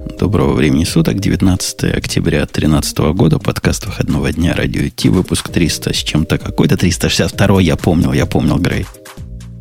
Доброго 0.00 0.54
времени 0.54 0.84
суток, 0.84 1.20
19 1.20 1.84
октября 1.94 2.40
2013 2.40 2.98
года, 3.14 3.38
подкаст 3.38 3.84
выходного 3.84 4.32
дня 4.32 4.54
Радио 4.54 4.88
Ти, 4.88 5.10
выпуск 5.10 5.50
300 5.50 5.92
с 5.92 5.96
чем-то 5.96 6.38
какой-то, 6.38 6.78
362 6.78 7.60
я 7.60 7.76
помнил, 7.76 8.12
я 8.12 8.24
помнил, 8.24 8.56
Грей. 8.56 8.86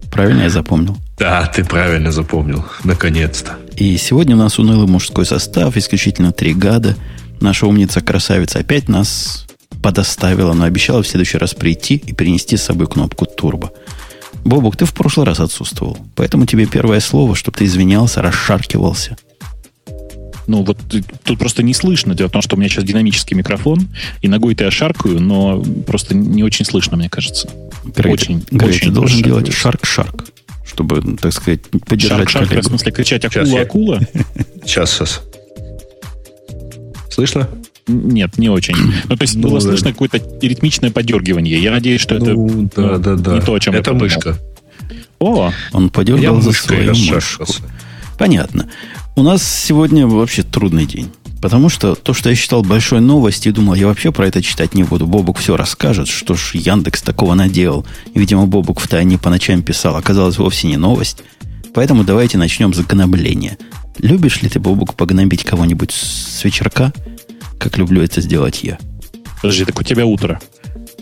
Правильно 0.10 0.44
я 0.44 0.50
запомнил? 0.50 0.98
Да, 1.18 1.46
ты 1.48 1.66
правильно 1.66 2.12
запомнил, 2.12 2.64
наконец-то. 2.86 3.58
И 3.76 3.98
сегодня 3.98 4.36
у 4.36 4.40
нас 4.40 4.60
унылый 4.60 4.88
мужской 4.88 5.26
состав, 5.26 5.76
исключительно 5.76 6.32
три 6.32 6.54
гада. 6.54 6.96
Наша 7.42 7.68
умница-красавица 7.68 8.60
опять 8.60 8.88
нас 8.88 9.46
подоставила, 9.84 10.54
но 10.54 10.64
обещала 10.64 11.04
в 11.04 11.08
следующий 11.08 11.38
раз 11.38 11.54
прийти 11.54 11.96
и 11.96 12.14
принести 12.14 12.56
с 12.56 12.64
собой 12.64 12.88
кнопку 12.88 13.26
турбо. 13.26 13.72
Бобук, 14.46 14.78
ты 14.78 14.86
в 14.86 14.94
прошлый 14.94 15.26
раз 15.26 15.42
отсутствовал, 15.42 15.98
поэтому 16.16 16.46
тебе 16.46 16.66
первое 16.66 17.02
слово, 17.02 17.36
чтобы 17.36 17.58
ты 17.58 17.66
извинялся, 17.66 18.22
расшаркивался– 18.22 19.18
ну, 20.50 20.64
вот 20.64 20.78
тут 21.24 21.38
просто 21.38 21.62
не 21.62 21.76
слышно. 21.76 22.16
Дело 22.16 22.28
в 22.28 22.32
том, 22.32 22.42
что 22.42 22.56
у 22.56 22.60
меня 22.60 22.70
сейчас 22.70 22.84
динамический 22.84 23.38
микрофон, 23.38 23.88
и 24.22 24.28
ногой-то 24.28 24.64
я 24.64 24.72
шаркаю, 24.72 25.22
но 25.22 25.64
просто 25.86 26.16
не 26.16 26.44
очень 26.44 26.66
слышно, 26.66 26.98
мне 26.98 27.08
кажется. 27.08 27.48
Грей, 27.86 28.14
очень, 28.14 28.44
Грей, 28.50 28.70
очень 28.70 28.88
ты 28.88 28.92
должен 28.92 29.22
делать 29.22 29.54
шарк-шарк, 29.54 30.26
чтобы, 30.66 31.18
так 31.18 31.34
сказать, 31.34 31.62
поддержать 31.86 32.30
Шарк-шарк, 32.30 32.52
в 32.52 32.64
смысле 32.64 32.92
кричать 32.92 33.26
«акула-акула»? 33.26 34.02
Сейчас, 34.66 34.92
сейчас. 34.92 35.22
Слышно? 37.12 37.48
Нет, 37.88 38.38
не 38.38 38.50
очень. 38.50 38.76
Ну, 39.08 39.16
то 39.16 39.22
есть 39.22 39.36
ну, 39.36 39.44
было 39.44 39.60
да. 39.60 39.68
слышно 39.68 39.92
какое-то 39.92 40.20
ритмичное 40.42 40.90
подергивание. 40.90 41.62
Я 41.62 41.72
надеюсь, 41.72 42.02
что 42.02 42.18
ну, 42.18 42.66
это 42.66 42.76
да, 42.76 42.82
ну, 42.82 43.00
да, 43.00 43.16
да. 43.16 43.34
не 43.36 43.42
то, 43.42 43.54
о 43.54 43.60
чем 43.60 43.76
Это 43.76 43.94
мышка. 43.94 44.38
О! 45.20 45.52
Он 45.74 45.90
подергал 45.90 46.42
за 46.42 46.54
свою 46.54 46.96
мышку. 46.96 47.46
Понятно. 48.20 48.68
У 49.16 49.24
нас 49.24 49.42
сегодня 49.42 50.06
вообще 50.06 50.44
трудный 50.44 50.86
день. 50.86 51.10
Потому 51.42 51.70
что 51.70 51.96
то, 51.96 52.14
что 52.14 52.30
я 52.30 52.36
считал 52.36 52.64
большой 52.64 53.00
новостью, 53.00 53.54
думал, 53.54 53.76
я 53.76 53.88
вообще 53.88 54.12
про 54.12 54.28
это 54.28 54.44
читать 54.44 54.76
не 54.76 54.84
буду. 54.84 55.08
Бобук 55.08 55.38
все 55.38 55.56
расскажет, 55.56 56.10
что 56.10 56.36
ж 56.36 56.52
Яндекс 56.56 57.02
такого 57.02 57.34
наделал. 57.34 57.88
Видимо, 58.14 58.46
Бобук 58.46 58.82
в 58.82 58.90
тайне 58.90 59.18
по 59.18 59.30
ночам 59.30 59.64
писал. 59.64 59.96
Оказалось, 59.96 60.38
вовсе 60.38 60.68
не 60.68 60.76
новость. 60.76 61.24
Поэтому 61.74 62.04
давайте 62.04 62.38
начнем 62.38 62.74
с 62.74 62.80
гнобления. 62.80 63.58
Любишь 64.00 64.42
ли 64.42 64.50
ты, 64.50 64.60
Бобук, 64.60 64.96
погнобить 64.96 65.46
кого-нибудь 65.46 65.94
с 65.94 66.44
вечерка, 66.44 66.92
как 67.58 67.78
люблю 67.78 68.04
это 68.04 68.20
сделать 68.20 68.64
я? 68.64 68.78
Подожди, 69.42 69.64
так 69.64 69.80
у 69.80 69.84
тебя 69.84 70.06
утро. 70.06 70.42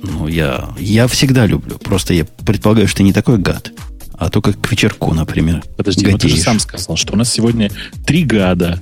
Ну, 0.03 0.27
я, 0.27 0.69
я 0.77 1.07
всегда 1.07 1.47
люблю. 1.47 1.79
Просто 1.79 2.13
я 2.13 2.25
предполагаю, 2.25 2.87
что 2.87 2.97
ты 2.97 3.03
не 3.03 3.13
такой 3.13 3.39
гад 3.39 3.71
а 4.17 4.29
только 4.29 4.53
к 4.53 4.71
вечерку, 4.71 5.13
например. 5.13 5.63
Подожди, 5.77 6.07
ну 6.07 6.17
ты 6.17 6.27
же 6.27 6.37
сам 6.37 6.59
сказал, 6.59 6.97
что 6.97 7.13
у 7.13 7.15
нас 7.15 7.31
сегодня 7.31 7.71
три 8.05 8.23
гада. 8.23 8.81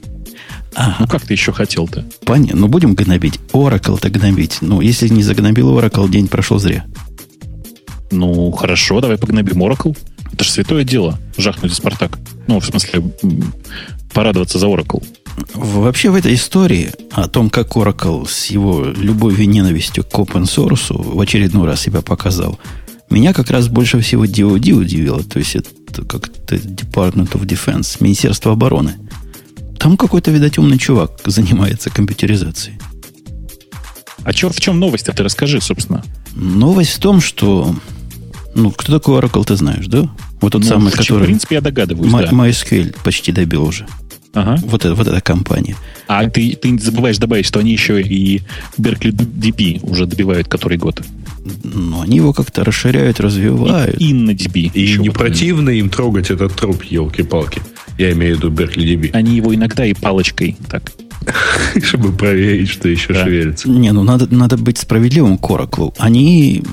Ага. 0.74 0.96
Ну, 1.00 1.08
как 1.08 1.24
ты 1.24 1.34
еще 1.34 1.52
хотел-то? 1.52 2.06
Понятно. 2.26 2.62
Ну, 2.62 2.68
будем 2.68 2.96
гнобить. 2.96 3.40
Oracle-то 3.54 4.10
гнобить. 4.10 4.58
Ну, 4.62 4.82
если 4.82 5.08
не 5.08 5.24
загнобил 5.24 5.78
Oracle, 5.78 6.10
день 6.10 6.28
прошел 6.28 6.60
зря. 6.60 6.86
Ну, 8.12 8.52
хорошо, 8.52 9.00
давай 9.02 9.18
погнобим 9.18 9.64
Oracle. 9.64 9.98
Это 10.32 10.44
же 10.44 10.52
святое 10.52 10.84
дело, 10.84 11.18
жахнуть 11.38 11.74
Спартак. 11.74 12.18
Ну, 12.48 12.60
в 12.60 12.66
смысле, 12.66 13.04
порадоваться 14.14 14.60
за 14.60 14.68
Oracle. 14.68 15.04
Вообще 15.54 16.10
в 16.10 16.16
этой 16.16 16.34
истории 16.36 16.92
о 17.12 17.28
том, 17.28 17.50
как 17.50 17.76
Oracle 17.76 18.28
с 18.28 18.48
его 18.48 18.86
любовью 18.86 19.44
и 19.44 19.48
ненавистью 19.48 20.04
к 20.04 20.14
open 20.14 20.44
source 20.44 20.94
в 20.94 21.20
очередной 21.20 21.68
раз 21.68 21.82
себя 21.82 22.02
показал– 22.02 22.60
меня 23.10 23.34
как 23.34 23.52
раз 23.52 23.68
больше 23.68 24.00
всего 24.02 24.26
DOD 24.26 24.72
удивило. 24.72 25.24
То 25.24 25.40
есть 25.40 25.56
это 25.56 25.70
как-то 26.06 26.56
Department 26.56 27.32
of 27.32 27.46
Defense, 27.46 27.98
Министерство 28.00 28.52
обороны. 28.52 28.96
Там 29.80 29.98
какой-то, 29.98 30.32
видать, 30.32 30.58
умный 30.58 30.78
чувак 30.78 31.22
занимается 31.26 31.90
компьютеризацией. 31.90 32.80
А 34.24 34.34
чё, 34.34 34.50
в 34.50 34.60
чем 34.60 34.80
новость? 34.80 35.08
А 35.10 35.14
ты 35.14 35.24
расскажи, 35.24 35.62
собственно. 35.62 36.04
Новость 36.34 36.94
в 36.94 37.00
том, 37.00 37.22
что... 37.22 37.76
Ну, 38.56 38.72
кто 38.72 39.00
такой 39.00 39.20
Oracle, 39.20 39.44
ты 39.44 39.56
знаешь, 39.56 39.86
да? 39.86 40.10
Вот 40.42 40.54
тот 40.54 40.64
ну, 40.64 40.68
самый, 40.68 40.92
который... 40.92 41.24
В 41.24 41.26
принципе, 41.26 41.56
я 41.56 41.62
догадываюсь, 41.62 42.12
My, 42.12 42.24
да. 42.24 42.32
MySQL 42.32 42.96
почти 43.04 43.32
добил 43.32 43.64
уже. 43.64 43.86
Ага. 44.36 44.60
Вот, 44.64 44.86
это, 44.86 44.94
вот 44.94 45.08
эта 45.08 45.22
компания. 45.22 45.76
А 46.08 46.30
ты, 46.30 46.56
ты 46.56 46.78
забываешь 46.78 47.18
добавить, 47.18 47.46
что 47.46 47.60
они 47.60 47.72
еще 47.72 48.02
и 48.02 48.42
Berkeley 48.78 49.12
DP 49.12 49.80
уже 49.90 50.06
добивают 50.06 50.48
который 50.48 50.78
год. 50.78 51.02
Ну, 51.64 52.02
они 52.02 52.18
его 52.18 52.34
как-то 52.34 52.64
расширяют, 52.64 53.20
развивают. 53.20 54.00
И 54.00 54.14
InnoDB. 54.14 54.72
И 54.74 54.98
не 54.98 55.10
противно 55.10 55.70
им 55.70 55.90
трогать 55.90 56.32
этот 56.32 56.56
труп, 56.56 56.84
елки-палки. 56.84 57.62
Я 57.98 58.12
имею 58.14 58.36
в 58.36 58.40
виду 58.40 58.52
Berkeley 58.52 58.96
DB. 58.96 59.12
Они 59.14 59.38
его 59.38 59.54
иногда 59.54 59.86
и 59.86 59.94
палочкой 59.94 60.58
так 60.70 60.92
чтобы 61.84 62.12
проверить, 62.12 62.70
что 62.70 62.88
еще 62.88 63.14
да. 63.14 63.24
шевелится. 63.24 63.70
Не, 63.70 63.92
ну 63.92 64.04
надо, 64.04 64.34
надо 64.34 64.58
быть 64.58 64.78
справедливым 64.78 65.38
к 65.38 65.50
Oracle. 65.50 65.94
Они 65.98 66.64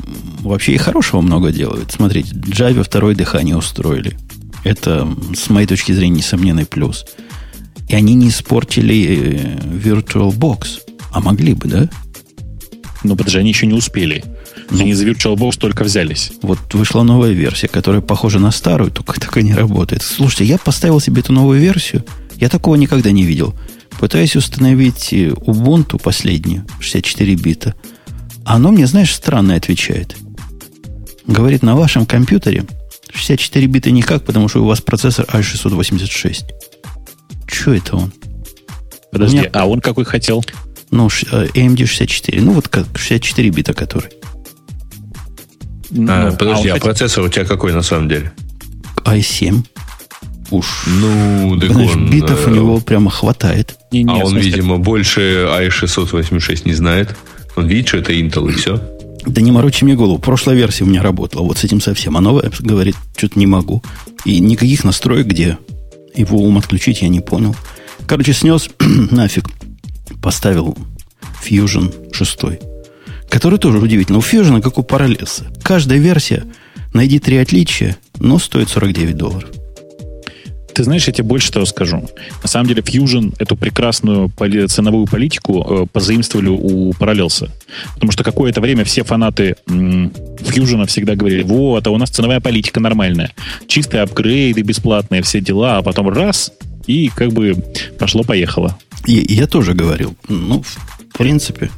вообще 0.41 0.73
и 0.73 0.79
хорошего 0.79 1.21
много 1.21 1.53
делают. 1.53 1.93
Смотрите, 1.93 2.35
Java 2.35 2.83
второе 2.83 3.15
дыхание 3.15 3.57
устроили. 3.57 4.17
Это, 4.65 5.09
с 5.35 5.51
моей 5.51 5.67
точки 5.67 5.93
зрения, 5.93 6.19
несомненный 6.19 6.67
плюс. 6.67 7.05
И 7.93 7.95
они 7.95 8.15
не 8.15 8.31
испортили 8.31 9.05
э, 9.05 9.57
VirtualBox. 9.67 10.81
А 11.11 11.21
могли 11.21 11.53
бы, 11.53 11.69
да? 11.69 11.91
Ну, 13.05 13.17
подожди, 13.17 13.39
они 13.39 13.51
еще 13.51 13.67
не 13.67 13.75
успели. 13.75 14.25
Ну, 14.71 14.81
они 14.81 14.95
за 14.95 15.07
VirtualBox 15.07 15.59
только 15.59 15.85
взялись. 15.85 16.33
Вот 16.41 16.59
вышла 16.73 17.03
новая 17.03 17.33
версия, 17.33 17.69
которая 17.69 18.01
похожа 18.01 18.39
на 18.39 18.51
старую, 18.51 18.93
только 18.93 19.21
такая 19.21 19.45
не 19.45 19.53
работает. 19.53 20.01
Слушайте, 20.01 20.47
я 20.47 20.57
поставил 20.57 21.01
себе 21.01 21.21
эту 21.21 21.35
новую 21.35 21.61
версию. 21.61 22.03
Я 22.37 22.49
такого 22.49 22.77
никогда 22.77 23.11
не 23.11 23.25
видел. 23.25 23.55
Пытаюсь 24.01 24.37
установить 24.37 25.13
э, 25.13 25.29
Ubuntu 25.29 26.01
последнюю, 26.03 26.65
64 26.81 27.35
бита. 27.35 27.75
Оно 28.47 28.73
мне, 28.73 28.87
знаешь, 28.87 29.15
странно 29.15 29.55
отвечает. 29.55 30.17
Говорит, 31.27 31.63
на 31.63 31.77
вашем 31.77 32.07
компьютере 32.07 32.65
64 33.13 33.67
бита 33.67 33.91
никак, 33.91 34.25
потому 34.25 34.49
что 34.49 34.63
у 34.63 34.67
вас 34.67 34.81
процессор 34.81 35.27
i686. 35.27 36.72
Что 37.53 37.75
это 37.75 37.97
он? 37.97 38.13
Подожди, 39.13 39.39
меня... 39.39 39.51
а 39.53 39.67
он 39.69 39.81
какой 39.81 40.05
хотел? 40.05 40.43
Ну, 40.91 41.07
э, 41.07 41.47
AMD 41.55 41.87
64. 41.87 42.41
Ну, 42.41 42.53
вот 42.53 42.69
как 42.69 42.87
64 42.95 43.51
бита 43.51 43.75
который. 43.75 44.11
Ну, 45.91 46.07
а, 46.11 46.33
подожди, 46.33 46.69
а, 46.69 46.77
а 46.77 46.79
процессор 46.79 47.23
у 47.23 47.29
тебя 47.29 47.45
какой 47.45 47.73
на 47.73 47.83
самом 47.83 48.09
деле? 48.09 48.33
i7. 49.05 49.65
Уж. 50.51 50.67
Ну, 50.87 51.59
так 51.61 51.73
Знаешь, 51.73 51.91
он, 51.95 52.11
битов 52.11 52.47
э... 52.47 52.51
у 52.51 52.55
него 52.55 52.81
прямо 52.81 53.11
хватает. 53.11 53.77
Не, 53.91 54.03
не, 54.03 54.21
а 54.21 54.25
он, 54.25 54.33
смысле... 54.33 54.51
видимо, 54.51 54.79
больше 54.79 55.47
i686 55.61 56.63
не 56.65 56.75
знает. 56.75 57.17
Он 57.57 57.67
видит, 57.67 57.89
что 57.89 57.99
это 57.99 58.13
Intel 58.13 58.51
и 58.51 58.55
все. 58.55 58.81
Да 59.27 59.41
не 59.41 59.53
морочи 59.53 59.85
мне 59.85 59.95
голову. 59.95 60.19
Прошлая 60.19 60.57
версия 60.57 60.85
у 60.85 60.87
меня 60.87 61.03
работала. 61.03 61.43
Вот 61.43 61.59
с 61.59 61.65
этим 61.65 61.81
совсем. 61.81 62.17
А 62.17 62.21
новая 62.21 62.51
говорит, 62.61 62.97
что-то 63.17 63.39
не 63.39 63.47
могу. 63.47 63.83
И 64.25 64.41
никаких 64.41 64.85
настроек, 64.85 65.27
где 65.27 65.59
его 66.15 66.39
ум 66.39 66.59
отключить, 66.59 67.03
я 67.03 67.09
не 67.09 67.21
понял. 67.21 67.55
Короче, 68.07 68.33
снес 68.33 68.69
нафиг. 69.11 69.49
Поставил 70.21 70.77
Fusion 71.45 72.13
6. 72.13 72.39
Который 73.29 73.59
тоже 73.59 73.79
удивительно. 73.79 74.19
У 74.19 74.23
Fusion, 74.23 74.61
как 74.61 74.79
у 74.79 74.83
Parallels. 74.83 75.45
Каждая 75.63 75.99
версия, 75.99 76.45
найди 76.93 77.19
три 77.19 77.39
отличия, 77.39 77.97
но 78.19 78.39
стоит 78.39 78.69
49 78.69 79.17
долларов. 79.17 79.51
Ты 80.75 80.85
знаешь, 80.85 81.07
я 81.07 81.13
тебе 81.13 81.25
больше 81.25 81.53
того 81.53 81.67
скажу. 81.67 82.09
На 82.43 82.49
самом 82.49 82.67
деле, 82.67 82.83
Fusion 82.83 83.35
эту 83.39 83.57
прекрасную 83.57 84.31
ценовую 84.69 85.07
политику 85.07 85.67
э, 85.69 85.87
позаимствовали 85.93 86.49
у 86.49 86.93
Parallels. 86.93 87.51
Потому 87.95 88.13
что 88.13 88.25
какое-то 88.25 88.61
время 88.61 88.85
все 88.85 89.05
фанаты 89.05 89.57
Fusion 89.67 90.87
всегда 90.87 91.15
говорили, 91.15 91.43
вот, 91.43 91.87
а 91.87 91.91
у 91.91 91.99
нас 91.99 92.11
ценовая 92.11 92.41
политика 92.41 92.81
нормальная. 92.81 93.33
Чистые 93.67 94.03
апгрейды, 94.03 94.63
бесплатные, 94.63 95.23
все 95.23 95.41
дела, 95.41 95.79
а 95.79 95.83
потом 95.83 96.09
раз, 96.09 96.53
и 96.87 97.11
как 97.15 97.33
бы 97.33 97.55
пошло-поехало. 97.99 98.79
Я, 99.07 99.23
я 99.29 99.47
тоже 99.47 99.75
говорил. 99.75 100.17
Ну, 100.29 100.63
в 100.63 101.19
принципе, 101.19 101.71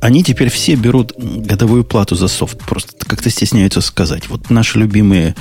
они 0.00 0.22
теперь 0.22 0.50
все 0.50 0.74
берут 0.74 1.12
годовую 1.16 1.84
плату 1.84 2.14
за 2.14 2.28
софт. 2.28 2.58
Просто 2.58 2.92
как-то 3.06 3.30
стесняются 3.30 3.80
сказать. 3.80 4.28
Вот 4.28 4.50
наши 4.50 4.78
любимые 4.78 5.34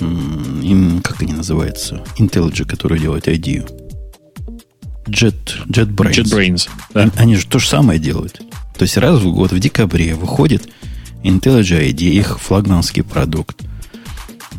им, 0.00 1.00
как 1.02 1.22
они 1.22 1.32
называются? 1.32 2.04
IntelliJ, 2.18 2.64
который 2.64 2.98
делает 2.98 3.28
IDEO. 3.28 3.68
Jet, 5.06 5.66
JetBrains. 5.68 6.12
JetBrains, 6.12 6.68
да. 6.92 7.10
Они 7.16 7.36
же 7.36 7.46
то 7.46 7.58
же 7.58 7.68
самое 7.68 7.98
делают. 7.98 8.40
То 8.76 8.82
есть 8.82 8.96
раз 8.96 9.20
в 9.20 9.32
год, 9.32 9.52
в 9.52 9.58
декабре, 9.58 10.14
выходит 10.14 10.68
IntelliJ 11.22 11.90
IDEO, 11.90 12.10
их 12.10 12.40
флагманский 12.40 13.02
продукт, 13.02 13.62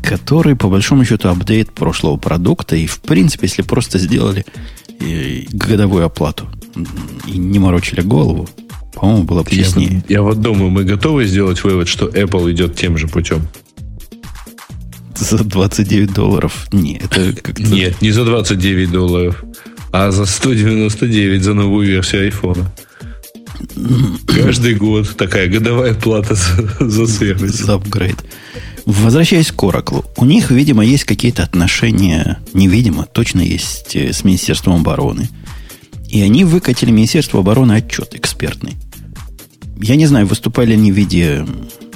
который, 0.01 0.55
по 0.55 0.69
большому 0.69 1.05
счету, 1.05 1.29
апдейт 1.29 1.71
прошлого 1.71 2.17
продукта. 2.17 2.75
И, 2.75 2.87
в 2.87 3.01
принципе, 3.01 3.47
если 3.47 3.61
просто 3.61 3.99
сделали 3.99 4.45
э, 4.99 5.43
годовую 5.51 6.05
оплату 6.05 6.47
и 7.27 7.37
не 7.37 7.59
морочили 7.59 8.01
голову, 8.01 8.47
по-моему, 8.93 9.23
было 9.23 9.43
бы 9.43 9.49
яснее. 9.51 10.03
Я, 10.07 10.15
я 10.15 10.21
вот 10.21 10.41
думаю, 10.41 10.71
мы 10.71 10.83
готовы 10.83 11.25
сделать 11.25 11.63
вывод, 11.63 11.87
что 11.87 12.07
Apple 12.07 12.51
идет 12.51 12.75
тем 12.75 12.97
же 12.97 13.07
путем 13.07 13.47
за 15.19 15.43
29 15.43 16.13
долларов. 16.13 16.67
Нет, 16.71 17.17
это 17.17 17.41
как-то... 17.41 17.63
Нет, 17.63 18.01
не 18.01 18.11
за 18.11 18.25
29 18.25 18.91
долларов. 18.91 19.43
А 19.91 20.11
за 20.11 20.25
199 20.25 21.43
за 21.43 21.53
новую 21.53 21.87
версию 21.87 22.23
айфона. 22.23 22.71
Каждый 24.27 24.75
год 24.75 25.15
такая 25.17 25.47
годовая 25.47 25.93
плата 25.93 26.35
за, 26.35 26.89
за 26.89 27.07
сервис. 27.07 27.55
За 27.55 27.75
апгрейд. 27.75 28.17
Возвращаясь 28.85 29.51
к 29.51 29.63
Oracle, 29.63 30.05
у 30.15 30.25
них, 30.25 30.49
видимо, 30.49 30.85
есть 30.85 31.03
какие-то 31.03 31.43
отношения, 31.43 32.39
невидимо, 32.53 33.05
точно 33.05 33.41
есть 33.41 33.95
э, 33.95 34.13
с 34.13 34.23
Министерством 34.23 34.75
обороны. 34.75 35.29
И 36.07 36.21
они 36.21 36.45
выкатили 36.45 36.91
Министерству 36.91 37.39
обороны 37.39 37.73
отчет 37.73 38.15
экспертный. 38.15 38.77
Я 39.81 39.97
не 39.97 40.05
знаю, 40.05 40.25
выступали 40.25 40.73
они 40.73 40.93
в 40.93 40.95
виде 40.95 41.45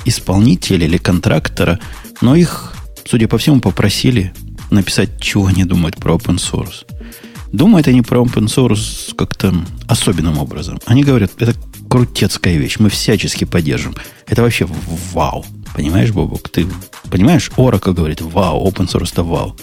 исполнителя 0.03 0.85
или 0.85 0.97
контрактора, 0.97 1.79
но 2.19 2.35
их, 2.35 2.74
судя 3.11 3.27
по 3.27 3.37
всему, 3.37 3.59
попросили 3.59 4.33
написать, 4.69 5.19
чего 5.19 5.47
они 5.47 5.65
думают 5.65 5.97
про 5.97 6.15
open 6.15 6.37
source. 6.37 6.85
Думают 7.51 7.89
они 7.89 8.01
про 8.01 8.21
open 8.21 8.45
source 8.45 9.13
как-то 9.17 9.53
особенным 9.89 10.37
образом. 10.37 10.79
Они 10.85 11.03
говорят, 11.03 11.33
это 11.39 11.53
крутецкая 11.89 12.55
вещь, 12.55 12.77
мы 12.79 12.87
всячески 12.89 13.43
поддержим. 13.43 13.93
Это 14.27 14.43
вообще 14.43 14.65
вау. 15.11 15.45
Понимаешь, 15.75 16.11
Бобок? 16.11 16.47
Ты 16.47 16.65
понимаешь, 17.09 17.51
Oracle 17.57 17.93
говорит, 17.93 18.21
вау, 18.21 18.65
open 18.65 18.87
source 18.87 19.11
это 19.11 19.23
вау. 19.23 19.57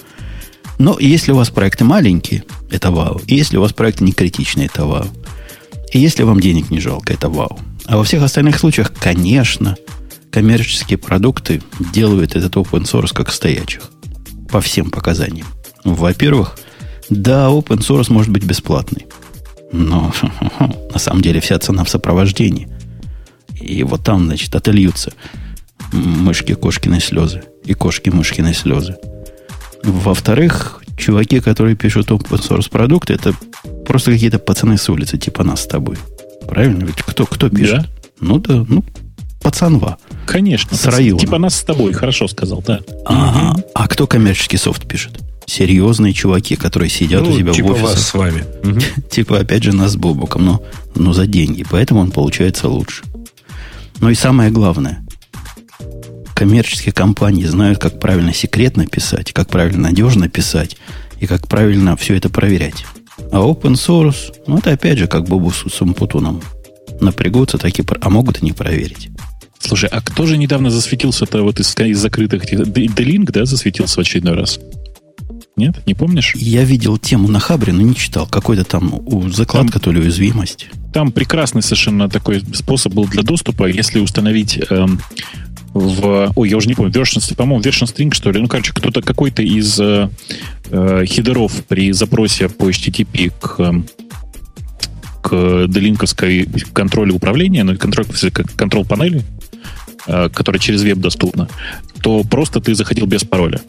Но 0.79 0.99
если 1.01 1.33
у 1.33 1.37
вас 1.37 1.49
проекты 1.49 1.85
маленькие, 1.85 2.45
это 2.71 2.91
вау. 2.91 3.19
И 3.27 3.35
если 3.35 3.57
у 3.57 3.63
вас 3.63 3.73
проекты 3.73 4.05
не 4.05 4.13
критичные, 4.13 4.67
это 4.67 4.85
вау. 4.85 5.07
И 5.95 5.99
если 5.99 6.23
вам 6.23 6.41
денег 6.41 6.69
не 6.69 6.81
жалко, 6.81 7.15
это 7.15 7.31
вау. 7.31 7.59
А 7.87 7.97
во 7.97 8.05
всех 8.05 8.23
остальных 8.23 8.59
случаях, 8.59 8.93
конечно, 8.93 9.79
коммерческие 10.31 10.99
продукты 10.99 11.63
делают 11.93 12.37
этот 12.37 12.57
open 12.57 12.85
source 12.85 13.13
как 13.15 13.33
стоячих. 13.33 13.83
По 14.51 14.61
всем 14.61 14.91
показаниям. 14.91 15.47
Во-первых, 15.85 16.59
да, 17.11 17.49
open 17.49 17.79
source 17.79 18.13
может 18.13 18.31
быть 18.31 18.45
бесплатный. 18.45 19.07
Но 19.73 20.13
на 20.93 20.99
самом 20.99 21.23
деле 21.23 21.41
вся 21.41 21.59
цена 21.59 21.85
в 21.85 21.91
сопровождении. 21.91 22.69
И 23.61 23.83
вот 23.83 24.05
там, 24.05 24.27
значит, 24.27 24.55
отольются 24.55 25.13
мышки 25.93 26.55
кошкины 26.55 27.01
слезы 27.01 27.43
и 27.65 27.75
кошки 27.75 28.11
мышкины 28.11 28.55
слезы. 28.55 28.97
Во-вторых, 29.83 30.83
чуваки, 30.97 31.41
которые 31.41 31.77
пишут 31.77 32.11
open 32.11 32.41
source 32.41 32.71
продукты, 32.71 33.15
это 33.15 33.35
просто 33.87 34.13
какие-то 34.13 34.39
пацаны 34.39 34.77
с 34.77 34.89
улицы, 34.89 35.19
типа 35.19 35.45
нас 35.45 35.63
с 35.63 35.67
тобой. 35.67 35.97
Правильно? 36.47 36.85
Ведь 36.85 37.03
кто, 37.03 37.27
кто 37.27 37.49
пишет? 37.49 37.83
Да. 37.83 37.89
Ну 38.21 38.39
да, 38.39 38.65
ну, 38.69 38.85
пацанва. 39.41 39.99
Конечно. 40.29 40.77
С 40.77 40.85
района. 40.85 41.19
Типа 41.19 41.39
нас 41.39 41.57
с 41.57 41.63
тобой, 41.63 41.93
хорошо 41.95 42.29
сказал, 42.29 42.63
да. 42.65 42.81
Ага. 43.07 43.53
Угу. 43.53 43.65
А 43.75 43.89
кто 43.89 44.07
коммерческий 44.07 44.59
софт 44.59 44.87
пишет? 44.87 45.19
Серьезные 45.47 46.13
чуваки, 46.13 46.55
которые 46.55 46.91
сидят 46.91 47.23
ну, 47.23 47.31
у 47.31 47.39
себя 47.39 47.53
типа 47.53 47.69
в 47.69 47.71
офисе. 47.71 47.87
вас 47.87 48.07
с 48.07 48.15
вами. 48.15 48.45
типа, 49.11 49.39
опять 49.39 49.63
же, 49.63 49.75
нас 49.75 49.93
с 49.93 49.97
Бобуком, 49.97 50.45
но, 50.45 50.63
но 50.95 51.15
за 51.15 51.27
деньги. 51.27 51.65
Поэтому 51.71 52.01
он 52.01 52.11
получается 52.11 52.69
лучше. 52.69 53.05
Ну 54.01 54.11
и 54.11 54.15
самое 54.15 54.51
главное, 54.51 55.03
коммерческие 56.35 56.93
компании 56.93 57.45
знают, 57.45 57.79
как 57.79 57.99
правильно 57.99 58.35
секретно 58.35 58.87
писать, 58.87 59.33
как 59.33 59.49
правильно 59.49 59.89
надежно 59.89 60.29
писать 60.29 60.77
и 61.21 61.27
как 61.27 61.49
правильно 61.49 61.97
все 61.97 62.15
это 62.15 62.29
проверять. 62.29 62.85
А 63.33 63.39
open 63.39 63.73
source, 63.73 64.35
ну 64.47 64.59
это 64.59 64.73
опять 64.73 64.99
же 64.99 65.07
как 65.07 65.25
Бобу 65.25 65.51
с 65.51 65.81
Умпутуном. 65.81 66.43
Напрягутся, 67.01 67.57
так 67.57 67.79
и, 67.79 67.85
а 68.01 68.11
могут 68.11 68.43
и 68.43 68.45
не 68.45 68.53
проверить. 68.53 69.09
Слушай, 69.59 69.89
а 69.91 70.01
кто 70.01 70.27
же 70.27 70.37
недавно 70.37 70.71
засветился-то 70.71 71.43
вот 71.43 71.61
из, 71.61 71.77
из 71.79 71.99
закрытых... 71.99 72.45
D-Link, 72.47 73.31
да, 73.33 73.45
засветился 73.45 73.97
в 73.97 73.99
очередной 73.99 74.35
раз? 74.35 74.61
Нет? 75.57 75.85
Не 75.87 75.95
помнишь? 75.95 76.35
Я 76.37 76.63
видел 76.63 76.99
тему 76.99 77.29
на 77.29 77.41
Хабре, 77.41 77.73
но 77.73 77.83
не 77.83 77.97
читал. 77.97 78.27
Какой-то 78.27 78.65
там 78.65 78.95
у 78.95 79.29
закладка, 79.29 79.73
там, 79.75 79.83
то 79.83 79.93
ли 79.93 80.01
уязвимость. 80.01 80.69
Там 80.93 81.11
прекрасный 81.11 81.63
совершенно 81.63 82.09
такой 82.09 82.43
способ 82.55 82.95
был 82.95 83.07
для 83.07 83.23
доступа, 83.23 83.67
если 83.67 83.99
установить 83.99 84.61
эм, 84.71 85.01
в... 85.75 86.33
Ой, 86.37 86.49
я 86.49 86.57
уже 86.57 86.69
не 86.69 86.75
помню, 86.75 86.93
version, 86.93 87.35
по-моему, 87.35 87.63
version 87.63 87.93
string, 87.93 88.15
что 88.15 88.31
ли. 88.31 88.41
Ну, 88.41 88.47
короче, 88.47 88.73
кто-то 88.73 89.03
какой-то 89.03 89.43
из 89.43 89.79
э, 89.81 90.09
э, 90.71 91.05
хидеров 91.07 91.53
при 91.67 91.93
запросе 91.93 92.49
по 92.49 92.71
HTTP 92.71 93.33
к 93.41 93.85
к 95.21 95.67
делинковской 95.67 96.49
контролю 96.73 97.17
управления, 97.17 97.65
ну, 97.65 97.77
контроль, 97.77 98.07
контроль 98.57 98.85
панели, 98.85 99.19
э, 99.19 99.48
которая 100.07 100.61
через 100.61 100.83
веб 100.83 100.99
доступна, 100.99 101.49
то 102.03 102.23
просто 102.25 102.61
ты 102.61 102.75
заходил 102.75 103.07
без 103.07 103.25
пароля. 103.25 103.61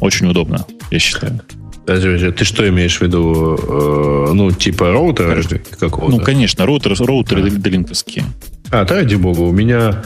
Очень 0.00 0.28
удобно, 0.28 0.66
я 0.90 0.98
считаю. 0.98 1.40
Ты 1.86 2.44
что 2.44 2.68
имеешь 2.68 2.98
в 2.98 3.02
виду? 3.02 3.58
Э, 3.58 4.32
ну, 4.32 4.52
типа 4.52 4.92
роутера 4.92 5.42
какого-то? 5.78 6.18
Ну, 6.18 6.22
конечно, 6.22 6.64
роутеры, 6.64 6.94
роутеры 6.94 7.46
а. 7.46 7.50
делинковские. 7.50 8.24
А, 8.70 8.84
да, 8.84 8.96
ради 8.96 9.16
бога, 9.16 9.40
у 9.40 9.52
меня 9.52 10.02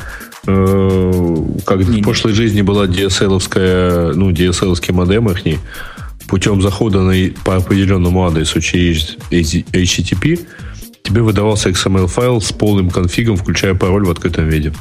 Э, 0.47 1.47
как 1.65 1.79
в 1.79 2.03
прошлой 2.03 2.33
жизни 2.33 2.63
была 2.63 2.87
DSL-овская, 2.87 4.13
ну, 4.15 4.31
DSL-овский 4.31 4.93
модем 4.93 5.31
их, 5.31 5.59
путем 6.27 6.61
захода 6.61 7.01
на, 7.01 7.15
по 7.45 7.57
определенному 7.57 8.27
адресу 8.27 8.61
через 8.61 9.17
HTTP 9.31 10.41
тебе 11.05 11.23
выдавался 11.23 11.69
XML-файл 11.69 12.41
с 12.41 12.51
полным 12.51 12.91
конфигом, 12.91 13.37
включая 13.37 13.75
пароль 13.75 14.05
в 14.07 14.11
открытом 14.11 14.49
виде. 14.49 14.73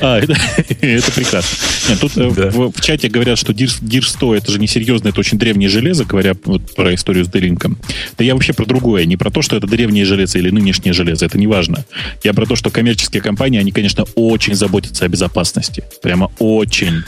А, 0.00 0.18
это, 0.22 0.34
это 0.80 1.12
прекрасно. 1.12 1.58
Нет, 1.88 2.00
тут 2.00 2.16
э, 2.16 2.30
да. 2.30 2.50
в, 2.50 2.72
в 2.72 2.80
чате 2.80 3.08
говорят, 3.08 3.36
что 3.36 3.52
DIR, 3.52 3.82
DIR 3.82 4.02
100 4.02 4.36
это 4.36 4.52
же 4.52 4.58
не 4.58 4.66
серьезно, 4.66 5.08
это 5.08 5.20
очень 5.20 5.38
древнее 5.38 5.68
железо, 5.68 6.04
говоря 6.04 6.34
вот 6.44 6.74
про 6.74 6.94
историю 6.94 7.24
с 7.24 7.28
Делинком. 7.28 7.76
Да 8.16 8.24
я 8.24 8.34
вообще 8.34 8.52
про 8.52 8.64
другое. 8.64 9.04
Не 9.04 9.16
про 9.16 9.30
то, 9.30 9.42
что 9.42 9.56
это 9.56 9.66
древнее 9.66 10.04
железо 10.04 10.38
или 10.38 10.50
нынешнее 10.50 10.92
железо, 10.92 11.26
это 11.26 11.36
не 11.36 11.48
важно. 11.48 11.84
Я 12.22 12.32
про 12.32 12.46
то, 12.46 12.56
что 12.56 12.70
коммерческие 12.70 13.20
компании, 13.20 13.58
они, 13.58 13.72
конечно, 13.72 14.04
очень 14.14 14.54
заботятся 14.54 15.04
о 15.04 15.08
безопасности. 15.08 15.84
Прямо 16.00 16.30
очень. 16.38 17.02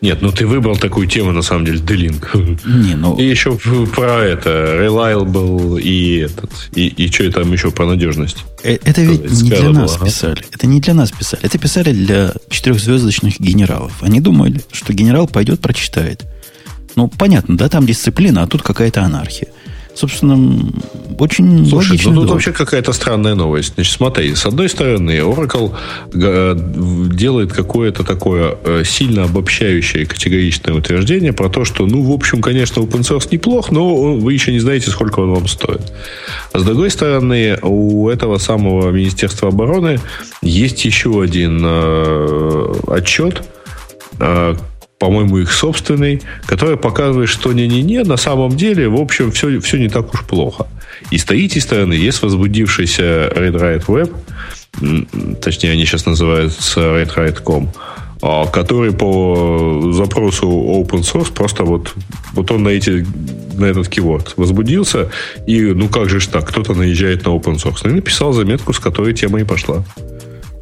Нет, 0.00 0.22
ну 0.22 0.30
ты 0.30 0.46
выбрал 0.46 0.76
такую 0.76 1.08
тему, 1.08 1.32
на 1.32 1.42
самом 1.42 1.64
деле, 1.64 1.78
D-Link. 1.80 2.60
Не, 2.64 2.94
ну... 2.94 3.16
И 3.16 3.24
еще 3.24 3.58
про 3.94 4.24
это, 4.24 4.50
Reliable 4.78 5.80
и 5.80 6.18
этот, 6.18 6.50
и, 6.72 6.86
и 6.86 7.10
что 7.10 7.30
там 7.32 7.52
еще 7.52 7.70
про 7.70 7.86
надежность. 7.86 8.44
Э, 8.62 8.74
это 8.84 9.02
ведь 9.02 9.30
не 9.42 9.50
для 9.50 9.70
нас 9.70 9.96
ага. 9.96 10.06
писали. 10.06 10.44
Это 10.52 10.66
не 10.66 10.80
для 10.80 10.94
нас 10.94 11.10
писали. 11.10 11.42
Это 11.42 11.58
писали 11.58 11.92
для 11.92 12.32
четырехзвездочных 12.48 13.40
генералов. 13.40 13.92
Они 14.00 14.20
думали, 14.20 14.60
что 14.72 14.92
генерал 14.92 15.26
пойдет, 15.26 15.60
прочитает. 15.60 16.24
Ну, 16.94 17.08
понятно, 17.08 17.56
да, 17.56 17.68
там 17.68 17.86
дисциплина, 17.86 18.42
а 18.42 18.46
тут 18.46 18.62
какая-то 18.62 19.02
анархия 19.02 19.48
собственно, 19.98 20.72
очень 21.18 21.66
Слушай, 21.66 21.90
логично. 21.90 22.12
Ну, 22.12 22.20
тут 22.22 22.30
вообще 22.30 22.52
какая-то 22.52 22.92
странная 22.92 23.34
новость. 23.34 23.74
Значит, 23.74 23.94
смотри, 23.94 24.34
с 24.34 24.46
одной 24.46 24.68
стороны, 24.68 25.18
Oracle 25.18 25.74
э, 26.14 26.56
делает 27.12 27.52
какое-то 27.52 28.04
такое 28.04 28.56
э, 28.64 28.84
сильно 28.84 29.24
обобщающее 29.24 30.06
категоричное 30.06 30.74
утверждение 30.74 31.32
про 31.32 31.48
то, 31.48 31.64
что, 31.64 31.86
ну, 31.86 32.02
в 32.02 32.12
общем, 32.12 32.40
конечно, 32.40 32.80
open 32.80 33.00
source 33.00 33.28
неплох, 33.32 33.72
но 33.72 34.14
вы 34.14 34.32
еще 34.32 34.52
не 34.52 34.60
знаете, 34.60 34.90
сколько 34.90 35.20
он 35.20 35.30
вам 35.32 35.48
стоит. 35.48 35.92
А 36.52 36.60
с 36.60 36.62
другой 36.62 36.90
стороны, 36.90 37.58
у 37.62 38.08
этого 38.08 38.38
самого 38.38 38.90
Министерства 38.90 39.48
обороны 39.48 40.00
есть 40.42 40.84
еще 40.84 41.20
один 41.20 41.60
э, 41.64 42.74
отчет, 42.86 43.42
э, 44.20 44.54
по-моему, 44.98 45.38
их 45.38 45.52
собственный, 45.52 46.22
который 46.46 46.76
показывает, 46.76 47.28
что 47.28 47.52
не-не-не, 47.52 48.02
на 48.02 48.16
самом 48.16 48.56
деле, 48.56 48.88
в 48.88 48.96
общем, 48.96 49.30
все, 49.30 49.60
все 49.60 49.78
не 49.78 49.88
так 49.88 50.12
уж 50.12 50.24
плохо. 50.24 50.66
И 51.10 51.18
с 51.18 51.24
третьей 51.24 51.60
стороны 51.60 51.92
есть 51.92 52.22
возбудившийся 52.22 53.28
Red 53.34 53.86
Web, 53.86 54.12
точнее, 55.40 55.72
они 55.72 55.84
сейчас 55.84 56.06
называются 56.06 56.80
RedRide.com, 56.80 57.70
а, 58.22 58.46
который 58.46 58.92
по 58.92 59.90
запросу 59.92 60.48
open 60.48 61.02
source 61.02 61.32
просто 61.32 61.64
вот, 61.64 61.94
вот 62.32 62.50
он 62.50 62.64
на, 62.64 62.68
эти, 62.68 63.06
на 63.54 63.66
этот 63.66 63.88
keyword 63.88 64.34
возбудился, 64.36 65.10
и 65.46 65.60
ну 65.60 65.88
как 65.88 66.08
же 66.08 66.20
ж 66.20 66.26
так, 66.26 66.48
кто-то 66.48 66.74
наезжает 66.74 67.24
на 67.24 67.30
open 67.30 67.56
source. 67.56 67.80
Ну, 67.84 67.90
и 67.90 67.94
написал 67.94 68.32
заметку, 68.32 68.72
с 68.72 68.78
которой 68.78 69.14
тема 69.14 69.40
и 69.40 69.44
пошла. 69.44 69.84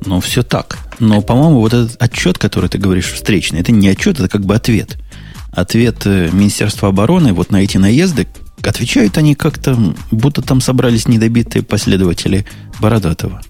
Ну, 0.05 0.21
все 0.21 0.43
так. 0.43 0.79
Но, 0.99 1.21
по-моему, 1.21 1.61
вот 1.61 1.73
этот 1.73 2.01
отчет, 2.01 2.39
который 2.39 2.69
ты 2.69 2.79
говоришь 2.79 3.13
встречный, 3.13 3.61
это 3.61 3.73
не 3.73 3.89
отчет, 3.89 4.19
это 4.19 4.29
как 4.29 4.45
бы 4.45 4.55
ответ. 4.55 4.99
Ответ 5.53 6.03
э, 6.05 6.31
Министерства 6.33 6.89
обороны 6.89 7.33
вот 7.33 7.51
на 7.51 7.63
эти 7.63 7.79
наезды, 7.79 8.27
отвечают 8.63 9.17
они 9.19 9.35
как-то, 9.35 9.77
будто 10.11 10.43
там 10.43 10.61
собрались 10.61 11.09
недобитые 11.09 11.63
последователи 11.63 12.45
Бородатого. 12.81 13.41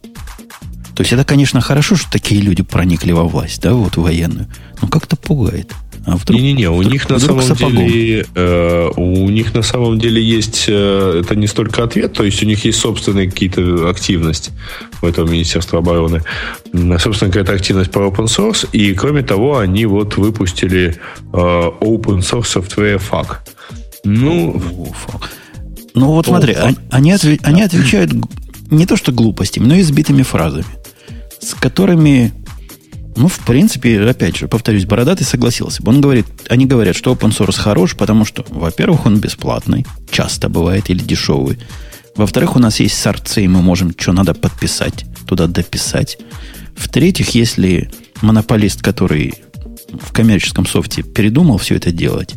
То 0.97 1.03
есть 1.03 1.13
это, 1.13 1.25
конечно, 1.25 1.61
хорошо, 1.61 1.95
что 1.95 2.11
такие 2.11 2.41
люди 2.41 2.63
проникли 2.63 3.13
во 3.13 3.25
власть, 3.25 3.61
да, 3.61 3.75
вот 3.75 3.97
военную. 3.99 4.47
Но 4.81 4.89
как-то 4.89 5.15
пугает. 5.17 5.73
А 6.07 6.17
вдруг, 6.17 6.41
Не-не-не, 6.41 6.71
у 6.71 6.81
них 6.83 7.09
на 7.11 7.19
самом 7.19 7.43
сапогом. 7.43 7.77
деле 7.87 8.25
э, 8.35 8.89
у 8.97 9.29
них 9.29 9.55
на 9.55 9.63
самом 9.63 9.99
деле 9.99 10.23
есть 10.23 10.67
э, 10.69 11.21
это 11.23 11.35
не 11.35 11.49
столько 11.49 11.83
ответ, 11.83 12.13
то 12.13 12.23
есть 12.25 12.43
у 12.43 12.47
них 12.47 12.65
есть 12.65 12.79
собственные 12.79 13.29
какие-то 13.29 13.91
активности 13.91 14.53
в 15.03 15.05
этом 15.05 15.31
Министерстве 15.31 15.81
обороны, 15.81 16.23
собственно 16.99 17.31
какая-то 17.33 17.53
активность 17.53 17.91
по 17.91 17.99
open 17.99 18.27
source, 18.27 18.69
и 18.73 18.95
кроме 18.95 19.23
того 19.23 19.59
они 19.59 19.85
вот 19.85 20.17
выпустили 20.17 20.97
э, 21.33 21.37
open 21.37 22.21
source 22.21 22.55
software 22.57 23.03
FAQ. 23.11 23.37
Ну, 24.05 24.63
Ну 25.95 26.07
вот 26.13 26.27
смотри, 26.27 26.55
они, 26.55 26.77
они, 26.91 27.13
отве- 27.13 27.41
они 27.43 27.63
отвечают 27.63 28.13
не 28.71 28.87
то 28.87 28.97
что 28.97 29.13
глупостями, 29.13 29.67
но 29.67 29.75
и 29.75 29.81
избитыми 29.81 30.23
фразами, 30.23 30.65
с 31.47 31.55
которыми, 31.55 32.33
ну, 33.15 33.29
в 33.29 33.39
принципе, 33.41 34.01
опять 34.01 34.37
же, 34.37 34.49
повторюсь, 34.49 34.85
Бородатый 34.85 35.23
согласился 35.23 35.81
бы. 35.83 35.91
Он 35.91 36.01
говорит, 36.01 36.27
они 36.49 36.67
говорят, 36.67 36.97
что 36.97 37.13
open 37.13 37.31
source 37.31 37.57
хорош, 37.57 37.95
потому 37.97 38.25
что, 38.25 38.45
во-первых, 38.49 39.07
он 39.07 39.21
бесплатный, 39.21 39.87
часто 40.11 40.49
бывает, 40.49 40.91
или 40.91 40.99
дешевый. 40.99 41.59
Во-вторых, 42.17 42.57
у 42.57 42.59
нас 42.59 42.81
есть 42.81 42.99
сорцы, 42.99 43.45
и 43.45 43.49
мы 43.49 43.63
можем, 43.63 43.95
что 43.97 44.13
надо 44.13 44.35
подписать, 44.35 45.07
туда 45.27 45.47
дописать. 45.47 46.19
В-третьих, 46.75 47.31
если 47.31 47.91
монополист, 48.23 48.83
который 48.83 49.35
в 49.93 50.13
коммерческом 50.13 50.67
софте 50.67 51.03
передумал 51.03 51.59
все 51.59 51.77
это 51.77 51.93
делать, 51.93 52.35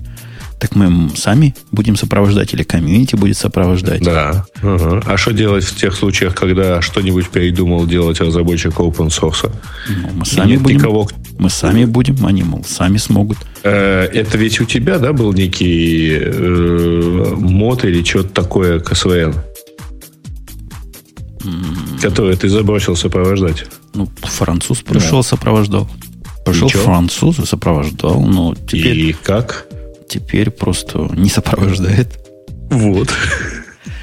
так 0.60 0.76
мы 0.76 1.10
сами 1.16 1.56
будем 1.72 1.96
сопровождать 1.96 2.54
или 2.54 2.64
комьюнити 2.64 3.16
будет 3.16 3.38
сопровождать. 3.38 4.04
Да. 4.04 4.46
Угу. 4.62 5.02
А 5.06 5.18
что 5.18 5.32
делать 5.32 5.64
в 5.64 5.76
тех 5.76 5.96
случаях, 5.96 6.36
когда 6.36 6.82
что-нибудь 6.82 7.30
передумал 7.30 7.88
делать 7.88 8.20
разработчик 8.20 8.74
open 8.74 9.08
source? 9.08 9.50
Ну, 9.88 10.10
мы 10.14 10.26
сами 10.26 10.58
будем. 10.58 10.78
Никого... 10.78 11.08
Мы 11.38 11.50
сами 11.50 11.86
будем, 11.86 12.26
они, 12.26 12.44
мол, 12.44 12.66
сами 12.68 12.98
смогут. 12.98 13.38
Э, 13.64 14.04
это 14.04 14.38
ведь 14.38 14.60
у 14.60 14.66
тебя, 14.66 15.00
да, 15.00 15.14
был 15.14 15.32
некий 15.32 16.18
э, 16.20 17.36
мод 17.38 17.86
или 17.86 18.04
что-то 18.04 18.30
такое 18.30 18.80
к 18.80 18.94
СВН? 18.94 19.36
Который 22.02 22.36
ты 22.36 22.50
забросил 22.50 22.98
сопровождать. 22.98 23.66
Ну, 23.94 24.10
француз 24.24 24.80
пришел, 24.80 25.20
да. 25.20 25.24
сопровождал. 25.24 25.90
Пришел 26.46 26.68
француз 26.68 27.40
и 27.40 27.46
сопровождал. 27.46 28.22
Но 28.22 28.56
теперь... 28.56 28.98
И 28.98 29.14
как? 29.14 29.69
Теперь 30.10 30.50
просто 30.50 31.10
не 31.14 31.30
сопровождает. 31.30 32.20
Вот. 32.70 33.10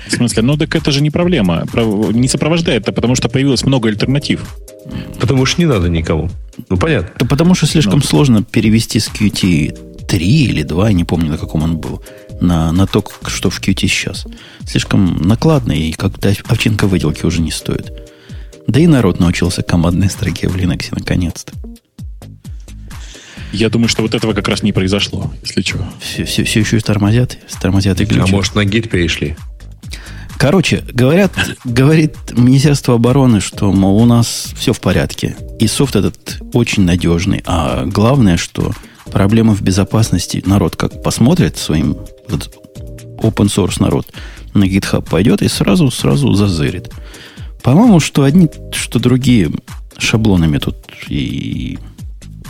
В 0.09 0.13
смысле? 0.13 0.43
Ну, 0.43 0.57
так 0.57 0.75
это 0.75 0.91
же 0.93 1.03
не 1.03 1.11
проблема. 1.11 1.67
Не 2.13 2.29
сопровождает, 2.29 2.83
это 2.83 2.93
потому 2.93 3.17
что 3.17 3.29
появилось 3.29 3.65
много 3.65 3.89
альтернатив. 3.89 4.57
Потому 5.21 5.47
что 5.47 5.61
не 5.61 5.67
надо 5.67 5.89
никому. 5.89 6.31
Ну, 6.69 6.77
понятно. 6.77 7.11
Да 7.19 7.27
потому 7.27 7.55
что 7.55 7.67
слишком 7.67 7.99
ну. 7.99 8.05
сложно 8.05 8.43
перевести 8.43 9.01
с 9.01 9.09
Qt 9.09 10.07
3 10.07 10.45
или 10.45 10.63
2, 10.63 10.89
я 10.89 10.95
не 10.95 11.05
помню, 11.05 11.31
на 11.31 11.39
каком 11.39 11.65
он 11.65 11.79
был, 11.79 12.01
на, 12.41 12.71
на 12.71 12.87
то, 12.87 13.05
что 13.27 13.51
в 13.51 13.61
Qt 13.61 13.81
сейчас. 13.81 14.27
Слишком 14.65 15.23
накладно, 15.23 15.73
и 15.73 15.93
как-то 15.93 16.33
овчинка 16.47 16.87
выделки 16.87 17.27
уже 17.27 17.41
не 17.41 17.51
стоит. 17.51 17.93
Да 18.69 18.81
и 18.81 18.87
народ 18.87 19.21
научился 19.21 19.63
командной 19.63 20.11
строке 20.11 20.49
в 20.49 20.57
Linux 20.57 20.89
наконец-то. 20.91 21.53
Я 23.57 23.71
думаю, 23.71 23.89
что 23.89 24.03
вот 24.03 24.15
этого 24.15 24.35
как 24.35 24.49
раз 24.49 24.63
не 24.63 24.73
произошло, 24.73 25.33
если 25.43 25.63
что. 25.63 25.79
Все, 25.99 26.25
все, 26.25 26.45
все 26.45 26.61
еще 26.61 26.77
и 26.77 26.81
тормозят, 26.81 27.39
тормозят 27.59 27.99
и 28.01 28.05
а 28.05 28.07
глючат. 28.07 28.29
А 28.29 28.33
может, 28.33 28.55
на 28.55 28.65
гид 28.67 28.91
перешли? 28.91 29.35
Короче, 30.37 30.85
говорят, 30.93 31.33
говорит 31.65 32.15
Министерство 32.33 32.97
обороны, 32.97 33.41
что, 33.41 33.73
мол, 33.73 34.03
у 34.03 34.05
нас 34.05 34.53
все 34.59 34.75
в 34.75 34.81
порядке. 34.81 35.37
И 35.59 35.67
софт 35.69 35.97
этот 35.97 36.39
очень 36.53 36.83
надежный. 36.83 37.43
А 37.47 37.87
главное, 37.87 38.37
что 38.37 38.75
проблема 39.11 39.55
в 39.55 39.63
безопасности, 39.63 40.43
народ 40.45 40.77
как 40.77 41.03
посмотрит 41.03 41.57
своим 41.57 41.97
вот, 42.29 42.55
open 43.23 43.47
source 43.47 43.81
народ 43.81 44.07
на 44.53 44.65
GitHub 44.65 45.09
пойдет 45.09 45.41
и 45.41 45.49
сразу, 45.49 45.91
сразу 45.91 46.35
зазырит. 46.35 46.91
По-моему, 47.63 48.01
что 48.01 48.23
одни, 48.23 48.51
что 48.73 48.99
другие 48.99 49.51
шаблонами 49.97 50.59
тут 50.59 50.77
и 51.09 51.79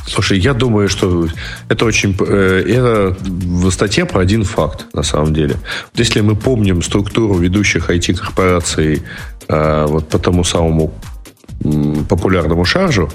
Слушай, 0.06 0.38
я 0.38 0.54
думаю, 0.54 0.88
что 0.88 1.28
это 1.68 1.84
очень... 1.84 2.16
Э, 2.20 2.64
это 2.66 3.16
в 3.24 3.70
статье 3.70 4.04
про 4.04 4.20
один 4.20 4.44
факт, 4.44 4.86
на 4.94 5.02
самом 5.02 5.34
деле. 5.34 5.56
Вот 5.92 5.98
если 5.98 6.20
мы 6.20 6.36
помним 6.36 6.82
структуру 6.82 7.34
ведущих 7.34 7.90
IT-корпораций 7.90 9.02
э, 9.48 9.86
вот 9.88 10.08
по 10.08 10.18
тому 10.18 10.44
самому 10.44 10.94
популярному 12.08 12.64
шаржу, 12.64 13.10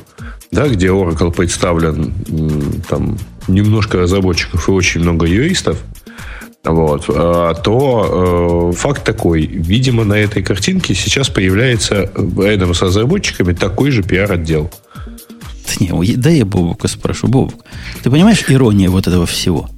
да, 0.51 0.67
где 0.67 0.87
Oracle 0.87 1.31
представлен 1.31 2.13
там 2.89 3.17
немножко 3.47 3.99
разработчиков 3.99 4.67
и 4.67 4.71
очень 4.71 5.01
много 5.01 5.25
юристов, 5.27 5.77
вот, 6.63 7.05
э, 7.07 7.53
то 7.63 8.73
факт 8.75 9.03
такой. 9.03 9.45
Видимо, 9.45 10.03
на 10.03 10.15
этой 10.15 10.43
картинке 10.43 10.93
сейчас 10.93 11.29
появляется 11.29 12.11
рядом 12.37 12.73
с 12.73 12.81
разработчиками 12.81 13.53
такой 13.53 13.91
же 13.91 14.03
пиар-отдел. 14.03 14.69
Не, 15.79 16.15
да 16.15 16.29
я 16.29 16.45
Бобука 16.45 16.87
спрошу. 16.87 17.27
Бобук, 17.27 17.65
ты 18.03 18.09
понимаешь 18.09 18.43
ирония 18.47 18.89
вот 18.89 19.07
этого 19.07 19.25
всего? 19.25 19.69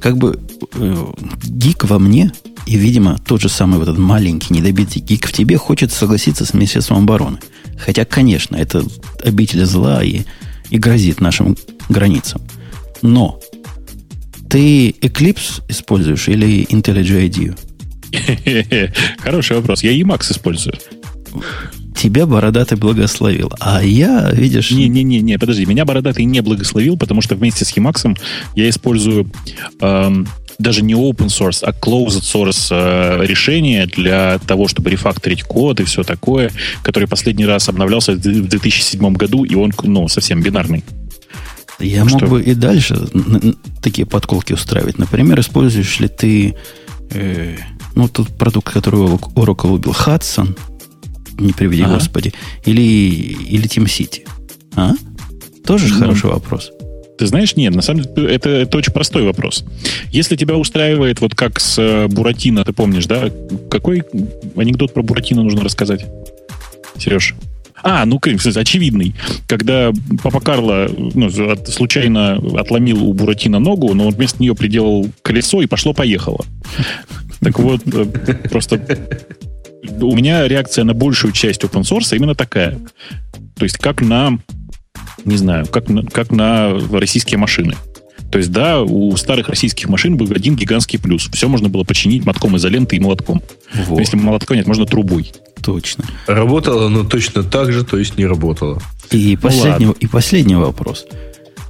Как 0.00 0.16
бы 0.16 0.40
э, 0.74 1.06
гик 1.44 1.84
во 1.84 1.98
мне, 1.98 2.32
и, 2.66 2.76
видимо, 2.76 3.18
тот 3.24 3.40
же 3.40 3.48
самый 3.48 3.78
вот 3.78 3.88
этот 3.88 3.98
маленький 3.98 4.52
недобитый 4.52 5.00
гик 5.00 5.26
в 5.26 5.32
тебе 5.32 5.56
хочет 5.56 5.90
согласиться 5.90 6.44
с 6.44 6.52
Министерством 6.52 6.98
обороны. 6.98 7.38
Хотя, 7.78 8.04
конечно, 8.04 8.56
это 8.56 8.84
обитель 9.24 9.64
зла 9.64 10.04
и, 10.04 10.22
и 10.68 10.78
грозит 10.78 11.20
нашим 11.20 11.56
границам. 11.88 12.42
Но 13.00 13.40
ты 14.50 14.90
Eclipse 14.90 15.62
используешь 15.68 16.28
или 16.28 16.66
IntelliJ 16.66 17.28
IDEA? 17.28 17.58
Хороший 19.18 19.56
вопрос. 19.56 19.82
Я 19.82 19.98
Emacs 19.98 20.32
использую 20.32 20.74
тебя 21.98 22.26
бородатый 22.26 22.78
благословил. 22.78 23.52
А 23.58 23.82
я, 23.82 24.30
видишь... 24.30 24.70
Не-не-не, 24.70 25.20
не, 25.20 25.38
подожди, 25.38 25.66
меня 25.66 25.84
бородатый 25.84 26.24
не 26.24 26.40
благословил, 26.40 26.96
потому 26.96 27.22
что 27.22 27.34
вместе 27.34 27.64
с 27.64 27.76
Emacs 27.76 28.16
я 28.54 28.70
использую 28.70 29.30
эм, 29.80 30.28
даже 30.58 30.82
не 30.82 30.94
open 30.94 31.26
source, 31.26 31.62
а 31.62 31.72
closed 31.72 32.22
source 32.22 32.68
э, 32.70 33.26
решение 33.26 33.86
для 33.86 34.38
того, 34.38 34.68
чтобы 34.68 34.90
рефакторить 34.90 35.42
код 35.42 35.80
и 35.80 35.84
все 35.84 36.04
такое, 36.04 36.52
который 36.82 37.08
последний 37.08 37.46
раз 37.46 37.68
обновлялся 37.68 38.12
в 38.12 38.18
2007 38.18 39.14
году, 39.14 39.44
и 39.44 39.56
он, 39.56 39.72
ну, 39.82 40.06
совсем 40.08 40.40
бинарный. 40.40 40.84
Я 41.80 42.02
так 42.02 42.12
мог 42.12 42.20
что... 42.20 42.28
бы 42.28 42.42
и 42.42 42.54
дальше 42.54 42.96
такие 43.82 44.06
подколки 44.06 44.52
устраивать. 44.52 44.98
Например, 44.98 45.38
используешь 45.40 45.98
ли 45.98 46.08
ты 46.08 46.56
э, 47.10 47.56
ну, 47.96 48.08
тот 48.08 48.28
продукт, 48.28 48.72
который 48.72 49.00
Oracle 49.00 49.72
убил, 49.72 49.92
Hudson, 49.92 50.56
не 51.38 51.52
приведи 51.52 51.82
ага. 51.82 51.94
Господи, 51.94 52.32
или, 52.64 52.82
или 52.82 53.64
Team 53.64 53.84
City? 53.84 54.26
А? 54.76 54.92
Тоже 55.64 55.88
ну, 55.88 56.00
хороший 56.00 56.30
вопрос. 56.30 56.70
Ты 57.18 57.26
знаешь, 57.26 57.56
нет, 57.56 57.74
на 57.74 57.82
самом 57.82 58.02
деле 58.02 58.32
это, 58.32 58.48
это 58.48 58.78
очень 58.78 58.92
простой 58.92 59.24
вопрос. 59.24 59.64
Если 60.12 60.36
тебя 60.36 60.56
устраивает, 60.56 61.20
вот 61.20 61.34
как 61.34 61.58
с 61.58 61.76
э, 61.78 62.06
Буратино, 62.06 62.64
ты 62.64 62.72
помнишь, 62.72 63.06
да? 63.06 63.28
Какой 63.70 64.04
анекдот 64.56 64.94
про 64.94 65.02
Буратино 65.02 65.42
нужно 65.42 65.62
рассказать? 65.62 66.06
Сереж? 66.96 67.34
А, 67.82 68.04
ну, 68.04 68.20
очевидный. 68.22 69.14
Когда 69.46 69.92
папа 70.22 70.40
Карло 70.40 70.88
ну, 71.14 71.26
от, 71.50 71.68
случайно 71.68 72.36
отломил 72.56 73.04
у 73.04 73.12
Буратино 73.12 73.58
ногу, 73.58 73.94
но 73.94 74.06
он 74.06 74.14
вместо 74.14 74.40
нее 74.42 74.54
приделал 74.54 75.08
колесо 75.22 75.60
и 75.62 75.66
пошло-поехало. 75.66 76.44
Так 77.40 77.58
вот, 77.58 77.82
э, 77.86 78.04
просто 78.50 78.78
у 79.82 80.16
меня 80.16 80.46
реакция 80.48 80.84
на 80.84 80.94
большую 80.94 81.32
часть 81.32 81.62
open 81.62 81.82
source 81.82 82.16
именно 82.16 82.34
такая. 82.34 82.78
То 83.56 83.64
есть 83.64 83.78
как 83.78 84.00
на, 84.00 84.38
не 85.24 85.36
знаю, 85.36 85.66
как 85.66 85.88
на, 85.88 86.04
как 86.04 86.30
на 86.30 86.78
российские 86.92 87.38
машины. 87.38 87.74
То 88.30 88.36
есть, 88.38 88.52
да, 88.52 88.82
у 88.82 89.16
старых 89.16 89.48
российских 89.48 89.88
машин 89.88 90.16
был 90.18 90.30
один 90.30 90.54
гигантский 90.54 90.98
плюс. 90.98 91.30
Все 91.32 91.48
можно 91.48 91.70
было 91.70 91.84
починить 91.84 92.26
мотком 92.26 92.56
изоленты 92.58 92.96
и 92.96 93.00
молотком. 93.00 93.42
Вот. 93.86 94.00
Если 94.00 94.16
молотком 94.16 94.56
нет, 94.58 94.66
можно 94.66 94.84
трубой. 94.84 95.32
Точно. 95.62 96.04
Работало, 96.26 96.88
но 96.88 97.04
точно 97.04 97.42
так 97.42 97.72
же, 97.72 97.84
то 97.84 97.96
есть 97.98 98.18
не 98.18 98.26
работало. 98.26 98.82
И, 99.10 99.38
ну, 99.40 99.48
последний, 99.48 99.92
и 100.00 100.06
последний 100.06 100.56
вопрос. 100.56 101.06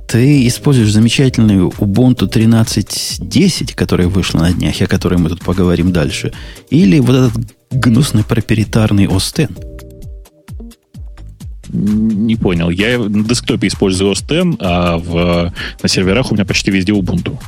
Ты 0.08 0.46
используешь 0.48 0.90
замечательную 0.90 1.68
Ubuntu 1.78 2.28
13.10, 2.28 3.74
которая 3.74 4.08
вышла 4.08 4.40
на 4.40 4.52
днях, 4.52 4.80
о 4.80 4.86
которой 4.86 5.18
мы 5.18 5.28
тут 5.28 5.42
поговорим 5.42 5.92
дальше, 5.92 6.32
или 6.70 6.98
вот 6.98 7.14
этот 7.14 7.57
гнусный 7.70 8.24
проприетарный 8.24 9.06
OS 9.06 9.44
X? 9.44 9.52
Не 11.70 12.36
понял. 12.36 12.70
Я 12.70 12.98
на 12.98 13.24
десктопе 13.24 13.68
использую 13.68 14.12
X, 14.12 14.22
а 14.60 14.96
в, 14.96 15.52
на 15.82 15.88
серверах 15.88 16.32
у 16.32 16.34
меня 16.34 16.46
почти 16.46 16.70
везде 16.70 16.92
Ubuntu. 16.92 17.38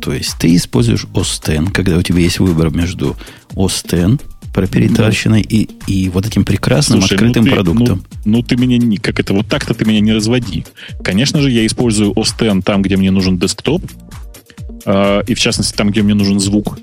То 0.00 0.12
есть 0.12 0.36
ты 0.38 0.54
используешь 0.56 1.06
X, 1.14 1.70
когда 1.72 1.96
у 1.96 2.02
тебя 2.02 2.18
есть 2.18 2.40
выбор 2.40 2.70
между 2.70 3.16
OS 3.54 4.16
X, 4.16 4.24
проприетарщиной 4.52 5.42
да. 5.42 5.48
и, 5.48 5.68
и 5.86 6.08
вот 6.10 6.26
этим 6.26 6.44
прекрасным 6.44 7.00
Слушай, 7.00 7.14
открытым 7.14 7.44
ну 7.44 7.50
ты, 7.50 7.54
продуктом. 7.54 8.04
Ну, 8.24 8.38
ну 8.38 8.42
ты 8.42 8.56
меня 8.56 8.78
не, 8.78 8.98
как 8.98 9.18
это, 9.18 9.32
вот 9.32 9.46
так-то 9.46 9.74
ты 9.74 9.84
меня 9.84 10.00
не 10.00 10.12
разводи. 10.12 10.64
Конечно 11.02 11.40
же, 11.40 11.50
я 11.50 11.64
использую 11.66 12.12
X 12.12 12.34
там, 12.64 12.82
где 12.82 12.96
мне 12.96 13.10
нужен 13.10 13.38
десктоп, 13.38 13.82
и 14.84 15.34
в 15.34 15.38
частности 15.38 15.76
там, 15.76 15.90
где 15.90 16.02
мне 16.02 16.14
нужен 16.14 16.40
звук. 16.40 16.78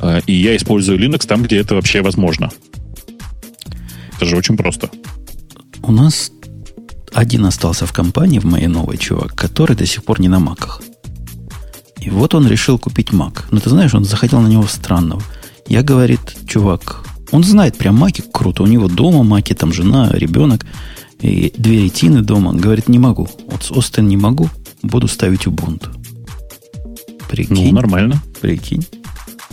Э, 0.00 0.20
и 0.26 0.32
я 0.32 0.56
использую 0.56 0.98
Linux 0.98 1.26
там, 1.26 1.42
где 1.42 1.58
это 1.58 1.74
вообще 1.74 2.02
возможно. 2.02 2.50
Это 4.16 4.26
же 4.26 4.36
очень 4.36 4.56
просто. 4.56 4.90
У 5.82 5.92
нас 5.92 6.30
один 7.12 7.46
остался 7.46 7.86
в 7.86 7.92
компании, 7.92 8.38
в 8.38 8.44
моей 8.44 8.66
новой 8.66 8.96
чувак, 8.96 9.34
который 9.34 9.76
до 9.76 9.86
сих 9.86 10.04
пор 10.04 10.20
не 10.20 10.28
на 10.28 10.40
маках. 10.40 10.82
И 12.00 12.10
вот 12.10 12.34
он 12.34 12.46
решил 12.46 12.78
купить 12.78 13.10
Mac. 13.10 13.44
Но 13.50 13.60
ты 13.60 13.70
знаешь, 13.70 13.94
он 13.94 14.04
заходил 14.04 14.40
на 14.40 14.48
него 14.48 14.66
странного. 14.66 15.22
Я, 15.68 15.82
говорит, 15.82 16.20
чувак, 16.46 17.04
он 17.30 17.44
знает 17.44 17.78
прям 17.78 17.96
маки 17.96 18.22
круто. 18.32 18.62
У 18.62 18.66
него 18.66 18.88
дома 18.88 19.22
маки, 19.22 19.54
там 19.54 19.72
жена, 19.72 20.10
ребенок, 20.12 20.66
и 21.20 21.52
две 21.56 21.84
ретины 21.84 22.20
дома. 22.20 22.52
Говорит, 22.52 22.88
не 22.88 22.98
могу. 22.98 23.28
Вот 23.50 23.62
с 23.62 23.70
Остен 23.70 24.06
не 24.08 24.16
могу, 24.16 24.50
буду 24.82 25.08
ставить 25.08 25.46
Ubuntu. 25.46 26.03
Прикинь. 27.28 27.66
Ну, 27.68 27.72
нормально. 27.72 28.22
Прикинь. 28.40 28.84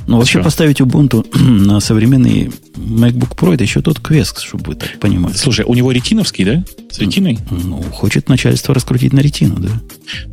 Ну, 0.08 0.18
вообще 0.18 0.40
Что? 0.40 0.44
поставить 0.44 0.82
Ubuntu 0.82 1.26
на 1.40 1.80
современный 1.80 2.52
MacBook 2.76 3.36
Pro 3.36 3.54
это 3.54 3.64
еще 3.64 3.82
тот 3.82 4.00
квест, 4.00 4.40
чтобы 4.42 4.64
вы 4.68 4.76
так 4.76 5.00
понимали. 5.00 5.34
Слушай, 5.34 5.66
у 5.66 5.74
него 5.74 5.92
ретиновский, 5.92 6.44
да? 6.44 6.64
С 6.90 7.00
ретиной? 7.00 7.40
Ну, 7.50 7.82
хочет 7.82 8.28
начальство 8.28 8.74
раскрутить 8.74 9.14
на 9.14 9.20
ретину, 9.20 9.60
да. 9.60 9.70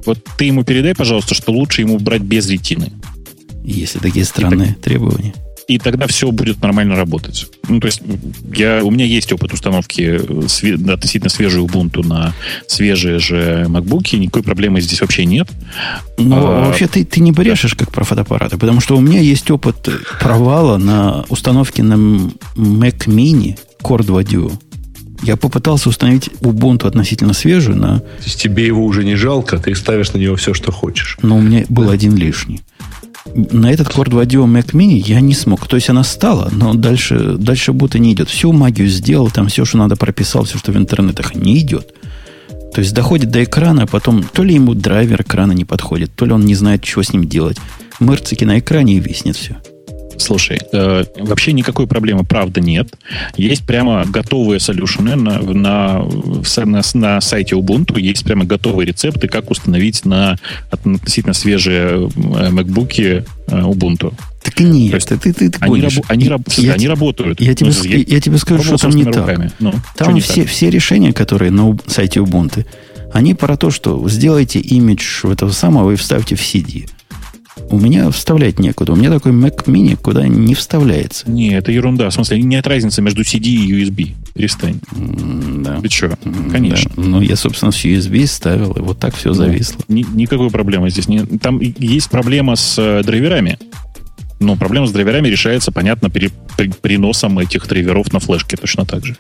Вот 0.07 0.25
ты 0.37 0.47
ему 0.47 0.65
передай, 0.65 0.95
пожалуйста, 0.95 1.35
что 1.35 1.53
лучше 1.53 1.83
ему 1.83 1.99
брать 1.99 2.23
без 2.23 2.49
ретины. 2.49 2.93
Если 3.63 3.99
такие 3.99 4.25
странные 4.25 4.69
так... 4.69 4.81
требования 4.81 5.35
и 5.69 5.79
тогда 5.79 6.07
все 6.07 6.33
будет 6.33 6.63
нормально 6.63 6.97
работать. 6.97 7.47
Ну, 7.69 7.79
то 7.79 7.87
есть 7.87 8.01
я, 8.55 8.83
у 8.83 8.91
меня 8.91 9.05
есть 9.05 9.31
опыт 9.33 9.53
установки 9.53 10.19
све, 10.49 10.75
относительно 10.75 11.29
свежей 11.29 11.63
Ubuntu 11.63 12.05
на 12.07 12.33
свежие 12.67 13.19
же 13.19 13.67
MacBook, 13.69 14.17
никакой 14.17 14.43
проблемы 14.43 14.81
здесь 14.81 15.03
вообще 15.03 15.27
нет. 15.27 15.49
Но 16.17 16.39
а, 16.39 16.65
вообще 16.65 16.87
ты, 16.87 17.05
ты 17.05 17.21
не 17.21 17.33
брешешь 17.33 17.73
да. 17.73 17.85
как 17.85 17.93
про 17.93 18.05
фотоаппараты, 18.05 18.57
потому 18.57 18.81
что 18.81 18.97
у 18.97 19.01
меня 19.01 19.21
есть 19.21 19.51
опыт 19.51 19.89
провала 20.19 20.79
на 20.79 21.27
установке 21.29 21.83
на 21.83 21.95
Mac 22.57 23.07
Mini 23.07 23.59
Core 23.83 24.05
2 24.05 24.23
Duo. 24.23 24.59
Я 25.23 25.37
попытался 25.37 25.91
установить 25.91 26.31
Ubuntu 26.41 26.87
относительно 26.87 27.35
свежую 27.35 27.77
на... 27.77 27.99
То 27.99 28.25
есть 28.25 28.41
тебе 28.41 28.65
его 28.65 28.85
уже 28.87 29.05
не 29.05 29.17
жалко, 29.17 29.59
ты 29.59 29.75
ставишь 29.75 30.13
на 30.13 30.19
него 30.19 30.37
все, 30.37 30.55
что 30.55 30.73
хочешь. 30.73 31.19
Но 31.21 31.37
у 31.37 31.43
меня 31.43 31.67
был 31.69 31.91
один 31.91 32.17
лишний 32.17 32.63
на 33.35 33.71
этот 33.71 33.89
Core 33.89 34.11
2 34.11 34.25
Duo 34.25 34.47
Mac 34.47 34.73
Mini 34.73 34.97
я 34.97 35.21
не 35.21 35.35
смог. 35.35 35.67
То 35.67 35.77
есть 35.77 35.91
она 35.91 36.05
стала, 36.05 36.51
но 36.53 36.75
дальше, 36.75 37.37
дальше 37.39 37.73
будто 37.73 37.99
не 37.99 38.13
идет. 38.13 38.29
Всю 38.29 38.53
магию 38.53 38.89
сделал, 38.89 39.31
там 39.31 39.49
все, 39.49 39.65
что 39.65 39.79
надо 39.79 39.97
прописал, 39.97 40.45
все, 40.45 40.59
что 40.59 40.73
в 40.73 40.77
интернетах, 40.77 41.35
не 41.35 41.59
идет. 41.59 41.95
То 42.75 42.81
есть 42.81 42.95
доходит 42.95 43.31
до 43.31 43.43
экрана, 43.45 43.85
а 43.85 43.87
потом 43.87 44.23
то 44.23 44.43
ли 44.43 44.55
ему 44.55 44.75
драйвер 44.75 45.23
экрана 45.23 45.53
не 45.53 45.65
подходит, 45.65 46.11
то 46.15 46.27
ли 46.27 46.33
он 46.33 46.45
не 46.45 46.55
знает, 46.55 46.85
что 46.85 47.03
с 47.03 47.13
ним 47.13 47.29
делать. 47.29 47.57
Мырцики 47.99 48.45
на 48.45 48.59
экране 48.59 48.95
и 48.95 49.01
виснет 49.01 49.37
все. 49.37 49.57
Слушай, 50.19 50.59
э, 50.73 51.05
вообще 51.19 51.53
никакой 51.53 51.87
проблемы, 51.87 52.25
правда, 52.25 52.61
нет. 52.61 52.89
Есть 53.37 53.65
прямо 53.65 54.05
готовые 54.05 54.61
солюшены 54.61 55.17
на, 55.17 55.41
на, 55.41 56.05
на, 56.57 56.83
на 56.95 57.21
сайте 57.21 57.55
Ubuntu, 57.55 58.01
есть 58.01 58.25
прямо 58.25 58.45
готовые 58.45 58.87
рецепты, 58.87 59.29
как 59.29 59.51
установить 59.51 60.05
на 60.05 60.37
относительно 60.71 61.35
свежие 61.35 61.87
э, 61.87 62.51
MacBook 62.51 63.01
э, 63.01 63.25
Ubuntu. 63.49 64.13
Так 64.43 64.61
нет, 64.61 64.95
есть, 64.95 65.09
ты, 65.09 65.19
ты, 65.19 65.33
ты, 65.33 65.53
они, 65.61 65.83
раб, 65.83 65.93
они, 66.09 66.29
раб, 66.29 66.43
я, 66.57 66.73
они 66.75 66.89
работают. 66.89 67.41
Я 67.41 67.55
тебе, 67.55 67.71
ну, 67.71 67.85
я, 67.85 67.99
я 67.99 68.21
тебе 68.21 68.39
скажу, 68.39 68.63
что 68.63 68.77
там 68.77 68.91
не 68.93 69.05
так. 69.05 69.53
Ну, 69.59 69.73
там 69.97 70.15
не 70.15 70.21
все, 70.21 70.43
так? 70.43 70.51
все 70.51 70.71
решения, 70.71 71.13
которые 71.13 71.51
на 71.51 71.77
сайте 71.87 72.21
Ubuntu, 72.21 72.65
они 73.13 73.35
про 73.35 73.57
то, 73.57 73.71
что 73.71 74.09
сделайте 74.09 74.59
имидж 74.59 75.27
этого 75.27 75.51
самого 75.51 75.93
и 75.93 75.97
вставьте 75.97 76.35
в 76.35 76.41
CD. 76.41 76.89
У 77.71 77.79
меня 77.79 78.11
вставлять 78.11 78.59
некуда. 78.59 78.93
У 78.93 78.97
меня 78.97 79.11
такой 79.11 79.33
Mac 79.33 79.65
Mini 79.65 79.97
куда 79.97 80.27
не 80.27 80.55
вставляется. 80.55 81.31
Не, 81.31 81.55
это 81.55 81.73
ерунда. 81.73 82.11
В 82.11 82.15
смысле, 82.15 82.43
нет 82.43 82.67
разницы 82.67 83.03
между 83.03 83.23
CD 83.23 83.47
и 83.47 83.83
USB. 83.83 84.15
Перестань. 84.35 84.81
Mm, 84.93 85.63
да. 85.63 85.81
Ты 85.81 85.89
что? 85.89 86.19
Конечно. 86.51 86.91
Да. 86.97 87.03
Ну, 87.03 87.21
я, 87.21 87.37
собственно, 87.37 87.73
с 87.73 87.85
USB 87.85 88.27
ставил, 88.27 88.73
и 88.73 88.81
вот 88.81 88.99
так 88.99 89.15
все 89.15 89.33
зависло. 89.33 89.83
Ни, 89.89 90.05
никакой 90.15 90.51
проблемы 90.51 90.91
здесь 90.91 91.09
нет. 91.09 91.29
Там 91.41 91.61
есть 91.61 92.11
проблема 92.11 92.57
с 92.57 92.79
э, 92.79 93.03
драйверами. 93.05 93.59
Но 94.41 94.57
проблема 94.57 94.87
с 94.87 94.93
драйверами 94.93 95.29
решается, 95.29 95.73
понятно, 95.73 96.11
при, 96.11 96.31
при, 96.57 96.71
переносом 96.71 97.39
этих 97.39 97.67
драйверов 97.67 98.13
на 98.13 98.21
флешке 98.21 98.57
точно 98.57 98.87
так 98.87 99.05
же. 99.05 99.17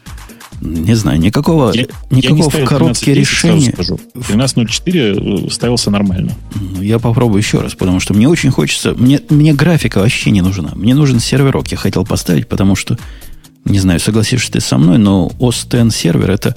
Не 0.61 0.94
знаю, 0.94 1.21
никакого, 1.21 1.73
я, 1.73 1.87
никакого 2.11 2.57
я 2.57 2.64
в 2.64 2.68
коробке 2.68 3.14
решения. 3.14 3.71
13.04 3.71 5.47
э, 5.47 5.51
ставился 5.51 5.90
нормально. 5.90 6.33
Ну, 6.55 6.83
я 6.83 6.99
попробую 6.99 7.38
еще 7.38 7.61
раз, 7.61 7.75
потому 7.75 8.01
что 8.01 8.14
мне 8.14 8.29
очень 8.29 8.51
хочется... 8.51 8.94
Мне, 8.94 9.21
мне 9.29 9.55
графика 9.55 9.99
вообще 9.99 10.31
не 10.31 10.40
нужна. 10.40 10.73
Мне 10.75 10.94
нужен 10.94 11.21
серверок. 11.21 11.68
Я 11.68 11.77
хотел 11.77 12.05
поставить, 12.05 12.49
потому 12.49 12.75
что, 12.75 12.99
не 13.64 13.79
знаю, 13.79 14.01
согласишься 14.01 14.53
ты 14.53 14.61
со 14.61 14.79
мной, 14.79 14.99
но 14.99 15.31
OS 15.38 15.90
сервер 15.92 16.31
это 16.31 16.57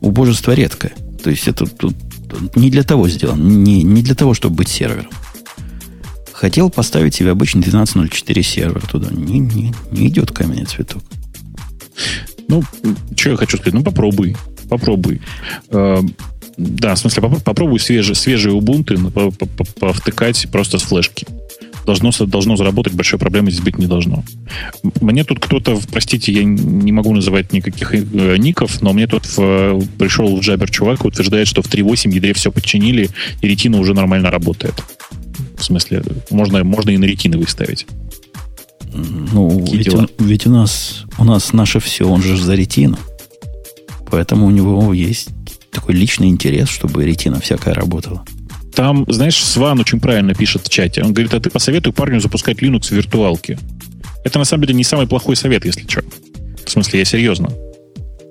убожество 0.00 0.52
редкое. 0.52 0.92
То 1.22 1.30
есть 1.30 1.48
это 1.48 1.66
тут 1.66 1.94
не 2.54 2.70
для 2.70 2.82
того 2.82 3.08
сделан, 3.08 3.64
не, 3.64 3.82
не 3.82 4.02
для 4.02 4.14
того, 4.14 4.34
чтобы 4.34 4.56
быть 4.56 4.68
сервером. 4.68 5.10
Хотел 6.32 6.70
поставить 6.70 7.14
себе 7.14 7.30
обычный 7.30 7.62
12.04 7.62 8.42
сервер 8.42 8.86
туда. 8.86 9.08
Не, 9.10 9.38
не, 9.38 9.74
не 9.90 10.08
идет 10.08 10.30
каменный 10.30 10.66
цветок. 10.66 11.02
Ну, 12.48 12.62
что 13.16 13.30
я 13.30 13.36
хочу 13.36 13.56
сказать? 13.58 13.74
Ну, 13.74 13.82
попробуй. 13.82 14.36
Попробуй. 14.68 15.20
Э, 15.70 16.00
да, 16.58 16.94
в 16.94 16.98
смысле, 16.98 17.22
попробуй 17.44 17.78
свежие, 17.78 18.16
свежие 18.16 18.56
Ubuntu 18.56 19.32
повтыкать 19.78 20.48
просто 20.50 20.78
с 20.78 20.82
флешки. 20.82 21.26
Должно, 21.86 22.10
должно 22.26 22.56
заработать, 22.56 22.92
большой 22.92 23.18
проблемы 23.18 23.50
здесь 23.50 23.62
быть 23.62 23.78
не 23.78 23.86
должно. 23.86 24.24
Мне 25.00 25.24
тут 25.24 25.38
кто-то, 25.40 25.78
простите, 25.90 26.32
я 26.32 26.44
не 26.44 26.92
могу 26.92 27.14
называть 27.14 27.52
никаких 27.52 27.94
э, 27.94 28.36
ников, 28.36 28.82
но 28.82 28.92
мне 28.92 29.06
тут 29.06 29.24
в, 29.24 29.86
пришел 29.98 30.36
в 30.36 30.40
Jabber 30.40 30.70
чувак 30.70 31.04
и 31.04 31.08
утверждает, 31.08 31.48
что 31.48 31.62
в 31.62 31.66
3.8 31.66 32.12
ядре 32.12 32.34
все 32.34 32.50
подчинили, 32.50 33.08
и 33.40 33.48
ретина 33.48 33.78
уже 33.78 33.94
нормально 33.94 34.30
работает. 34.30 34.74
В 35.56 35.64
смысле, 35.64 36.02
можно, 36.30 36.62
можно 36.64 36.90
и 36.90 36.98
на 36.98 37.04
ретины 37.04 37.38
выставить. 37.38 37.86
Ну, 39.32 39.64
ведь, 39.72 39.92
у, 39.94 40.06
ведь 40.18 40.46
у 40.46 40.50
нас 40.50 41.04
у 41.18 41.24
нас 41.24 41.52
наше 41.52 41.80
все, 41.80 42.08
он 42.08 42.22
же 42.22 42.36
за 42.36 42.54
ретину. 42.54 42.98
Поэтому 44.10 44.46
у 44.46 44.50
него 44.50 44.92
есть 44.92 45.28
такой 45.70 45.94
личный 45.94 46.28
интерес, 46.28 46.68
чтобы 46.68 47.04
ретина 47.04 47.40
всякая 47.40 47.74
работала. 47.74 48.24
Там, 48.74 49.04
знаешь, 49.08 49.42
Сван 49.42 49.80
очень 49.80 50.00
правильно 50.00 50.34
пишет 50.34 50.66
в 50.66 50.70
чате. 50.70 51.02
Он 51.02 51.12
говорит, 51.12 51.34
а 51.34 51.40
ты 51.40 51.50
посоветуй 51.50 51.92
парню 51.92 52.20
запускать 52.20 52.58
Linux 52.62 52.88
в 52.88 52.92
виртуалке. 52.92 53.58
Это 54.24 54.38
на 54.38 54.44
самом 54.44 54.64
деле 54.64 54.74
не 54.74 54.84
самый 54.84 55.06
плохой 55.06 55.36
совет, 55.36 55.64
если 55.64 55.86
что. 55.88 56.02
В 56.64 56.70
смысле, 56.70 57.00
я 57.00 57.04
серьезно. 57.04 57.50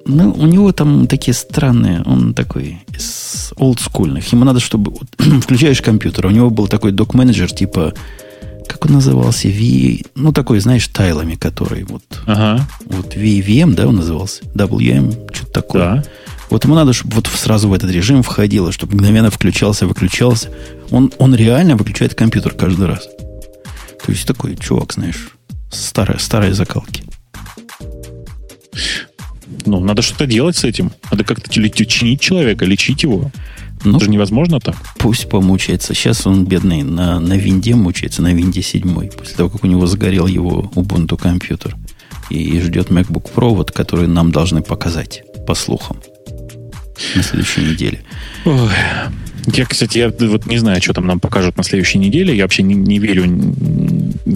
Ну, 0.06 0.32
у 0.32 0.46
него 0.46 0.72
там 0.72 1.08
такие 1.08 1.34
странные, 1.34 2.02
он 2.04 2.34
такой 2.34 2.78
из 2.96 3.52
олдскульных. 3.58 4.32
Ему 4.32 4.46
надо, 4.46 4.62
чтобы... 4.62 4.94
включаешь 5.42 5.82
компьютер, 5.82 6.28
у 6.28 6.30
него 6.30 6.50
был 6.50 6.68
такой 6.68 6.94
док-менеджер 6.94 7.52
типа 7.52 7.94
как 8.68 8.86
он 8.86 8.94
назывался? 8.94 9.48
V, 9.48 10.04
ну, 10.16 10.32
такой, 10.34 10.60
знаешь, 10.60 10.88
тайлами, 10.88 11.36
который 11.36 11.84
вот, 11.84 12.04
ага. 12.26 12.68
вот 12.86 13.16
VVM, 13.16 13.74
да, 13.74 13.88
он 13.88 13.98
назывался? 13.98 14.44
WM, 14.56 15.34
что-то 15.34 15.52
такое. 15.52 15.82
Да. 15.82 16.04
Вот 16.50 16.64
ему 16.64 16.76
надо, 16.76 16.94
чтобы 16.94 17.16
вот 17.16 17.28
сразу 17.28 17.68
в 17.68 17.74
этот 17.74 17.92
режим 17.92 18.24
входило, 18.24 18.72
чтобы 18.72 18.96
мгновенно 18.96 19.30
включался, 19.30 19.86
выключался. 19.86 20.50
Он, 20.92 21.12
он 21.18 21.36
реально 21.36 21.76
выключает 21.76 22.16
компьютер 22.16 22.54
каждый 22.54 22.88
раз. 22.88 23.08
То 24.06 24.12
есть 24.12 24.26
такой 24.26 24.56
чувак, 24.56 24.94
знаешь, 24.94 25.30
старой, 25.70 26.20
старой 26.20 26.54
закалки. 26.54 27.04
Ну, 29.66 29.80
надо 29.80 30.02
что-то 30.02 30.26
делать 30.26 30.56
с 30.56 30.64
этим. 30.64 30.92
Надо 31.12 31.24
как-то 31.24 31.50
чинить 31.50 32.22
человека, 32.22 32.66
лечить 32.66 33.04
его. 33.04 33.32
Ну, 33.84 33.98
Это 33.98 34.06
же 34.06 34.12
невозможно 34.12 34.60
так. 34.60 34.76
Пусть 34.98 35.30
помучается. 35.30 35.94
Сейчас 35.94 36.26
он, 36.26 36.46
бедный, 36.46 36.84
на, 36.84 37.20
на 37.20 37.34
винде 37.34 37.76
мучается, 37.76 38.22
на 38.22 38.34
винде 38.34 38.62
7. 38.62 39.10
После 39.10 39.36
того, 39.36 39.50
как 39.50 39.64
у 39.64 39.68
него 39.68 39.86
загорел 39.88 40.28
его 40.28 40.72
Ubuntu 40.76 41.18
компьютер. 41.18 41.76
И, 42.30 42.42
и 42.42 42.60
ждет 42.60 42.90
MacBook 42.90 43.34
Pro, 43.34 43.56
вот, 43.56 43.72
который 43.72 44.08
нам 44.08 44.32
должны 44.32 44.62
показать, 44.62 45.24
по 45.46 45.54
слухам, 45.54 45.98
на 47.16 47.24
следующей 47.24 47.62
неделе. 47.62 48.04
Ой. 48.46 48.70
Я, 49.54 49.66
кстати, 49.66 50.00
я 50.00 50.10
вот 50.10 50.46
не 50.46 50.58
знаю, 50.58 50.82
что 50.82 50.94
там 50.94 51.08
нам 51.08 51.20
покажут 51.22 51.56
на 51.56 51.64
следующей 51.64 52.00
неделе. 52.00 52.36
Я 52.36 52.44
вообще 52.44 52.64
не, 52.64 52.76
не 52.76 53.00
верю, 53.00 53.26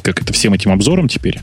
как 0.04 0.22
это 0.22 0.32
всем 0.32 0.54
этим 0.54 0.72
обзорам 0.72 1.10
теперь. 1.10 1.40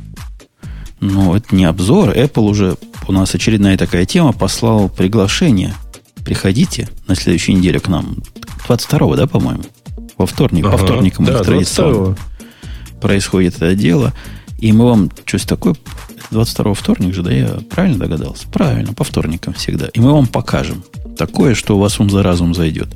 Ну, 1.00 1.34
это 1.34 1.54
не 1.54 1.64
обзор. 1.64 2.10
Apple 2.10 2.48
уже, 2.48 2.76
у 3.06 3.12
нас 3.12 3.34
очередная 3.34 3.76
такая 3.76 4.06
тема, 4.06 4.32
послал 4.32 4.88
приглашение– 4.88 5.74
приходите 6.28 6.90
на 7.06 7.14
следующей 7.14 7.54
неделе 7.54 7.80
к 7.80 7.88
нам. 7.88 8.18
22 8.66 9.16
да, 9.16 9.26
по-моему? 9.26 9.62
Во 10.18 10.26
вторник. 10.26 10.66
Ага, 10.66 10.76
по 10.76 10.84
вторникам 10.84 11.24
да, 11.24 11.42
традиционно 11.42 12.18
происходит 13.00 13.56
это 13.56 13.74
дело. 13.74 14.12
И 14.58 14.72
мы 14.72 14.84
вам 14.84 15.10
что-то 15.24 15.48
такое... 15.48 15.74
22 16.30 16.74
вторник 16.74 17.14
же, 17.14 17.22
да, 17.22 17.32
я 17.32 17.58
правильно 17.70 18.00
догадался? 18.00 18.46
Правильно, 18.48 18.92
по 18.92 19.04
вторникам 19.04 19.54
всегда. 19.54 19.86
И 19.94 20.00
мы 20.00 20.12
вам 20.12 20.26
покажем 20.26 20.84
такое, 21.16 21.54
что 21.54 21.78
у 21.78 21.80
вас 21.80 21.98
ум 21.98 22.10
за 22.10 22.22
разум 22.22 22.54
зайдет. 22.54 22.88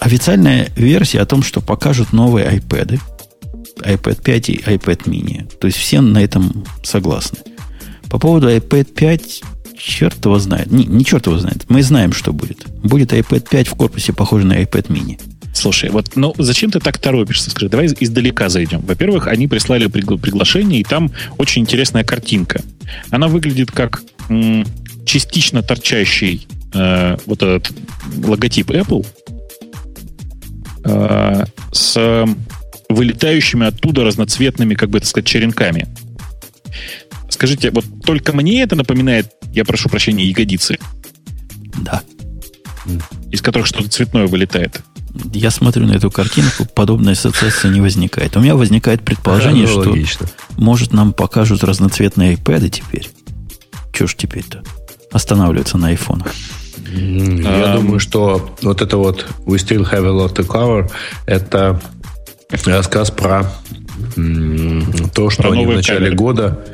Официальная 0.00 0.72
версия 0.74 1.20
о 1.20 1.26
том, 1.26 1.44
что 1.44 1.60
покажут 1.60 2.12
новые 2.12 2.50
iPad, 2.58 3.00
iPad 3.76 4.22
5 4.22 4.48
и 4.48 4.56
iPad 4.56 5.04
mini. 5.04 5.56
То 5.58 5.68
есть 5.68 5.78
все 5.78 6.00
на 6.00 6.18
этом 6.18 6.64
согласны. 6.82 7.38
По 8.10 8.18
поводу 8.18 8.48
iPad 8.48 8.92
5 8.92 9.42
черт 9.78 10.24
его 10.24 10.38
знает. 10.38 10.70
Не, 10.70 10.84
не 10.84 11.04
черт 11.04 11.26
его 11.26 11.38
знает. 11.38 11.64
Мы 11.68 11.82
знаем, 11.82 12.12
что 12.12 12.32
будет. 12.32 12.66
Будет 12.82 13.12
iPad 13.12 13.48
5 13.48 13.68
в 13.68 13.74
корпусе, 13.74 14.12
похожий 14.12 14.46
на 14.46 14.60
iPad 14.62 14.88
mini. 14.88 15.20
Слушай, 15.54 15.90
вот, 15.90 16.14
ну 16.14 16.34
зачем 16.38 16.70
ты 16.70 16.78
так 16.78 16.98
торопишься? 16.98 17.50
Скажи, 17.50 17.68
давай 17.68 17.86
издалека 17.86 18.48
зайдем. 18.48 18.80
Во-первых, 18.80 19.26
они 19.26 19.48
прислали 19.48 19.86
пригла- 19.88 20.18
приглашение, 20.18 20.80
и 20.80 20.84
там 20.84 21.10
очень 21.38 21.62
интересная 21.62 22.04
картинка. 22.04 22.62
Она 23.10 23.28
выглядит 23.28 23.70
как 23.72 24.02
м- 24.28 24.64
частично 25.04 25.62
торчащий 25.62 26.46
э, 26.74 27.16
вот 27.26 27.42
этот 27.42 27.72
логотип 28.24 28.70
Apple 28.70 29.06
э, 30.84 31.44
с 31.72 32.26
вылетающими 32.88 33.66
оттуда 33.66 34.04
разноцветными, 34.04 34.74
как 34.74 34.90
бы 34.90 35.00
так 35.00 35.08
сказать, 35.08 35.26
черенками. 35.26 35.86
Скажите, 37.28 37.70
вот 37.70 37.84
только 38.04 38.34
мне 38.34 38.62
это 38.62 38.76
напоминает, 38.76 39.32
я 39.52 39.64
прошу 39.64 39.88
прощения, 39.88 40.24
ягодицы? 40.24 40.78
Да. 41.82 42.02
Из 43.30 43.42
которых 43.42 43.66
что-то 43.66 43.88
цветное 43.90 44.26
вылетает. 44.26 44.80
Я 45.32 45.50
смотрю 45.50 45.86
на 45.86 45.92
эту 45.92 46.10
картинку, 46.10 46.64
подобная 46.64 47.12
ассоциация 47.12 47.70
не 47.70 47.80
возникает. 47.80 48.36
У 48.36 48.40
меня 48.40 48.56
возникает 48.56 49.02
предположение, 49.02 49.66
да, 49.66 49.72
что 49.72 49.90
логично. 49.90 50.26
может 50.56 50.92
нам 50.92 51.12
покажут 51.12 51.64
разноцветные 51.64 52.34
iPad 52.34 52.68
теперь. 52.68 53.10
Че 53.92 54.06
ж 54.06 54.14
теперь-то? 54.16 54.62
Останавливаться 55.10 55.76
на 55.76 55.88
айфонах. 55.88 56.32
Я 56.86 56.94
um, 56.94 57.76
думаю, 57.76 58.00
что 58.00 58.54
вот 58.62 58.80
это 58.80 58.96
вот 58.96 59.26
We 59.44 59.56
still 59.56 59.84
have 59.90 60.06
a 60.06 60.10
lot 60.10 60.34
to 60.36 60.46
cover 60.46 60.90
это 61.26 61.80
рассказ 62.64 63.10
про 63.10 63.52
то, 65.14 65.30
что 65.30 65.42
про 65.42 65.52
они 65.52 65.66
в 65.66 65.74
начале 65.74 66.10
камеры. 66.10 66.16
года 66.16 66.64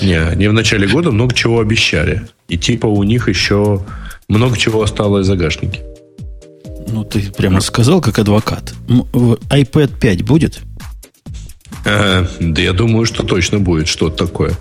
не, 0.00 0.36
не 0.36 0.48
в 0.48 0.52
начале 0.52 0.88
года 0.88 1.10
много 1.10 1.34
чего 1.34 1.60
обещали. 1.60 2.22
И 2.48 2.56
типа 2.56 2.86
у 2.86 3.02
них 3.02 3.28
еще 3.28 3.82
много 4.28 4.56
чего 4.56 4.82
осталось 4.82 5.26
в 5.26 5.28
загашнике. 5.28 5.80
Ну, 6.88 7.04
ты 7.04 7.30
прямо 7.32 7.60
сказал, 7.60 8.00
как 8.00 8.18
адвокат. 8.18 8.74
iPad 8.88 9.98
5 9.98 10.22
будет? 10.22 10.60
А, 11.84 12.26
да 12.40 12.62
я 12.62 12.72
думаю, 12.72 13.06
что 13.06 13.22
точно 13.22 13.58
будет 13.58 13.88
что-то 13.88 14.26
такое. 14.26 14.52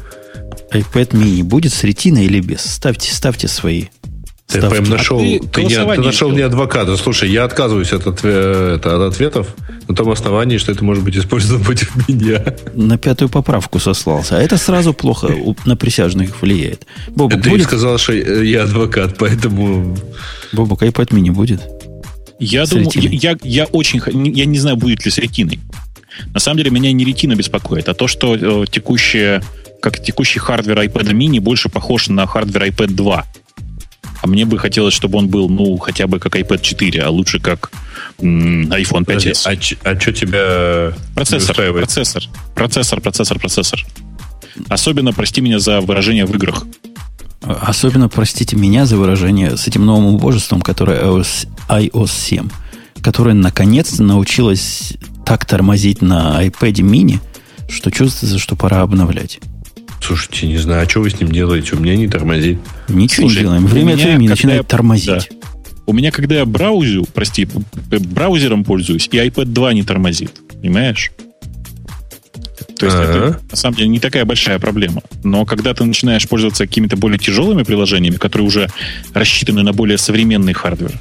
iPad 0.71 1.11
mini 1.11 1.43
будет 1.43 1.73
с 1.73 1.83
ретиной 1.83 2.25
или 2.25 2.39
без? 2.39 2.61
Ставьте, 2.61 3.13
ставьте 3.13 3.47
свои. 3.47 3.85
Ты 4.51 4.69
прям 4.69 4.83
нашел, 4.85 5.19
а 5.19 5.23
ты, 5.23 5.39
ты, 5.39 5.63
не, 5.63 5.75
ты 5.75 6.01
нашел 6.01 6.31
не 6.31 6.41
адвоката. 6.41 6.97
Слушай, 6.97 7.29
я 7.29 7.45
отказываюсь 7.45 7.93
от, 7.93 8.07
отве, 8.07 8.75
от 8.75 8.85
ответов 8.85 9.47
на 9.87 9.95
том 9.95 10.09
основании, 10.09 10.57
что 10.57 10.71
это 10.71 10.83
может 10.83 11.03
быть 11.03 11.17
использовано 11.17 11.63
против 11.65 12.07
меня. 12.07 12.43
На 12.73 12.97
пятую 12.97 13.29
поправку 13.29 13.79
сослался. 13.79 14.37
А 14.37 14.41
это 14.41 14.57
сразу 14.57 14.93
плохо 14.93 15.33
на 15.65 15.75
присяжных 15.75 16.41
влияет. 16.41 16.85
Бобук, 17.09 17.41
ты 17.41 17.49
будет? 17.49 17.65
сказал, 17.65 17.97
что 17.97 18.13
я 18.13 18.63
адвокат, 18.63 19.17
поэтому... 19.17 19.97
Бобук, 20.51 20.83
iPad 20.83 21.09
mini 21.09 21.31
будет? 21.31 21.61
Я 22.39 22.65
думаю, 22.65 22.89
я, 22.95 23.37
я 23.43 23.65
очень... 23.65 24.01
Я 24.35 24.45
не 24.45 24.57
знаю, 24.57 24.75
будет 24.75 25.05
ли 25.05 25.11
с 25.11 25.17
ретиной. 25.17 25.59
На 26.33 26.39
самом 26.39 26.57
деле, 26.57 26.71
меня 26.71 26.91
не 26.91 27.05
ретина 27.05 27.35
беспокоит, 27.35 27.87
а 27.87 27.93
то, 27.93 28.07
что 28.07 28.35
э, 28.35 28.65
текущее, 28.69 29.41
как 29.81 30.03
текущий 30.03 30.39
hardware 30.39 30.79
iPad 30.79 31.13
mini 31.13 31.39
больше 31.39 31.69
похож 31.69 32.09
на 32.09 32.25
hardware 32.27 32.63
iPad 32.63 32.87
2. 32.87 33.25
А 34.21 34.27
мне 34.27 34.45
бы 34.45 34.59
хотелось, 34.59 34.93
чтобы 34.93 35.17
он 35.17 35.27
был, 35.27 35.49
ну, 35.49 35.77
хотя 35.77 36.07
бы 36.07 36.19
как 36.19 36.35
iPad 36.35 36.61
4, 36.61 37.01
а 37.01 37.09
лучше 37.09 37.39
как 37.39 37.71
м, 38.21 38.71
iPhone 38.71 39.05
5s. 39.05 39.43
Подожди, 39.43 39.77
а, 39.83 39.89
а 39.89 39.99
что 39.99 40.13
тебя 40.13 40.93
процессор, 41.15 41.55
процессор, 41.73 42.23
процессор, 42.53 43.01
процессор, 43.01 43.39
процессор. 43.39 43.85
Особенно, 44.69 45.13
прости 45.13 45.41
меня 45.41 45.59
за 45.59 45.81
выражение 45.81 46.25
в 46.25 46.35
играх. 46.35 46.65
Особенно, 47.41 48.09
простите 48.09 48.55
меня 48.55 48.85
за 48.85 48.97
выражение 48.97 49.57
с 49.57 49.67
этим 49.67 49.85
новым 49.85 50.13
убожеством, 50.13 50.61
которое 50.61 51.01
iOS, 51.01 51.47
iOS 51.69 52.11
7, 52.11 52.49
которое 53.01 53.33
наконец-то 53.33 54.03
научилось 54.03 54.93
так 55.25 55.45
тормозить 55.45 56.01
на 56.03 56.45
iPad 56.45 56.73
mini, 56.81 57.19
что 57.67 57.89
чувствуется, 57.89 58.37
что 58.37 58.55
пора 58.55 58.81
обновлять. 58.81 59.39
Слушайте, 60.01 60.47
не 60.47 60.57
знаю, 60.57 60.85
а 60.85 60.89
что 60.89 61.01
вы 61.01 61.09
с 61.09 61.19
ним 61.19 61.31
делаете? 61.31 61.75
У 61.75 61.79
меня 61.79 61.95
не 61.95 62.07
тормозит. 62.07 62.59
Ничего 62.89 63.27
Слушай, 63.27 63.37
не 63.37 63.41
делаем. 63.43 63.65
Время 63.67 63.93
от 63.93 63.99
времени 64.01 64.27
начинает 64.29 64.61
я, 64.61 64.67
тормозить. 64.67 65.07
Да. 65.07 65.19
У 65.85 65.93
меня, 65.93 66.11
когда 66.11 66.35
я 66.35 66.45
браузю, 66.45 67.05
прости, 67.13 67.47
браузером 67.89 68.63
пользуюсь, 68.63 69.07
и 69.11 69.17
iPad 69.17 69.45
2 69.45 69.73
не 69.73 69.83
тормозит. 69.83 70.31
Понимаешь? 70.49 71.11
То 72.77 72.87
есть 72.87 72.97
ага. 72.97 73.03
это, 73.03 73.39
на 73.51 73.55
самом 73.55 73.75
деле, 73.75 73.89
не 73.89 73.99
такая 73.99 74.25
большая 74.25 74.57
проблема. 74.57 75.03
Но 75.23 75.45
когда 75.45 75.73
ты 75.73 75.83
начинаешь 75.83 76.27
пользоваться 76.27 76.65
какими-то 76.65 76.97
более 76.97 77.19
тяжелыми 77.19 77.61
приложениями, 77.61 78.15
которые 78.15 78.47
уже 78.47 78.69
рассчитаны 79.13 79.61
на 79.61 79.71
более 79.71 79.99
современный 79.99 80.53
hardware, 80.53 80.91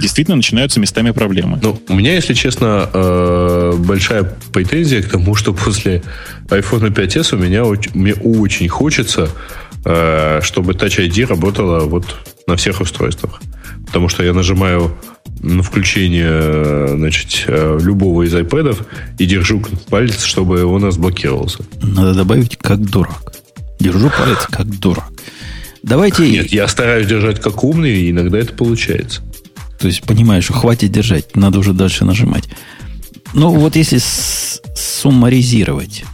действительно 0.00 0.36
начинаются 0.36 0.80
местами 0.80 1.10
проблемы. 1.10 1.58
Ну, 1.62 1.80
у 1.88 1.94
меня, 1.94 2.14
если 2.14 2.34
честно, 2.34 2.88
э, 2.92 3.74
большая 3.78 4.24
претензия 4.52 5.02
к 5.02 5.08
тому, 5.08 5.34
что 5.34 5.52
после 5.52 6.02
iPhone 6.48 6.92
5s 6.92 7.34
у 7.34 7.38
меня 7.38 7.64
мне 7.94 8.14
очень 8.14 8.68
хочется, 8.68 9.28
э, 9.84 10.40
чтобы 10.42 10.72
Touch 10.72 10.98
ID 10.98 11.26
работала 11.26 11.80
вот 11.80 12.16
на 12.46 12.56
всех 12.56 12.80
устройствах. 12.80 13.40
Потому 13.86 14.08
что 14.08 14.22
я 14.22 14.32
нажимаю 14.32 14.96
на 15.40 15.62
включение 15.62 16.96
значит, 16.96 17.44
э, 17.46 17.78
любого 17.80 18.22
из 18.22 18.34
iPad 18.34 18.76
и 19.18 19.26
держу 19.26 19.62
палец, 19.88 20.22
чтобы 20.24 20.64
он 20.64 20.84
разблокировался. 20.84 21.64
Надо 21.82 22.14
добавить 22.14 22.56
как 22.56 22.80
дурак. 22.80 23.32
Держу 23.78 24.10
палец 24.10 24.46
как 24.50 24.66
дурак. 24.78 25.10
Давайте... 25.82 26.28
Нет, 26.28 26.52
я 26.52 26.68
стараюсь 26.68 27.06
держать 27.06 27.40
как 27.40 27.64
умный, 27.64 28.02
и 28.02 28.10
иногда 28.10 28.38
это 28.38 28.52
получается. 28.52 29.22
То 29.80 29.86
есть 29.86 30.02
понимаешь, 30.02 30.44
что 30.44 30.52
хватит 30.52 30.92
держать, 30.92 31.34
надо 31.34 31.58
уже 31.58 31.72
дальше 31.72 32.04
нажимать. 32.04 32.44
Ну, 33.32 33.48
вот 33.50 33.76
если 33.76 33.98
суммаризировать, 34.76 36.04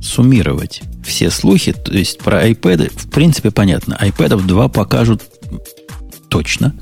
суммировать 0.00 0.80
все 1.04 1.30
слухи, 1.30 1.72
то 1.72 1.92
есть 1.92 2.18
про 2.18 2.48
iPad, 2.48 2.90
в 2.96 3.10
принципе, 3.10 3.50
понятно. 3.50 3.98
iPad 4.00 4.46
2 4.46 4.68
покажут 4.68 5.22
точно. 6.28 6.74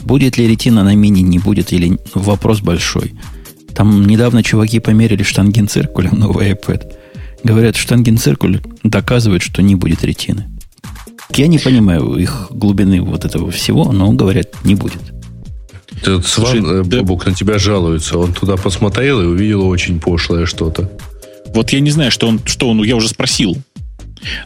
Будет 0.00 0.38
ли 0.38 0.48
ретина 0.48 0.82
на 0.82 0.94
мини, 0.94 1.20
не 1.20 1.38
будет, 1.38 1.72
или 1.72 1.98
вопрос 2.14 2.60
большой. 2.60 3.14
Там 3.74 4.06
недавно 4.06 4.42
чуваки 4.42 4.80
померили 4.80 5.22
штангенциркулем 5.22 6.12
новый 6.18 6.52
iPad. 6.52 6.90
Говорят, 7.44 7.76
штангенциркуль 7.76 8.62
доказывает, 8.82 9.42
что 9.42 9.60
не 9.60 9.74
будет 9.74 10.04
ретины. 10.04 10.48
Я 11.34 11.48
не 11.48 11.58
понимаю 11.58 12.16
их 12.16 12.48
глубины 12.50 13.02
вот 13.02 13.24
этого 13.24 13.50
всего, 13.50 13.92
но 13.92 14.10
говорят, 14.12 14.64
не 14.64 14.74
будет. 14.74 15.11
Этот 16.02 16.26
Слушай, 16.26 16.60
Сван, 16.60 16.80
э, 16.80 16.84
да... 16.84 16.98
Бобук, 16.98 17.26
на 17.26 17.34
тебя 17.34 17.58
жалуется. 17.58 18.18
Он 18.18 18.32
туда 18.32 18.56
посмотрел 18.56 19.22
и 19.22 19.24
увидел 19.24 19.66
очень 19.66 20.00
пошлое 20.00 20.46
что-то. 20.46 20.90
Вот 21.54 21.70
я 21.70 21.80
не 21.80 21.90
знаю, 21.90 22.10
что 22.10 22.26
он, 22.28 22.40
что 22.44 22.68
он, 22.68 22.82
я 22.82 22.96
уже 22.96 23.08
спросил. 23.08 23.56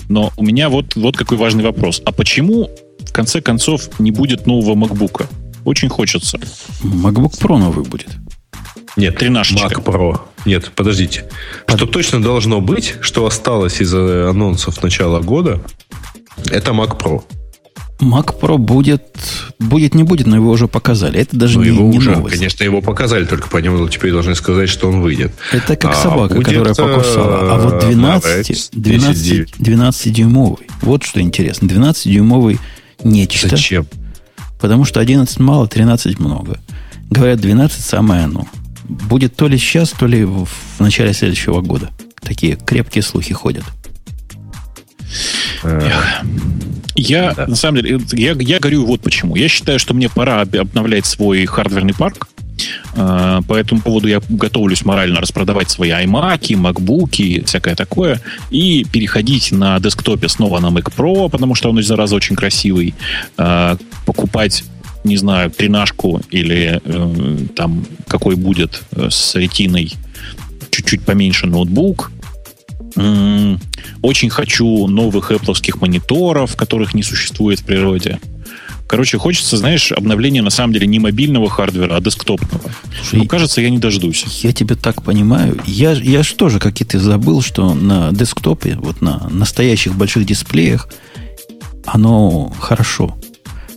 Но 0.08 0.32
у 0.36 0.44
меня 0.44 0.68
вот, 0.68 0.96
вот 0.96 1.16
какой 1.16 1.38
важный 1.38 1.64
вопрос. 1.64 2.02
А 2.04 2.12
почему, 2.12 2.70
в 3.00 3.12
конце 3.12 3.40
концов, 3.40 3.88
не 3.98 4.10
будет 4.10 4.46
нового 4.46 4.74
MacBook? 4.74 5.26
Очень 5.64 5.88
хочется. 5.88 6.38
MacBook 6.82 7.40
Pro 7.40 7.58
новый 7.58 7.84
будет. 7.84 8.16
Нет, 8.96 9.18
13 9.18 9.56
Mac 9.58 9.84
Pro. 9.84 10.20
Нет, 10.46 10.70
подождите. 10.74 11.24
Под... 11.66 11.76
Что 11.76 11.86
точно 11.86 12.22
должно 12.22 12.60
быть, 12.60 12.94
что 13.00 13.26
осталось 13.26 13.80
из 13.80 13.92
анонсов 13.94 14.82
начала 14.82 15.20
года, 15.20 15.60
это 16.50 16.70
Mac 16.70 16.98
Pro. 16.98 17.22
Mac 18.00 18.38
Pro 18.38 18.58
будет, 18.58 19.02
будет, 19.58 19.94
не 19.94 20.02
будет, 20.02 20.26
но 20.26 20.36
его 20.36 20.50
уже 20.50 20.68
показали. 20.68 21.18
Это 21.18 21.36
даже 21.36 21.58
ну, 21.58 21.64
не, 21.64 21.70
его 21.70 21.88
не 21.88 21.98
уже, 21.98 22.10
новость. 22.10 22.36
Конечно, 22.36 22.62
его 22.62 22.82
показали, 22.82 23.24
только 23.24 23.48
по 23.48 23.56
нему 23.56 23.88
теперь 23.88 24.12
должны 24.12 24.34
сказать, 24.34 24.68
что 24.68 24.88
он 24.88 25.00
выйдет. 25.00 25.32
Это 25.52 25.76
как 25.76 25.92
а 25.92 25.94
собака, 25.94 26.34
будет, 26.34 26.46
которая 26.46 26.74
покусала. 26.74 27.54
А 27.54 27.58
вот 27.58 27.84
12, 27.86 28.70
12, 28.72 29.54
12 29.58 30.12
дюймовый. 30.12 30.66
Вот 30.82 31.04
что 31.04 31.20
интересно. 31.20 31.68
12 31.68 32.12
дюймовый 32.12 32.58
нечто. 33.02 33.48
Зачем? 33.48 33.86
Потому 34.60 34.84
что 34.84 35.00
11 35.00 35.38
мало, 35.40 35.66
13 35.66 36.18
много. 36.18 36.60
Говорят, 37.08 37.40
12 37.40 37.82
самое 37.82 38.24
оно. 38.24 38.46
Будет 38.84 39.36
то 39.36 39.48
ли 39.48 39.56
сейчас, 39.56 39.90
то 39.90 40.06
ли 40.06 40.24
в 40.24 40.48
начале 40.78 41.14
следующего 41.14 41.60
года. 41.62 41.90
Такие 42.20 42.56
крепкие 42.56 43.02
слухи 43.02 43.32
ходят. 43.32 43.64
Эх. 45.62 46.22
Я, 46.96 47.34
да. 47.34 47.46
на 47.46 47.56
самом 47.56 47.82
деле, 47.82 48.00
я, 48.12 48.32
я 48.32 48.58
говорю 48.58 48.86
вот 48.86 49.00
почему. 49.00 49.36
Я 49.36 49.48
считаю, 49.48 49.78
что 49.78 49.94
мне 49.94 50.08
пора 50.08 50.40
обновлять 50.40 51.06
свой 51.06 51.44
хардверный 51.46 51.94
парк. 51.94 52.28
А, 52.94 53.42
по 53.42 53.54
этому 53.54 53.80
поводу 53.82 54.08
я 54.08 54.20
готовлюсь 54.28 54.84
морально 54.84 55.20
распродавать 55.20 55.70
свои 55.70 55.90
iMac, 55.90 56.40
MacBook, 56.40 57.44
всякое 57.44 57.74
такое, 57.74 58.20
и 58.50 58.84
переходить 58.84 59.52
на 59.52 59.78
десктопе 59.78 60.28
снова 60.28 60.58
на 60.60 60.68
Mac 60.68 60.92
Pro, 60.96 61.28
потому 61.28 61.54
что 61.54 61.68
он, 61.68 61.82
зараза, 61.82 62.16
очень 62.16 62.36
красивый. 62.36 62.94
А, 63.36 63.76
покупать 64.06 64.64
не 65.04 65.16
знаю, 65.16 65.52
тринашку 65.52 66.20
или 66.30 66.80
э, 66.84 67.38
там 67.54 67.86
какой 68.08 68.34
будет 68.34 68.82
э, 68.90 69.08
с 69.08 69.36
ретиной 69.36 69.92
чуть-чуть 70.70 71.02
поменьше 71.02 71.46
ноутбук, 71.46 72.10
очень 74.02 74.30
хочу 74.30 74.86
новых 74.86 75.30
Apple 75.30 75.78
мониторов, 75.80 76.56
которых 76.56 76.94
не 76.94 77.02
существует 77.02 77.60
в 77.60 77.64
природе. 77.64 78.18
Короче, 78.88 79.18
хочется, 79.18 79.56
знаешь, 79.56 79.90
обновления 79.90 80.42
на 80.42 80.50
самом 80.50 80.72
деле 80.72 80.86
не 80.86 81.00
мобильного 81.00 81.50
хардвера, 81.50 81.96
а 81.96 82.00
десктопного. 82.00 82.70
Слушай, 82.96 83.18
ну, 83.18 83.26
кажется, 83.26 83.60
я 83.60 83.68
не 83.68 83.78
дождусь. 83.78 84.24
Я 84.44 84.52
тебя 84.52 84.76
так 84.76 85.02
понимаю. 85.02 85.60
Я, 85.66 85.92
я 85.92 86.22
же 86.22 86.34
тоже, 86.34 86.60
как 86.60 86.80
и 86.80 86.84
ты, 86.84 87.00
забыл, 87.00 87.42
что 87.42 87.74
на 87.74 88.12
десктопе, 88.12 88.76
вот 88.76 89.02
на 89.02 89.28
настоящих 89.28 89.96
больших 89.96 90.24
дисплеях, 90.24 90.88
оно 91.84 92.52
хорошо. 92.60 93.18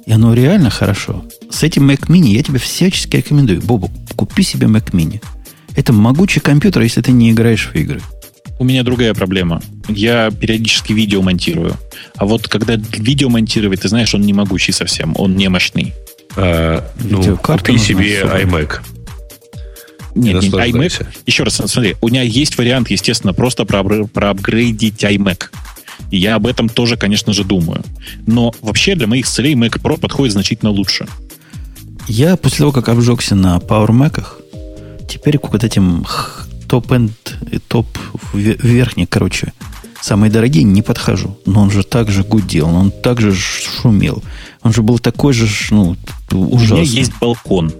И 0.06 0.12
оно 0.12 0.34
реально 0.34 0.70
хорошо. 0.70 1.26
С 1.50 1.64
этим 1.64 1.90
Mac 1.90 2.08
Mini 2.08 2.30
я 2.30 2.44
тебе 2.44 2.60
всячески 2.60 3.16
рекомендую. 3.16 3.62
Бобу, 3.62 3.92
купи 4.16 4.44
себе 4.44 4.68
Mac 4.68 4.92
Mini. 4.92 5.22
Это 5.76 5.92
могучий 5.92 6.40
компьютер, 6.40 6.84
если 6.84 7.02
ты 7.02 7.12
не 7.12 7.32
играешь 7.32 7.70
в 7.74 7.76
игры. 7.76 8.02
У 8.60 8.66
меня 8.66 8.84
другая 8.84 9.14
проблема. 9.14 9.62
Я 9.88 10.30
периодически 10.32 10.92
видео 10.94 11.22
монтирую. 11.22 11.76
А 12.18 12.26
вот 12.26 12.48
когда 12.48 12.76
видео 12.76 13.30
монтировать, 13.30 13.82
ты 13.82 13.88
знаешь, 13.88 14.14
он 14.14 14.22
не 14.22 14.34
могучий 14.34 14.74
совсем, 14.74 15.14
он 15.18 15.36
не 15.36 15.48
мощный. 15.48 15.94
А, 16.36 16.86
ну, 17.00 17.38
купи 17.38 17.78
себе 17.78 18.22
iMac. 18.22 18.82
Нет, 20.14 20.42
нет, 20.44 20.54
iMac. 20.54 21.08
Еще 21.26 21.44
раз, 21.44 21.56
смотри, 21.56 21.96
у 22.02 22.10
меня 22.10 22.22
есть 22.22 22.58
вариант, 22.58 22.90
естественно, 22.90 23.34
просто 23.34 23.64
про, 23.64 23.84
проапгрейдить 24.06 25.04
iMac. 25.04 25.46
И 26.12 26.18
я 26.18 26.36
об 26.36 26.46
этом 26.46 26.68
тоже, 26.68 26.98
конечно 26.98 27.34
же, 27.34 27.44
думаю. 27.44 27.84
Но 28.28 28.54
вообще 28.62 28.96
для 28.96 29.08
моих 29.08 29.28
целей 29.28 29.54
Mac 29.54 29.80
Pro 29.82 30.00
подходит 30.00 30.34
значительно 30.34 30.72
лучше. 30.72 31.08
Я 32.08 32.36
после 32.36 32.60
того, 32.60 32.72
как 32.72 32.90
обжегся 32.90 33.36
на 33.36 33.58
Power 33.58 33.90
Mac, 33.90 34.24
теперь 35.08 35.40
вот 35.42 35.64
этим 35.64 36.06
топ-энд, 36.70 37.12
топ 37.68 37.88
верхний, 38.34 39.08
короче, 39.08 39.54
самые 40.02 40.32
дорогие 40.32 40.64
не 40.64 40.82
подхожу. 40.82 41.38
Но 41.46 41.62
он 41.62 41.72
же 41.72 41.84
так 41.84 42.10
же 42.10 42.24
гудел, 42.24 42.68
он 42.68 42.92
так 42.92 43.20
же 43.20 43.34
шумел. 43.34 44.24
Он 44.62 44.72
же 44.72 44.84
был 44.84 45.00
такой 45.00 45.34
же, 45.34 45.48
ну, 45.72 45.98
ужасный. 46.32 46.72
У 46.72 46.80
меня 46.80 46.82
есть 46.84 47.14
балкон. 47.20 47.74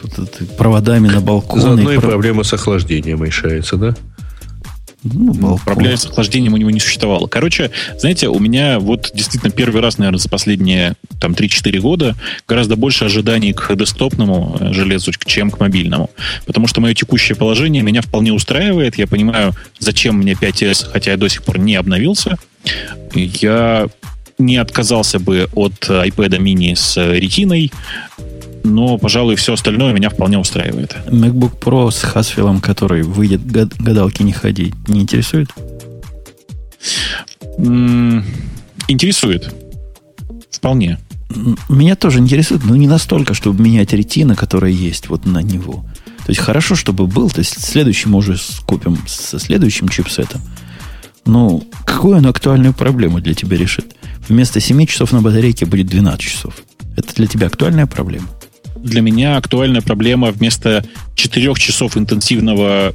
Тут, 0.00 0.14
тут 0.14 0.56
проводами 0.56 1.08
на 1.08 1.20
балконе. 1.20 1.62
Заодно 1.62 1.92
и, 1.92 1.96
и 1.96 1.98
проблема 1.98 2.44
с 2.44 2.52
охлаждением 2.52 3.24
решается, 3.24 3.76
да? 3.76 3.96
Ну, 5.04 5.58
Проблем 5.64 5.96
с 5.96 6.06
охлаждением 6.06 6.54
у 6.54 6.56
него 6.56 6.70
не 6.70 6.80
существовало. 6.80 7.28
Короче, 7.28 7.70
знаете, 7.98 8.28
у 8.28 8.38
меня 8.38 8.80
вот 8.80 9.10
действительно 9.14 9.52
первый 9.52 9.80
раз, 9.80 9.98
наверное, 9.98 10.18
за 10.18 10.28
последние 10.28 10.94
там 11.20 11.32
3-4 11.32 11.78
года 11.78 12.16
гораздо 12.48 12.76
больше 12.76 13.04
ожиданий 13.04 13.52
к 13.52 13.74
десктопному 13.76 14.56
э, 14.58 14.72
железу, 14.72 15.12
чем 15.24 15.50
к 15.50 15.60
мобильному. 15.60 16.10
Потому 16.46 16.66
что 16.66 16.80
мое 16.80 16.94
текущее 16.94 17.36
положение 17.36 17.82
меня 17.82 18.02
вполне 18.02 18.32
устраивает. 18.32 18.98
Я 18.98 19.06
понимаю, 19.06 19.54
зачем 19.78 20.16
мне 20.16 20.32
5S, 20.32 20.90
хотя 20.92 21.12
я 21.12 21.16
до 21.16 21.28
сих 21.28 21.44
пор 21.44 21.58
не 21.58 21.76
обновился. 21.76 22.36
Я 23.14 23.86
не 24.38 24.56
отказался 24.56 25.18
бы 25.18 25.48
от 25.54 25.88
iPad 25.88 26.38
mini 26.38 26.74
с 26.74 26.96
ретиной 26.96 27.72
но, 28.64 28.98
пожалуй, 28.98 29.36
все 29.36 29.54
остальное 29.54 29.92
меня 29.92 30.10
вполне 30.10 30.38
устраивает. 30.38 30.96
MacBook 31.06 31.58
Pro 31.58 31.90
с 31.90 32.04
Haswell, 32.04 32.60
который 32.60 33.02
выйдет 33.02 33.44
гадалки 33.46 34.22
не 34.22 34.32
ходить, 34.32 34.74
не 34.88 35.00
интересует? 35.00 35.50
интересует. 38.88 39.54
Вполне. 40.50 40.98
Меня 41.68 41.94
тоже 41.94 42.20
интересует, 42.20 42.64
но 42.64 42.74
не 42.74 42.88
настолько, 42.88 43.34
чтобы 43.34 43.62
менять 43.62 43.92
ретина, 43.92 44.34
которая 44.34 44.70
есть 44.70 45.08
вот 45.08 45.26
на 45.26 45.42
него. 45.42 45.84
То 46.24 46.30
есть 46.32 46.40
хорошо, 46.40 46.74
чтобы 46.74 47.06
был, 47.06 47.30
то 47.30 47.40
есть 47.40 47.60
следующий 47.60 48.08
мы 48.08 48.18
уже 48.18 48.36
скупим 48.36 48.98
со 49.06 49.38
следующим 49.38 49.88
чипсетом. 49.88 50.40
Ну, 51.26 51.64
какую 51.84 52.16
он 52.16 52.26
актуальную 52.26 52.72
проблему 52.72 53.20
для 53.20 53.34
тебя 53.34 53.56
решит? 53.56 53.94
Вместо 54.26 54.60
7 54.60 54.86
часов 54.86 55.12
на 55.12 55.20
батарейке 55.20 55.66
будет 55.66 55.86
12 55.86 56.20
часов. 56.20 56.54
Это 56.96 57.14
для 57.14 57.26
тебя 57.26 57.46
актуальная 57.46 57.86
проблема? 57.86 58.28
Для 58.82 59.00
меня 59.00 59.36
актуальная 59.36 59.80
проблема 59.80 60.30
вместо 60.30 60.84
4 61.14 61.54
часов 61.54 61.96
интенсивного, 61.96 62.94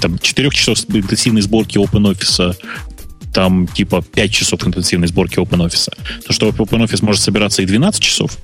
там, 0.00 0.18
4 0.18 0.50
часов 0.50 0.78
интенсивной 0.88 1.42
сборки 1.42 1.78
OpenOffice 1.78 2.56
там 3.34 3.66
типа 3.66 4.00
5 4.00 4.30
часов 4.30 4.66
интенсивной 4.66 5.08
сборки 5.08 5.38
OpenOffice. 5.38 5.92
То, 6.26 6.32
что 6.32 6.48
OpenOffice 6.50 7.04
может 7.04 7.20
собираться 7.20 7.62
и 7.62 7.66
12 7.66 8.00
часов, 8.00 8.38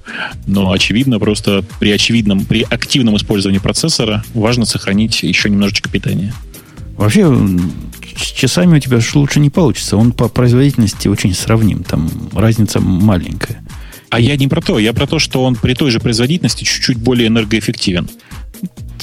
но 0.47 0.73
очевидно, 0.73 1.19
просто 1.19 1.65
при 1.79 1.93
очевидном, 1.93 2.45
при 2.45 2.67
активном 2.69 3.17
использовании 3.17 3.61
процессора 3.61 4.25
важно 4.35 4.67
сохранить 4.67 5.23
еще 5.23 5.49
немножечко 5.49 5.89
питания. 5.89 6.35
Вообще, 6.97 7.33
с 8.17 8.33
часами 8.33 8.77
у 8.77 8.81
тебя 8.81 8.99
лучше 9.15 9.41
не 9.41 9.49
получится. 9.49 9.97
Он 9.97 10.13
по 10.13 10.29
производительности 10.29 11.09
очень 11.09 11.35
сравним. 11.35 11.85
Там 11.85 12.11
разница 12.35 12.81
маленькая. 12.81 13.63
А 14.11 14.19
я 14.19 14.37
не 14.37 14.49
про 14.49 14.61
то, 14.61 14.79
я 14.79 14.93
про 14.93 15.07
то, 15.07 15.19
что 15.19 15.45
он 15.45 15.55
при 15.55 15.75
той 15.75 15.91
же 15.91 16.01
производительности 16.01 16.65
чуть-чуть 16.65 16.99
более 16.99 17.29
энергоэффективен. 17.29 18.09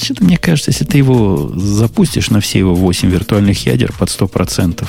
Что-то 0.00 0.22
мне 0.22 0.36
кажется, 0.36 0.70
если 0.70 0.84
ты 0.84 0.98
его 0.98 1.50
запустишь 1.56 2.30
на 2.30 2.40
все 2.40 2.58
его 2.58 2.74
8 2.74 3.10
виртуальных 3.10 3.66
ядер 3.66 3.92
под 3.98 4.10
100%, 4.10 4.86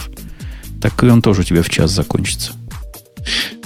так 0.82 1.04
и 1.04 1.08
он 1.08 1.22
тоже 1.22 1.42
у 1.42 1.44
тебя 1.44 1.64
в 1.64 1.70
час 1.70 1.92
закончится. 1.92 2.52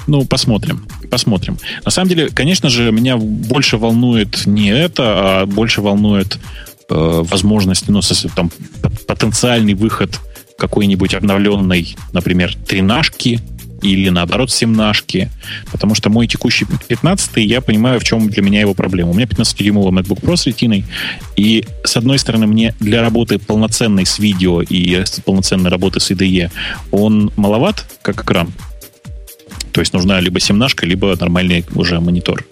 Ну, 0.06 0.26
посмотрим. 0.26 0.86
Посмотрим. 1.10 1.58
На 1.86 1.92
самом 1.92 2.10
деле, 2.10 2.30
конечно 2.30 2.70
же, 2.70 2.92
меня 2.92 3.18
больше 3.18 3.78
волнует 3.78 4.46
не 4.46 4.70
это, 4.70 5.04
а 5.42 5.46
больше 5.46 5.82
волнует 5.82 6.38
э, 6.90 7.24
возможность, 7.24 7.88
ну, 7.88 8.02
там, 8.36 8.52
потенциальный 9.08 9.74
выход 9.74 10.20
какой-нибудь 10.58 11.14
обновленной, 11.14 11.96
например, 12.12 12.56
тринашки 12.68 13.42
или 13.84 14.10
наоборот 14.10 14.50
семнашки, 14.50 15.30
потому 15.72 15.96
что 15.96 16.10
мой 16.10 16.28
текущий 16.28 16.66
15 16.88 17.38
я 17.38 17.62
понимаю, 17.62 18.00
в 18.00 18.04
чем 18.04 18.30
для 18.30 18.42
меня 18.42 18.62
его 18.62 18.74
проблема. 18.74 19.12
У 19.12 19.14
меня 19.14 19.26
15-дюймовый 19.26 19.92
MacBook 19.92 20.22
Pro 20.22 20.36
с 20.36 20.48
ретиной, 20.48 20.86
и 21.36 21.66
с 21.84 21.98
одной 21.98 22.18
стороны 22.18 22.48
мне 22.48 22.74
для 22.80 23.02
работы 23.02 23.38
полноценной 23.40 24.06
с 24.06 24.20
видео 24.20 24.62
и 24.62 25.04
полноценной 25.26 25.70
работы 25.70 26.00
с 26.00 26.12
IDE 26.12 26.52
он 26.92 27.32
маловат, 27.36 27.86
как 28.02 28.24
экран, 28.24 28.54
то 29.74 29.82
есть 29.82 29.92
нужна 29.92 30.20
либо 30.20 30.40
семнашка, 30.40 30.86
либо 30.86 31.16
нормальный 31.20 31.66
уже 31.74 32.00
монитор. 32.00 32.46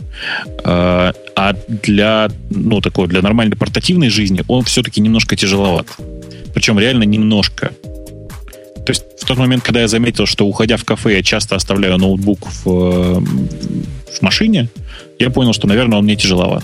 А, 0.63 1.13
а 1.35 1.53
для, 1.67 2.29
ну, 2.49 2.81
такой, 2.81 3.07
для 3.07 3.21
нормальной 3.21 3.55
портативной 3.55 4.09
жизни 4.09 4.43
он 4.47 4.63
все-таки 4.63 5.01
немножко 5.01 5.35
тяжеловат. 5.35 5.87
Причем 6.53 6.79
реально 6.79 7.03
немножко. 7.03 7.71
То 8.85 8.91
есть 8.91 9.03
в 9.19 9.25
тот 9.25 9.37
момент, 9.37 9.63
когда 9.63 9.81
я 9.81 9.87
заметил, 9.87 10.25
что 10.25 10.45
уходя 10.45 10.77
в 10.77 10.83
кафе, 10.83 11.15
я 11.15 11.23
часто 11.23 11.55
оставляю 11.55 11.97
ноутбук 11.97 12.47
в, 12.63 13.21
в 13.21 14.21
машине, 14.21 14.69
я 15.19 15.29
понял, 15.29 15.53
что, 15.53 15.67
наверное, 15.67 15.99
он 15.99 16.05
мне 16.05 16.15
тяжеловат. 16.15 16.63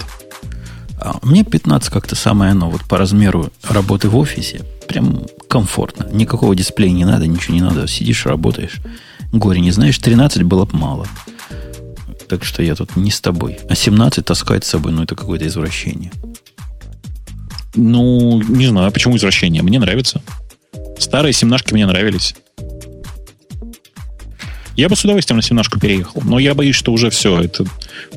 А 0.99 1.19
мне 1.21 1.43
15 1.43 1.89
как-то 1.89 2.15
самое 2.15 2.51
оно, 2.51 2.69
вот 2.69 2.83
по 2.85 2.97
размеру 2.97 3.51
работы 3.69 4.09
в 4.09 4.17
офисе, 4.17 4.61
прям 4.87 5.21
комфортно. 5.47 6.07
Никакого 6.11 6.55
дисплея 6.55 6.91
не 6.91 7.05
надо, 7.05 7.27
ничего 7.27 7.53
не 7.53 7.61
надо. 7.61 7.87
Сидишь, 7.87 8.25
работаешь. 8.25 8.77
Горе 9.31 9.59
не 9.59 9.71
знаешь, 9.71 9.97
13 9.99 10.43
было 10.43 10.65
бы 10.65 10.75
мало. 10.77 11.07
Так 12.27 12.43
что 12.43 12.63
я 12.63 12.75
тут 12.75 12.95
не 12.95 13.11
с 13.11 13.21
тобой. 13.21 13.59
А 13.69 13.75
17 13.75 14.25
таскать 14.25 14.65
с 14.65 14.69
собой, 14.69 14.91
ну 14.91 15.03
это 15.03 15.15
какое-то 15.15 15.45
извращение. 15.45 16.11
Ну, 17.75 18.41
не 18.41 18.65
знаю, 18.67 18.91
почему 18.91 19.17
извращение. 19.17 19.61
Мне 19.61 19.79
нравится. 19.79 20.21
Старые 20.97 21.33
семнашки 21.33 21.73
мне 21.73 21.85
нравились. 21.85 22.35
Я 24.75 24.89
бы 24.89 24.95
с 24.95 25.03
удовольствием 25.03 25.37
на 25.37 25.43
семнашку 25.43 25.79
переехал, 25.79 26.21
но 26.23 26.37
я 26.37 26.53
боюсь, 26.53 26.75
что 26.75 26.93
уже 26.93 27.09
все, 27.09 27.41
это 27.41 27.65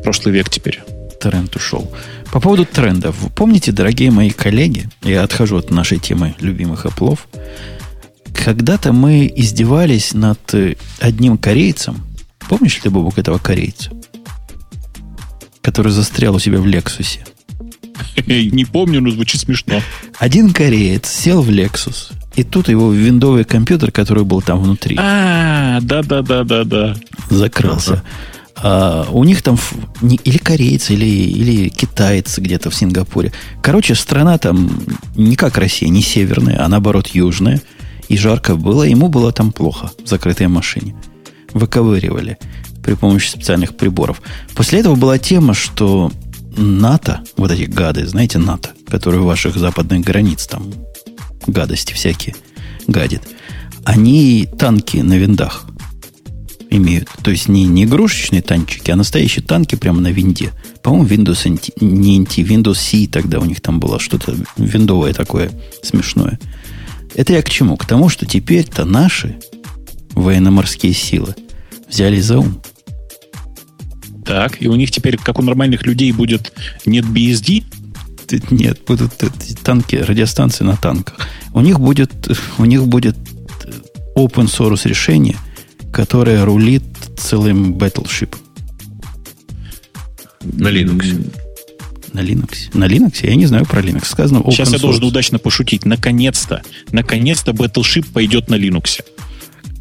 прошлый 0.02 0.34
век 0.34 0.50
теперь. 0.50 0.82
Тренд 1.18 1.54
ушел. 1.56 1.90
По 2.32 2.40
поводу 2.40 2.66
трендов. 2.66 3.16
Вы 3.20 3.30
помните, 3.30 3.72
дорогие 3.72 4.10
мои 4.10 4.30
коллеги, 4.30 4.88
я 5.02 5.22
отхожу 5.22 5.56
от 5.56 5.70
нашей 5.70 5.98
темы 5.98 6.34
любимых 6.38 6.86
оплов, 6.86 7.28
когда-то 8.44 8.92
мы 8.92 9.30
издевались 9.34 10.12
над 10.12 10.54
одним 10.98 11.38
корейцем. 11.38 12.04
Помнишь 12.48 12.82
ли 12.84 12.90
Бобок, 12.90 13.18
этого 13.18 13.38
корейца? 13.38 13.90
Который 15.62 15.92
застрял 15.92 16.34
у 16.34 16.38
себя 16.38 16.58
в 16.58 16.66
Лексусе. 16.66 17.24
Не 18.26 18.64
помню, 18.64 19.00
но 19.00 19.10
звучит 19.10 19.42
смешно. 19.42 19.80
Один 20.18 20.52
кореец 20.52 21.08
сел 21.08 21.42
в 21.42 21.50
Lexus 21.50 22.12
и 22.36 22.44
тут 22.44 22.68
его 22.68 22.92
виндовый 22.92 23.44
компьютер, 23.44 23.90
который 23.90 24.24
был 24.24 24.40
там 24.40 24.60
внутри. 24.60 24.96
А, 24.98 25.80
да-да-да-да-да. 25.80 26.96
Закрылся. 27.28 28.02
А, 28.56 29.08
у 29.10 29.24
них 29.24 29.42
там 29.42 29.58
не, 30.00 30.16
или 30.16 30.38
корейцы, 30.38 30.94
или, 30.94 31.06
или 31.06 31.68
китайцы 31.68 32.40
где-то 32.40 32.70
в 32.70 32.74
Сингапуре. 32.74 33.32
Короче, 33.62 33.94
страна 33.94 34.38
там 34.38 34.70
не 35.16 35.36
как 35.36 35.58
Россия, 35.58 35.88
не 35.88 36.02
северная, 36.02 36.64
а 36.64 36.68
наоборот 36.68 37.08
южная. 37.08 37.60
И 38.08 38.16
жарко 38.16 38.56
было, 38.56 38.82
ему 38.82 39.08
было 39.08 39.32
там 39.32 39.52
плохо 39.52 39.90
в 40.04 40.08
закрытой 40.08 40.48
машине. 40.48 40.94
Выковыривали 41.52 42.38
при 42.82 42.94
помощи 42.94 43.30
специальных 43.30 43.76
приборов. 43.76 44.20
После 44.54 44.80
этого 44.80 44.94
была 44.94 45.18
тема, 45.18 45.54
что 45.54 46.12
НАТО, 46.56 47.20
вот 47.36 47.50
эти 47.50 47.64
гады, 47.64 48.06
знаете, 48.06 48.38
НАТО, 48.38 48.70
которые 48.88 49.22
ваших 49.22 49.56
западных 49.56 50.00
границ 50.00 50.46
там 50.46 50.72
гадости 51.46 51.92
всякие 51.92 52.34
гадит, 52.86 53.22
они 53.84 54.48
танки 54.58 54.98
на 54.98 55.16
виндах 55.16 55.66
имеют. 56.70 57.08
То 57.22 57.30
есть 57.30 57.48
не, 57.48 57.64
не 57.64 57.84
игрушечные 57.84 58.42
танчики, 58.42 58.90
а 58.90 58.96
настоящие 58.96 59.44
танки 59.44 59.74
прямо 59.74 60.00
на 60.00 60.08
винде. 60.08 60.52
По-моему, 60.82 61.08
Windows 61.08 61.46
NT, 61.46 61.84
не 61.84 62.20
NT, 62.20 62.46
Windows 62.46 62.74
C 62.76 63.08
тогда 63.08 63.40
у 63.40 63.44
них 63.44 63.60
там 63.60 63.80
было 63.80 63.98
что-то 63.98 64.36
виндовое 64.56 65.12
такое 65.12 65.50
смешное. 65.82 66.38
Это 67.14 67.32
я 67.32 67.42
к 67.42 67.50
чему? 67.50 67.76
К 67.76 67.84
тому, 67.84 68.08
что 68.08 68.24
теперь-то 68.24 68.84
наши 68.84 69.36
военно-морские 70.12 70.92
силы 70.92 71.34
взяли 71.88 72.20
за 72.20 72.38
ум. 72.38 72.62
Так, 74.24 74.62
и 74.62 74.68
у 74.68 74.76
них 74.76 74.92
теперь, 74.92 75.16
как 75.16 75.40
у 75.40 75.42
нормальных 75.42 75.84
людей, 75.84 76.12
будет 76.12 76.52
нет 76.86 77.04
BSD? 77.04 77.64
Нет, 78.50 78.80
будут 78.86 79.12
танки, 79.62 79.96
радиостанции 79.96 80.64
на 80.64 80.76
танках. 80.76 81.16
У 81.52 81.60
них 81.60 81.80
будет, 81.80 82.12
у 82.58 82.64
них 82.64 82.86
будет 82.86 83.16
open 84.16 84.46
source 84.46 84.88
решение, 84.88 85.36
которое 85.92 86.44
рулит 86.44 86.82
целым 87.16 87.74
Battleship. 87.74 88.34
На 90.42 90.68
Linux. 90.68 91.30
На 92.12 92.20
Linux. 92.20 92.70
На 92.74 92.84
Linux? 92.84 93.18
Я 93.22 93.34
не 93.34 93.46
знаю 93.46 93.66
про 93.66 93.80
Linux. 93.80 94.06
Сказано 94.06 94.38
open 94.38 94.52
Сейчас 94.52 94.72
я 94.72 94.78
должен 94.78 95.04
удачно 95.04 95.38
пошутить. 95.38 95.84
Наконец-то, 95.84 96.62
наконец-то 96.92 97.52
Battleship 97.52 98.06
пойдет 98.12 98.48
на 98.48 98.56
Linux. 98.56 99.02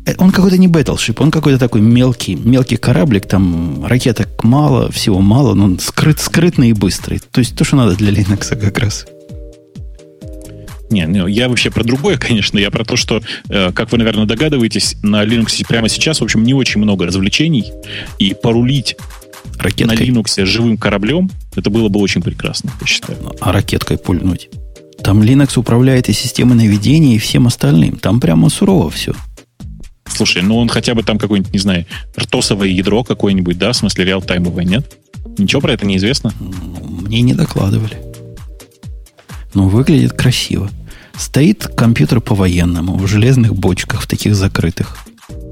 Э, 0.09 0.15
он 0.17 0.31
какой-то 0.31 0.57
не 0.57 0.67
Battleship, 0.67 1.15
он 1.19 1.31
какой-то 1.31 1.59
такой 1.59 1.81
мелкий, 1.81 2.35
мелкий 2.35 2.77
кораблик, 2.77 3.27
там 3.27 3.85
ракеток 3.85 4.43
мало, 4.43 4.91
всего 4.91 5.19
мало, 5.19 5.53
но 5.53 5.65
он 5.65 5.79
скрыт, 5.79 6.19
скрытный 6.19 6.69
и 6.69 6.73
быстрый. 6.73 7.19
То 7.19 7.39
есть 7.39 7.55
то, 7.55 7.63
что 7.63 7.75
надо 7.75 7.95
для 7.95 8.11
Linux 8.11 8.55
как 8.55 8.77
раз. 8.77 9.05
Не, 10.89 11.05
не, 11.05 11.31
я 11.31 11.49
вообще 11.49 11.69
про 11.69 11.83
другое, 11.83 12.17
конечно. 12.19 12.57
Я 12.57 12.71
про 12.71 12.83
то, 12.83 12.95
что, 12.95 13.21
э, 13.49 13.71
как 13.73 13.91
вы, 13.91 13.97
наверное, 13.97 14.25
догадываетесь, 14.25 14.97
на 15.03 15.23
Linux 15.23 15.63
прямо 15.67 15.89
сейчас, 15.89 16.21
в 16.21 16.23
общем, 16.23 16.43
не 16.43 16.53
очень 16.53 16.81
много 16.81 17.05
развлечений. 17.05 17.71
И 18.17 18.33
порулить 18.33 18.95
ракеткой. 19.57 19.97
на 19.97 20.01
Linux 20.01 20.45
живым 20.45 20.77
кораблем, 20.77 21.29
это 21.55 21.69
было 21.69 21.89
бы 21.89 21.99
очень 21.99 22.21
прекрасно, 22.21 22.71
я 22.81 22.87
считаю. 22.87 23.19
А 23.39 23.51
ракеткой 23.51 23.97
пульнуть? 23.97 24.49
Там 25.03 25.21
Linux 25.21 25.57
управляет 25.57 26.09
и 26.09 26.13
системой 26.13 26.55
наведения, 26.55 27.15
и 27.15 27.19
всем 27.19 27.47
остальным. 27.47 27.97
Там 27.97 28.19
прямо 28.19 28.49
сурово 28.49 28.89
все. 28.89 29.13
Слушай, 30.13 30.41
ну 30.41 30.57
он 30.57 30.69
хотя 30.69 30.95
бы 30.95 31.03
там 31.03 31.17
какое-нибудь, 31.17 31.53
не 31.53 31.59
знаю, 31.59 31.85
ртосовое 32.17 32.69
ядро 32.69 33.03
какое-нибудь, 33.03 33.57
да, 33.57 33.71
в 33.71 33.75
смысле 33.75 34.05
реал-таймовое, 34.05 34.65
нет? 34.65 34.97
Ничего 35.37 35.61
про 35.61 35.73
это 35.73 35.85
не 35.85 35.97
известно? 35.97 36.33
Ну, 36.39 37.01
мне 37.01 37.21
не 37.21 37.33
докладывали. 37.33 38.01
Но 39.53 39.67
выглядит 39.67 40.13
красиво. 40.13 40.69
Стоит 41.17 41.67
компьютер 41.67 42.21
по-военному, 42.21 42.95
в 42.95 43.07
железных 43.07 43.55
бочках, 43.55 44.01
в 44.01 44.07
таких 44.07 44.35
закрытых. 44.35 44.97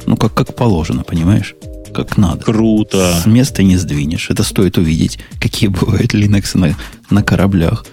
Ну, 0.06 0.16
как, 0.16 0.34
как 0.34 0.56
положено, 0.56 1.04
понимаешь? 1.04 1.56
Как 1.94 2.18
надо. 2.18 2.44
Круто. 2.44 3.20
С 3.22 3.26
места 3.26 3.64
не 3.64 3.76
сдвинешь. 3.76 4.30
Это 4.30 4.44
стоит 4.44 4.78
увидеть, 4.78 5.20
какие 5.40 5.70
бывают 5.70 6.14
Linux 6.14 6.58
на, 6.58 6.76
на 7.10 7.24
кораблях. 7.24 7.86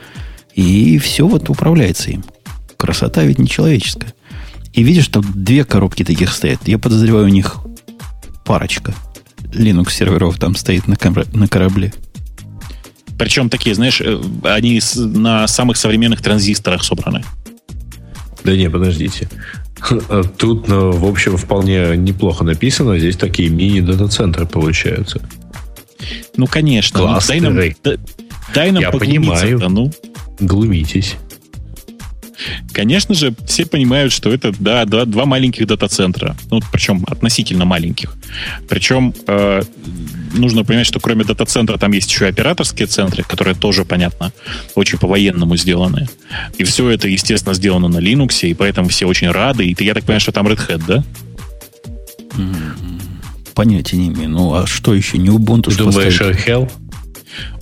И 0.55 0.99
все 0.99 1.27
вот 1.27 1.49
управляется 1.51 2.11
им. 2.11 2.25
Красота 2.77 3.23
ведь 3.23 3.39
нечеловеческая. 3.39 4.15
И 4.75 4.83
видишь, 4.83 5.09
там 5.09 5.25
две 5.35 5.65
коробки 5.65 6.05
таких 6.05 6.33
стоят. 6.33 6.67
Я 6.67 6.79
подозреваю, 6.79 7.27
у 7.27 7.29
них 7.29 7.57
парочка 8.45 8.95
Linux 9.53 9.91
серверов 9.91 10.39
там 10.39 10.57
стоит 10.57 10.89
на, 10.89 10.97
на 11.33 11.49
корабле. 11.49 11.93
Причем 13.17 13.49
такие, 13.49 13.77
знаешь, 13.77 14.01
э, 14.01 14.21
они 14.43 14.81
на 14.97 15.47
самых 15.47 15.77
современных 15.77 16.21
транзисторах 16.21 16.83
собраны. 16.83 17.23
Да 18.43 18.57
не, 18.57 18.69
подождите. 18.69 19.29
Тут, 20.39 20.67
ну, 20.67 20.91
в 20.91 21.05
общем, 21.05 21.37
вполне 21.37 21.97
неплохо 21.97 22.43
написано. 22.45 22.99
Здесь 22.99 23.17
такие 23.17 23.51
мини-дата-центры 23.51 24.47
получаются. 24.47 25.21
Ну, 26.37 26.47
конечно. 26.47 26.99
Кластеры. 26.99 27.41
Ну, 27.41 27.55
дай 27.55 27.77
нам, 27.85 27.99
дай 28.55 28.71
нам 28.73 28.83
Я 28.83 28.91
понимаю. 28.91 29.61
Ну. 29.69 29.93
Глумитесь. 30.41 31.15
Конечно 32.73 33.15
же, 33.15 33.35
все 33.47 33.67
понимают, 33.67 34.13
что 34.13 34.33
это 34.33 34.53
да, 34.59 34.85
два, 34.85 35.05
два 35.05 35.25
маленьких 35.25 35.67
дата-центра. 35.67 36.37
Ну, 36.51 36.61
причем 36.73 37.05
относительно 37.07 37.65
маленьких. 37.65 38.15
Причем 38.69 39.15
э, 39.27 39.63
нужно 40.35 40.65
понимать, 40.65 40.87
что 40.87 41.01
кроме 41.01 41.25
дата-центра 41.25 41.79
там 41.79 41.93
есть 41.93 42.11
еще 42.11 42.27
и 42.27 42.29
операторские 42.29 42.87
центры, 42.87 43.23
которые 43.23 43.55
тоже, 43.55 43.85
понятно, 43.85 44.33
очень 44.75 44.99
по-военному 44.99 45.57
сделаны. 45.57 46.09
И 46.59 46.65
все 46.65 46.91
это, 46.91 47.09
естественно, 47.09 47.55
сделано 47.55 47.89
на 47.89 47.99
Linux, 47.99 48.47
и 48.49 48.55
поэтому 48.55 48.89
все 48.89 49.07
очень 49.07 49.31
рады. 49.31 49.67
И 49.67 49.85
я 49.85 49.95
так 49.95 50.05
понимаю, 50.05 50.21
что 50.21 50.33
там 50.33 50.47
Red 50.49 50.69
Hat, 50.69 50.83
да? 50.87 51.05
Понятия 53.55 53.97
не 53.97 54.09
имею. 54.09 54.31
Ну, 54.31 54.55
а 54.55 54.67
что 54.67 54.95
еще? 54.95 55.17
Не 55.17 55.29
Ubuntu 55.29 55.77
Думаешь, 55.77 56.21
Hell? 56.21 56.71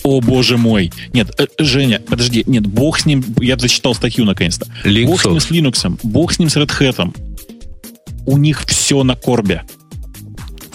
О, 0.03 0.21
боже 0.21 0.57
мой. 0.57 0.93
Нет, 1.12 1.31
э, 1.38 1.47
Женя, 1.59 2.01
подожди. 2.01 2.43
Нет, 2.47 2.67
бог 2.67 2.99
с 2.99 3.07
ним. 3.07 3.25
Я 3.41 3.57
зачитал 3.57 3.95
статью 3.95 4.25
наконец-то. 4.25 4.67
Linux. 4.85 5.07
Бог 5.07 5.21
с 5.21 5.27
ним 5.27 5.41
с 5.41 5.51
Linux. 5.51 5.99
Бог 6.03 6.33
с 6.33 6.38
ним 6.38 6.49
с 6.49 6.57
Red 6.57 6.71
Hat. 6.79 7.17
У 8.27 8.37
них 8.37 8.65
все 8.67 9.03
на 9.05 9.15
корбе. 9.15 9.62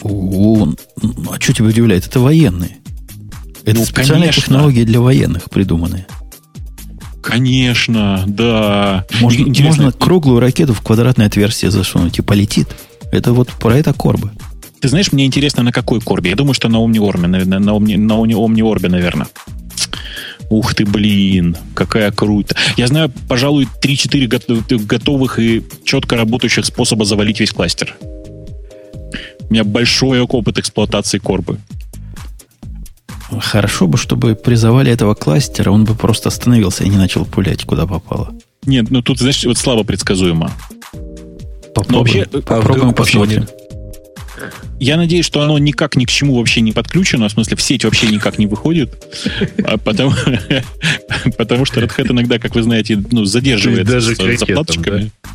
О, 0.03 0.67
а 1.31 1.39
что 1.39 1.53
тебя 1.53 1.67
удивляет? 1.67 2.05
Это 2.07 2.19
военные. 2.19 2.77
Это 3.65 3.79
ну, 3.79 3.85
специальные 3.85 4.29
конечно. 4.29 4.41
технологии 4.41 4.83
для 4.83 5.01
военных 5.01 5.49
придуманные. 5.49 6.07
Конечно, 7.21 8.23
да. 8.25 9.05
Можно, 9.19 9.47
можно 9.61 9.91
круглую 9.91 10.39
ракету 10.39 10.73
в 10.73 10.81
квадратное 10.81 11.27
отверстие 11.27 11.71
засунуть 11.71 12.17
и 12.19 12.21
полетит. 12.21 12.69
Это 13.11 13.33
вот 13.33 13.49
про 13.49 13.75
это 13.75 13.93
корбы. 13.93 14.31
Ты 14.79 14.89
знаешь, 14.89 15.11
мне 15.11 15.25
интересно, 15.25 15.63
на 15.63 15.71
какой 15.71 15.99
корбе? 16.01 16.29
Я 16.29 16.35
думаю, 16.35 16.53
что 16.53 16.69
на 16.69 16.77
OmniOrbe, 16.77 17.27
наверное, 17.27 17.59
на, 17.59 17.71
Omni, 17.71 17.97
на 17.97 18.13
OmniOrbe, 18.13 18.89
наверное. 18.89 19.27
Ух 20.49 20.75
ты, 20.75 20.85
блин, 20.85 21.57
какая 21.73 22.11
круто. 22.11 22.55
Я 22.77 22.87
знаю, 22.87 23.11
пожалуй, 23.27 23.67
3-4 23.81 24.85
готовых 24.85 25.39
и 25.39 25.63
четко 25.83 26.15
работающих 26.15 26.65
способа 26.65 27.05
завалить 27.05 27.39
весь 27.39 27.51
кластер. 27.51 27.95
У 29.49 29.53
меня 29.53 29.63
большой 29.63 30.21
опыт 30.21 30.57
эксплуатации 30.57 31.17
корбы. 31.17 31.59
Хорошо 33.39 33.87
бы, 33.87 33.97
чтобы 33.97 34.35
при 34.35 34.55
завале 34.55 34.91
этого 34.91 35.13
кластера 35.13 35.71
он 35.71 35.83
бы 35.83 35.95
просто 35.95 36.29
остановился 36.29 36.85
и 36.85 36.89
не 36.89 36.97
начал 36.97 37.25
пулять, 37.25 37.65
куда 37.65 37.85
попало. 37.85 38.33
Нет, 38.65 38.89
ну 38.89 39.01
тут, 39.01 39.19
знаешь, 39.19 39.43
вот 39.43 39.57
слабо 39.57 39.83
предсказуемо. 39.83 40.51
Попробуем, 41.75 41.89
Но 41.91 41.99
вообще, 41.99 42.25
попробуем 42.41 42.93
посмотрим. 42.93 43.47
Я 44.79 44.97
надеюсь, 44.97 45.25
что 45.25 45.41
оно 45.41 45.57
никак 45.57 45.95
ни 45.95 46.05
к 46.05 46.09
чему 46.09 46.35
вообще 46.35 46.61
не 46.61 46.71
подключено, 46.71 47.27
в 47.27 47.31
смысле 47.31 47.57
в 47.57 47.61
сеть 47.61 47.83
вообще 47.83 48.07
никак 48.07 48.37
не 48.37 48.45
выходит, 48.45 49.05
а 49.63 49.77
потому, 49.77 50.13
потому 51.37 51.65
что 51.65 51.79
Red 51.79 51.95
Hat 51.95 52.11
иногда, 52.11 52.39
как 52.39 52.55
вы 52.55 52.63
знаете, 52.63 53.01
ну, 53.11 53.25
задерживается 53.25 53.93
Даже 53.93 54.15
с 54.15 54.39
заплаточками. 54.39 55.11
Да? 55.23 55.31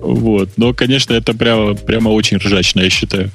Вот. 0.00 0.50
Но, 0.56 0.74
конечно, 0.74 1.14
это 1.14 1.34
прямо, 1.34 1.74
прямо 1.74 2.10
очень 2.10 2.36
ржачно, 2.38 2.80
я 2.80 2.90
считаю. 2.90 3.30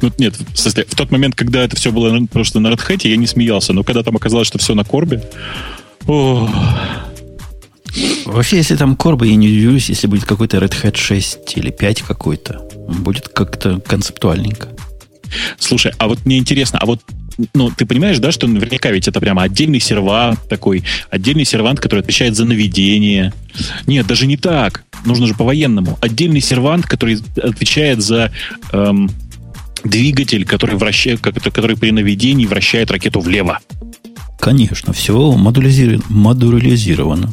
Ну, 0.00 0.12
нет, 0.18 0.34
в, 0.36 0.58
смысле, 0.58 0.84
в 0.88 0.94
тот 0.94 1.10
момент, 1.10 1.34
когда 1.34 1.64
это 1.64 1.76
все 1.76 1.92
было 1.92 2.26
просто 2.26 2.60
на 2.60 2.68
Red 2.68 2.86
Hat, 2.86 3.08
я 3.08 3.16
не 3.16 3.26
смеялся, 3.26 3.72
но 3.72 3.84
когда 3.84 4.02
там 4.02 4.16
оказалось, 4.16 4.48
что 4.48 4.58
все 4.58 4.74
на 4.74 4.84
Корбе, 4.84 5.22
о, 6.06 6.50
Вообще, 8.24 8.56
если 8.56 8.76
там 8.76 8.96
корба, 8.96 9.26
я 9.26 9.36
не 9.36 9.48
удивлюсь, 9.48 9.88
если 9.88 10.06
будет 10.06 10.24
какой-то 10.24 10.58
Red 10.58 10.74
Hat 10.82 10.96
6 10.96 11.56
или 11.56 11.70
5 11.70 12.02
какой-то. 12.02 12.60
Будет 12.88 13.28
как-то 13.28 13.80
концептуальненько. 13.80 14.68
Слушай, 15.58 15.92
а 15.98 16.08
вот 16.08 16.24
мне 16.24 16.38
интересно, 16.38 16.78
а 16.78 16.86
вот 16.86 17.00
ну, 17.54 17.70
ты 17.70 17.86
понимаешь, 17.86 18.18
да, 18.18 18.30
что 18.30 18.46
наверняка 18.46 18.90
ведь 18.90 19.08
это 19.08 19.20
прямо 19.20 19.42
отдельный 19.42 19.80
сервант 19.80 20.38
такой, 20.48 20.84
отдельный 21.10 21.44
сервант, 21.44 21.80
который 21.80 22.00
отвечает 22.00 22.36
за 22.36 22.44
наведение. 22.44 23.32
Нет, 23.86 24.06
даже 24.06 24.26
не 24.26 24.36
так. 24.36 24.84
Нужно 25.04 25.26
же 25.26 25.34
по-военному. 25.34 25.98
Отдельный 26.00 26.40
сервант, 26.40 26.86
который 26.86 27.18
отвечает 27.42 28.02
за 28.02 28.32
эм, 28.72 29.10
двигатель, 29.84 30.44
который, 30.44 30.76
вращает, 30.76 31.20
который 31.20 31.76
при 31.76 31.90
наведении 31.90 32.46
вращает 32.46 32.90
ракету 32.90 33.20
влево. 33.20 33.60
Конечно, 34.42 34.92
все 34.92 35.30
модуляризировано. 35.30 37.32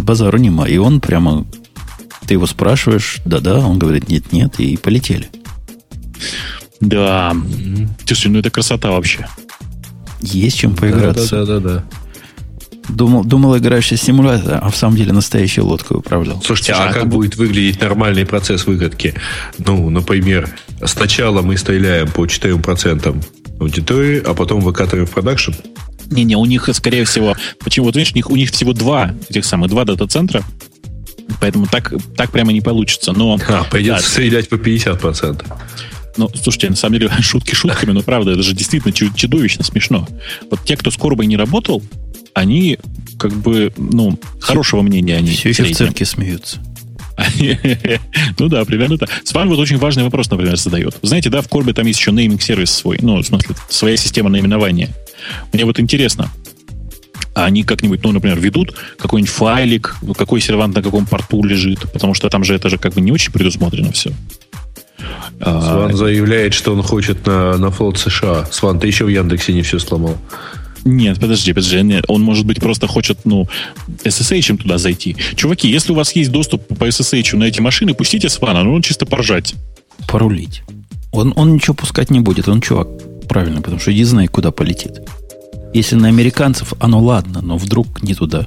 Базару 0.00 0.38
нема. 0.38 0.66
И 0.66 0.78
он 0.78 1.02
прямо... 1.02 1.46
Ты 2.26 2.34
его 2.34 2.46
спрашиваешь, 2.46 3.18
да-да, 3.26 3.58
он 3.58 3.78
говорит 3.78 4.08
нет-нет, 4.08 4.58
и 4.58 4.78
полетели. 4.78 5.28
Да. 6.80 7.36
Слушай, 8.06 8.28
ну 8.28 8.38
это 8.38 8.50
красота 8.50 8.92
вообще. 8.92 9.28
Есть 10.22 10.56
чем 10.56 10.74
поиграться. 10.74 11.44
Да-да-да. 11.44 11.84
Думал, 12.88 13.24
думал, 13.24 13.58
играешь 13.58 13.92
в 13.92 13.96
симулятор, 13.98 14.58
а 14.62 14.70
в 14.70 14.76
самом 14.76 14.96
деле 14.96 15.12
настоящей 15.12 15.60
лодкой 15.60 15.98
управлял. 15.98 16.40
Слушайте, 16.42 16.72
а, 16.72 16.88
а 16.88 16.92
как 16.94 17.08
будет 17.08 17.36
выглядеть 17.36 17.82
нормальный 17.82 18.24
процесс 18.24 18.66
выкатки? 18.66 19.12
Ну, 19.58 19.90
например, 19.90 20.48
сначала 20.82 21.42
мы 21.42 21.58
стреляем 21.58 22.08
по 22.08 22.24
4% 22.24 23.22
аудитории, 23.60 24.22
а 24.24 24.32
потом 24.32 24.62
выкатываем 24.62 25.06
в 25.06 25.10
продакшн? 25.10 25.52
Не-не, 26.10 26.36
у 26.36 26.44
них, 26.44 26.68
скорее 26.72 27.04
всего, 27.04 27.36
почему, 27.58 27.86
вот 27.86 27.96
видишь, 27.96 28.12
у 28.12 28.16
них, 28.16 28.30
у 28.30 28.36
них 28.36 28.50
всего 28.50 28.72
два 28.72 29.14
этих 29.28 29.44
самых, 29.44 29.70
два 29.70 29.84
дата-центра, 29.84 30.42
поэтому 31.40 31.66
так, 31.66 31.92
так 32.16 32.30
прямо 32.30 32.52
не 32.52 32.60
получится. 32.60 33.12
Но, 33.12 33.38
а, 33.48 33.64
придется 33.64 34.02
да, 34.04 34.08
стрелять 34.08 34.48
по 34.48 34.54
50%. 34.54 35.44
Ну, 36.16 36.28
слушайте, 36.34 36.70
на 36.70 36.76
самом 36.76 36.98
деле, 36.98 37.10
шутки 37.20 37.54
шутками, 37.54 37.92
но 37.92 38.02
правда, 38.02 38.32
это 38.32 38.42
же 38.42 38.54
действительно 38.54 38.92
чудовищно 38.92 39.64
смешно. 39.64 40.08
Вот 40.50 40.64
те, 40.64 40.76
кто 40.76 40.90
с 40.90 40.96
Корбой 40.96 41.26
не 41.26 41.36
работал, 41.36 41.82
они 42.34 42.78
как 43.18 43.32
бы, 43.32 43.72
ну, 43.76 44.18
хорошего 44.40 44.82
мнения 44.82 45.16
они. 45.16 45.30
Все 45.30 45.50
еще 45.50 45.64
в 45.64 45.76
церкви 45.76 46.04
смеются. 46.04 46.58
ну 48.38 48.48
да, 48.48 48.64
примерно 48.64 48.96
так. 48.96 49.10
Сван 49.24 49.48
вот 49.48 49.58
очень 49.58 49.76
важный 49.76 50.04
вопрос, 50.04 50.30
например, 50.30 50.56
задает. 50.56 50.96
Знаете, 51.02 51.30
да, 51.30 51.42
в 51.42 51.48
Корбе 51.48 51.72
там 51.72 51.86
есть 51.86 51.98
еще 51.98 52.12
нейминг 52.12 52.40
сервис 52.40 52.70
свой, 52.70 52.98
ну, 53.02 53.16
в 53.16 53.26
смысле, 53.26 53.56
своя 53.68 53.96
система 53.96 54.30
наименования. 54.30 54.90
Мне 55.52 55.64
вот 55.64 55.80
интересно, 55.80 56.30
а 57.34 57.44
они 57.44 57.62
как-нибудь, 57.62 58.02
ну, 58.02 58.12
например, 58.12 58.38
ведут 58.40 58.74
какой-нибудь 58.98 59.32
файлик, 59.32 59.96
какой 60.16 60.40
сервант 60.40 60.74
на 60.74 60.82
каком 60.82 61.06
порту 61.06 61.44
лежит, 61.44 61.80
потому 61.92 62.14
что 62.14 62.28
там 62.28 62.44
же 62.44 62.54
это 62.54 62.68
же 62.68 62.78
как 62.78 62.94
бы 62.94 63.00
не 63.00 63.12
очень 63.12 63.32
предусмотрено 63.32 63.92
все. 63.92 64.12
Сван 65.40 65.92
а, 65.92 65.96
заявляет, 65.96 66.52
что 66.52 66.72
он 66.72 66.82
хочет 66.82 67.24
на, 67.26 67.56
на 67.56 67.70
флот 67.70 67.98
США. 67.98 68.46
Сван, 68.50 68.80
ты 68.80 68.88
еще 68.88 69.04
в 69.04 69.08
Яндексе 69.08 69.52
не 69.52 69.62
все 69.62 69.78
сломал. 69.78 70.18
Нет, 70.84 71.20
подожди, 71.20 71.52
подожди. 71.52 71.80
Нет. 71.82 72.04
Он, 72.08 72.22
может 72.22 72.44
быть, 72.44 72.60
просто 72.60 72.86
хочет, 72.86 73.18
ну, 73.24 73.46
SSH 74.04 74.56
туда 74.58 74.78
зайти. 74.78 75.16
Чуваки, 75.36 75.68
если 75.68 75.92
у 75.92 75.94
вас 75.94 76.12
есть 76.16 76.32
доступ 76.32 76.66
по 76.66 76.88
SSH 76.88 77.36
на 77.36 77.44
эти 77.44 77.60
машины, 77.60 77.94
пустите 77.94 78.28
Свана, 78.28 78.64
ну, 78.64 78.74
он 78.74 78.82
чисто 78.82 79.06
поржать. 79.06 79.54
Порулить. 80.08 80.62
Он, 81.12 81.32
он 81.36 81.54
ничего 81.54 81.74
пускать 81.74 82.10
не 82.10 82.20
будет, 82.20 82.48
он 82.48 82.60
чувак 82.60 82.88
правильно, 83.28 83.60
потому 83.60 83.78
что 83.78 83.92
не 83.92 84.04
знает, 84.04 84.30
куда 84.30 84.50
полетит. 84.50 85.02
Если 85.74 85.96
на 85.96 86.08
американцев, 86.08 86.72
оно 86.80 87.00
ладно, 87.00 87.40
но 87.42 87.56
вдруг 87.56 88.02
не 88.02 88.14
туда. 88.14 88.46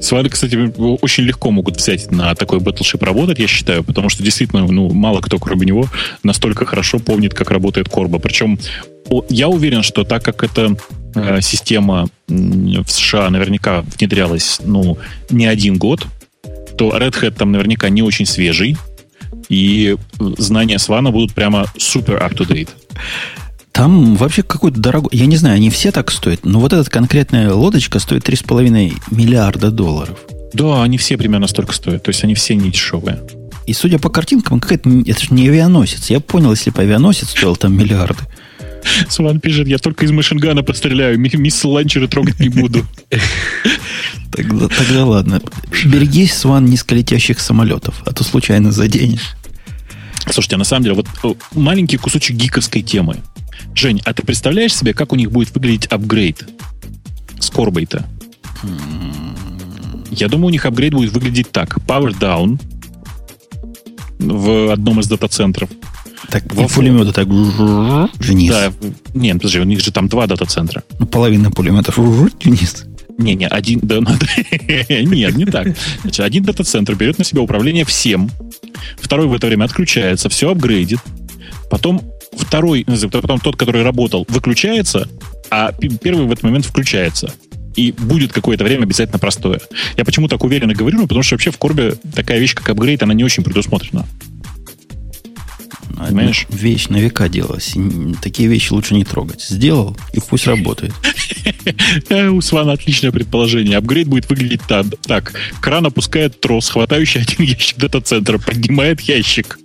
Сваны, 0.00 0.28
кстати, 0.28 0.56
очень 1.02 1.24
легко 1.24 1.50
могут 1.50 1.76
взять 1.76 2.10
на 2.10 2.34
такой 2.34 2.60
Battleship 2.60 3.04
работать, 3.04 3.38
я 3.38 3.46
считаю, 3.46 3.82
потому 3.82 4.08
что 4.08 4.22
действительно, 4.22 4.66
ну, 4.66 4.90
мало 4.92 5.20
кто, 5.20 5.38
кроме 5.38 5.66
него, 5.66 5.86
настолько 6.22 6.64
хорошо 6.64 6.98
помнит, 6.98 7.34
как 7.34 7.50
работает 7.50 7.88
Корба. 7.88 8.18
Причем 8.18 8.58
я 9.28 9.48
уверен, 9.48 9.82
что 9.82 10.04
так 10.04 10.24
как 10.24 10.42
эта 10.42 10.76
э, 11.14 11.40
система 11.40 12.08
в 12.28 12.88
США 12.88 13.30
наверняка 13.30 13.82
внедрялась, 13.82 14.60
ну, 14.64 14.98
не 15.30 15.46
один 15.46 15.78
год, 15.78 16.06
то 16.78 16.96
Red 16.96 17.20
Hat 17.20 17.32
там 17.32 17.52
наверняка 17.52 17.88
не 17.88 18.02
очень 18.02 18.26
свежий, 18.26 18.76
и 19.48 19.96
знания 20.18 20.78
Свана 20.78 21.10
будут 21.10 21.34
прямо 21.34 21.66
супер 21.78 22.16
up-to-date. 22.16 22.70
Там 23.76 24.16
вообще 24.16 24.42
какой-то 24.42 24.80
дорогой... 24.80 25.10
Я 25.12 25.26
не 25.26 25.36
знаю, 25.36 25.56
они 25.56 25.68
все 25.68 25.92
так 25.92 26.10
стоят, 26.10 26.46
но 26.46 26.60
вот 26.60 26.72
эта 26.72 26.90
конкретная 26.90 27.52
лодочка 27.52 27.98
стоит 27.98 28.26
3,5 28.26 28.94
миллиарда 29.10 29.70
долларов. 29.70 30.18
Да, 30.54 30.82
они 30.82 30.96
все 30.96 31.18
примерно 31.18 31.46
столько 31.46 31.74
стоят. 31.74 32.02
То 32.02 32.08
есть 32.08 32.24
они 32.24 32.34
все 32.34 32.54
не 32.54 32.70
дешевые. 32.70 33.20
И 33.66 33.74
судя 33.74 33.98
по 33.98 34.08
картинкам, 34.08 34.60
какая-то... 34.60 34.88
Это 35.04 35.20
же 35.20 35.26
не 35.34 35.46
авианосец. 35.48 36.08
Я 36.08 36.20
понял, 36.20 36.52
если 36.52 36.70
бы 36.70 36.80
авианосец 36.80 37.28
стоил 37.28 37.54
там 37.54 37.76
миллиарды. 37.76 38.22
Сван 39.10 39.40
пишет, 39.40 39.68
я 39.68 39.76
только 39.76 40.06
из 40.06 40.10
машингана 40.10 40.62
постреляю, 40.62 41.18
мисс 41.18 41.62
ланчеры 41.62 42.08
трогать 42.08 42.40
не 42.40 42.48
буду. 42.48 42.82
Тогда, 44.32 44.68
тогда 44.68 45.06
ладно. 45.06 45.40
Берегись, 45.84 46.34
Сван, 46.34 46.64
низколетящих 46.66 47.40
самолетов, 47.40 48.02
а 48.04 48.12
то 48.12 48.24
случайно 48.24 48.72
заденешь. 48.72 49.34
Слушайте, 50.30 50.56
а 50.56 50.58
на 50.58 50.64
самом 50.64 50.82
деле, 50.82 50.94
вот 50.96 51.06
э, 51.22 51.34
маленький 51.54 51.96
кусочек 51.96 52.36
гиковской 52.36 52.82
темы. 52.82 53.22
Жень, 53.74 54.00
а 54.04 54.12
ты 54.14 54.22
представляешь 54.22 54.74
себе, 54.74 54.94
как 54.94 55.12
у 55.12 55.16
них 55.16 55.30
будет 55.30 55.54
выглядеть 55.54 55.86
апгрейд 55.86 56.48
с 57.38 57.50
корбой-то? 57.50 58.06
Я 60.10 60.28
думаю, 60.28 60.46
у 60.46 60.50
них 60.50 60.64
апгрейд 60.64 60.94
будет 60.94 61.12
выглядеть 61.12 61.50
так. 61.50 61.78
Power 61.86 62.16
down 62.18 62.60
в 64.18 64.72
одном 64.72 65.00
из 65.00 65.08
дата-центров. 65.08 65.68
Так, 66.30 66.52
во 66.54 66.66
пулемета 66.68 67.12
так 67.12 67.28
вниз. 67.28 68.50
Да, 68.50 68.72
нет, 69.14 69.36
подожди, 69.36 69.60
у 69.60 69.64
них 69.64 69.80
же 69.80 69.92
там 69.92 70.08
два 70.08 70.26
дата-центра. 70.26 70.82
Ну, 70.98 71.06
половина 71.06 71.50
пулеметов 71.50 71.98
вниз. 71.98 72.84
Не, 73.18 73.34
не, 73.34 73.46
один, 73.46 73.80
да, 73.82 74.00
ну, 74.00 74.10
нет, 74.88 75.36
не 75.36 75.46
так. 75.46 75.68
Значит, 76.02 76.20
один 76.20 76.44
дата-центр 76.44 76.94
берет 76.94 77.18
на 77.18 77.24
себя 77.24 77.40
управление 77.40 77.84
всем, 77.84 78.30
второй 78.98 79.26
в 79.26 79.34
это 79.34 79.46
время 79.46 79.64
отключается, 79.64 80.28
все 80.28 80.50
апгрейдит, 80.50 80.98
потом 81.70 82.02
второй, 82.36 82.84
потом 83.10 83.40
тот, 83.40 83.56
который 83.56 83.82
работал, 83.82 84.26
выключается, 84.28 85.08
а 85.50 85.72
первый 85.72 86.26
в 86.26 86.32
этот 86.32 86.44
момент 86.44 86.66
включается. 86.66 87.32
И 87.74 87.92
будет 87.92 88.32
какое-то 88.32 88.64
время 88.64 88.84
обязательно 88.84 89.18
простое. 89.18 89.60
Я 89.96 90.04
почему 90.04 90.28
так 90.28 90.42
уверенно 90.44 90.74
говорю? 90.74 90.98
Ну, 90.98 91.02
потому 91.06 91.22
что 91.22 91.34
вообще 91.34 91.50
в 91.50 91.58
Корбе 91.58 91.94
такая 92.14 92.38
вещь, 92.38 92.54
как 92.54 92.68
апгрейд, 92.70 93.02
она 93.02 93.12
не 93.12 93.22
очень 93.22 93.44
предусмотрена. 93.44 94.06
Понимаешь? 95.96 96.46
Вещь 96.50 96.88
на 96.88 96.96
века 96.96 97.28
делалась. 97.28 97.74
Такие 98.22 98.48
вещи 98.48 98.72
лучше 98.72 98.94
не 98.94 99.04
трогать. 99.04 99.42
Сделал, 99.42 99.96
и 100.12 100.20
пусть 100.20 100.46
работает. 100.46 100.92
У 102.10 102.40
Свана 102.40 102.72
отличное 102.72 103.12
предположение. 103.12 103.78
Апгрейд 103.78 104.06
будет 104.06 104.28
выглядеть 104.28 104.62
так. 104.66 105.34
Кран 105.60 105.86
опускает 105.86 106.40
трос, 106.40 106.68
хватающий 106.68 107.22
один 107.22 107.44
ящик 107.46 107.78
дата-центра, 107.78 108.38
поднимает 108.38 109.00
ящик. 109.00 109.58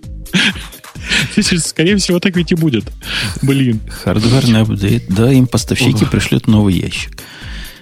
Скорее 1.58 1.96
всего, 1.96 2.20
так 2.20 2.36
ведь 2.36 2.52
и 2.52 2.54
будет. 2.54 2.84
Блин. 3.42 3.80
Хардверный 3.88 4.62
апдейт. 4.62 5.04
Да, 5.08 5.32
им 5.32 5.46
поставщики 5.46 6.04
пришлют 6.04 6.46
новый 6.46 6.74
ящик. 6.74 7.18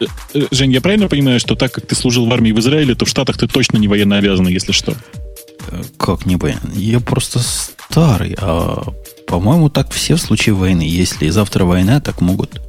Э, 0.01 0.07
э, 0.35 0.47
Жень, 0.51 0.73
я 0.73 0.81
правильно 0.81 1.09
понимаю, 1.09 1.41
что 1.41 1.55
так 1.55 1.73
как 1.73 1.87
ты 1.87 1.95
служил 1.95 2.27
в 2.27 2.33
армии 2.33 2.53
в 2.53 2.59
Израиле, 2.59 2.95
то 2.95 3.05
в 3.05 3.09
Штатах 3.09 3.39
ты 3.39 3.47
точно 3.47 3.79
не 3.79 3.89
военно 3.89 4.17
обязанный, 4.17 4.53
если 4.53 4.73
что? 4.73 4.95
Э, 5.69 5.83
как 5.99 6.27
не 6.27 6.37
военно? 6.37 6.73
Я 6.75 7.01
просто 7.01 7.41
старый, 7.41 8.37
а 8.41 8.83
по-моему, 9.27 9.69
так 9.69 9.93
все 9.93 10.17
в 10.17 10.21
случае 10.21 10.55
войны. 10.55 10.83
Если 10.83 11.29
завтра 11.29 11.65
война, 11.65 12.01
так 12.01 12.21
могут. 12.21 12.61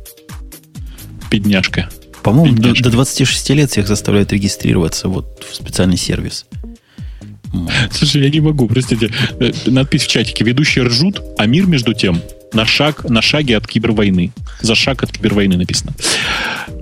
Бедняжка. 1.32 1.90
По-моему, 2.22 2.56
до, 2.56 2.74
до 2.74 2.92
26 2.92 3.50
лет 3.52 3.72
всех 3.72 3.88
заставляют 3.88 4.32
регистрироваться 4.32 5.08
вот 5.08 5.44
в 5.50 5.56
специальный 5.56 5.98
сервис. 5.98 6.46
Слушай, 7.92 8.24
я 8.24 8.30
не 8.30 8.40
могу, 8.40 8.68
простите. 8.68 9.12
Э, 9.40 9.52
надпись 9.68 10.04
в 10.04 10.08
чатике. 10.08 10.44
Ведущие 10.44 10.86
ржут, 10.86 11.22
а 11.38 11.46
мир 11.46 11.66
между 11.66 11.94
тем 11.94 12.22
на 12.54 12.66
шаг, 12.66 13.10
на 13.10 13.22
шаге 13.22 13.58
от 13.58 13.68
кибервойны. 13.68 14.32
За 14.62 14.76
шаг 14.76 15.04
от 15.04 15.12
кибервойны 15.12 15.58
написано. 15.58 15.94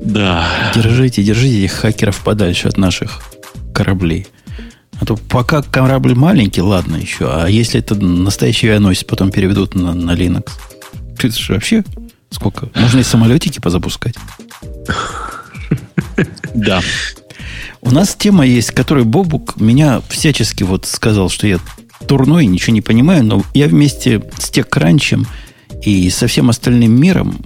Да. 0.02 0.48
Держите, 0.76 1.24
держите 1.24 1.60
этих 1.60 1.74
хакеров 1.74 2.24
подальше 2.24 2.68
от 2.68 2.78
наших 2.78 3.22
кораблей. 3.74 4.28
А 5.00 5.06
то 5.06 5.16
пока 5.16 5.62
корабль 5.62 6.14
маленький, 6.14 6.62
ладно 6.62 6.98
еще. 6.98 7.30
А 7.32 7.48
если 7.48 7.80
это 7.80 7.96
настоящий 7.96 8.68
авианосец, 8.68 9.04
потом 9.06 9.32
переведут 9.32 9.76
на, 9.76 9.94
на 9.94 10.12
Linux. 10.12 10.50
Это 11.18 11.38
же 11.38 11.54
вообще 11.54 11.84
сколько? 12.30 12.70
Можно 12.76 13.00
и 13.00 13.04
самолетики 13.04 13.60
позапускать. 13.60 14.16
Да. 16.54 16.82
У 17.82 17.92
нас 17.92 18.16
тема 18.16 18.46
есть, 18.46 18.72
которую 18.72 19.06
Бобук 19.06 19.60
меня 19.60 20.02
всячески 20.10 20.64
вот 20.64 20.86
сказал, 20.86 21.30
что 21.30 21.48
я 21.48 21.60
турной, 22.08 22.46
ничего 22.46 22.74
не 22.74 22.82
понимаю, 22.82 23.24
но 23.24 23.44
я 23.54 23.68
вместе 23.68 24.22
с 24.38 24.52
TechCrunch 24.52 25.26
и 25.84 26.10
со 26.10 26.28
всем 26.28 26.50
остальным 26.50 27.00
миром 27.00 27.46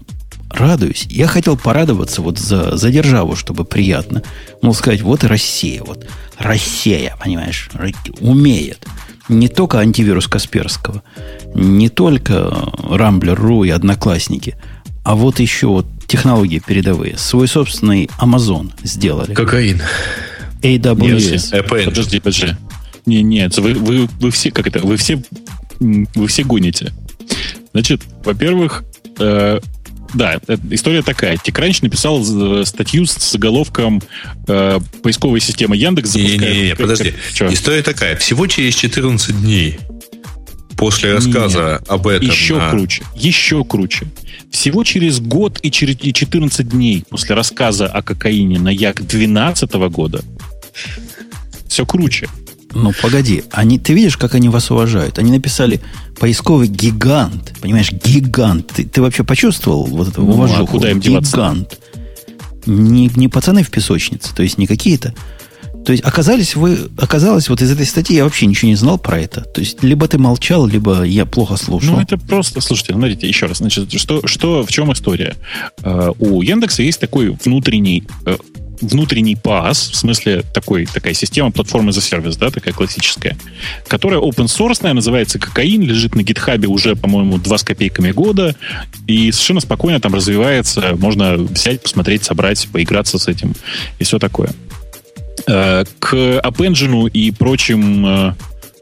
радуюсь. 0.49 1.05
Я 1.09 1.27
хотел 1.27 1.57
порадоваться 1.57 2.21
вот 2.21 2.37
за, 2.37 2.77
за 2.77 2.89
державу, 2.91 3.35
чтобы 3.35 3.65
приятно. 3.65 4.23
Мол, 4.61 4.73
сказать, 4.73 5.01
вот 5.01 5.23
Россия, 5.23 5.83
вот. 5.83 6.07
Россия, 6.37 7.15
понимаешь, 7.21 7.69
умеет. 8.19 8.85
Не 9.29 9.47
только 9.47 9.79
антивирус 9.79 10.27
Касперского, 10.27 11.01
не 11.55 11.89
только 11.89 12.53
Рамблер.ру 12.89 13.63
и 13.63 13.69
Одноклассники, 13.69 14.55
а 15.03 15.15
вот 15.15 15.39
еще 15.39 15.67
вот 15.67 15.85
технологии 16.07 16.61
передовые. 16.65 17.17
Свой 17.17 17.47
собственный 17.47 18.09
Amazon 18.19 18.71
сделали. 18.83 19.33
Кокаин. 19.33 19.81
AWS. 20.61 21.55
Нет, 21.55 21.67
подожди, 21.67 22.19
подожди. 22.19 22.55
Не, 23.05 23.21
нет, 23.21 23.57
вы, 23.57 23.73
вы, 23.73 24.07
вы 24.19 24.31
все, 24.31 24.49
как 24.51 24.67
это, 24.67 24.79
вы 24.79 24.95
все, 24.95 25.21
вы 25.79 26.27
все 26.27 26.43
гоните. 26.43 26.93
Значит, 27.73 28.01
во-первых, 28.23 28.85
э, 29.19 29.59
да, 30.13 30.39
э, 30.47 30.57
история 30.71 31.01
такая. 31.01 31.35
TechCrunch 31.35 31.79
написал 31.81 32.21
э, 32.21 32.65
статью 32.65 33.05
с 33.05 33.31
заголовком 33.31 34.01
э, 34.47 34.79
«Поисковая 35.01 35.39
система 35.39 35.75
Яндекс 35.75 36.11
запускает...» 36.11 36.41
Не-не-не, 36.41 36.75
подожди. 36.75 37.13
Что? 37.33 37.53
История 37.53 37.81
такая. 37.81 38.15
Всего 38.15 38.47
через 38.47 38.75
14 38.75 39.41
дней 39.41 39.79
после 40.77 41.13
рассказа 41.13 41.79
Нет, 41.79 41.89
об 41.89 42.07
этом... 42.07 42.29
Еще 42.29 42.57
на... 42.57 42.69
круче. 42.69 43.03
Еще 43.15 43.63
круче. 43.63 44.07
Всего 44.53 44.83
через 44.83 45.19
год 45.19 45.59
и 45.63 45.71
14 45.71 46.69
дней 46.69 47.03
после 47.09 47.35
рассказа 47.35 47.87
о 47.87 48.03
кокаине 48.03 48.59
на 48.59 48.69
Як 48.69 48.97
2012 48.97 49.73
года 49.89 50.23
все 51.67 51.87
круче. 51.87 52.29
Ну, 52.71 52.93
погоди, 53.01 53.43
они, 53.51 53.79
ты 53.79 53.93
видишь, 53.93 54.15
как 54.15 54.35
они 54.35 54.49
вас 54.49 54.69
уважают? 54.69 55.17
Они 55.17 55.31
написали 55.31 55.81
поисковый 56.19 56.67
гигант. 56.67 57.53
Понимаешь, 57.61 57.91
гигант. 57.91 58.67
Ты, 58.75 58.83
ты 58.83 59.01
вообще 59.01 59.23
почувствовал 59.23 59.85
вот 59.85 60.09
это 60.09 60.21
ну, 60.21 60.29
уважуху? 60.29 60.63
А 60.63 60.67
куда 60.67 60.91
им 60.91 60.99
деваться? 60.99 61.31
Гигант. 61.31 61.79
Не, 62.67 63.09
не 63.15 63.29
пацаны 63.29 63.63
в 63.63 63.71
песочнице, 63.71 64.35
то 64.35 64.43
есть 64.43 64.59
не 64.59 64.67
какие-то 64.67 65.15
То 65.85 65.91
есть 65.91 66.03
оказались 66.03 66.55
вы, 66.55 66.77
оказалось, 66.97 67.49
вот 67.49 67.61
из 67.61 67.71
этой 67.71 67.85
статьи 67.85 68.15
я 68.15 68.23
вообще 68.23 68.45
ничего 68.45 68.69
не 68.69 68.75
знал 68.75 68.97
про 68.97 69.19
это. 69.19 69.41
То 69.41 69.61
есть 69.61 69.83
либо 69.83 70.07
ты 70.07 70.17
молчал, 70.17 70.65
либо 70.65 71.03
я 71.03 71.25
плохо 71.25 71.57
слушал. 71.57 71.95
Ну, 71.95 72.01
это 72.01 72.17
просто, 72.17 72.61
слушайте, 72.61 72.93
смотрите, 72.93 73.27
еще 73.27 73.47
раз, 73.47 73.57
значит, 73.57 73.91
что, 73.99 74.25
что 74.27 74.65
в 74.65 74.71
чем 74.71 74.91
история? 74.93 75.35
Uh, 75.81 76.15
у 76.19 76.41
Яндекса 76.41 76.83
есть 76.83 76.99
такой 76.99 77.37
внутренний 77.43 78.03
uh, 78.25 78.39
внутренний 78.81 79.35
PaaS, 79.35 79.91
в 79.91 79.95
смысле 79.95 80.43
такой, 80.53 80.85
такая 80.85 81.13
система 81.13 81.51
платформы 81.51 81.91
за 81.91 82.01
сервис, 82.01 82.37
да, 82.37 82.49
такая 82.49 82.73
классическая, 82.73 83.37
которая 83.87 84.19
open 84.19 84.45
source, 84.45 84.91
называется 84.93 85.39
Кокаин, 85.39 85.81
лежит 85.81 86.15
на 86.15 86.23
гитхабе 86.23 86.67
уже, 86.67 86.95
по-моему, 86.95 87.37
два 87.37 87.57
с 87.57 87.63
копейками 87.63 88.11
года, 88.11 88.55
и 89.07 89.31
совершенно 89.31 89.61
спокойно 89.61 89.99
там 89.99 90.13
развивается, 90.13 90.95
можно 90.97 91.35
взять, 91.35 91.81
посмотреть, 91.81 92.23
собрать, 92.23 92.67
поиграться 92.71 93.17
с 93.17 93.27
этим 93.27 93.53
и 93.99 94.03
все 94.03 94.19
такое. 94.19 94.49
Э, 95.47 95.83
к 95.99 96.13
App 96.13 96.57
Engine 96.57 97.09
и 97.09 97.31
прочим 97.31 98.05
э, 98.05 98.33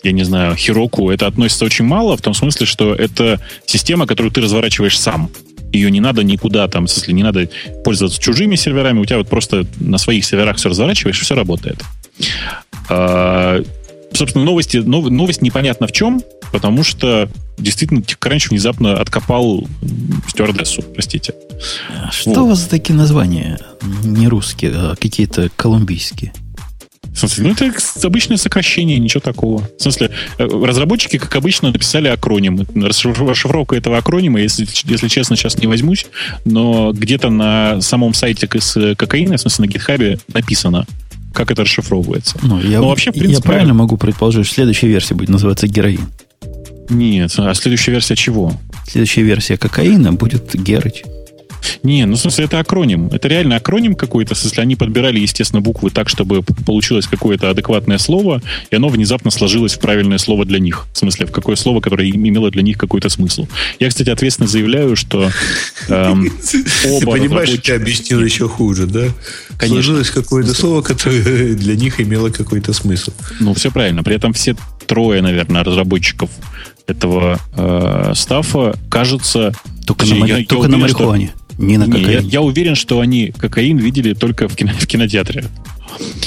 я 0.04 0.12
не 0.12 0.24
знаю, 0.24 0.56
Heroku 0.56 1.14
это 1.14 1.28
относится 1.28 1.66
очень 1.66 1.86
мало, 1.86 2.18
в 2.18 2.22
том 2.22 2.34
смысле, 2.34 2.66
что 2.66 2.93
это 2.93 3.39
система, 3.66 4.08
которую 4.08 4.32
ты 4.32 4.41
разворачиваешь 4.41 4.99
сам. 4.99 5.30
Ее 5.72 5.89
не 5.91 5.99
надо 5.99 6.24
никуда 6.24 6.68
там, 6.68 6.88
в 6.88 6.91
смысле, 6.91 7.14
не 7.14 7.24
надо 7.24 7.49
пользоваться 7.84 8.20
чужими 8.20 8.56
серверами, 8.56 8.99
у 8.99 9.06
тебя 9.06 9.20
вот 9.20 9.30
просто 9.30 9.66
на 9.80 9.97
своих 9.97 10.26
серверах 10.26 10.58
все 10.58 10.70
разворачиваешь, 10.70 11.20
и 11.20 11.24
все 11.24 11.36
работает. 11.36 11.82
А, 12.89 13.62
собственно, 14.12 14.43
новости, 14.43 14.78
нов, 14.78 15.10
новость 15.10 15.41
непонятна 15.41 15.88
в 15.88 15.91
чем, 15.91 16.22
потому 16.52 16.84
что 16.84 17.30
действительно 17.58 18.04
раньше 18.22 18.49
внезапно 18.49 18.99
откопал 18.99 19.68
стюардессу, 20.28 20.82
простите. 20.82 21.34
Что 22.12 22.30
вот. 22.32 22.38
у 22.38 22.47
вас 22.47 22.60
за 22.60 22.70
такие 22.70 22.95
названия? 22.95 23.60
Не 24.04 24.28
русские, 24.28 24.72
а 24.74 24.95
какие-то 24.95 25.49
колумбийские. 25.56 26.34
В 27.14 27.20
смысле, 27.20 27.43
ну 27.43 27.52
это 27.52 28.08
обычное 28.08 28.38
сокращение, 28.38 28.97
ничего 28.97 29.20
такого. 29.20 29.68
В 29.78 29.82
смысле, 29.82 30.12
э, 30.38 30.45
разработчики, 30.45 31.18
как 31.18 31.36
обычно, 31.36 31.72
написали 31.72 32.08
акроним. 32.08 32.66
Расшифровка 32.74 33.76
этого 33.76 33.97
акронима, 33.97 34.39
если, 34.39 34.66
если 34.86 35.10
честно, 35.10 35.36
сейчас 35.36 35.58
не 35.58 35.68
возьмусь, 35.68 36.06
но 36.45 36.93
где-то 36.93 37.30
на 37.30 37.82
самом 37.82 38.14
сайте 38.14 38.47
с 38.60 38.95
кокаина, 38.95 39.36
в 39.36 39.41
смысле 39.41 39.66
на 39.66 39.70
гитхабе, 39.70 40.20
написано, 40.34 40.86
как 41.34 41.52
это 41.52 41.64
расшифровывается. 41.64 42.38
Ну, 42.43 42.62
я, 42.62 42.80
но 42.80 42.88
вообще, 42.88 43.12
в 43.12 43.14
принципе, 43.14 43.36
я 43.36 43.41
правильно 43.41 43.74
могу 43.74 43.97
предположить, 43.97 44.45
что 44.45 44.56
следующая 44.56 44.88
версия 44.88 45.14
будет 45.14 45.30
называться 45.30 45.68
героин. 45.68 46.08
Нет, 46.91 47.33
а 47.37 47.53
следующая 47.53 47.93
версия 47.93 48.15
чего? 48.15 48.53
Следующая 48.87 49.23
версия 49.23 49.57
кокаина 49.57 50.13
будет 50.13 50.53
Герыч. 50.53 51.03
Не, 51.83 52.05
ну, 52.05 52.15
в 52.15 52.19
смысле, 52.19 52.45
это 52.45 52.59
акроним. 52.59 53.07
Это 53.07 53.27
реально 53.27 53.55
акроним 53.55 53.95
какой-то. 53.95 54.35
В 54.35 54.37
смысле, 54.37 54.63
они 54.63 54.75
подбирали, 54.75 55.19
естественно, 55.19 55.61
буквы 55.61 55.89
так, 55.89 56.09
чтобы 56.09 56.43
получилось 56.43 57.07
какое-то 57.07 57.49
адекватное 57.49 57.97
слово, 57.97 58.41
и 58.69 58.75
оно 58.75 58.89
внезапно 58.89 59.31
сложилось 59.31 59.73
в 59.73 59.79
правильное 59.79 60.17
слово 60.17 60.45
для 60.45 60.59
них. 60.59 60.87
В 60.93 60.97
смысле, 60.97 61.25
в 61.25 61.31
какое 61.31 61.55
слово, 61.55 61.81
которое 61.81 62.09
имело 62.09 62.51
для 62.51 62.61
них 62.61 62.77
какой-то 62.77 63.09
смысл. 63.09 63.47
Я, 63.79 63.89
кстати, 63.89 64.09
ответственно 64.09 64.47
заявляю, 64.47 64.95
что 64.95 65.31
эм, 65.87 66.31
оба 66.85 67.11
Понимаешь, 67.11 67.49
ты 67.63 67.73
объяснил 67.73 68.23
еще 68.23 68.47
хуже, 68.47 68.85
да? 68.87 69.05
Конечно. 69.57 69.83
Сложилось 69.83 70.09
какое-то 70.09 70.53
слово, 70.53 70.81
которое 70.81 71.53
для 71.55 71.75
них 71.75 71.99
имело 71.99 72.29
какой-то 72.29 72.73
смысл. 72.73 73.11
Ну, 73.39 73.53
все 73.53 73.71
правильно. 73.71 74.03
При 74.03 74.15
этом 74.15 74.33
все 74.33 74.55
трое, 74.87 75.21
наверное, 75.21 75.63
разработчиков 75.63 76.29
этого 76.88 77.39
э, 77.55 78.13
стафа, 78.15 78.75
кажется... 78.89 79.53
Только, 79.86 80.05
на, 80.05 80.25
я, 80.25 80.45
только 80.45 80.67
я 80.67 80.69
на 80.69 80.77
марихуане. 80.77 81.27
Что, 81.27 81.63
не 81.63 81.77
на 81.77 81.86
кокаин. 81.86 82.07
Не, 82.07 82.13
я, 82.13 82.19
я 82.19 82.41
уверен, 82.41 82.75
что 82.75 82.99
они 82.99 83.34
кокаин 83.38 83.77
видели 83.77 84.13
только 84.13 84.47
в, 84.47 84.55
кино, 84.55 84.71
в 84.77 84.88
кинотеатре. 84.88 85.45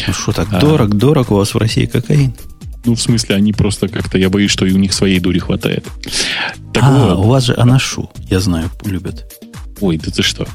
Ну 0.07 0.13
что 0.13 0.33
так, 0.33 0.49
а, 0.53 0.61
дорог, 0.61 0.95
дорог 0.95 1.31
у 1.31 1.37
вас 1.37 1.55
в 1.55 1.59
России 1.59 1.87
кокаин? 1.87 2.35
Ну, 2.85 2.95
в 2.95 3.01
смысле, 3.01 3.37
они 3.37 3.53
просто 3.53 3.89
как-то, 3.89 4.19
я 4.19 4.29
боюсь, 4.29 4.51
что 4.51 4.67
и 4.67 4.73
у 4.73 4.77
них 4.77 4.93
своей 4.93 5.19
дури 5.19 5.39
хватает. 5.39 5.87
Так 6.75 6.83
а, 6.85 7.15
вот, 7.15 7.25
у 7.25 7.29
вас 7.29 7.45
же 7.45 7.55
анашу, 7.57 8.11
я 8.29 8.41
знаю, 8.41 8.71
любят. 8.85 9.34
Ой, 9.81 9.99
да 9.99 10.11
ты 10.11 10.23
что. 10.23 10.47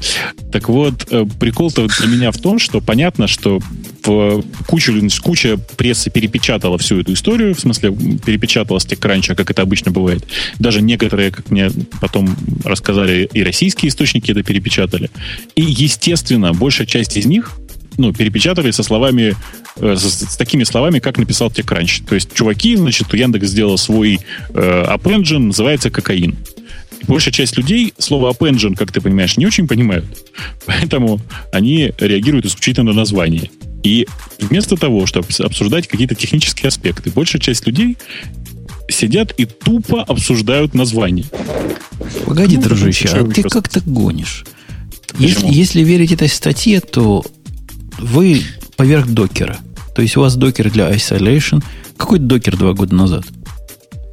Так 0.50 0.68
вот, 0.68 1.06
э, 1.10 1.26
прикол-то 1.38 1.86
для 1.86 2.06
меня 2.08 2.30
в 2.32 2.38
том, 2.38 2.58
что 2.58 2.80
понятно, 2.80 3.26
что 3.26 3.60
в 4.04 4.42
куча, 4.66 4.92
куча 5.22 5.58
прессы 5.76 6.10
перепечатала 6.10 6.78
всю 6.78 7.00
эту 7.00 7.12
историю, 7.12 7.54
в 7.54 7.60
смысле, 7.60 7.92
перепечатала 8.24 8.78
с 8.78 8.86
TechCrunch, 8.86 9.34
как 9.34 9.50
это 9.50 9.62
обычно 9.62 9.90
бывает. 9.90 10.26
Даже 10.58 10.80
некоторые, 10.80 11.30
как 11.30 11.50
мне 11.50 11.70
потом 12.00 12.34
рассказали, 12.64 13.28
и 13.32 13.42
российские 13.42 13.90
источники 13.90 14.30
это 14.30 14.42
перепечатали. 14.42 15.10
И, 15.54 15.62
естественно, 15.62 16.54
большая 16.54 16.86
часть 16.86 17.16
из 17.16 17.26
них 17.26 17.58
ну, 17.98 18.14
перепечатали 18.14 18.70
со 18.70 18.82
словами, 18.82 19.36
э, 19.76 19.96
с, 19.96 20.02
с 20.02 20.36
такими 20.36 20.64
словами, 20.64 20.98
как 20.98 21.18
написал 21.18 21.48
TechCrunch. 21.48 22.04
То 22.08 22.14
есть, 22.14 22.32
чуваки, 22.32 22.76
значит, 22.76 23.12
Яндекс 23.12 23.48
сделал 23.48 23.76
свой 23.76 24.20
э, 24.54 24.84
Engine, 25.04 25.38
называется 25.38 25.90
«Кокаин» 25.90 26.36
большая 27.06 27.32
часть 27.32 27.56
людей 27.56 27.94
слово 27.98 28.32
App 28.32 28.38
Engine, 28.38 28.74
как 28.76 28.92
ты 28.92 29.00
понимаешь, 29.00 29.36
не 29.36 29.46
очень 29.46 29.66
понимают. 29.66 30.06
Поэтому 30.66 31.20
они 31.52 31.92
реагируют 31.98 32.46
исключительно 32.46 32.92
на 32.92 32.96
название. 32.96 33.50
И 33.82 34.06
вместо 34.38 34.76
того, 34.76 35.06
чтобы 35.06 35.26
обсуждать 35.38 35.88
какие-то 35.88 36.14
технические 36.14 36.68
аспекты, 36.68 37.10
большая 37.10 37.40
часть 37.40 37.66
людей 37.66 37.96
сидят 38.88 39.32
и 39.38 39.44
тупо 39.46 40.02
обсуждают 40.02 40.74
название. 40.74 41.26
Погоди, 42.26 42.56
ну, 42.56 42.62
дружище, 42.62 43.08
а 43.08 43.24
ты 43.24 43.42
как 43.42 43.68
то 43.68 43.80
гонишь? 43.80 44.44
Если, 45.18 45.46
если 45.46 45.82
верить 45.82 46.12
этой 46.12 46.28
статье, 46.28 46.80
то 46.80 47.24
вы 47.98 48.42
поверх 48.76 49.08
докера. 49.08 49.58
То 49.94 50.02
есть 50.02 50.16
у 50.16 50.20
вас 50.20 50.36
докер 50.36 50.70
для 50.70 50.90
isolation. 50.90 51.62
Какой 51.96 52.18
докер 52.18 52.56
два 52.56 52.72
года 52.72 52.94
назад? 52.94 53.24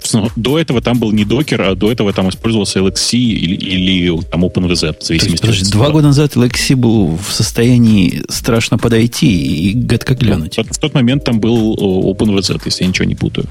Собственно, 0.08 0.32
до 0.36 0.60
этого 0.60 0.82
там 0.82 1.00
был 1.00 1.12
не 1.12 1.26
докер, 1.26 1.62
а 1.62 1.76
до 1.76 1.92
этого 1.92 2.14
там 2.14 2.30
использовался 2.30 2.80
LXC 2.80 3.18
или, 3.18 3.56
или 3.56 4.22
там 4.24 4.46
OpenVZ, 4.46 4.98
в 5.00 5.04
зависимости 5.04 5.42
подожди, 5.42 5.66
от 5.66 5.72
Два 5.72 5.90
года 5.90 6.08
назад 6.08 6.36
LXC 6.36 6.76
был 6.76 7.18
в 7.18 7.32
состоянии 7.32 8.24
страшно 8.30 8.78
подойти 8.78 9.70
и 9.70 9.74
гадко 9.74 10.16
глянуть. 10.16 10.58
В, 10.58 10.64
в 10.64 10.78
тот 10.78 10.94
момент 10.94 11.24
там 11.24 11.40
был 11.40 11.76
OpenVZ, 11.76 12.62
если 12.66 12.84
я 12.84 12.90
ничего 12.90 13.06
не 13.06 13.16
путаю. 13.16 13.48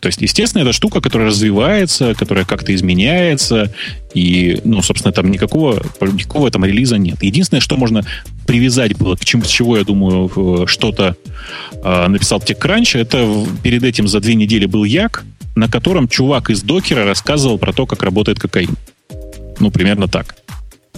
То 0.00 0.06
есть, 0.06 0.20
естественно, 0.20 0.62
это 0.62 0.72
штука, 0.72 1.00
которая 1.00 1.28
развивается, 1.28 2.14
которая 2.14 2.44
как-то 2.44 2.72
изменяется, 2.74 3.72
и, 4.14 4.60
ну, 4.64 4.80
собственно, 4.80 5.12
там 5.12 5.30
никакого, 5.30 5.82
никакого 6.00 6.50
там 6.50 6.64
релиза 6.64 6.98
нет. 6.98 7.20
Единственное, 7.22 7.60
что 7.60 7.76
можно 7.76 8.04
привязать 8.46 8.96
было, 8.96 9.16
к 9.16 9.24
чему, 9.24 9.42
с 9.42 9.48
чего, 9.48 9.78
я 9.78 9.84
думаю, 9.84 10.66
что-то 10.68 11.16
э, 11.82 12.08
написал 12.08 12.38
TechCrunch, 12.38 12.98
это 12.98 13.46
перед 13.62 13.82
этим 13.82 14.06
за 14.06 14.20
две 14.20 14.34
недели 14.34 14.66
был 14.66 14.84
Як, 14.84 15.24
на 15.54 15.68
котором 15.68 16.08
чувак 16.08 16.50
из 16.50 16.62
докера 16.62 17.04
рассказывал 17.04 17.58
про 17.58 17.72
то, 17.72 17.86
как 17.86 18.02
работает 18.02 18.38
кокаин. 18.38 18.76
Ну, 19.58 19.70
примерно 19.70 20.08
так. 20.08 20.36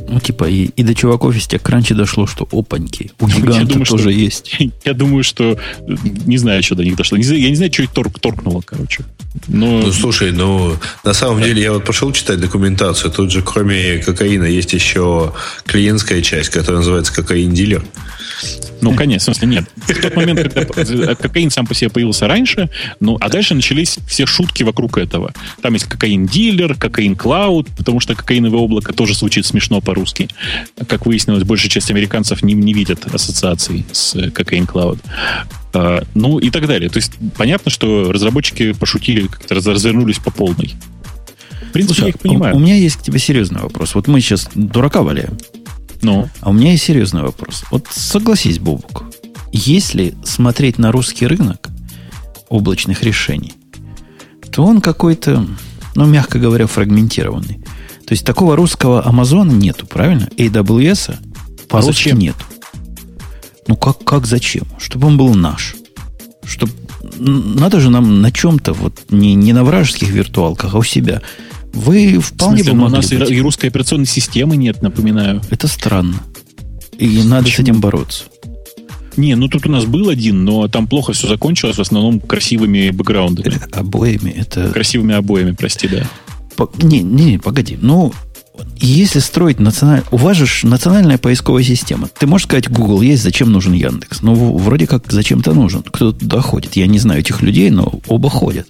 Ну, 0.08 0.20
типа, 0.20 0.48
и, 0.48 0.64
и 0.64 0.82
до 0.82 0.94
чуваков 0.94 1.36
из 1.36 1.46
тех 1.46 1.62
кранчи 1.62 1.94
дошло, 1.94 2.26
что 2.26 2.48
опаньки, 2.50 3.12
у 3.20 3.28
гиганта 3.28 3.60
я 3.60 3.64
думаю, 3.64 3.86
тоже 3.86 4.02
что, 4.02 4.10
есть. 4.10 4.56
Я 4.84 4.92
думаю, 4.92 5.22
что 5.22 5.58
не 6.26 6.36
знаю, 6.36 6.62
что 6.62 6.74
до 6.74 6.84
них 6.84 6.96
дошло. 6.96 7.16
я 7.16 7.48
не 7.48 7.54
знаю, 7.54 7.72
что 7.72 7.84
их 7.84 7.90
торк, 7.90 8.18
торкнуло, 8.18 8.60
короче. 8.64 9.04
Но... 9.48 9.80
Ну, 9.80 9.92
слушай, 9.92 10.32
ну, 10.32 10.76
на 11.02 11.12
самом 11.12 11.42
деле, 11.42 11.62
я 11.62 11.72
вот 11.72 11.84
пошел 11.84 12.12
читать 12.12 12.40
документацию. 12.40 13.10
Тут 13.10 13.32
же, 13.32 13.42
кроме 13.42 13.98
кокаина, 13.98 14.44
есть 14.44 14.72
еще 14.72 15.32
клиентская 15.66 16.22
часть, 16.22 16.50
которая 16.50 16.78
называется 16.78 17.12
кокаин-дилер. 17.12 17.84
Ну, 18.80 18.94
конечно, 18.94 19.32
в 19.32 19.36
смысле, 19.36 19.56
нет. 19.56 19.64
В 19.76 20.00
тот 20.00 20.14
момент, 20.16 20.52
когда 20.52 21.14
кокаин 21.14 21.50
сам 21.50 21.66
по 21.66 21.74
себе 21.74 21.90
появился 21.90 22.28
раньше, 22.28 22.68
ну, 23.00 23.16
а 23.20 23.28
дальше 23.28 23.54
начались 23.54 23.98
все 24.06 24.26
шутки 24.26 24.62
вокруг 24.62 24.98
этого. 24.98 25.32
Там 25.62 25.72
есть 25.72 25.86
кокаин-дилер, 25.86 26.74
кокаин-клауд, 26.76 27.68
потому 27.76 28.00
что 28.00 28.14
кокаиновое 28.14 28.60
облако 28.60 28.92
тоже 28.92 29.14
звучит 29.14 29.46
смешно 29.46 29.80
по-русски. 29.80 30.28
Как 30.86 31.06
выяснилось, 31.06 31.44
большая 31.44 31.70
часть 31.70 31.90
американцев 31.90 32.42
не, 32.42 32.54
не 32.54 32.74
видят 32.74 33.06
ассоциаций 33.12 33.86
с 33.90 34.14
кокаин-клауд. 34.30 34.98
А, 35.74 36.04
ну, 36.14 36.38
и 36.38 36.50
так 36.50 36.66
далее. 36.66 36.88
То 36.88 36.98
есть, 36.98 37.12
понятно, 37.36 37.70
что 37.70 38.12
разработчики 38.12 38.72
пошутили, 38.72 39.26
как-то 39.26 39.54
развернулись 39.54 40.18
по 40.18 40.30
полной. 40.30 40.74
В 41.68 41.72
принципе, 41.72 41.94
Слушай, 41.94 42.02
я 42.02 42.08
их 42.10 42.18
понимаю. 42.20 42.54
У, 42.54 42.58
у 42.58 42.60
меня 42.60 42.76
есть 42.76 42.96
к 42.96 43.02
тебе 43.02 43.18
серьезный 43.18 43.60
вопрос. 43.60 43.94
Вот 43.94 44.06
мы 44.06 44.20
сейчас 44.20 44.48
дурака 44.54 45.02
валяем. 45.02 45.36
Ну. 46.02 46.28
А 46.40 46.50
у 46.50 46.52
меня 46.52 46.72
есть 46.72 46.84
серьезный 46.84 47.22
вопрос. 47.22 47.64
Вот 47.70 47.86
согласись, 47.90 48.58
Бобук, 48.58 49.04
если 49.52 50.14
смотреть 50.24 50.78
на 50.78 50.92
русский 50.92 51.26
рынок 51.26 51.68
облачных 52.48 53.02
решений, 53.02 53.54
то 54.52 54.64
он 54.64 54.80
какой-то, 54.80 55.44
ну, 55.96 56.06
мягко 56.06 56.38
говоря, 56.38 56.66
фрагментированный. 56.66 57.58
То 58.06 58.12
есть 58.12 58.24
такого 58.24 58.54
русского 58.54 59.04
Амазона 59.04 59.50
нету, 59.50 59.86
правильно? 59.86 60.28
AWS 60.36 61.16
по-русски 61.68 62.10
а 62.10 62.14
нету. 62.14 62.44
Ну 63.66 63.76
как, 63.76 64.04
как 64.04 64.26
зачем? 64.26 64.64
Чтобы 64.78 65.08
он 65.08 65.16
был 65.16 65.34
наш. 65.34 65.76
Чтобы 66.44 66.72
надо 67.18 67.80
же 67.80 67.90
нам 67.90 68.20
на 68.20 68.30
чем-то, 68.30 68.72
вот 68.72 69.04
не, 69.10 69.34
не 69.34 69.52
на 69.52 69.64
вражеских 69.64 70.08
виртуалках, 70.08 70.74
а 70.74 70.78
у 70.78 70.82
себя 70.82 71.22
вы 71.72 72.18
вполне 72.18 72.62
в 72.62 72.66
смысле, 72.66 72.72
бы 72.72 72.78
могли 72.78 72.94
у 72.94 72.96
нас 72.96 73.10
быть. 73.10 73.30
и 73.30 73.40
русской 73.40 73.66
операционной 73.66 74.06
системы 74.06 74.56
нет, 74.56 74.82
напоминаю. 74.82 75.40
Это 75.50 75.66
странно. 75.66 76.16
И 76.98 77.08
Почему? 77.08 77.28
надо 77.28 77.50
с 77.50 77.58
этим 77.58 77.80
бороться. 77.80 78.24
Не, 79.16 79.36
ну 79.36 79.48
тут 79.48 79.66
у 79.66 79.70
нас 79.70 79.84
был 79.84 80.08
один, 80.08 80.44
но 80.44 80.68
там 80.68 80.86
плохо 80.86 81.12
все 81.12 81.28
закончилось, 81.28 81.76
в 81.76 81.80
основном 81.80 82.20
красивыми 82.20 82.90
бэкграундами. 82.90 83.60
Обоями 83.72 84.30
это... 84.30 84.70
Красивыми 84.70 85.14
обоями, 85.14 85.52
прости, 85.52 85.88
да. 85.88 86.04
По... 86.56 86.70
Не, 86.82 87.00
не, 87.00 87.38
погоди. 87.38 87.78
Ну, 87.80 88.12
если 88.76 89.18
строить 89.18 89.58
национальную... 89.60 90.06
У 90.10 90.16
вас 90.16 90.36
же 90.36 90.46
национальная 90.66 91.18
поисковая 91.18 91.62
система. 91.62 92.08
Ты 92.08 92.26
можешь 92.26 92.46
сказать, 92.46 92.70
Google 92.70 93.00
есть, 93.00 93.22
зачем 93.22 93.50
нужен 93.50 93.72
Яндекс? 93.72 94.22
Ну, 94.22 94.56
вроде 94.56 94.86
как 94.86 95.10
зачем-то 95.10 95.52
нужен. 95.54 95.82
Кто 95.82 96.12
туда 96.12 96.40
ходит. 96.40 96.76
Я 96.76 96.86
не 96.86 96.98
знаю 96.98 97.20
этих 97.20 97.42
людей, 97.42 97.70
но 97.70 98.00
оба 98.06 98.30
ходят. 98.30 98.66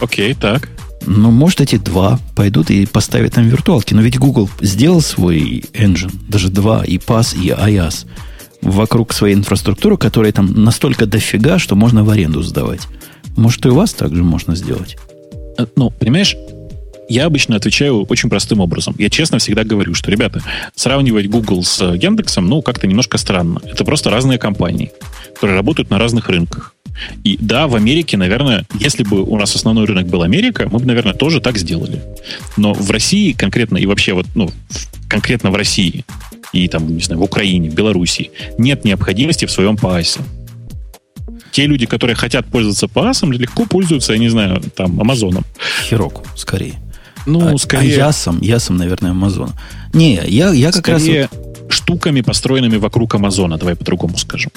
Окей, 0.00 0.34
так. 0.34 0.68
Ну, 1.06 1.30
может, 1.30 1.60
эти 1.60 1.76
два 1.76 2.18
пойдут 2.36 2.70
и 2.70 2.86
поставят 2.86 3.34
там 3.34 3.48
виртуалки. 3.48 3.94
Но 3.94 4.02
ведь 4.02 4.18
Google 4.18 4.48
сделал 4.60 5.00
свой 5.00 5.64
engine, 5.72 6.12
даже 6.28 6.48
два, 6.48 6.84
и 6.84 6.98
PAS, 6.98 7.36
и 7.36 7.48
IaaS, 7.48 8.06
вокруг 8.62 9.12
своей 9.12 9.34
инфраструктуры, 9.34 9.96
которая 9.96 10.32
там 10.32 10.64
настолько 10.64 11.06
дофига, 11.06 11.58
что 11.58 11.74
можно 11.74 12.04
в 12.04 12.10
аренду 12.10 12.42
сдавать. 12.42 12.82
Может, 13.36 13.64
и 13.66 13.68
у 13.70 13.74
вас 13.74 13.92
также 13.92 14.22
можно 14.22 14.54
сделать? 14.54 14.96
Э, 15.58 15.66
ну, 15.76 15.90
понимаешь, 15.90 16.36
я 17.10 17.26
обычно 17.26 17.56
отвечаю 17.56 18.04
очень 18.04 18.30
простым 18.30 18.60
образом. 18.60 18.94
Я 18.96 19.10
честно 19.10 19.38
всегда 19.38 19.64
говорю, 19.64 19.94
что, 19.94 20.10
ребята, 20.10 20.42
сравнивать 20.76 21.28
Google 21.28 21.64
с 21.64 21.84
Яндексом, 21.94 22.48
ну, 22.48 22.62
как-то 22.62 22.86
немножко 22.86 23.18
странно. 23.18 23.60
Это 23.64 23.84
просто 23.84 24.10
разные 24.10 24.38
компании, 24.38 24.92
которые 25.34 25.56
работают 25.56 25.90
на 25.90 25.98
разных 25.98 26.28
рынках. 26.28 26.74
И 27.24 27.36
да, 27.40 27.66
в 27.66 27.74
Америке, 27.74 28.16
наверное, 28.16 28.64
если 28.78 29.02
бы 29.02 29.22
у 29.22 29.36
нас 29.36 29.56
основной 29.56 29.86
рынок 29.86 30.06
был 30.06 30.22
Америка, 30.22 30.68
мы 30.70 30.78
бы, 30.78 30.86
наверное, 30.86 31.14
тоже 31.14 31.40
так 31.40 31.58
сделали. 31.58 32.00
Но 32.56 32.74
в 32.74 32.90
России 32.90 33.32
конкретно 33.32 33.78
и 33.78 33.86
вообще 33.86 34.12
вот, 34.12 34.26
ну, 34.36 34.50
конкретно 35.08 35.50
в 35.50 35.56
России 35.56 36.04
и 36.52 36.68
там, 36.68 36.94
не 36.94 37.02
знаю, 37.02 37.20
в 37.20 37.24
Украине, 37.24 37.70
в 37.70 37.74
Белоруссии 37.74 38.30
нет 38.56 38.84
необходимости 38.84 39.46
в 39.46 39.50
своем 39.50 39.76
ПАСе. 39.76 40.20
Те 41.50 41.66
люди, 41.66 41.86
которые 41.86 42.14
хотят 42.14 42.46
пользоваться 42.46 42.86
ПАСом, 42.86 43.32
легко 43.32 43.66
пользуются, 43.66 44.12
я 44.12 44.18
не 44.18 44.28
знаю, 44.28 44.62
там, 44.76 45.00
Амазоном. 45.00 45.44
Хироку, 45.88 46.24
скорее. 46.36 46.74
Ну, 47.26 47.54
а, 47.54 47.58
скорее... 47.58 47.94
А 47.94 48.06
Ясом, 48.06 48.40
Ясом, 48.40 48.76
наверное, 48.76 49.10
Амазон. 49.12 49.52
Не, 49.92 50.20
я, 50.26 50.50
я 50.50 50.72
как 50.72 50.86
скорее 50.86 51.22
раз... 51.22 51.30
Вот... 51.32 51.72
штуками, 51.72 52.20
построенными 52.20 52.76
вокруг 52.76 53.14
Амазона, 53.14 53.58
давай 53.58 53.76
по-другому 53.76 54.16
скажем 54.16 54.50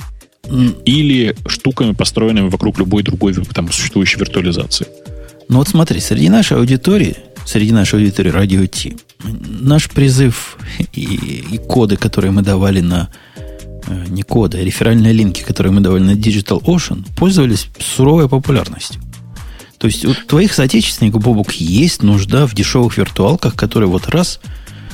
или 0.86 1.36
штуками, 1.48 1.94
построенными 1.94 2.50
вокруг 2.50 2.78
любой 2.78 3.04
другой 3.04 3.34
там, 3.34 3.72
существующей 3.72 4.20
виртуализации. 4.20 4.88
Ну 5.50 5.58
вот 5.60 5.70
смотри, 5.70 6.00
среди 6.00 6.30
нашей 6.30 6.58
аудитории, 6.58 7.16
среди 7.46 7.72
нашей 7.72 8.00
аудитории 8.00 8.30
радио 8.30 8.66
Ти, 8.66 8.98
наш 9.24 9.90
призыв 9.90 10.58
и, 10.94 11.02
и 11.52 11.58
коды, 11.58 11.96
которые 11.96 12.32
мы 12.32 12.42
давали 12.42 12.82
на 12.82 13.10
э, 13.88 14.06
не 14.08 14.24
коды, 14.24 14.58
а 14.58 14.64
реферальные 14.64 15.14
линки, 15.14 15.42
которые 15.42 15.72
мы 15.72 15.82
давали 15.82 16.04
на 16.04 16.12
Digital 16.12 16.62
Ocean, 16.62 17.06
пользовались 17.16 17.68
суровой 17.80 18.28
популярностью. 18.28 19.02
То 19.84 19.88
есть 19.88 20.06
у 20.06 20.14
твоих 20.14 20.54
соотечественников, 20.54 21.22
Бобук, 21.22 21.52
есть 21.52 22.04
нужда 22.04 22.48
в 22.48 22.56
дешевых 22.56 22.98
виртуалках, 22.98 23.54
которые 23.54 23.90
вот 23.90 24.08
раз... 24.08 24.40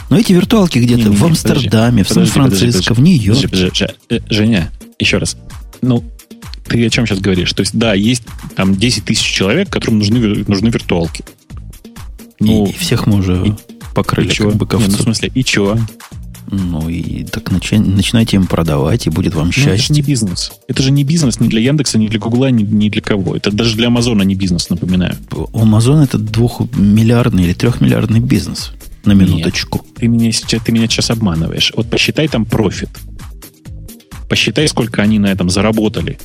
Но 0.09 0.17
эти 0.17 0.33
виртуалки 0.33 0.79
где-то 0.79 1.11
в 1.11 1.23
Амстердаме, 1.23 2.03
подожди, 2.03 2.03
в 2.03 2.33
Сан-Франциско, 2.33 2.95
в 2.95 2.99
Нью-Йорке. 2.99 3.93
Э, 4.09 4.17
Женя, 4.31 4.71
еще 4.97 5.19
раз. 5.19 5.37
Ну, 5.83 6.03
ты 6.67 6.83
о 6.83 6.89
чем 6.89 7.05
сейчас 7.05 7.19
говоришь? 7.19 7.53
То 7.53 7.59
есть, 7.59 7.77
да, 7.77 7.93
есть 7.93 8.23
там 8.55 8.75
10 8.75 9.05
тысяч 9.05 9.27
человек, 9.27 9.69
которым 9.69 9.99
нужны, 9.99 10.43
нужны 10.47 10.69
виртуалки. 10.69 11.23
Ну, 12.39 12.65
и, 12.65 12.71
и 12.71 12.73
всех 12.73 13.05
мы 13.05 13.17
уже 13.17 13.45
и, 13.45 13.53
покрыли, 13.93 14.31
и 14.31 14.35
как 14.35 14.55
бы 14.55 14.65
Нет, 14.65 14.89
ну, 14.89 14.97
в 14.97 15.01
смысле, 15.01 15.31
и 15.35 15.43
чего? 15.43 15.77
Ну, 16.51 16.89
и 16.89 17.23
так 17.25 17.51
начи, 17.51 17.77
начинайте 17.77 18.37
им 18.37 18.47
продавать, 18.47 19.05
и 19.05 19.09
будет 19.09 19.35
вам 19.35 19.51
счастье. 19.51 19.69
Ну, 19.69 19.75
это 19.75 19.83
же 19.83 19.93
не 19.93 20.01
бизнес. 20.01 20.51
Это 20.67 20.83
же 20.83 20.91
не 20.91 21.03
бизнес 21.03 21.39
ни 21.39 21.47
для 21.47 21.61
Яндекса, 21.61 21.99
ни 21.99 22.07
для 22.07 22.19
Гугла, 22.19 22.49
ни, 22.49 22.63
ни 22.63 22.89
для 22.89 23.01
кого. 23.01 23.35
Это 23.35 23.51
даже 23.51 23.75
для 23.75 23.87
Амазона 23.87 24.23
не 24.23 24.35
бизнес, 24.35 24.69
напоминаю. 24.69 25.15
У 25.31 25.59
Амазона 25.59 26.03
это 26.03 26.17
двухмиллиардный 26.17 27.43
или 27.43 27.53
трехмиллиардный 27.53 28.19
бизнес. 28.19 28.71
На 29.05 29.13
минуточку. 29.13 29.85
Нет, 29.85 29.95
ты, 29.95 30.07
меня, 30.07 30.31
ты 30.31 30.71
меня 30.71 30.87
сейчас 30.87 31.11
обманываешь. 31.11 31.71
Вот 31.75 31.89
посчитай 31.89 32.27
там 32.27 32.45
профит. 32.45 32.89
Посчитай, 34.27 34.67
сколько 34.67 35.01
они 35.01 35.19
на 35.19 35.27
этом 35.27 35.49
заработали. 35.49 36.17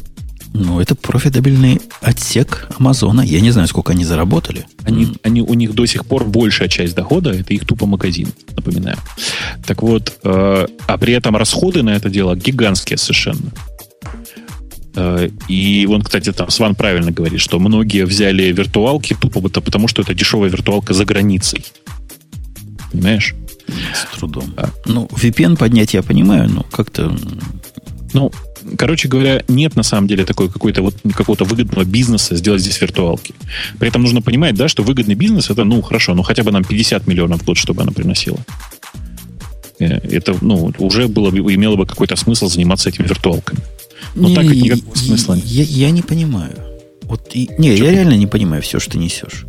Ну, 0.57 0.79
это 0.79 0.95
профитабельный 0.95 1.81
отсек 2.01 2.69
Амазона. 2.79 3.23
Я 3.23 3.41
не 3.41 3.51
знаю, 3.51 3.67
сколько 3.67 3.93
они 3.93 4.05
заработали. 4.05 4.67
Они, 4.85 5.07
mm. 5.07 5.19
они, 5.25 5.43
у 5.43 5.53
них 5.55 5.75
до 5.75 5.85
сих 5.85 6.07
пор 6.07 6.25
большая 6.25 6.69
часть 6.69 6.95
дохода 6.95 7.33
это 7.33 7.53
их 7.53 7.67
тупо 7.67 7.87
магазин, 7.87 8.29
напоминаю. 8.55 8.97
Так 9.67 9.83
вот, 9.83 10.17
э, 10.23 10.67
а 10.87 10.99
при 10.99 11.13
этом 11.13 11.37
расходы 11.37 11.83
на 11.83 11.91
это 11.91 12.09
дело 12.09 12.37
гигантские 12.37 12.99
совершенно. 12.99 13.51
Э, 14.95 15.29
и 15.49 15.89
он, 15.91 16.03
кстати, 16.03 16.33
там 16.33 16.49
Сван 16.51 16.77
правильно 16.77 17.11
говорит, 17.11 17.41
что 17.41 17.59
многие 17.59 18.07
взяли 18.07 18.45
виртуалки 18.53 19.17
тупо 19.21 19.41
потому, 19.41 19.89
что 19.89 20.03
это 20.03 20.15
дешевая 20.15 20.51
виртуалка 20.51 20.95
за 20.95 21.05
границей. 21.05 21.65
Понимаешь? 22.93 23.35
С 23.93 24.17
трудом. 24.17 24.55
А. 24.57 24.69
Ну, 24.87 25.07
VPN 25.07 25.57
поднять 25.57 25.95
я 25.95 26.03
понимаю, 26.05 26.49
но 26.49 26.63
как-то 26.63 27.13
ну, 28.13 28.31
короче 28.79 29.09
говоря, 29.09 29.45
нет 29.49 29.77
на 29.77 29.83
самом 29.83 30.09
деле 30.09 30.25
такой 30.25 30.51
какой-то 30.51 30.83
вот 30.83 30.95
какого-то 31.15 31.45
выгодного 31.45 31.85
бизнеса 31.85 32.37
сделать 32.37 32.61
здесь 32.61 32.81
виртуалки. 32.81 33.35
При 33.79 33.89
этом 33.89 34.03
нужно 34.03 34.23
понимать, 34.23 34.55
да, 34.55 34.69
что 34.69 34.83
выгодный 34.83 35.15
бизнес 35.15 35.51
это, 35.51 35.65
ну, 35.65 35.83
хорошо, 35.83 36.15
ну 36.15 36.23
хотя 36.23 36.43
бы 36.43 36.51
нам 36.51 36.65
50 36.65 37.07
миллионов 37.07 37.43
в 37.43 37.45
год, 37.45 37.57
чтобы 37.57 37.83
она 37.83 37.93
приносила. 37.93 38.39
Э, 39.79 39.87
это, 39.87 40.37
ну, 40.41 40.73
уже 40.79 41.09
было 41.09 41.31
бы, 41.31 41.39
имело 41.55 41.77
бы 41.77 41.87
какой-то 41.87 42.17
смысл 42.17 42.49
заниматься 42.49 42.89
этими 42.89 43.07
виртуалками. 43.07 43.61
Но 44.15 44.29
не, 44.29 44.35
так 44.35 44.47
как 44.47 44.57
никакого 44.57 44.95
смысла 44.97 45.35
нет. 45.35 45.45
Я, 45.47 45.65
я 45.65 45.91
не 45.91 46.03
понимаю. 46.03 46.55
Вот, 47.03 47.31
и, 47.35 47.51
не, 47.59 47.77
Что? 47.77 47.85
я 47.85 47.91
реально 47.91 48.15
не 48.15 48.27
понимаю 48.27 48.63
все, 48.63 48.79
что 48.81 48.93
ты 48.93 48.99
несешь. 48.99 49.45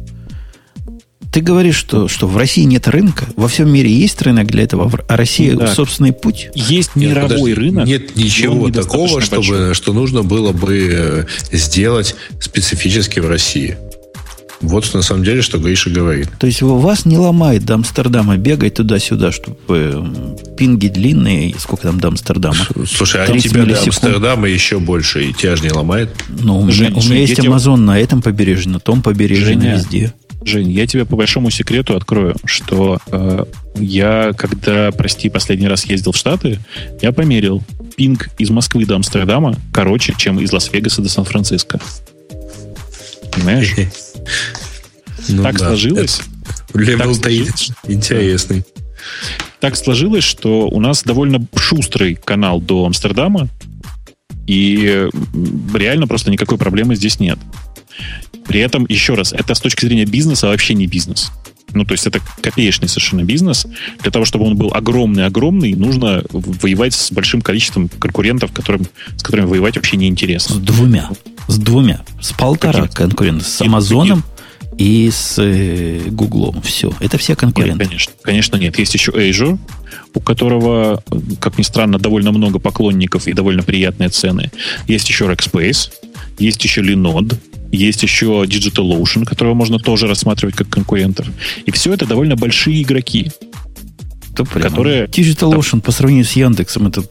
Ты 1.36 1.42
говоришь, 1.42 1.76
что, 1.76 2.08
что 2.08 2.28
в 2.28 2.38
России 2.38 2.64
нет 2.64 2.88
рынка, 2.88 3.26
во 3.36 3.50
всем 3.50 3.70
мире 3.70 3.92
есть 3.92 4.22
рынок 4.22 4.48
для 4.48 4.64
этого, 4.64 4.90
а 5.10 5.18
Россия 5.18 5.54
да. 5.54 5.68
собственный 5.68 6.14
путь. 6.14 6.48
Есть 6.56 6.96
мировой 6.96 7.50
нет, 7.50 7.58
рынок. 7.58 7.88
Нет 7.88 8.16
ничего 8.16 8.70
такого, 8.70 9.20
чтобы, 9.20 9.74
что 9.74 9.92
нужно 9.92 10.24
было 10.24 10.54
бы 10.54 10.90
э, 10.90 11.26
сделать 11.52 12.16
специфически 12.40 13.20
в 13.20 13.28
России. 13.28 13.76
Вот 14.62 14.94
на 14.94 15.02
самом 15.02 15.26
деле, 15.26 15.42
что 15.42 15.58
Гриша 15.58 15.90
говорит. 15.90 16.30
То 16.40 16.48
есть 16.48 16.62
вас 16.62 17.04
не 17.04 17.18
ломает 17.18 17.66
до 17.66 17.74
Амстердама 17.74 18.38
бегать 18.38 18.76
туда-сюда, 18.76 19.34
чтобы 19.34 19.58
э, 19.68 20.56
пинги 20.56 20.88
длинные, 20.88 21.54
сколько 21.60 21.84
там 21.84 22.00
до 22.00 22.08
Амстердама? 22.08 22.66
Слушай, 22.88 23.26
а 23.26 23.38
тебя 23.38 23.66
до 23.66 23.78
Амстердама 23.78 24.48
еще 24.48 24.80
больше, 24.80 25.26
и 25.26 25.34
тебя 25.34 25.58
же 25.58 25.64
не 25.64 25.72
ломает? 25.72 26.12
Ну, 26.30 26.60
у 26.60 26.66
меня, 26.66 26.92
у 26.96 27.04
меня 27.04 27.20
есть 27.20 27.38
Амазон 27.46 27.86
на 27.86 28.00
этом 28.00 28.22
побережье, 28.22 28.72
на 28.72 28.80
том 28.80 29.02
побережье, 29.02 29.46
Женя, 29.48 29.76
везде. 29.76 30.14
Жень, 30.46 30.72
я 30.72 30.86
тебе 30.86 31.06
по 31.06 31.16
большому 31.16 31.50
секрету 31.50 31.96
открою, 31.96 32.36
что 32.46 33.00
э, 33.08 33.46
я, 33.78 34.32
когда, 34.38 34.92
прости, 34.92 35.30
последний 35.30 35.68
раз 35.68 35.86
ездил 35.86 36.12
в 36.12 36.18
Штаты, 36.18 36.60
я 37.02 37.12
померил. 37.12 37.64
Пинг 37.98 38.30
из 38.38 38.52
Москвы 38.52 38.86
до 38.86 38.96
Амстердама 38.96 39.56
короче, 39.74 40.14
чем 40.18 40.40
из 40.40 40.54
Лас-Вегаса 40.54 41.02
до 41.02 41.10
Сан-Франциско. 41.10 41.80
Понимаешь? 43.32 43.74
Ну, 45.28 45.42
так 45.42 45.58
да. 45.58 45.70
сложилось. 45.70 46.22
Интересный. 47.88 48.64
Так 49.60 49.76
сложилось, 49.76 50.24
что 50.24 50.68
у 50.68 50.80
нас 50.80 51.04
довольно 51.04 51.46
шустрый 51.56 52.16
канал 52.16 52.62
до 52.62 52.86
Амстердама, 52.86 53.48
и 54.46 55.10
реально 55.74 56.06
просто 56.06 56.30
никакой 56.30 56.60
проблемы 56.60 56.96
здесь 56.96 57.20
нет. 57.20 57.40
При 58.48 58.60
этом, 58.60 58.86
еще 58.88 59.16
раз, 59.16 59.34
это 59.34 59.56
с 59.56 59.60
точки 59.60 59.86
зрения 59.86 60.06
бизнеса 60.06 60.48
вообще 60.48 60.74
не 60.74 60.88
бизнес. 60.88 61.32
Ну, 61.74 61.84
то 61.84 61.94
есть 61.94 62.08
это 62.08 62.20
копеечный 62.42 62.88
совершенно 62.88 63.24
бизнес. 63.24 63.68
Для 64.02 64.12
того, 64.12 64.24
чтобы 64.24 64.46
он 64.46 64.56
был 64.56 64.72
огромный-огромный, 64.74 65.74
нужно 65.74 66.24
воевать 66.30 66.94
с 66.94 67.12
большим 67.12 67.42
количеством 67.42 67.90
конкурентов, 67.90 68.52
которым, 68.54 68.88
с 69.18 69.24
которыми 69.24 69.48
воевать 69.48 69.76
вообще 69.76 69.98
неинтересно. 69.98 70.56
С 70.56 70.58
двумя. 70.60 71.10
С 71.48 71.58
двумя. 71.58 72.02
С 72.22 72.32
полтора 72.32 72.84
Каким? 72.84 72.94
конкурентов. 72.94 73.48
С 73.48 73.62
Амазоном 73.62 74.24
и 74.78 75.10
с 75.12 75.36
э, 75.38 76.02
Гуглом. 76.10 76.62
Все. 76.62 76.94
Это 77.00 77.18
все 77.18 77.36
конкуренты. 77.36 77.80
Нет, 77.80 77.88
конечно. 77.88 78.14
Конечно, 78.22 78.56
нет. 78.58 78.80
Есть 78.80 78.94
еще 78.94 79.12
Azure, 79.12 79.58
у 80.14 80.20
которого, 80.20 81.04
как 81.40 81.58
ни 81.58 81.64
странно, 81.64 81.98
довольно 81.98 82.32
много 82.32 82.60
поклонников 82.60 83.28
и 83.28 83.34
довольно 83.34 83.64
приятные 83.64 84.10
цены. 84.10 84.52
Есть 84.88 85.10
еще 85.10 85.26
Rackspace, 85.26 85.92
есть 86.40 86.64
еще 86.64 86.82
Linode, 86.82 87.38
есть 87.72 88.04
еще 88.04 88.46
DigitalOcean, 88.46 89.26
которого 89.26 89.54
можно 89.54 89.80
тоже 89.80 90.08
рассматривать 90.08 90.56
как 90.56 90.70
конкурентов. 90.70 91.28
И 91.66 91.72
все 91.72 91.94
это 91.94 92.06
довольно 92.06 92.36
большие 92.36 92.82
игроки. 92.82 93.32
которые... 94.36 95.06
DigitalOcean 95.06 95.82
по 95.82 95.92
сравнению 95.92 96.26
с 96.26 96.34
Яндексом 96.34 96.88
это 96.88 97.04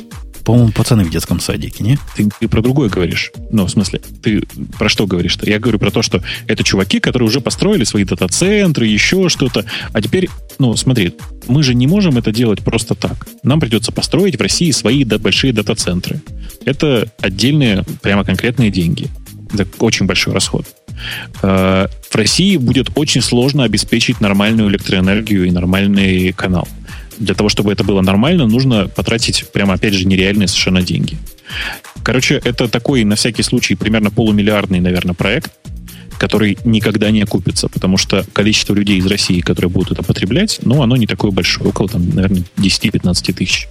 по-моему, 0.45 0.73
пацаны 0.73 1.05
в 1.05 1.11
детском 1.11 1.41
садике, 1.41 1.83
не? 1.83 1.99
Ты, 2.15 2.29
ты 2.39 2.49
про 2.49 2.61
другое 2.61 2.91
говоришь. 2.91 3.33
Ну, 3.51 3.65
в 3.65 3.71
смысле, 3.71 4.01
ты 4.23 4.43
про 4.79 4.89
что 4.91 5.07
говоришь-то? 5.07 5.49
Я 5.49 5.59
говорю 5.59 5.79
про 5.79 5.91
то, 5.91 6.03
что 6.03 6.23
это 6.47 6.63
чуваки, 6.63 7.01
которые 7.01 7.29
уже 7.29 7.41
построили 7.41 7.85
свои 7.85 8.05
дата-центры, 8.05 8.87
еще 8.87 9.31
что-то. 9.31 9.65
А 9.93 10.03
теперь, 10.03 10.29
ну, 10.59 10.77
смотри, 10.77 11.15
мы 11.49 11.63
же 11.63 11.75
не 11.75 11.87
можем 11.87 12.19
это 12.19 12.31
делать 12.31 12.63
просто 12.63 12.95
так. 12.95 13.27
Нам 13.43 13.59
придется 13.59 13.91
построить 13.91 14.39
в 14.39 14.43
России 14.43 14.71
свои 14.71 15.05
да, 15.05 15.19
большие 15.19 15.53
дата-центры. 15.53 16.21
Это 16.67 17.09
отдельные, 17.21 17.83
прямо 18.03 18.25
конкретные 18.25 18.71
деньги. 18.71 19.09
Это 19.55 19.67
очень 19.79 20.07
большой 20.07 20.35
расход. 20.35 20.67
Э, 21.43 21.87
в 22.11 22.15
России 22.15 22.57
будет 22.57 22.91
очень 22.95 23.23
сложно 23.23 23.65
обеспечить 23.65 24.21
нормальную 24.21 24.71
электроэнергию 24.71 25.47
и 25.47 25.51
нормальный 25.51 26.33
канал. 26.33 26.69
Для 27.19 27.35
того, 27.35 27.49
чтобы 27.49 27.73
это 27.73 27.85
было 27.85 28.01
нормально, 28.01 28.47
нужно 28.47 28.89
потратить 28.89 29.47
прямо, 29.53 29.75
опять 29.75 29.95
же, 29.95 30.07
нереальные 30.07 30.49
совершенно 30.49 30.83
деньги. 30.83 31.17
Короче, 32.03 32.41
это 32.45 32.69
такой, 32.69 33.05
на 33.05 33.17
всякий 33.17 33.43
случай, 33.43 33.77
примерно 33.77 34.11
полумиллиардный, 34.11 34.81
наверное, 34.81 35.15
проект, 35.15 35.53
который 36.19 36.59
никогда 36.65 37.11
не 37.11 37.23
окупится, 37.23 37.69
потому 37.69 37.97
что 37.97 38.25
количество 38.33 38.75
людей 38.75 38.99
из 38.99 39.07
России, 39.07 39.41
которые 39.41 39.71
будут 39.71 39.93
это 39.93 40.03
потреблять, 40.03 40.59
ну, 40.63 40.83
оно 40.83 40.97
не 40.97 41.07
такое 41.07 41.31
большое, 41.31 41.71
около, 41.71 41.89
там, 41.89 42.09
наверное, 42.11 42.45
10-15 42.57 43.33
тысяч. 43.33 43.69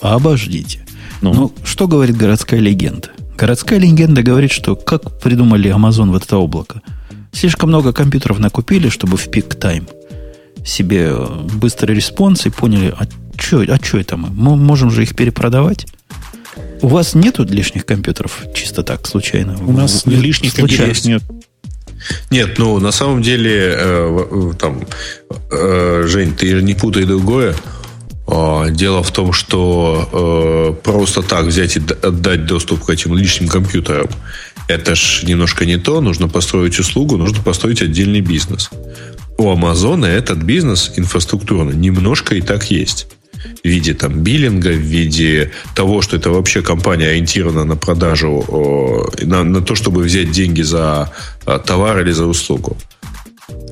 Обождите. 0.00 0.80
Ну. 1.20 1.34
ну, 1.34 1.54
что 1.64 1.86
говорит 1.86 2.16
городская 2.16 2.60
легенда? 2.60 3.10
Городская 3.40 3.78
легенда 3.78 4.22
говорит, 4.22 4.52
что 4.52 4.76
как 4.76 5.18
придумали 5.18 5.74
Amazon 5.74 6.10
в 6.10 6.16
это 6.16 6.36
облако? 6.36 6.82
Слишком 7.32 7.70
много 7.70 7.94
компьютеров 7.94 8.38
накупили, 8.38 8.90
чтобы 8.90 9.16
в 9.16 9.30
peak 9.30 9.54
time 9.54 9.88
себе 10.62 11.14
быстрый 11.54 11.96
response 11.96 12.44
и 12.44 12.50
поняли, 12.50 12.94
а 12.94 13.06
что 13.40 13.60
а 13.60 13.78
чё 13.78 13.98
это 13.98 14.18
мы? 14.18 14.28
Мы 14.28 14.56
можем 14.56 14.90
же 14.90 15.04
их 15.04 15.16
перепродавать? 15.16 15.86
У 16.82 16.88
вас 16.88 17.14
нету 17.14 17.44
лишних 17.44 17.86
компьютеров 17.86 18.44
чисто 18.54 18.82
так, 18.82 19.06
случайно? 19.06 19.56
У 19.64 19.72
нас 19.72 20.04
Вы, 20.04 20.16
лишних 20.16 20.52
компьютеров 20.52 21.02
нет. 21.06 21.22
Нет, 22.28 22.58
ну 22.58 22.78
на 22.78 22.92
самом 22.92 23.22
деле, 23.22 23.74
э, 23.74 24.52
там, 24.58 24.82
э, 25.50 26.04
Жень, 26.06 26.34
ты 26.34 26.60
не 26.60 26.74
путай 26.74 27.04
другое. 27.04 27.54
А, 28.32 28.70
дело 28.70 29.02
в 29.02 29.10
том, 29.10 29.32
что 29.32 30.08
э, 30.12 30.82
просто 30.84 31.22
так 31.22 31.46
взять 31.46 31.76
и 31.76 31.80
отдать 32.02 32.46
доступ 32.46 32.84
к 32.84 32.90
этим 32.90 33.16
личным 33.16 33.48
компьютерам, 33.48 34.08
это 34.68 34.94
ж 34.94 35.24
немножко 35.24 35.66
не 35.66 35.78
то. 35.78 36.00
Нужно 36.00 36.28
построить 36.28 36.78
услугу, 36.78 37.16
нужно 37.16 37.42
построить 37.42 37.82
отдельный 37.82 38.20
бизнес. 38.20 38.70
У 39.36 39.50
Амазона 39.50 40.06
этот 40.06 40.38
бизнес 40.38 40.92
инфраструктурно 40.96 41.72
немножко 41.72 42.36
и 42.36 42.40
так 42.40 42.70
есть. 42.70 43.08
В 43.64 43.68
виде 43.68 43.94
там 43.94 44.20
биллинга, 44.20 44.68
в 44.68 44.78
виде 44.78 45.50
того, 45.74 46.02
что 46.02 46.16
это 46.16 46.30
вообще 46.30 46.62
компания 46.62 47.08
ориентирована 47.08 47.64
на 47.64 47.76
продажу, 47.76 49.08
на, 49.22 49.42
на 49.42 49.60
то, 49.60 49.74
чтобы 49.74 50.02
взять 50.02 50.30
деньги 50.30 50.62
за 50.62 51.10
а, 51.46 51.58
товар 51.58 52.00
или 52.02 52.12
за 52.12 52.26
услугу. 52.26 52.76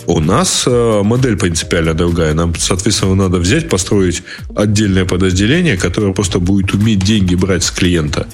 У 0.07 0.21
нас 0.21 0.65
э, 0.67 1.03
модель 1.03 1.37
принципиально 1.37 1.93
другая. 1.93 2.33
Нам, 2.33 2.55
соответственно, 2.55 3.15
надо 3.15 3.39
взять, 3.39 3.69
построить 3.69 4.23
отдельное 4.57 5.05
подразделение, 5.05 5.77
которое 5.77 6.15
просто 6.15 6.39
будет 6.39 6.73
уметь 6.73 7.01
деньги 7.01 7.35
брать 7.35 7.63
с 7.63 7.71
клиента. 7.71 8.27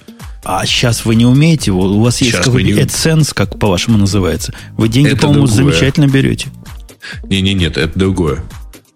А 0.45 0.65
сейчас 0.67 1.05
вы 1.05 1.15
не 1.15 1.27
умеете? 1.27 1.73
У 1.73 2.01
вас 2.01 2.21
есть 2.21 2.37
какой-то 2.37 2.71
не... 2.71 2.73
AdSense, 2.75 3.33
как 3.35 3.59
по-вашему 3.59 3.99
называется. 3.99 4.55
Вы 4.77 4.89
деньги, 4.89 5.15
по-моему, 5.15 5.47
замечательно 5.47 6.07
берете. 6.07 6.49
Не-не, 7.29 7.55
нет, 7.55 7.77
это 7.77 7.99
другое. 7.99 8.43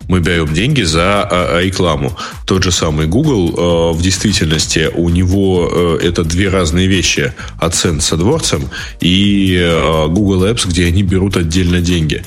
Мы 0.08 0.20
берем 0.20 0.54
деньги 0.54 0.82
за 0.82 1.22
а, 1.30 1.60
рекламу. 1.60 2.16
Тот 2.46 2.62
же 2.62 2.72
самый 2.72 3.06
Google, 3.06 3.92
э, 3.92 3.96
в 3.96 4.02
действительности 4.02 4.88
у 4.94 5.10
него 5.10 5.68
э, 5.70 5.98
это 6.02 6.24
две 6.24 6.48
разные 6.48 6.86
вещи. 6.86 7.34
AdSense 7.60 8.00
с 8.00 8.12
AdWords 8.12 8.64
и 9.00 9.58
э, 9.60 10.06
Google 10.08 10.46
Apps, 10.46 10.66
где 10.66 10.86
они 10.86 11.02
берут 11.02 11.36
отдельно 11.36 11.80
деньги. 11.82 12.24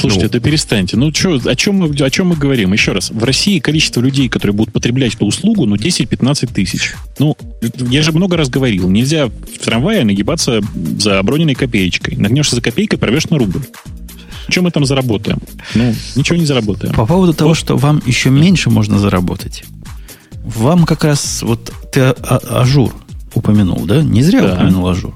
Слушайте, 0.00 0.24
ну, 0.24 0.28
это 0.28 0.40
перестаньте. 0.40 0.96
Ну, 0.96 1.10
чё, 1.12 1.40
о, 1.44 1.56
чем 1.56 1.76
мы, 1.76 1.88
о 1.88 2.10
чем 2.10 2.28
мы 2.28 2.36
говорим? 2.36 2.72
Еще 2.72 2.92
раз. 2.92 3.10
В 3.10 3.24
России 3.24 3.58
количество 3.58 4.00
людей, 4.00 4.28
которые 4.28 4.54
будут 4.54 4.72
потреблять 4.72 5.14
эту 5.14 5.26
услугу, 5.26 5.64
ну, 5.64 5.76
10-15 5.76 6.52
тысяч. 6.52 6.94
Ну, 7.18 7.36
я 7.90 8.02
же 8.02 8.12
много 8.12 8.36
раз 8.36 8.48
говорил, 8.48 8.90
нельзя 8.90 9.26
в 9.26 9.58
трамвае 9.64 10.04
нагибаться 10.04 10.60
за 10.98 11.22
броненной 11.22 11.54
копеечкой. 11.54 12.16
Нагнешься 12.16 12.56
за 12.56 12.62
копейкой, 12.62 12.98
порвешь 12.98 13.28
на 13.30 13.38
рубль. 13.38 13.62
Чем 14.48 14.64
мы 14.64 14.70
там 14.70 14.84
заработаем? 14.84 15.38
Ну, 15.74 15.94
ничего 16.14 16.38
не 16.38 16.46
заработаем. 16.46 16.94
По 16.94 17.06
поводу 17.06 17.32
вот. 17.32 17.38
того, 17.38 17.54
что 17.54 17.76
вам 17.76 18.02
еще 18.06 18.30
меньше 18.30 18.70
можно 18.70 18.98
заработать. 18.98 19.64
Вам 20.44 20.84
как 20.84 21.04
раз 21.04 21.42
вот 21.42 21.72
ты 21.92 22.00
Azure 22.00 22.94
упомянул, 23.34 23.84
да? 23.86 24.02
Не 24.02 24.22
зря 24.22 24.42
да. 24.42 24.54
упомянул 24.54 24.88
Azure. 24.88 25.14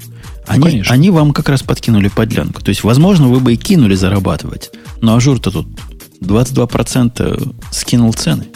Ну, 0.56 0.66
они, 0.66 0.82
они 0.88 1.10
вам 1.10 1.32
как 1.32 1.48
раз 1.48 1.62
подкинули 1.62 2.08
подлянку. 2.08 2.62
То 2.62 2.70
есть, 2.70 2.82
возможно, 2.84 3.28
вы 3.28 3.40
бы 3.40 3.54
и 3.54 3.56
кинулись 3.56 3.94
зарабатывать. 3.94 4.70
Но 5.00 5.14
Azure 5.14 5.37
-то 5.37 5.50
тут 5.50 5.68
22% 6.20 7.56
скинул 7.70 8.12
цены. 8.12 8.46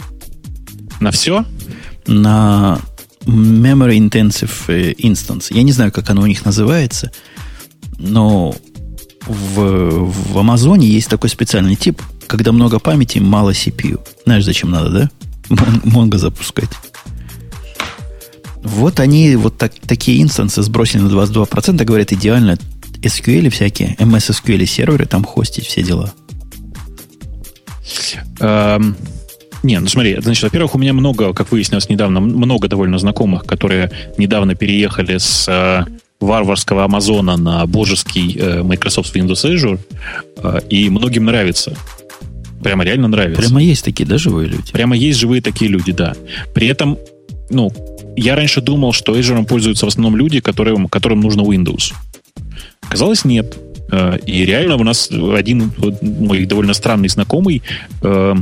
На 1.00 1.10
все? 1.10 1.44
На 2.06 2.80
Memory 3.26 3.98
Intensive 3.98 4.52
э, 4.68 4.92
Instance. 4.92 5.46
Я 5.50 5.62
не 5.62 5.72
знаю, 5.72 5.92
как 5.92 6.10
оно 6.10 6.22
у 6.22 6.26
них 6.26 6.44
называется, 6.44 7.10
но 7.98 8.54
в, 9.26 9.60
в 9.60 10.38
Амазоне 10.38 10.86
есть 10.86 11.08
такой 11.08 11.30
специальный 11.30 11.76
тип, 11.76 12.02
когда 12.26 12.52
много 12.52 12.78
памяти, 12.78 13.18
мало 13.18 13.50
CPU. 13.50 14.00
Знаешь, 14.24 14.44
зачем 14.44 14.70
надо, 14.70 14.90
да? 14.90 15.10
Монго 15.84 16.18
запускать. 16.18 16.70
Вот 18.64 18.98
они 18.98 19.36
вот 19.36 19.58
так, 19.58 19.72
такие 19.86 20.22
инстансы 20.22 20.62
сбросили 20.62 21.02
на 21.02 21.08
22%, 21.08 21.84
говорят, 21.84 22.12
идеально 22.12 22.58
SQL 23.02 23.50
всякие, 23.50 23.94
MS 23.98 24.30
SQL 24.32 24.64
серверы 24.66 25.06
там 25.06 25.24
хостить, 25.24 25.66
все 25.66 25.82
дела. 25.82 26.12
Um... 28.40 28.96
Не, 29.62 29.80
ну 29.80 29.88
смотри, 29.88 30.18
значит, 30.20 30.42
во-первых, 30.42 30.74
у 30.74 30.78
меня 30.78 30.92
много, 30.92 31.32
как 31.32 31.50
выяснилось 31.50 31.88
недавно, 31.88 32.20
много 32.20 32.68
довольно 32.68 32.98
знакомых, 32.98 33.46
которые 33.46 33.90
недавно 34.18 34.54
переехали 34.54 35.16
с 35.16 35.48
э, 35.48 35.90
варварского 36.20 36.84
Амазона 36.84 37.38
на 37.38 37.64
божеский 37.64 38.36
э, 38.38 38.62
Microsoft 38.62 39.16
Windows 39.16 39.42
Azure, 39.50 39.80
э, 40.36 40.60
и 40.68 40.90
многим 40.90 41.24
нравится. 41.24 41.74
Прямо 42.62 42.84
реально 42.84 43.08
нравится. 43.08 43.40
Прямо 43.40 43.62
есть 43.62 43.86
такие, 43.86 44.06
да, 44.06 44.18
живые 44.18 44.48
люди? 44.48 44.70
Прямо 44.70 44.96
есть 44.96 45.18
живые 45.18 45.40
такие 45.40 45.70
люди, 45.70 45.92
да. 45.92 46.14
При 46.54 46.66
этом, 46.66 46.98
ну, 47.48 47.72
я 48.16 48.36
раньше 48.36 48.60
думал, 48.60 48.92
что 48.92 49.16
Azure 49.18 49.44
пользуются 49.44 49.86
в 49.86 49.88
основном 49.88 50.16
люди, 50.16 50.40
которым, 50.40 50.88
которым 50.88 51.20
нужно 51.20 51.42
Windows. 51.42 51.92
Оказалось, 52.82 53.24
нет. 53.24 53.56
Э, 53.90 54.18
и 54.26 54.44
реально 54.44 54.76
у 54.76 54.84
нас 54.84 55.10
один 55.10 55.72
мой 56.02 56.46
довольно 56.46 56.74
странный 56.74 57.08
знакомый 57.08 57.62
э, 58.02 58.34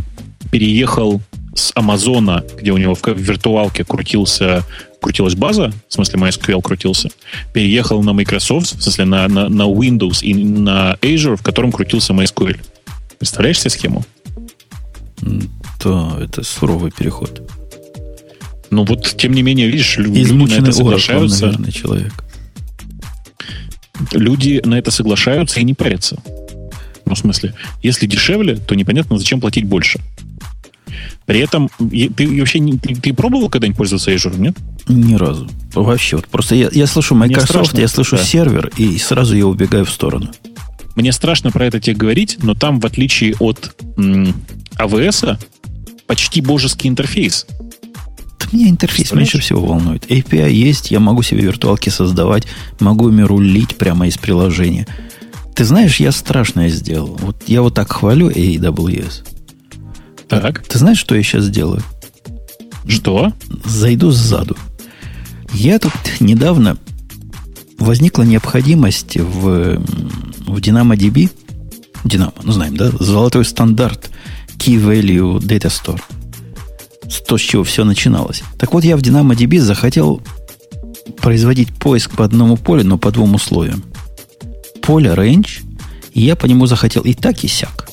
переехал 0.51 1.21
с 1.55 1.73
Амазона, 1.75 2.45
где 2.59 2.73
у 2.73 2.79
него 2.79 2.95
в 2.95 3.07
виртуалке 3.07 3.85
крутился, 3.85 4.65
крутилась 5.01 5.35
база, 5.35 5.73
в 5.89 5.93
смысле 5.93 6.21
MySQL 6.21 6.63
крутился, 6.63 7.11
переехал 7.53 8.03
на 8.03 8.13
Microsoft, 8.13 8.79
в 8.79 8.83
смысле 8.83 9.05
на, 9.05 9.29
на, 9.29 9.49
на 9.49 9.63
Windows 9.63 10.23
и 10.23 10.35
на 10.35 10.97
Azure, 11.03 11.37
в 11.37 11.43
котором 11.43 11.73
крутился 11.73 12.13
MySQL. 12.15 12.59
Представляешь 13.19 13.61
себе 13.61 13.71
схему? 13.71 14.05
Да, 15.85 16.19
это 16.21 16.43
суровый 16.43 16.91
переход. 16.91 17.43
Ну 18.73 18.85
вот, 18.87 19.17
тем 19.19 19.35
не 19.35 19.43
менее, 19.43 19.69
видишь, 19.69 19.99
люди 19.99 20.33
на 20.33 20.55
это 20.55 20.73
соглашаются. 20.73 21.45
Oracle, 21.45 21.51
наверное, 21.51 21.73
человек. 21.73 22.25
Люди 24.13 24.63
на 24.65 24.79
это 24.79 24.91
соглашаются 24.91 25.61
и 25.61 25.65
не 25.65 25.75
парятся. 25.75 26.17
Ну, 27.05 27.15
в 27.15 27.19
смысле, 27.19 27.55
если 27.83 28.07
дешевле, 28.07 28.57
то 28.57 28.75
непонятно, 28.75 29.19
зачем 29.19 29.43
платить 29.43 29.67
больше. 29.67 30.01
При 31.27 31.41
этом, 31.41 31.69
ты 31.79 32.41
вообще 32.41 32.61
ты, 32.79 32.95
ты 32.95 33.13
пробовал 33.13 33.51
когда-нибудь 33.51 33.77
пользоваться 33.77 34.11
Azure, 34.11 34.39
нет? 34.39 34.57
Ни 34.89 35.17
разу. 35.17 35.51
Вообще. 35.75 36.17
Вот 36.17 36.29
просто 36.29 36.55
я, 36.55 36.71
я 36.73 36.87
слышу 36.87 37.15
Microsoft, 37.15 37.77
я 37.77 37.89
слышу 37.89 38.17
да. 38.17 38.25
сервер, 38.25 38.73
и 38.79 38.97
сразу 38.97 39.37
я 39.37 39.47
убегаю 39.47 39.85
в 39.85 39.91
сторону. 39.91 40.31
Мне 40.97 41.13
страшно 41.13 41.51
про 41.51 41.67
это 41.67 41.79
тебе 41.79 41.95
говорить, 41.95 42.39
но 42.43 42.55
там, 42.55 42.81
в 42.81 42.87
отличие 42.87 43.35
от 43.39 43.77
м, 43.99 44.35
AWS, 44.79 45.39
почти 46.07 46.41
божеский 46.41 46.89
интерфейс. 46.89 47.47
Меня 48.53 48.69
интерфейс 48.69 49.13
меньше 49.13 49.41
всего 49.41 49.65
волнует. 49.65 50.05
API 50.11 50.53
есть, 50.53 50.91
я 50.91 51.01
могу 51.01 51.23
себе 51.23 51.43
виртуалки 51.43 51.89
создавать, 51.89 52.47
могу 52.81 53.09
ими 53.09 53.23
рулить 53.23 53.77
прямо 53.77 54.07
из 54.07 54.19
приложения. 54.19 54.87
Ты 55.55 55.65
знаешь, 55.65 56.01
я 56.01 56.13
страшное 56.13 56.69
сделал. 56.69 57.19
Вот 57.21 57.37
я 57.47 57.63
вот 57.63 57.75
так 57.75 57.91
хвалю 57.91 58.31
AWS. 58.31 59.27
Так. 60.29 60.67
Ты 60.67 60.79
знаешь, 60.79 60.99
что 60.99 61.15
я 61.15 61.23
сейчас 61.23 61.45
сделаю? 61.45 61.83
Что? 62.87 63.33
Зайду 63.65 64.11
сзаду. 64.11 64.57
Я 65.55 65.79
тут 65.79 65.93
недавно 66.21 66.77
возникла 67.79 68.23
необходимость 68.23 69.17
в, 69.17 69.79
в 70.47 70.59
DynamoDB. 70.59 71.31
Dynamo, 72.05 72.35
ну 72.43 72.53
знаем, 72.53 72.77
да? 72.77 72.91
Золотой 72.91 73.45
стандарт 73.45 74.11
Key 74.59 74.77
Value 74.77 75.39
Data 75.39 75.69
Store– 75.69 76.01
То, 77.27 77.37
с 77.37 77.41
чего 77.41 77.65
все 77.65 77.85
начиналось. 77.85 78.43
Так 78.59 78.73
вот, 78.73 78.85
я 78.85 78.97
в 78.97 79.01
DynamoDB 79.01 79.61
захотел 79.61 80.23
производить 81.21 81.73
поиск 81.75 82.13
по 82.13 82.25
одному 82.25 82.57
полю, 82.57 82.85
но 82.85 82.99
по 82.99 83.11
двум 83.11 83.35
условиям. 83.35 83.85
Поле 84.83 85.11
range, 85.11 85.63
и 86.13 86.23
я 86.23 86.37
по 86.37 86.47
нему 86.47 86.67
захотел 86.67 87.03
и 87.03 87.15
так, 87.15 87.45
и 87.45 87.49
сяк. 87.49 87.89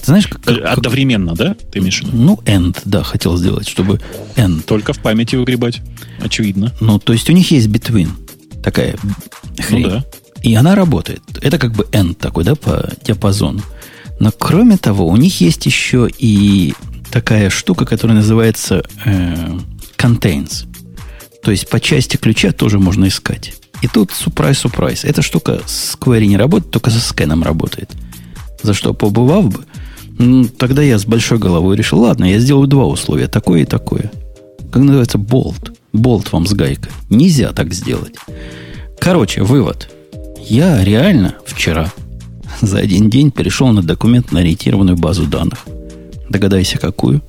Ты 0.00 0.06
знаешь, 0.06 0.26
как, 0.26 0.42
как, 0.42 0.64
Одновременно, 0.64 1.34
да? 1.34 1.54
Ты 1.70 1.78
имеешь 1.80 2.00
в 2.00 2.06
виду? 2.06 2.16
Ну, 2.16 2.40
end, 2.46 2.78
да, 2.84 3.02
хотел 3.02 3.36
сделать, 3.36 3.68
чтобы 3.68 4.00
end. 4.36 4.62
Только 4.62 4.92
в 4.92 5.00
памяти 5.00 5.36
выгребать, 5.36 5.82
очевидно. 6.20 6.72
Ну, 6.80 6.98
то 6.98 7.12
есть 7.12 7.28
у 7.28 7.32
них 7.32 7.50
есть 7.50 7.68
between. 7.68 8.08
Такая 8.62 8.96
хрень. 9.58 9.82
Ну, 9.82 9.90
да. 9.90 10.04
И 10.42 10.54
она 10.54 10.74
работает. 10.74 11.22
Это 11.42 11.58
как 11.58 11.72
бы 11.72 11.84
end 11.92 12.14
такой, 12.14 12.44
да, 12.44 12.54
по 12.54 12.90
диапазону. 13.04 13.60
Но 14.18 14.30
кроме 14.32 14.78
того, 14.78 15.06
у 15.06 15.16
них 15.16 15.40
есть 15.40 15.66
еще 15.66 16.08
и 16.18 16.74
такая 17.10 17.50
штука, 17.50 17.84
которая 17.84 18.16
называется 18.16 18.84
э, 19.04 19.58
contains. 19.96 20.66
То 21.42 21.50
есть 21.50 21.68
по 21.68 21.80
части 21.80 22.16
ключа 22.16 22.52
тоже 22.52 22.78
можно 22.78 23.08
искать. 23.08 23.54
И 23.82 23.88
тут 23.88 24.12
сюрприз-сюрприз. 24.12 25.04
Эта 25.04 25.22
штука 25.22 25.60
с 25.66 25.96
query 25.98 26.26
не 26.26 26.36
работает, 26.36 26.70
только 26.70 26.90
со 26.90 27.00
скэном 27.00 27.42
работает. 27.42 27.90
За 28.62 28.74
что 28.74 28.92
побывав 28.92 29.48
бы, 29.50 29.64
ну, 30.18 30.44
тогда 30.44 30.82
я 30.82 30.98
с 30.98 31.06
большой 31.06 31.38
головой 31.38 31.76
решил, 31.76 32.00
ладно, 32.00 32.24
я 32.24 32.38
сделаю 32.38 32.66
два 32.66 32.84
условия, 32.84 33.26
такое 33.26 33.62
и 33.62 33.64
такое. 33.64 34.10
Как 34.70 34.82
называется, 34.82 35.18
болт. 35.18 35.72
Болт 35.92 36.30
вам 36.30 36.46
с 36.46 36.52
гайкой. 36.52 36.92
Нельзя 37.08 37.52
так 37.52 37.72
сделать. 37.72 38.14
Короче, 39.00 39.42
вывод. 39.42 39.88
Я 40.46 40.84
реально 40.84 41.36
вчера 41.46 41.90
за 42.60 42.78
один 42.78 43.08
день 43.08 43.30
перешел 43.30 43.68
на 43.68 43.82
документно-ориентированную 43.82 44.96
базу 44.96 45.26
данных. 45.26 45.66
Догадайся, 46.30 46.78
какую? 46.78 47.20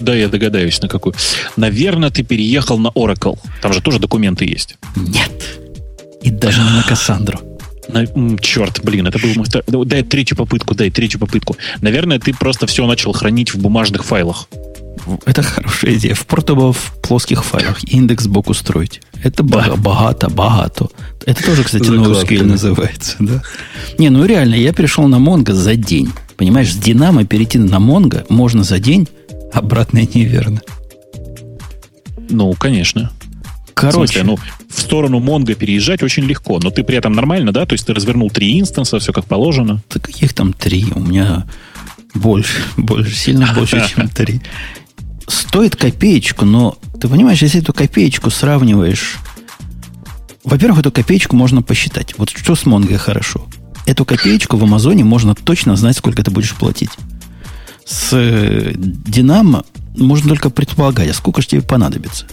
Да, 0.00 0.14
я 0.14 0.28
догадаюсь, 0.28 0.80
на 0.80 0.88
какую. 0.88 1.14
Наверное, 1.56 2.10
ты 2.10 2.22
переехал 2.22 2.78
на 2.78 2.88
Oracle. 2.88 3.38
Там 3.60 3.72
же 3.72 3.80
тоже 3.80 3.98
документы 3.98 4.44
есть. 4.44 4.76
Нет. 4.96 5.30
И 6.22 6.30
даже 6.30 6.62
не 6.62 6.70
на 6.70 6.82
Кассандру. 6.82 7.38
На, 7.88 8.06
черт, 8.38 8.80
блин, 8.82 9.06
это 9.08 9.18
был... 9.66 9.84
Дай 9.84 10.02
третью 10.02 10.36
попытку, 10.36 10.74
дай 10.74 10.90
третью 10.90 11.20
попытку. 11.20 11.56
Наверное, 11.82 12.18
ты 12.18 12.32
просто 12.32 12.66
все 12.66 12.86
начал 12.86 13.12
хранить 13.12 13.52
в 13.52 13.58
бумажных 13.58 14.04
файлах. 14.04 14.48
Это 15.26 15.42
хорошая 15.42 15.94
идея. 15.94 16.14
В 16.14 16.24
портабл 16.26 16.72
в 16.72 16.94
плоских 17.02 17.44
файлах 17.44 17.84
индекс 17.92 18.24
сбоку 18.24 18.54
строить. 18.54 19.02
Это 19.22 19.42
да. 19.42 19.74
богато, 19.76 20.30
богато. 20.30 20.88
Это 21.26 21.44
тоже, 21.44 21.64
кстати, 21.64 21.84
NoSQL 21.84 22.44
называется, 22.44 23.16
да? 23.18 23.42
Не, 23.98 24.10
ну 24.10 24.24
реально, 24.24 24.54
я 24.54 24.72
перешел 24.72 25.08
на 25.08 25.16
Mongo 25.16 25.52
за 25.52 25.76
день. 25.76 26.10
Понимаешь, 26.36 26.72
с 26.72 26.76
Динамо 26.76 27.24
перейти 27.24 27.58
на 27.58 27.76
Mongo 27.76 28.24
можно 28.28 28.64
за 28.64 28.78
день, 28.78 29.08
обратно 29.52 29.98
неверно. 29.98 30.60
Ну, 32.28 32.52
конечно. 32.54 33.10
Короче. 33.74 33.96
В, 33.96 33.98
смысле, 34.08 34.22
ну, 34.24 34.38
в 34.68 34.80
сторону 34.80 35.20
Mongo 35.20 35.54
переезжать 35.54 36.02
очень 36.02 36.24
легко, 36.24 36.58
но 36.62 36.70
ты 36.70 36.82
при 36.84 36.96
этом 36.96 37.12
нормально, 37.12 37.52
да? 37.52 37.66
То 37.66 37.74
есть 37.74 37.86
ты 37.86 37.94
развернул 37.94 38.30
три 38.30 38.60
инстанса, 38.60 38.98
все 38.98 39.12
как 39.12 39.26
положено. 39.26 39.82
Да 39.92 40.00
каких 40.00 40.32
там 40.32 40.52
три? 40.52 40.86
У 40.94 41.00
меня 41.00 41.46
больше, 42.14 42.62
больше, 42.76 43.14
сильно 43.14 43.52
больше, 43.54 43.84
чем 43.94 44.08
три. 44.08 44.40
Стоит 45.26 45.76
копеечку, 45.76 46.44
но 46.44 46.78
ты 47.00 47.08
понимаешь, 47.08 47.42
если 47.42 47.60
эту 47.60 47.72
копеечку 47.72 48.30
сравниваешь... 48.30 49.16
Во-первых, 50.44 50.80
эту 50.80 50.92
копеечку 50.92 51.36
можно 51.36 51.62
посчитать. 51.62 52.18
Вот 52.18 52.30
что 52.30 52.54
с 52.54 52.64
Mongo 52.64 52.96
хорошо. 52.98 53.46
Эту 53.86 54.04
копеечку 54.04 54.56
в 54.56 54.64
Амазоне 54.64 55.04
можно 55.04 55.34
точно 55.34 55.76
знать, 55.76 55.96
сколько 55.96 56.22
ты 56.22 56.30
будешь 56.30 56.54
платить. 56.54 56.90
С 57.84 58.72
Динамо 58.74 59.64
можно 59.96 60.30
только 60.30 60.50
предполагать, 60.50 61.10
а 61.10 61.14
сколько 61.14 61.42
же 61.42 61.48
тебе 61.48 61.62
понадобится. 61.62 62.26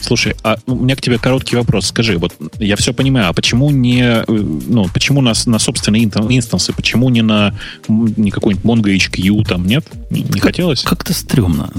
Слушай, 0.00 0.36
а 0.42 0.56
у 0.66 0.76
меня 0.76 0.96
к 0.96 1.00
тебе 1.00 1.18
короткий 1.18 1.56
вопрос. 1.56 1.86
Скажи, 1.86 2.18
вот 2.18 2.34
я 2.58 2.76
все 2.76 2.92
понимаю, 2.92 3.28
а 3.28 3.32
почему 3.32 3.70
не, 3.70 4.02
э, 4.02 4.24
ну, 4.28 4.86
почему 4.92 5.20
на, 5.20 5.32
на 5.46 5.58
собственные 5.58 6.04
инстансы, 6.04 6.72
почему 6.72 7.08
не 7.10 7.22
на 7.22 7.54
не 7.88 8.30
какой-нибудь 8.30 8.64
Mongo 8.64 8.94
HQ 8.96 9.44
там, 9.46 9.66
нет? 9.66 9.84
Не, 10.10 10.22
не 10.22 10.40
хотелось? 10.40 10.82
Как-то 10.82 11.12
стрёмно. 11.12 11.70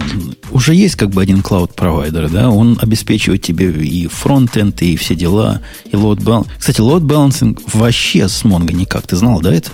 Уже 0.52 0.76
есть 0.76 0.96
как 0.96 1.10
бы 1.12 1.22
один 1.22 1.42
клауд-провайдер, 1.42 2.30
да, 2.30 2.50
он 2.50 2.78
обеспечивает 2.82 3.42
тебе 3.42 3.72
и 3.72 4.08
фронтенд, 4.08 4.82
и 4.82 4.98
все 4.98 5.16
дела, 5.16 5.62
и 5.86 5.96
load 5.96 6.20
balance. 6.20 6.48
Кстати, 6.58 6.82
load 6.82 7.02
balancing 7.02 7.60
вообще 7.74 8.28
с 8.28 8.44
Mongo 8.44 8.74
никак. 8.74 9.08
Ты 9.08 9.16
знал, 9.16 9.42
да, 9.42 9.54
это? 9.54 9.72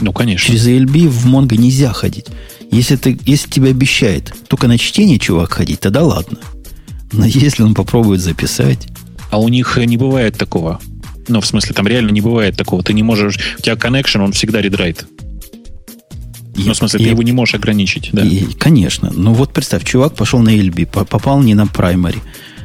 Ну, 0.00 0.12
конечно. 0.12 0.46
Через 0.46 0.66
ALB 0.68 1.08
в 1.08 1.26
Mongo 1.26 1.56
нельзя 1.56 1.92
ходить. 1.92 2.26
Если, 2.70 2.96
ты, 2.96 3.18
если 3.24 3.48
тебе 3.48 3.70
обещает 3.70 4.34
только 4.48 4.66
на 4.68 4.76
чтение 4.76 5.18
чувак 5.18 5.52
ходить, 5.52 5.80
тогда 5.80 6.02
ладно. 6.02 6.38
Но 7.12 7.24
если 7.26 7.62
он 7.62 7.74
попробует 7.74 8.20
записать... 8.20 8.88
А 9.30 9.40
у 9.40 9.48
них 9.48 9.76
не 9.76 9.96
бывает 9.96 10.38
такого. 10.38 10.80
Ну, 11.28 11.40
в 11.40 11.46
смысле, 11.46 11.74
там 11.74 11.88
реально 11.88 12.10
не 12.10 12.20
бывает 12.20 12.56
такого. 12.56 12.82
Ты 12.82 12.92
не 12.92 13.02
можешь... 13.02 13.38
У 13.58 13.62
тебя 13.62 13.74
connection, 13.74 14.22
он 14.22 14.32
всегда 14.32 14.60
редрайт. 14.60 15.06
Ну, 16.54 16.72
в 16.72 16.76
смысле, 16.76 17.00
я, 17.00 17.06
ты 17.06 17.10
его 17.10 17.22
не 17.22 17.32
можешь 17.32 17.54
ограничить, 17.54 18.10
да? 18.12 18.22
И, 18.22 18.44
конечно. 18.54 19.12
Ну, 19.14 19.34
вот 19.34 19.52
представь, 19.52 19.84
чувак 19.84 20.14
пошел 20.14 20.40
на 20.40 20.56
LB, 20.56 20.86
попал 21.06 21.42
не 21.42 21.54
на 21.54 21.64
primary. 21.64 22.18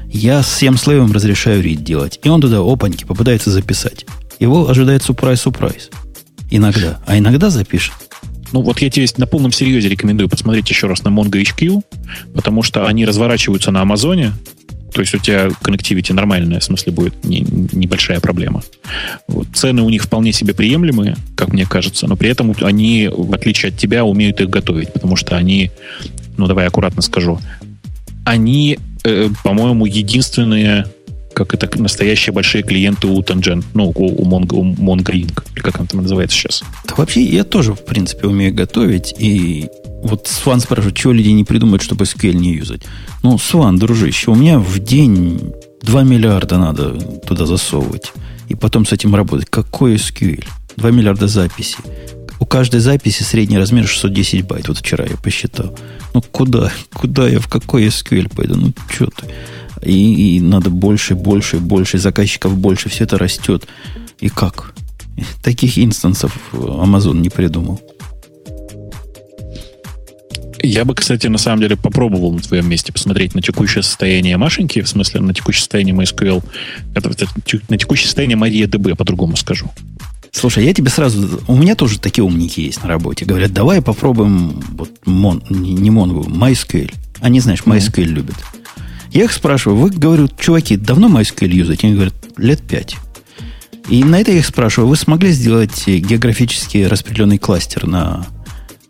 Я 0.07 0.43
с 0.43 0.47
всем 0.47 0.77
слоем 0.77 1.11
разрешаю 1.11 1.63
read 1.63 1.83
делать. 1.83 2.19
И 2.23 2.29
он 2.29 2.41
туда, 2.41 2.59
опаньки, 2.59 3.05
попытается 3.05 3.49
записать. 3.49 4.05
Его 4.39 4.69
ожидает 4.69 5.03
сюрприз-сюрприз. 5.03 5.89
Иногда. 6.49 6.99
А 7.05 7.17
иногда 7.17 7.49
запишет. 7.49 7.93
Ну, 8.52 8.62
вот 8.62 8.82
я 8.82 8.89
тебе 8.89 9.08
на 9.18 9.28
полном 9.28 9.52
серьезе 9.52 9.89
рекомендую 9.89 10.30
посмотреть 10.30 10.70
еще 10.70 10.88
раз 10.88 11.04
на 11.04 11.10
Mongo 11.10 11.41
HQ, 11.41 11.82
потому 12.34 12.64
что 12.64 12.86
они 12.86 13.06
разворачиваются 13.06 13.72
на 13.72 13.82
Амазоне, 13.82 14.34
то 14.93 14.99
есть 14.99 15.14
у 15.16 15.20
тебя 15.20 15.47
connectivity 15.47 16.14
нормальная, 16.14 16.60
в 16.60 16.64
смысле, 16.64 16.91
будет 16.91 17.24
не, 17.24 17.45
небольшая 17.72 18.20
проблема. 18.20 18.62
Вот. 19.28 19.47
Цены 19.54 19.82
у 19.84 19.89
них 19.89 20.04
вполне 20.04 20.34
себе 20.34 20.54
приемлемые, 20.54 21.16
как 21.36 21.54
мне 21.54 21.66
кажется, 21.66 22.08
но 22.08 22.18
при 22.18 22.30
этом 22.30 22.54
они, 22.62 23.10
в 23.10 23.34
отличие 23.34 23.70
от 23.70 23.78
тебя, 23.78 24.04
умеют 24.04 24.41
их 24.41 24.49
готовить, 24.49 24.91
потому 24.91 25.16
что 25.16 25.38
они, 25.38 25.72
ну 26.38 26.47
давай 26.47 26.68
аккуратно 26.68 27.02
скажу, 27.02 27.39
они, 28.26 28.80
э, 29.06 29.30
по-моему, 29.43 29.86
единственные 29.86 30.88
как 31.34 31.53
это 31.53 31.69
настоящие 31.82 32.34
большие 32.34 32.63
клиенты 32.63 33.07
у 33.07 33.19
Tangent, 33.21 33.63
ну, 33.73 33.91
у, 33.95 34.21
у, 34.21 34.25
Mongo, 34.25 34.55
у 34.55 34.63
Mongo 34.63 35.11
Inc., 35.11 35.43
или 35.55 35.61
как 35.61 35.79
он 35.79 35.88
там 35.88 36.01
называется 36.01 36.38
сейчас. 36.38 36.63
Да 36.88 36.95
вообще, 36.97 37.21
я 37.23 37.43
тоже, 37.43 37.73
в 37.73 37.86
принципе, 37.86 38.27
умею 38.27 38.53
готовить, 38.53 39.13
и 39.17 39.69
вот 40.03 40.27
Сван 40.27 40.59
спрашивает, 40.59 40.95
чего 40.95 41.13
люди 41.13 41.29
не 41.29 41.43
придумают, 41.43 41.82
чтобы 41.82 42.05
SQL 42.05 42.34
не 42.34 42.55
юзать. 42.55 42.82
Ну, 43.23 43.38
Сван, 43.38 43.77
дружище, 43.77 44.32
у 44.32 44.36
меня 44.36 44.59
в 44.59 44.79
день 44.79 45.53
2 45.84 46.03
миллиарда 46.03 46.57
надо 46.57 46.93
туда 47.25 47.45
засовывать. 47.45 48.11
И 48.49 48.55
потом 48.55 48.86
с 48.86 48.91
этим 48.91 49.15
работать. 49.15 49.49
Какой 49.49 49.95
SQL? 49.95 50.43
2 50.75 50.91
миллиарда 50.91 51.27
записей. 51.27 51.77
У 52.39 52.45
каждой 52.45 52.79
записи 52.79 53.23
средний 53.23 53.59
размер 53.59 53.88
610 53.88 54.45
байт. 54.47 54.67
Вот 54.67 54.79
вчера 54.79 55.05
я 55.05 55.15
посчитал. 55.15 55.77
Ну, 56.13 56.21
куда? 56.21 56.71
Куда 56.93 57.29
я? 57.29 57.39
В 57.39 57.47
какой 57.47 57.86
SQL 57.86 58.34
пойду? 58.36 58.55
Ну, 58.55 58.73
что 58.89 59.05
ты? 59.05 59.27
И, 59.84 60.38
и 60.38 60.41
надо 60.41 60.69
больше, 60.69 61.15
больше, 61.15 61.57
больше, 61.57 61.97
заказчиков 61.97 62.57
больше, 62.57 62.89
все 62.89 63.03
это 63.05 63.17
растет. 63.17 63.67
И 64.19 64.29
как? 64.29 64.73
Таких 65.43 65.77
инстансов 65.77 66.38
Amazon 66.53 67.19
не 67.19 67.29
придумал. 67.29 67.82
Я 70.63 70.86
бы, 70.86 70.93
кстати, 70.93 71.25
на 71.25 71.39
самом 71.39 71.59
деле 71.61 71.75
попробовал 71.75 72.32
на 72.34 72.39
твоем 72.39 72.69
месте 72.69 72.93
посмотреть 72.93 73.34
на 73.34 73.41
текущее 73.41 73.82
состояние 73.82 74.38
Машеньки, 74.38 74.82
в 74.82 74.88
смысле 74.88 75.21
на 75.21 75.34
текущее 75.34 75.61
состояние 75.61 75.95
MySQL, 75.95 76.43
это, 76.93 77.09
это, 77.09 77.25
на 77.67 77.77
текущее 77.79 78.05
состояние 78.05 78.38
MariaDB, 78.38 78.95
по-другому 78.95 79.36
скажу. 79.38 79.71
Слушай, 80.32 80.65
я 80.65 80.73
тебе 80.73 80.89
сразу... 80.89 81.41
У 81.47 81.55
меня 81.55 81.75
тоже 81.75 81.99
такие 81.99 82.23
умники 82.23 82.61
есть 82.61 82.82
на 82.84 82.89
работе. 82.89 83.25
Говорят, 83.25 83.53
давай 83.53 83.82
попробуем 83.82 84.61
вот 84.71 84.91
мон, 85.05 85.43
не 85.49 85.89
Mongo, 85.89 86.25
MySQL. 86.25 86.93
Они, 87.19 87.39
знаешь, 87.39 87.61
MySQL 87.65 88.03
mm-hmm. 88.03 88.05
любят. 88.05 88.36
Я 89.12 89.26
их 89.26 89.34
спрашиваю, 89.34 89.78
вы, 89.78 89.89
говорю, 89.89 90.30
чуваки, 90.39 90.78
давно 90.78 91.09
MySQL 91.09 91.49
юзаете? 91.49 91.88
Они 91.88 91.95
говорят, 91.95 92.16
лет 92.38 92.62
пять. 92.62 92.95
И 93.89 94.03
на 94.05 94.22
это 94.22 94.32
я 94.32 94.39
их 94.39 94.45
спрашиваю, 94.45 94.88
вы 94.88 94.95
смогли 94.95 95.32
сделать 95.32 95.86
географически 95.86 96.84
распределенный 96.86 97.38
кластер 97.38 97.88
на, 97.88 98.26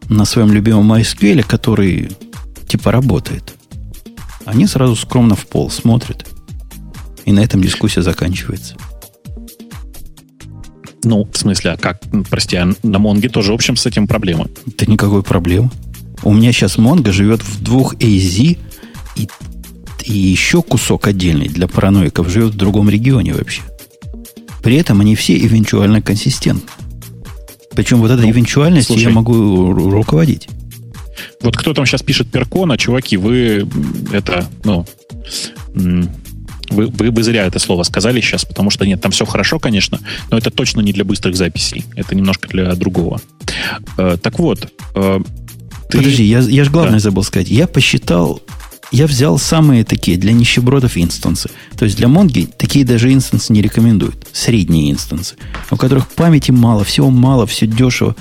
на 0.10 0.26
своем 0.26 0.52
любимом 0.52 0.94
MySQL, 0.94 1.44
который 1.44 2.12
типа 2.68 2.92
работает? 2.92 3.56
Они 4.46 4.68
сразу 4.68 4.96
скромно 4.96 5.36
в 5.36 5.48
пол 5.48 5.72
смотрят. 5.72 6.28
И 7.26 7.32
на 7.32 7.40
этом 7.40 7.62
дискуссия 7.62 8.04
заканчивается. 8.04 8.76
Ну, 11.04 11.28
в 11.32 11.36
смысле, 11.36 11.72
а 11.72 11.78
как, 11.78 12.00
прости, 12.30 12.58
а 12.58 12.72
на 12.84 13.00
Монге 13.00 13.30
тоже, 13.30 13.54
в 13.54 13.56
общем, 13.56 13.76
с 13.76 13.88
этим 13.88 14.08
проблема? 14.08 14.50
Да 14.78 14.86
никакой 14.86 15.24
проблемы. 15.24 15.72
У 16.22 16.32
меня 16.32 16.52
сейчас 16.52 16.78
Монго 16.78 17.12
живет 17.12 17.42
в 17.42 17.64
двух 17.64 17.96
AZ, 17.96 18.60
и 19.16 19.28
и 20.06 20.14
еще 20.14 20.62
кусок 20.62 21.08
отдельный 21.08 21.48
для 21.48 21.68
параноиков 21.68 22.30
живет 22.30 22.54
в 22.54 22.58
другом 22.58 22.90
регионе 22.90 23.34
вообще. 23.34 23.62
При 24.64 24.76
этом 24.76 25.02
они 25.02 25.16
все 25.16 25.38
эвенчуально 25.38 26.02
консистентны. 26.02 26.70
Причем 27.74 28.00
вот 28.00 28.12
этой 28.12 28.26
ну, 28.26 28.32
эвенчуальностью 28.32 28.98
я 28.98 29.10
могу 29.10 29.74
руководить. 29.74 30.48
Вот 31.42 31.58
кто 31.58 31.74
там 31.74 31.86
сейчас 31.86 32.04
пишет 32.04 32.30
перкона, 32.30 32.78
чуваки, 32.78 33.18
вы 33.18 33.68
это, 34.12 34.48
ну, 34.64 34.86
вы, 35.74 36.88
вы 36.88 37.12
бы 37.12 37.24
зря 37.24 37.46
это 37.46 37.60
слово 37.60 37.84
сказали 37.84 38.22
сейчас, 38.22 38.46
потому 38.46 38.70
что 38.70 38.86
нет, 38.86 39.02
там 39.02 39.12
все 39.12 39.26
хорошо, 39.26 39.60
конечно, 39.60 40.00
но 40.30 40.38
это 40.38 40.52
точно 40.52 40.82
не 40.82 40.94
для 40.94 41.04
быстрых 41.04 41.36
записей. 41.36 41.86
Это 41.96 42.16
немножко 42.16 42.48
для 42.48 42.74
другого. 42.76 43.22
Э, 43.98 44.18
так 44.22 44.40
вот. 44.40 44.72
Э, 44.96 45.20
ты... 45.90 45.98
Подожди, 45.98 46.24
я, 46.24 46.40
я 46.40 46.64
же 46.64 46.72
главное 46.72 46.94
да. 46.94 47.00
забыл 47.00 47.24
сказать. 47.24 47.50
Я 47.50 47.68
посчитал, 47.68 48.42
я 48.92 49.08
взял 49.08 49.38
самые 49.38 49.86
такие 49.86 50.18
для 50.18 50.34
нищебродов 50.34 50.98
инстансы. 50.98 51.50
То 51.78 51.86
есть 51.86 51.98
для 51.98 52.08
Монги 52.08 52.50
такие 52.58 52.86
даже 52.86 53.12
инстансы 53.12 53.54
не 53.54 53.62
рекомендуют. 53.62 54.28
Средние 54.34 54.92
инстансы, 54.92 55.36
у 55.70 55.78
которых 55.78 56.08
памяти 56.08 56.52
мало, 56.52 56.84
всего 56.84 57.10
мало, 57.10 57.48
все 57.48 57.68
дешево. 57.68 58.16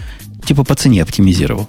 Типа 0.46 0.64
по 0.64 0.74
цене 0.74 1.02
оптимизировал. 1.02 1.68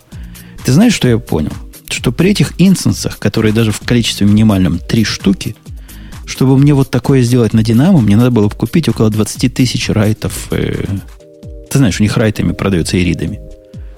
Ты 0.64 0.72
знаешь, 0.72 0.94
что 0.94 1.08
я 1.08 1.18
понял? 1.18 1.52
Что 1.90 2.12
при 2.12 2.30
этих 2.30 2.54
инстансах, 2.60 3.18
которые 3.18 3.54
даже 3.54 3.72
в 3.72 3.82
количестве 3.82 4.28
минимальном 4.28 4.78
три 4.78 5.04
штуки, 5.04 5.56
чтобы 6.26 6.58
мне 6.58 6.74
вот 6.74 6.92
такое 6.92 7.24
сделать 7.24 7.54
на 7.54 7.64
Динамо, 7.64 8.00
мне 8.00 8.16
надо 8.16 8.32
было 8.32 8.48
бы 8.48 8.56
купить 8.56 8.88
около 8.88 9.10
20 9.10 9.54
тысяч 9.54 9.90
райтов. 9.90 10.48
Э, 10.52 10.86
ты 11.70 11.78
знаешь, 11.78 12.00
у 12.00 12.04
них 12.04 12.16
райтами 12.16 12.54
продается 12.54 12.98
и 12.98 13.04
ридами. 13.04 13.40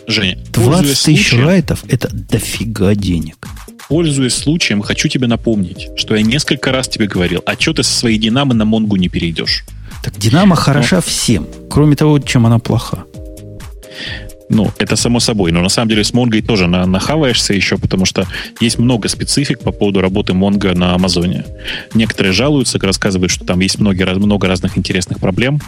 Женя, 0.08 0.38
20 0.52 0.88
тысяч 0.88 1.30
случаем, 1.30 1.46
райтов– 1.46 1.84
это 1.88 2.10
дофига 2.12 2.96
денег. 2.96 3.48
Пользуясь 3.88 4.36
случаем, 4.36 4.82
хочу 4.82 5.08
тебе 5.08 5.28
напомнить, 5.28 5.90
что 5.96 6.16
я 6.16 6.22
несколько 6.22 6.72
раз 6.72 6.88
тебе 6.88 7.08
говорил, 7.08 7.42
а 7.46 7.54
что 7.60 7.74
ты 7.74 7.84
со 7.84 7.94
своей 7.94 8.18
Динамо 8.18 8.54
на 8.54 8.66
Монгу 8.66 8.96
не 8.96 9.10
перейдешь? 9.10 9.66
Так 10.04 10.18
Динамо 10.18 10.56
хороша 10.56 10.98
Но... 10.98 11.02
всем, 11.02 11.48
кроме 11.70 11.96
того, 11.96 12.20
чем 12.20 12.46
она 12.46 12.60
плоха. 12.60 13.06
Ну, 14.50 14.72
это 14.78 14.96
само 14.96 15.20
собой. 15.20 15.52
Но 15.52 15.62
на 15.62 15.70
самом 15.70 15.90
деле 15.90 16.04
с 16.04 16.14
Монгой 16.14 16.42
тоже 16.42 16.68
на, 16.68 16.86
нахаваешься 16.86 17.54
еще, 17.54 17.78
потому 17.78 18.06
что 18.06 18.28
есть 18.60 18.78
много 18.78 19.08
специфик 19.08 19.60
по 19.60 19.72
поводу 19.72 20.02
работы 20.02 20.34
Монго 20.34 20.76
на 20.76 20.94
Амазоне. 20.94 21.46
Некоторые 21.94 22.34
жалуются, 22.34 22.78
рассказывают, 22.80 23.32
что 23.32 23.46
там 23.46 23.60
есть 23.62 23.80
много, 23.80 24.06
много 24.16 24.48
разных 24.48 24.78
интересных 24.78 25.20
проблем. 25.20 25.60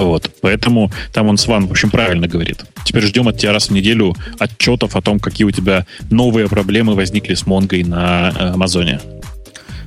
Вот. 0.00 0.30
Поэтому 0.40 0.90
там 1.12 1.28
он 1.28 1.36
Сван, 1.36 1.66
в 1.66 1.70
общем, 1.70 1.90
правильно 1.90 2.26
говорит. 2.26 2.64
Теперь 2.84 3.06
ждем 3.06 3.28
от 3.28 3.38
тебя 3.38 3.52
раз 3.52 3.68
в 3.68 3.72
неделю 3.72 4.14
отчетов 4.38 4.96
о 4.96 5.02
том, 5.02 5.20
какие 5.20 5.46
у 5.46 5.50
тебя 5.50 5.86
новые 6.10 6.48
проблемы 6.48 6.94
возникли 6.94 7.34
с 7.34 7.46
Монгой 7.46 7.84
на 7.84 8.30
э, 8.30 8.52
Амазоне. 8.52 9.00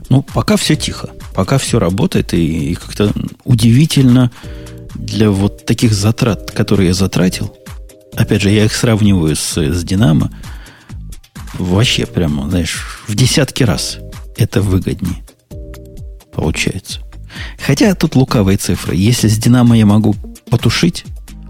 Ну, 0.09 0.21
пока 0.21 0.55
все 0.55 0.75
тихо. 0.75 1.09
Пока 1.33 1.57
все 1.57 1.79
работает, 1.79 2.33
и, 2.33 2.71
и 2.71 2.75
как-то 2.75 3.11
удивительно 3.43 4.31
для 4.93 5.31
вот 5.31 5.65
таких 5.65 5.93
затрат, 5.93 6.51
которые 6.51 6.89
я 6.89 6.93
затратил, 6.93 7.55
опять 8.15 8.41
же, 8.41 8.51
я 8.51 8.65
их 8.65 8.75
сравниваю 8.75 9.35
с, 9.35 9.57
с 9.57 9.83
Динамо, 9.83 10.31
вообще 11.55 12.05
прямо, 12.05 12.49
знаешь, 12.49 13.01
в 13.07 13.15
десятки 13.15 13.63
раз 13.63 13.97
это 14.37 14.61
выгоднее 14.61 15.23
получается. 16.33 16.99
Хотя 17.65 17.95
тут 17.95 18.15
лукавые 18.15 18.57
цифры. 18.57 18.95
Если 18.95 19.27
с 19.27 19.37
Динамо 19.37 19.77
я 19.77 19.85
могу 19.85 20.15
потушить, 20.49 21.05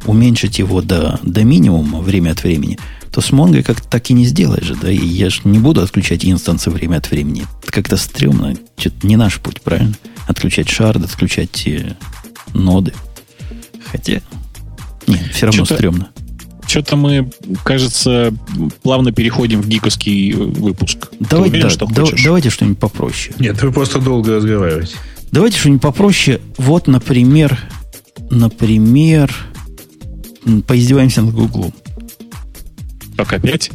уменьшить 0.06 0.60
его 0.60 0.82
до, 0.82 1.20
до 1.24 1.44
минимума 1.44 2.00
время 2.00 2.32
от 2.32 2.44
времени, 2.44 2.78
то 3.12 3.22
с 3.22 3.32
Монгой 3.32 3.64
как-то 3.64 3.88
так 3.88 4.10
и 4.10 4.14
не 4.14 4.26
сделаешь 4.26 4.66
же, 4.66 4.76
да, 4.76 4.92
и 4.92 4.98
я 4.98 5.30
же 5.30 5.42
не 5.44 5.60
буду 5.60 5.82
отключать 5.82 6.26
инстансы 6.26 6.72
время 6.72 6.98
от 6.98 7.12
времени. 7.12 7.44
Это 7.62 7.72
как-то 7.72 7.96
стрёмно, 7.96 8.56
что-то 8.76 9.06
не 9.06 9.16
наш 9.18 9.40
путь, 9.40 9.62
правильно? 9.62 9.94
Отключать 10.28 10.68
шарды, 10.68 11.06
отключать 11.06 11.68
э, 11.68 11.96
ноды. 12.54 12.94
Хотя, 13.92 14.22
нет, 15.06 15.22
все 15.32 15.46
равно 15.46 15.66
что-то, 15.66 15.76
стрёмно. 15.76 16.08
Что-то 16.66 16.96
мы, 16.96 17.30
кажется, 17.64 18.34
плавно 18.82 19.12
переходим 19.12 19.62
в 19.62 19.68
гиковский 19.68 20.32
э, 20.32 20.36
выпуск. 20.36 21.10
Давай, 21.20 21.50
уверен, 21.50 21.68
да, 21.68 21.70
что 21.70 21.86
да, 21.86 22.02
хочешь? 22.02 22.24
Давайте 22.24 22.50
что-нибудь 22.50 22.80
попроще. 22.80 23.36
Нет, 23.38 23.62
вы 23.62 23.72
просто 23.72 24.00
долго 24.00 24.38
разговариваете. 24.38 24.96
Давайте 25.34 25.58
что-нибудь 25.58 25.82
попроще. 25.82 26.40
Вот, 26.60 26.86
например, 26.86 27.60
например, 28.30 29.36
поиздеваемся 30.68 31.24
над 31.24 31.34
Гуглом. 31.34 31.74
Как 33.18 33.34
опять? 33.34 33.72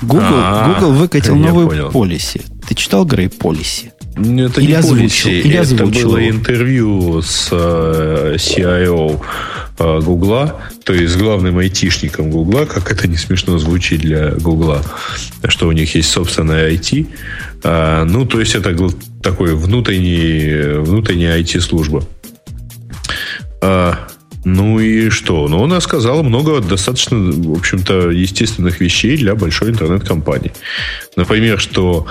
Google, 0.00 0.22
а, 0.30 0.72
Google 0.72 0.92
выкатил 0.92 1.34
новую 1.34 1.90
полиси. 1.90 2.42
Ты 2.68 2.76
читал, 2.76 3.04
Грей, 3.04 3.28
полиси? 3.28 3.91
Это 4.14 4.60
или 4.60 4.68
не 4.68 4.74
озвучил, 4.74 5.30
или 5.30 5.56
это 5.56 5.86
было 5.86 6.28
интервью 6.28 7.22
с 7.22 7.50
uh, 7.50 8.34
CIO 8.34 9.22
uh, 9.78 10.02
Гугла, 10.02 10.60
то 10.84 10.92
есть 10.92 11.14
с 11.14 11.16
главным 11.16 11.58
айтишником 11.58 12.30
Гугла, 12.30 12.66
как 12.66 12.92
это 12.92 13.08
не 13.08 13.16
смешно 13.16 13.58
звучит 13.58 14.00
для 14.00 14.32
Гугла, 14.32 14.82
что 15.48 15.66
у 15.66 15.72
них 15.72 15.94
есть 15.94 16.10
собственное 16.10 16.70
IT. 16.70 17.06
Uh, 17.62 18.04
ну, 18.04 18.26
то 18.26 18.38
есть 18.38 18.54
это 18.54 18.76
такой 19.22 19.54
внутренний, 19.54 20.80
внутренняя 20.80 21.38
IT-служба. 21.40 22.04
Ну 24.44 24.80
и 24.80 25.08
что? 25.08 25.46
Ну, 25.46 25.60
он 25.60 25.80
сказал 25.80 26.24
много 26.24 26.60
достаточно, 26.60 27.16
в 27.16 27.52
общем-то, 27.52 28.10
естественных 28.10 28.80
вещей 28.80 29.16
для 29.16 29.36
большой 29.36 29.70
интернет-компании. 29.70 30.52
Например, 31.14 31.60
что 31.60 32.08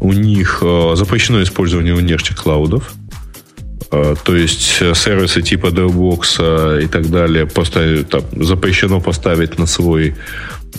у 0.00 0.12
них 0.12 0.58
э, 0.62 0.92
запрещено 0.94 1.42
использование 1.42 1.94
внешних 1.94 2.36
клаудов. 2.36 2.92
Э, 3.90 4.14
то 4.22 4.36
есть 4.36 4.78
э, 4.80 4.94
сервисы 4.94 5.42
типа 5.42 5.66
Dropbox 5.66 6.84
и 6.84 6.86
так 6.86 7.10
далее 7.10 7.46
поставить, 7.46 8.08
там, 8.08 8.22
запрещено 8.32 9.00
поставить 9.00 9.58
на 9.58 9.66
свой 9.66 10.14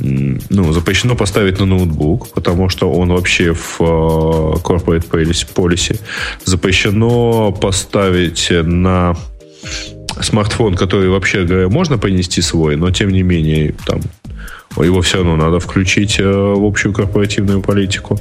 ну, 0.02 0.72
запрещено 0.72 1.16
поставить 1.16 1.60
на 1.60 1.66
ноутбук, 1.66 2.30
потому 2.30 2.70
что 2.70 2.92
он 2.92 3.10
вообще 3.10 3.54
в 3.54 3.82
corporate 3.82 5.10
policy. 5.10 6.00
Запрещено 6.46 7.52
поставить 7.52 8.50
на 8.52 9.18
смартфон, 10.22 10.76
который 10.76 11.10
вообще 11.10 11.44
говоря, 11.44 11.70
можно 11.70 11.98
принести 11.98 12.42
свой, 12.42 12.76
но 12.76 12.92
тем 12.92 13.10
не 13.10 13.24
менее 13.24 13.74
там 13.88 14.02
его 14.78 15.02
все 15.02 15.18
равно 15.18 15.36
надо 15.36 15.60
включить 15.60 16.20
в 16.20 16.64
общую 16.64 16.94
корпоративную 16.94 17.62
политику. 17.62 18.20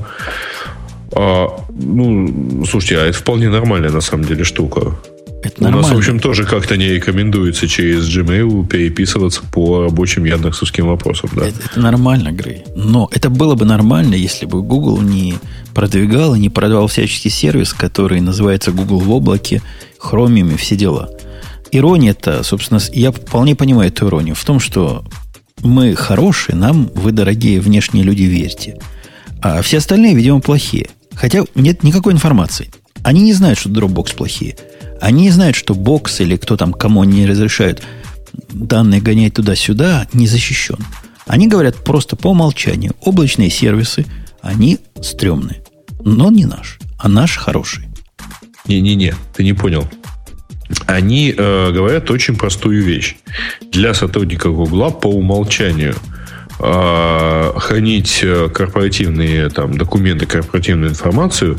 А, 1.12 1.48
ну, 1.70 2.64
слушайте, 2.66 2.98
а 2.98 3.06
это 3.06 3.18
вполне 3.18 3.48
нормальная 3.48 3.90
на 3.90 4.00
самом 4.00 4.24
деле 4.24 4.44
штука. 4.44 4.94
Это 5.42 5.68
У 5.68 5.70
нас, 5.70 5.90
в 5.90 5.96
общем, 5.96 6.18
тоже 6.18 6.44
как-то 6.44 6.76
не 6.76 6.88
рекомендуется 6.88 7.68
через 7.68 8.08
Gmail 8.08 8.66
переписываться 8.66 9.42
по 9.52 9.84
рабочим 9.84 10.24
яндексовским 10.24 10.86
вопросам. 10.88 11.30
Да? 11.34 11.46
Это, 11.46 11.60
это 11.64 11.80
нормально, 11.80 12.32
Грей. 12.32 12.64
Но 12.74 13.08
это 13.12 13.30
было 13.30 13.54
бы 13.54 13.64
нормально, 13.64 14.16
если 14.16 14.46
бы 14.46 14.62
Google 14.62 15.00
не 15.00 15.34
продвигал 15.74 16.34
и 16.34 16.40
не 16.40 16.50
продавал 16.50 16.88
всяческий 16.88 17.30
сервис, 17.30 17.72
который 17.72 18.20
называется 18.20 18.72
Google 18.72 18.98
в 18.98 19.10
облаке, 19.12 19.62
и 20.12 20.56
все 20.56 20.76
дела. 20.76 21.08
Ирония-то, 21.70 22.42
собственно, 22.42 22.80
я 22.92 23.12
вполне 23.12 23.54
понимаю 23.54 23.90
эту 23.90 24.08
иронию 24.08 24.34
в 24.34 24.44
том, 24.44 24.58
что 24.58 25.04
мы 25.62 25.94
хорошие, 25.94 26.56
нам 26.56 26.90
вы, 26.94 27.12
дорогие 27.12 27.60
внешние 27.60 28.04
люди, 28.04 28.22
верьте. 28.22 28.78
А 29.40 29.62
все 29.62 29.78
остальные, 29.78 30.16
видимо, 30.16 30.40
плохие. 30.40 30.88
Хотя 31.18 31.44
нет 31.56 31.82
никакой 31.82 32.12
информации. 32.12 32.70
Они 33.02 33.22
не 33.22 33.32
знают, 33.32 33.58
что 33.58 33.68
Dropbox 33.68 34.14
плохие. 34.14 34.56
Они 35.00 35.24
не 35.24 35.30
знают, 35.30 35.56
что 35.56 35.74
бокс 35.74 36.20
или 36.20 36.36
кто 36.36 36.56
там, 36.56 36.72
кому 36.72 37.02
они 37.02 37.20
не 37.20 37.26
разрешают 37.26 37.82
данные 38.50 39.00
гонять 39.00 39.34
туда-сюда, 39.34 40.06
не 40.12 40.28
защищен. 40.28 40.78
Они 41.26 41.48
говорят 41.48 41.76
просто 41.76 42.14
по 42.14 42.28
умолчанию. 42.28 42.94
Облачные 43.00 43.50
сервисы, 43.50 44.06
они 44.42 44.78
стрёмные. 45.00 45.62
Но 46.04 46.30
не 46.30 46.46
наш, 46.46 46.78
а 46.98 47.08
наш 47.08 47.36
хороший. 47.36 47.84
Не-не-не, 48.66 49.14
ты 49.34 49.42
не 49.42 49.54
понял. 49.54 49.88
Они 50.86 51.34
э, 51.36 51.72
говорят 51.72 52.10
очень 52.10 52.36
простую 52.36 52.84
вещь. 52.84 53.16
Для 53.72 53.92
сотрудников 53.94 54.54
Гугла 54.54 54.90
по 54.90 55.08
умолчанию– 55.08 55.96
хранить 56.58 58.20
э, 58.22 58.48
корпоративные 58.48 59.48
там, 59.50 59.78
документы, 59.78 60.26
корпоративную 60.26 60.90
информацию 60.90 61.58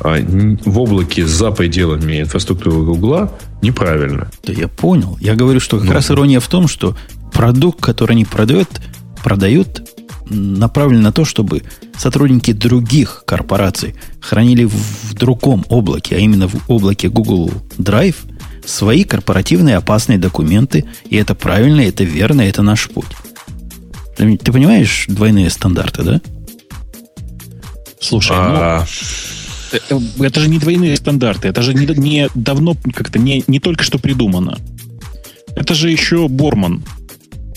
а, 0.00 0.16
в 0.64 0.78
облаке 0.78 1.26
за 1.26 1.50
пределами 1.50 2.20
инфраструктуры 2.20 2.84
Гугла 2.84 3.36
неправильно. 3.62 4.30
Да 4.44 4.52
я 4.52 4.68
понял. 4.68 5.18
Я 5.20 5.34
говорю, 5.34 5.60
что 5.60 5.78
как 5.78 5.86
ну, 5.86 5.92
раз 5.92 6.10
ирония 6.10 6.40
в 6.40 6.48
том, 6.48 6.68
что 6.68 6.96
продукт, 7.32 7.80
который 7.80 8.12
они 8.12 8.24
продают, 8.24 8.68
продают 9.22 9.82
направлен 10.30 11.02
на 11.02 11.12
то, 11.12 11.24
чтобы 11.24 11.62
сотрудники 11.96 12.52
других 12.52 13.24
корпораций 13.26 13.94
хранили 14.20 14.64
в 14.64 15.14
другом 15.14 15.64
облаке, 15.68 16.16
а 16.16 16.18
именно 16.18 16.48
в 16.48 16.54
облаке 16.68 17.08
Google 17.08 17.50
Drive, 17.78 18.16
свои 18.64 19.04
корпоративные 19.04 19.76
опасные 19.76 20.18
документы. 20.18 20.84
И 21.08 21.16
это 21.16 21.34
правильно, 21.34 21.80
это 21.80 22.04
верно, 22.04 22.42
это 22.42 22.62
наш 22.62 22.88
путь. 22.88 23.06
Ты, 24.18 24.52
понимаешь 24.52 25.04
двойные 25.06 25.48
стандарты, 25.48 26.02
да? 26.02 26.20
Слушай, 28.00 28.36
а... 28.36 28.86
ну, 29.90 30.02
это 30.24 30.40
же 30.40 30.48
не 30.48 30.58
двойные 30.58 30.96
стандарты, 30.96 31.48
это 31.48 31.62
же 31.62 31.72
не, 31.72 31.86
не 31.86 32.28
давно 32.34 32.76
как-то 32.94 33.18
не, 33.18 33.44
не 33.46 33.60
только 33.60 33.84
что 33.84 33.98
придумано. 33.98 34.58
Это 35.54 35.74
же 35.74 35.90
еще 35.90 36.28
Борман. 36.28 36.84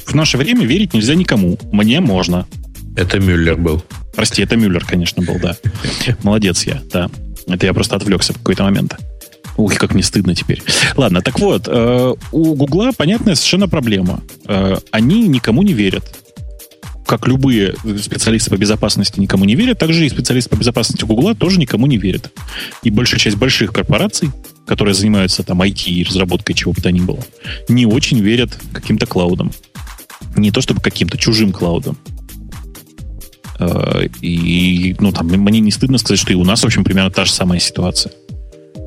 В 0.05 0.13
наше 0.13 0.37
время 0.37 0.65
верить 0.65 0.93
нельзя 0.93 1.15
никому. 1.15 1.57
Мне 1.71 1.99
можно. 1.99 2.45
Это 2.95 3.19
Мюллер 3.19 3.55
был. 3.55 3.83
Прости, 4.15 4.43
это 4.43 4.55
Мюллер, 4.55 4.85
конечно, 4.85 5.23
был, 5.23 5.39
да. 5.39 5.57
Молодец 6.23 6.63
я, 6.65 6.81
да. 6.91 7.09
Это 7.47 7.65
я 7.65 7.73
просто 7.73 7.95
отвлекся 7.95 8.33
в 8.33 8.37
какой-то 8.37 8.63
момент. 8.63 8.97
Ух, 9.57 9.75
как 9.75 9.93
мне 9.93 10.03
стыдно 10.03 10.35
теперь. 10.35 10.61
Ладно, 10.95 11.21
так 11.21 11.39
вот, 11.39 11.67
э, 11.67 12.13
у 12.31 12.55
Гугла 12.55 12.91
понятная 12.95 13.35
совершенно 13.35 13.67
проблема. 13.67 14.21
Э, 14.47 14.77
они 14.91 15.27
никому 15.27 15.63
не 15.63 15.73
верят. 15.73 16.03
Как 17.11 17.27
любые 17.27 17.75
специалисты 18.01 18.49
по 18.51 18.55
безопасности 18.55 19.19
никому 19.19 19.43
не 19.43 19.55
верят, 19.55 19.77
так 19.77 19.91
же 19.91 20.05
и 20.05 20.09
специалисты 20.09 20.49
по 20.49 20.55
безопасности 20.55 21.03
Гугла 21.03 21.35
тоже 21.35 21.59
никому 21.59 21.85
не 21.85 21.97
верят. 21.97 22.31
И 22.83 22.89
большая 22.89 23.19
часть 23.19 23.35
больших 23.35 23.73
корпораций, 23.73 24.29
которые 24.65 24.93
занимаются 24.93 25.43
там 25.43 25.61
IT 25.61 25.89
и 25.89 26.05
разработкой 26.05 26.55
чего 26.55 26.71
бы 26.71 26.79
то 26.79 26.89
ни 26.89 27.01
было, 27.01 27.19
не 27.67 27.85
очень 27.85 28.21
верят 28.21 28.57
каким-то 28.71 29.07
клаудам. 29.07 29.51
Не 30.37 30.51
то 30.51 30.61
чтобы 30.61 30.79
каким-то 30.79 31.17
чужим 31.17 31.51
клаудам. 31.51 31.97
Э, 33.59 34.07
и, 34.21 34.95
ну, 35.01 35.11
там, 35.11 35.27
мне 35.27 35.59
не 35.59 35.71
стыдно 35.71 35.97
сказать, 35.97 36.17
что 36.17 36.31
и 36.31 36.35
у 36.37 36.45
нас, 36.45 36.61
в 36.61 36.65
общем, 36.65 36.85
примерно 36.85 37.11
та 37.11 37.25
же 37.25 37.33
самая 37.33 37.59
ситуация. 37.59 38.13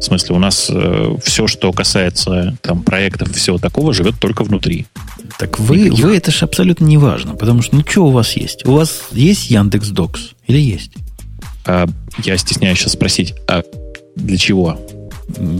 В 0.05 0.07
смысле, 0.07 0.36
у 0.36 0.38
нас 0.38 0.66
э, 0.70 1.16
все, 1.24 1.46
что 1.46 1.72
касается 1.72 2.59
там, 2.61 2.82
проектов 2.82 3.30
и 3.30 3.32
всего 3.32 3.57
такого, 3.57 3.94
живет 3.94 4.16
только 4.20 4.44
внутри. 4.44 4.84
Так 5.38 5.59
вы, 5.59 5.78
Никаких... 5.78 6.05
вы 6.05 6.16
это 6.18 6.30
же 6.30 6.44
абсолютно 6.44 6.84
не 6.84 6.98
важно, 6.98 7.34
потому 7.34 7.62
что, 7.62 7.76
ну, 7.76 7.82
что 7.88 8.05
у 8.05 8.11
вас 8.11 8.36
есть? 8.36 8.66
У 8.66 8.72
вас 8.72 9.05
есть 9.12 9.50
Яндекс 9.50 9.88
Докс 9.88 10.32
или 10.46 10.59
есть? 10.59 10.90
А, 11.64 11.86
я 12.22 12.36
стесняюсь 12.36 12.80
сейчас 12.80 12.92
спросить, 12.92 13.32
а 13.48 13.62
для 14.14 14.36
чего? 14.36 14.78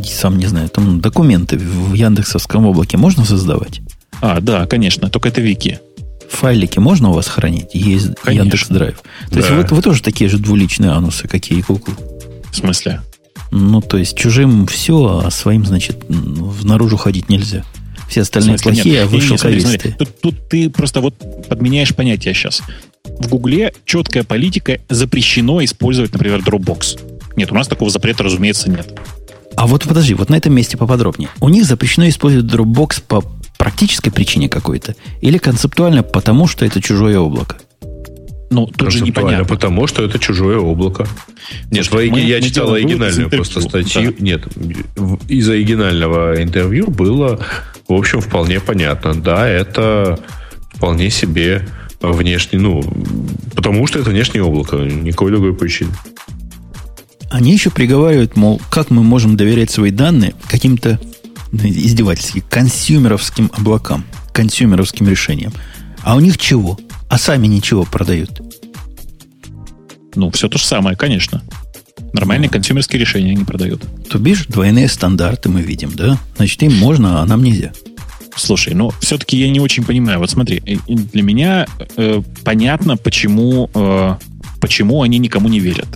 Сам 0.05 0.37
не 0.37 0.45
знаю. 0.45 0.69
Там 0.69 1.01
документы 1.01 1.57
в 1.57 1.95
Яндексовском 1.95 2.67
облаке 2.67 2.99
можно 2.99 3.25
создавать? 3.25 3.81
А, 4.21 4.43
да, 4.43 4.67
конечно, 4.67 5.09
только 5.09 5.31
это 5.31 5.41
вики. 5.41 5.81
Файлики 6.29 6.81
можно 6.81 7.09
у 7.09 7.13
вас 7.15 7.29
хранить? 7.29 7.71
Есть 7.73 8.11
Яндекс 8.27 8.69
Драйв. 8.69 9.01
То 9.31 9.37
да. 9.37 9.39
есть 9.39 9.71
вы, 9.71 9.77
вы 9.77 9.81
тоже 9.81 10.03
такие 10.03 10.29
же 10.29 10.37
двуличные 10.37 10.91
анусы, 10.91 11.29
какие 11.29 11.61
и 11.61 11.63
Google. 11.63 11.95
В 12.53 12.57
смысле? 12.57 13.01
Ну, 13.57 13.81
то 13.81 13.99
есть 13.99 14.17
чужим 14.17 14.67
все, 14.67 15.23
а 15.25 15.31
своим, 15.31 15.65
значит, 15.65 16.07
наружу 16.09 16.97
ходить 16.97 17.29
нельзя. 17.29 17.65
Все 18.09 18.23
остальные 18.23 18.59
смысле, 18.59 18.83
плохие, 18.83 18.95
нет, 18.97 19.05
а 19.05 19.07
вы. 19.07 19.95
Тут, 19.97 20.21
тут 20.21 20.49
ты 20.49 20.69
просто 20.71 21.01
вот 21.01 21.15
подменяешь 21.49 21.95
понятие 21.95 22.35
сейчас. 22.35 22.63
В 23.05 23.29
Гугле 23.29 23.73
четкая 23.85 24.25
политика 24.25 24.81
запрещено 24.89 25.63
использовать, 25.63 26.13
например, 26.13 26.41
Dropbox. 26.41 26.99
Нет, 27.37 27.53
у 27.53 27.55
нас 27.55 27.69
такого 27.69 27.93
запрета, 27.93 28.25
разумеется, 28.25 28.69
нет. 28.69 28.99
А 29.55 29.69
вот 29.69 29.85
подожди, 29.85 30.15
вот 30.15 30.31
на 30.31 30.35
этом 30.35 30.53
месте 30.53 30.77
поподробнее. 30.77 31.29
У 31.41 31.49
них 31.49 31.65
запрещено 31.65 32.09
использовать 32.09 32.53
Dropbox 32.53 33.05
по 33.07 33.23
практической 33.57 34.11
причине 34.11 34.49
какой-то 34.49 34.97
или 35.21 35.39
концептуально 35.39 36.03
потому, 36.03 36.49
что 36.49 36.67
это 36.67 36.83
чужое 36.83 37.21
облако? 37.21 37.59
Ну, 38.51 38.67
тут 38.67 38.93
же 38.93 39.03
непонятно. 39.03 39.45
потому 39.45 39.87
что 39.87 40.05
это 40.05 40.19
чужое 40.19 40.59
облако. 40.59 41.07
Нет, 41.71 41.87
Слушай, 41.87 42.11
мы, 42.11 42.21
я 42.21 42.37
мы 42.37 42.43
читал 42.43 42.73
оригинальную 42.73 43.31
просто 43.31 43.61
статью. 43.61 44.15
Да. 44.17 44.25
Нет, 44.25 44.47
из 45.29 45.49
оригинального 45.49 46.41
интервью 46.43 46.89
было, 46.89 47.41
в 47.89 47.93
общем, 47.93 48.21
вполне 48.21 48.61
понятно. 48.61 49.15
Да, 49.15 49.49
это 49.49 50.21
вполне 50.75 51.11
себе 51.11 51.67
внешний, 52.01 52.59
ну, 52.59 52.83
потому 53.55 53.87
что 53.87 53.99
это 53.99 54.11
внешнее 54.11 54.45
облако, 54.45 54.77
никакой 54.77 55.31
другой 55.31 55.55
причины. 55.55 55.91
Они 57.31 57.53
еще 57.53 57.71
приговаривают, 57.71 58.37
мол, 58.37 58.61
как 58.71 58.91
мы 58.91 59.03
можем 59.03 59.37
доверять 59.37 59.71
свои 59.71 59.91
данные 59.91 60.35
каким-то 60.49 61.01
издевательски, 61.53 62.45
consumer 62.49 63.07
овским 63.07 63.51
облакам, 63.57 64.05
consumer 64.33 64.76
овским 64.76 65.09
решениям. 65.09 65.53
А 66.03 66.17
у 66.17 66.21
них 66.21 66.39
чего? 66.39 66.79
А 67.15 67.19
сами 67.19 67.47
ничего 67.47 67.85
продают. 67.85 68.43
Ну, 70.17 70.33
все 70.33 70.49
то 70.49 70.59
же 70.59 70.65
самое, 70.65 70.97
конечно. 70.97 71.45
Нормальные 72.13 72.49
consumer 72.49 72.82
ские 72.82 72.99
решения 72.99 73.31
они 73.31 73.45
продают. 73.45 73.85
То 74.11 74.19
бишь, 74.19 74.47
двойные 74.47 74.89
стандарты 74.89 75.49
мы 75.49 75.63
видим, 75.63 75.93
да? 75.95 76.19
Значит, 76.35 76.61
им 76.65 76.75
можно, 76.75 77.23
а 77.23 77.27
нам 77.27 77.45
нельзя. 77.45 77.71
Слушай, 78.35 78.75
ну, 78.75 78.91
все-таки 78.99 79.37
я 79.37 79.49
не 79.49 79.61
очень 79.61 79.85
понимаю. 79.85 80.19
Вот 80.19 80.29
смотри, 80.29 80.61
для 80.89 81.23
меня 81.23 81.69
э, 81.97 82.21
понятно, 82.43 82.97
почему, 82.97 83.71
э, 83.73 84.17
почему 84.61 85.03
они 85.03 85.19
никому 85.19 85.49
не 85.49 85.61
верят. 85.61 85.87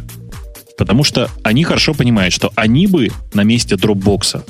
Потому 0.79 1.03
что 1.03 1.29
они 1.43 1.65
хорошо 1.65 1.95
понимают, 1.95 2.33
что 2.33 2.53
они 2.55 2.87
бы 2.87 3.11
на 3.35 3.43
месте 3.43 3.75
Dropbox 3.75 4.45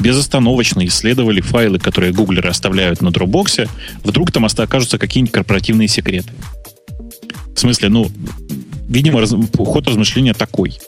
безостановочно 0.00 0.84
исследовали 0.86 1.40
файлы, 1.40 1.78
которые 1.78 2.12
гуглеры 2.12 2.48
оставляют 2.48 3.02
на 3.02 3.08
Dropbox, 3.08 3.68
вдруг 4.02 4.32
там 4.32 4.44
окажутся 4.44 4.98
какие-нибудь 4.98 5.32
корпоративные 5.32 5.88
секреты. 5.88 6.30
В 7.54 7.60
смысле, 7.60 7.90
ну, 7.90 8.10
видимо, 8.88 9.20
раз, 9.20 9.34
ход 9.56 9.86
размышления 9.86 10.34
такой. 10.34 10.78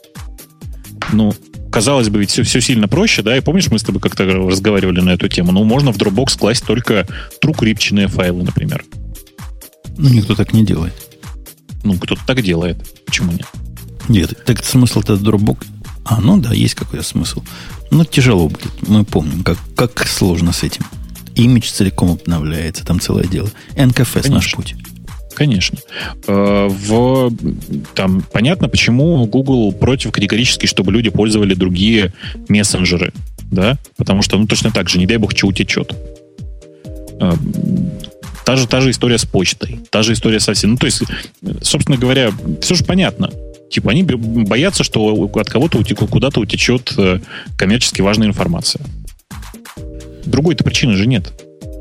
Ну, 1.12 1.34
казалось 1.70 2.08
бы, 2.08 2.20
ведь 2.20 2.30
все, 2.30 2.42
все 2.42 2.60
сильно 2.60 2.88
проще, 2.88 3.22
да, 3.22 3.36
и 3.36 3.40
помнишь, 3.40 3.68
мы 3.68 3.78
с 3.78 3.82
тобой 3.82 4.00
как-то 4.00 4.24
разговаривали 4.24 5.00
на 5.00 5.10
эту 5.10 5.28
тему, 5.28 5.52
ну, 5.52 5.64
можно 5.64 5.92
в 5.92 5.98
Dropbox 5.98 6.38
класть 6.38 6.64
только 6.64 7.06
трукрипченные 7.40 8.08
файлы, 8.08 8.42
например. 8.42 8.84
Ну, 9.98 10.08
никто 10.08 10.34
так 10.34 10.52
не 10.52 10.64
делает. 10.64 10.94
Ну, 11.84 11.94
кто-то 11.98 12.20
так 12.26 12.42
делает. 12.42 12.78
Почему 13.04 13.32
нет? 13.32 13.46
Нет, 14.08 14.44
так 14.44 14.64
смысл-то 14.64 15.14
Dropbox... 15.14 15.66
А, 16.04 16.20
ну 16.20 16.38
да, 16.38 16.52
есть 16.52 16.74
какой-то 16.74 17.04
смысл. 17.04 17.42
Но 17.92 18.04
тяжело 18.04 18.48
будет. 18.48 18.72
Мы 18.88 19.04
помним, 19.04 19.42
как, 19.44 19.58
как 19.76 20.06
сложно 20.06 20.52
с 20.52 20.62
этим. 20.62 20.82
Имидж 21.34 21.70
целиком 21.70 22.12
обновляется, 22.12 22.86
там 22.86 22.98
целое 23.00 23.26
дело. 23.26 23.50
НКФС 23.76 24.28
наш 24.28 24.52
путь. 24.52 24.74
Конечно. 25.34 25.78
Э, 26.26 26.68
в, 26.70 27.30
там, 27.94 28.22
понятно, 28.32 28.70
почему 28.70 29.26
Google 29.26 29.72
против 29.72 30.10
категорически, 30.10 30.64
чтобы 30.64 30.90
люди 30.90 31.10
пользовали 31.10 31.52
другие 31.52 32.14
мессенджеры. 32.48 33.12
Да? 33.50 33.76
Потому 33.98 34.22
что, 34.22 34.38
ну, 34.38 34.46
точно 34.46 34.70
так 34.70 34.88
же, 34.88 34.98
не 34.98 35.06
дай 35.06 35.18
бог, 35.18 35.36
что 35.36 35.48
утечет. 35.48 35.94
Э, 37.20 37.32
та 38.46 38.56
же, 38.56 38.66
та 38.66 38.80
же 38.80 38.90
история 38.90 39.18
с 39.18 39.26
почтой. 39.26 39.80
Та 39.90 40.02
же 40.02 40.14
история 40.14 40.40
со 40.40 40.54
всем. 40.54 40.72
Ну, 40.72 40.76
то 40.78 40.86
есть, 40.86 41.02
собственно 41.60 41.98
говоря, 41.98 42.32
все 42.62 42.74
же 42.74 42.84
понятно. 42.84 43.30
Типа 43.72 43.90
они 43.90 44.02
боятся, 44.02 44.84
что 44.84 45.30
от 45.34 45.48
кого-то 45.48 45.78
утекло, 45.78 46.06
куда-то 46.06 46.40
утечет 46.40 46.92
э, 46.98 47.20
коммерчески 47.56 48.02
важная 48.02 48.28
информация. 48.28 48.84
Другой-то 50.26 50.62
причины 50.62 50.94
же 50.94 51.06
нет. 51.06 51.32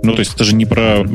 Ну, 0.02 0.14
то 0.14 0.20
есть 0.20 0.34
это 0.34 0.46
же 0.46 0.56
не 0.56 0.66
про 0.66 1.06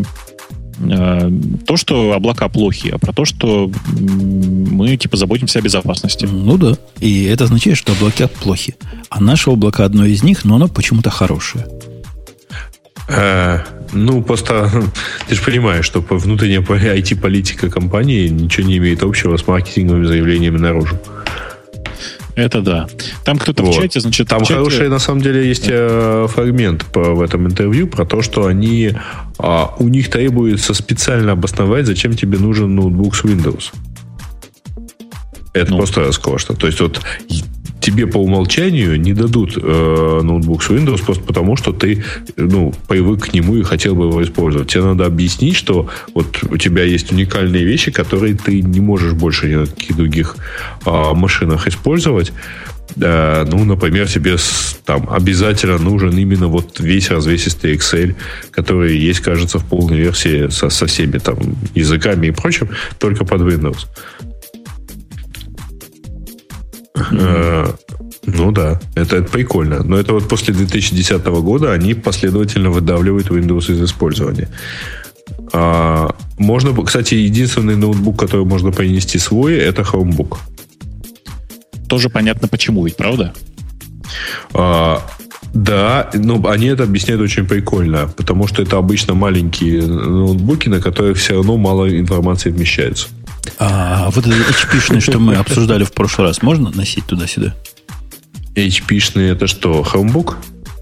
э, 0.79 1.31
то, 1.67 1.77
что 1.79 2.13
облака 2.13 2.51
плохие, 2.51 2.93
а 2.93 2.99
про 2.99 3.15
то, 3.15 3.25
что 3.25 3.73
мы 3.89 4.99
типа 4.99 5.17
заботимся 5.17 5.61
о 5.61 5.63
безопасности. 5.63 6.27
Ну 6.27 6.59
да. 6.59 6.77
И 7.01 7.25
это 7.25 7.45
означает, 7.45 7.79
что 7.79 7.93
облака 7.93 8.29
плохи. 8.29 8.77
А 9.09 9.19
наше 9.19 9.49
облако 9.49 9.83
одно 9.83 10.05
из 10.05 10.23
них, 10.23 10.45
но 10.45 10.57
оно 10.57 10.69
почему-то 10.69 11.09
хорошее. 11.09 11.67
Э, 13.09 13.61
ну, 13.93 14.23
просто 14.23 14.71
ты 15.29 15.35
же 15.35 15.43
понимаешь, 15.43 15.85
что 15.85 16.01
внутренняя 16.01 16.61
IT-политика 16.61 17.71
компании 17.71 18.29
ничего 18.29 18.67
не 18.67 18.79
имеет 18.79 19.03
общего 19.03 19.37
с 19.37 19.47
маркетинговыми 19.47 20.07
заявлениями 20.07 20.59
наружу. 20.59 20.99
Это 22.35 22.61
да. 22.61 22.87
Там 23.25 23.39
кто-то 23.39 23.63
вот. 23.63 23.75
в 23.75 23.81
чате, 23.81 24.01
значит... 24.01 24.29
Там 24.29 24.41
чате... 24.41 24.55
хороший, 24.55 24.89
на 24.91 24.99
самом 24.99 25.23
деле, 25.23 25.49
есть 25.49 25.67
э, 25.69 26.27
фрагмент 26.29 26.85
по, 26.85 27.15
в 27.15 27.23
этом 27.23 27.47
интервью 27.47 27.87
про 27.87 28.05
то, 28.05 28.21
что 28.21 28.47
они... 28.47 28.93
А, 29.39 29.75
у 29.79 29.89
них 29.89 30.11
требуется 30.11 30.75
специально 30.75 31.33
обосновать, 31.33 31.87
зачем 31.87 32.15
тебе 32.15 32.39
нужен 32.39 32.75
ноутбук 32.75 33.17
с 33.17 33.25
Windows. 33.25 33.73
Это 35.55 35.71
ну. 35.71 35.79
просто 35.79 36.01
роскошно. 36.01 36.55
То 36.55 36.67
есть 36.67 36.79
вот 36.81 37.01
тебе 37.87 38.09
по 38.09 38.19
умолчанию 38.19 39.01
не 39.01 39.15
дадут 39.15 39.57
э, 39.57 40.21
ноутбук 40.23 40.65
с 40.65 40.71
Windows 40.71 41.05
просто 41.05 41.23
потому, 41.23 41.57
что 41.57 41.73
ты 41.73 42.03
ну, 42.37 42.75
привык 42.89 43.27
к 43.27 43.33
нему 43.33 43.57
и 43.57 43.63
хотел 43.63 43.95
бы 43.95 44.07
его 44.07 44.23
использовать. 44.25 44.69
Тебе 44.69 44.83
надо 44.83 45.07
объяснить, 45.07 45.55
что 45.55 45.89
вот 46.13 46.43
у 46.51 46.57
тебя 46.57 46.83
есть 46.83 47.13
уникальные 47.13 47.65
вещи, 47.65 47.93
которые 47.93 48.35
ты 48.35 48.61
не 48.61 48.81
можешь 48.81 49.13
больше 49.13 49.49
ни 49.49 49.55
на 49.55 49.67
каких 49.67 49.97
других 49.97 50.37
э, 50.85 51.13
машинах 51.15 51.69
использовать. 51.69 52.33
Э, 52.97 53.45
ну, 53.49 53.65
например, 53.65 54.09
тебе 54.09 54.37
там 54.85 55.09
обязательно 55.09 55.79
нужен 55.79 56.19
именно 56.19 56.49
вот 56.49 56.81
весь 56.81 57.11
развесистый 57.11 57.77
Excel, 57.77 58.17
который 58.51 58.99
есть, 58.99 59.21
кажется, 59.21 59.59
в 59.59 59.65
полной 59.65 59.99
версии 59.99 60.49
со, 60.51 60.71
со 60.71 60.87
всеми 60.87 61.19
там 61.19 61.39
языками 61.77 62.27
и 62.27 62.31
прочим, 62.33 62.69
только 62.99 63.25
под 63.25 63.43
Windows. 63.43 63.87
Э, 63.87 64.16
ну 68.27 68.53
да, 68.53 68.81
это, 68.95 69.17
это 69.17 69.31
прикольно. 69.31 69.83
Но 69.83 69.97
это 69.97 70.13
вот 70.13 70.29
после 70.29 70.55
2010 70.55 71.25
года 71.27 71.73
они 71.73 71.95
последовательно 71.95 72.71
выдавливают 72.71 73.29
Windows 73.29 73.73
из 73.73 73.83
использования. 73.83 74.49
А, 75.53 76.15
можно, 76.39 76.75
кстати, 76.85 77.15
единственный 77.15 77.77
ноутбук, 77.77 78.19
который 78.19 78.47
можно 78.47 78.73
принести 78.73 79.19
свой, 79.19 79.57
это 79.57 79.83
Chromebook. 79.83 80.39
Тоже 81.89 82.11
понятно, 82.11 82.49
почему, 82.49 82.85
ведь 82.85 82.97
правда? 82.97 83.33
А, 84.53 85.03
да, 85.55 86.11
но 86.15 86.45
они 86.49 86.67
это 86.67 86.83
объясняют 86.83 87.23
очень 87.23 87.47
прикольно, 87.47 88.09
потому 88.17 88.47
что 88.47 88.63
это 88.63 88.77
обычно 88.77 89.15
маленькие 89.15 89.83
ноутбуки, 89.87 90.69
на 90.69 90.81
которых 90.81 91.17
все 91.17 91.35
равно 91.35 91.57
мало 91.57 91.89
информации 91.99 92.51
вмещается. 92.51 93.09
А 93.59 94.11
вот 94.11 94.27
этот 94.27 94.49
HP-шный, 94.49 95.01
что 95.01 95.19
мы 95.19 95.35
обсуждали 95.35 95.85
в 95.85 95.93
прошлый 95.93 96.29
раз, 96.29 96.43
можно 96.43 96.71
носить 96.71 97.07
туда-сюда? 97.07 97.55
HP-шный 98.55 99.31
это 99.31 99.47
что, 99.47 99.83
Chromebook? 99.83 100.37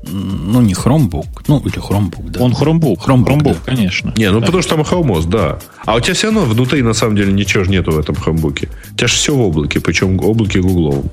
Ну, 0.07 0.61
не 0.61 0.75
Chromebook, 0.75 1.45
ну, 1.49 1.61
или 1.61 1.79
Chromebook, 1.79 2.31
да. 2.31 2.41
Он 2.41 2.53
Chromebook, 2.53 2.99
Chromebook, 2.99 3.25
Chromebook 3.25 3.55
да. 3.55 3.61
конечно. 3.65 4.13
Не, 4.17 4.31
ну 4.31 4.41
да. 4.41 4.47
потому 4.47 4.63
что 4.63 4.77
там 4.77 4.85
Chromos, 4.85 5.27
да. 5.27 5.59
А 5.87 5.97
у 5.97 6.01
тебя 6.01 6.15
все 6.15 6.27
равно 6.27 6.45
внутри, 6.45 6.83
на 6.83 6.93
самом 6.93 7.17
деле, 7.17 7.33
ничего 7.33 7.65
же 7.65 7.71
нету 7.71 7.93
в 7.93 7.99
этом 7.99 8.15
Chromebook. 8.15 8.69
У 8.93 8.97
тебя 8.97 9.09
же 9.09 9.15
все 9.15 9.35
в 9.35 9.41
облаке, 9.41 9.81
причем 9.81 10.19
в 10.19 10.29
облаке 10.29 10.61
гугловом. 10.61 11.11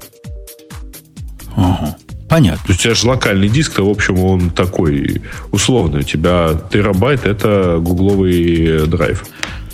Ага. 1.55 1.97
Понятно. 2.29 2.63
То 2.65 2.69
есть 2.69 2.79
у 2.79 2.83
тебя 2.83 2.93
же 2.93 3.07
локальный 3.07 3.49
диск, 3.49 3.73
то, 3.73 3.85
в 3.85 3.89
общем, 3.89 4.17
он 4.19 4.51
такой 4.51 5.21
условный. 5.51 5.99
У 5.99 6.03
тебя 6.03 6.57
терабайт– 6.71 7.25
это 7.25 7.79
гугловый 7.81 8.87
драйв. 8.87 9.25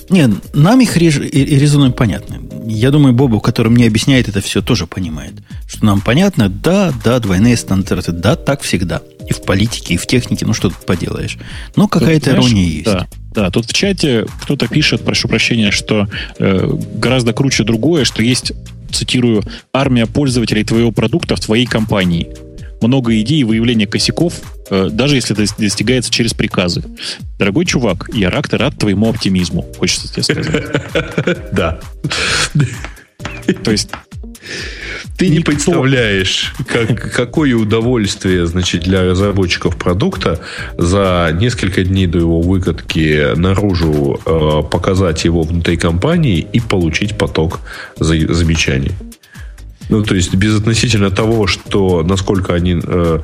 Нет, 0.09 0.31
нам 0.53 0.79
их 0.81 0.95
реж... 0.97 1.17
резоны 1.19 1.91
понятны. 1.91 2.39
Я 2.65 2.91
думаю, 2.91 3.13
Бобу, 3.13 3.39
который 3.39 3.69
мне 3.69 3.87
объясняет 3.87 4.27
это 4.27 4.41
все, 4.41 4.61
тоже 4.61 4.87
понимает. 4.87 5.33
Что 5.67 5.85
нам 5.85 6.01
понятно, 6.01 6.49
да, 6.49 6.93
да, 7.03 7.19
двойные 7.19 7.57
стандарты, 7.57 8.11
да, 8.11 8.35
так 8.35 8.61
всегда. 8.61 9.01
И 9.27 9.33
в 9.33 9.41
политике, 9.41 9.95
и 9.95 9.97
в 9.97 10.05
технике, 10.07 10.45
ну 10.45 10.53
что 10.53 10.69
тут 10.69 10.85
поделаешь. 10.85 11.37
Но 11.75 11.87
какая-то 11.87 12.31
ирония 12.31 12.65
есть. 12.65 12.85
Да, 12.85 13.07
да, 13.33 13.51
тут 13.51 13.65
в 13.65 13.73
чате 13.73 14.25
кто-то 14.41 14.67
пишет, 14.67 15.03
прошу 15.03 15.27
прощения, 15.27 15.71
что 15.71 16.07
э, 16.39 16.69
гораздо 16.95 17.33
круче 17.33 17.63
другое, 17.63 18.05
что 18.05 18.23
есть, 18.23 18.53
цитирую, 18.91 19.43
армия 19.73 20.05
пользователей 20.05 20.63
твоего 20.63 20.91
продукта 20.91 21.35
в 21.35 21.39
твоей 21.39 21.65
компании 21.65 22.33
много 22.81 23.19
идей 23.19 23.43
выявления 23.43 23.87
косяков, 23.87 24.35
э, 24.69 24.89
даже 24.91 25.15
если 25.15 25.33
это 25.33 25.51
достигается 25.57 26.11
через 26.11 26.33
приказы. 26.33 26.83
Дорогой 27.39 27.65
чувак, 27.65 28.09
я 28.13 28.29
рад, 28.29 28.53
рад 28.53 28.77
твоему 28.77 29.09
оптимизму, 29.09 29.65
хочется 29.77 30.11
тебе 30.11 30.23
сказать. 30.23 30.65
Да. 31.51 31.79
То 33.63 33.71
есть 33.71 33.89
ты 35.17 35.29
не 35.29 35.39
представляешь, 35.39 36.53
как, 36.67 37.11
какое 37.15 37.55
удовольствие, 37.55 38.45
значит, 38.45 38.83
для 38.83 39.03
разработчиков 39.03 39.75
продукта 39.75 40.39
за 40.77 41.35
несколько 41.39 41.83
дней 41.83 42.05
до 42.07 42.19
его 42.19 42.41
выкатки 42.41 43.35
наружу 43.35 44.19
э, 44.25 44.63
показать 44.69 45.25
его 45.25 45.41
внутри 45.41 45.77
компании 45.77 46.47
и 46.53 46.59
получить 46.59 47.17
поток 47.17 47.61
замечаний. 47.99 48.91
Ну, 49.89 50.03
то 50.03 50.15
есть, 50.15 50.33
безотносительно 50.35 51.11
того, 51.11 51.47
что 51.47 52.03
насколько 52.03 52.53
они, 52.53 52.79
э, 52.83 53.19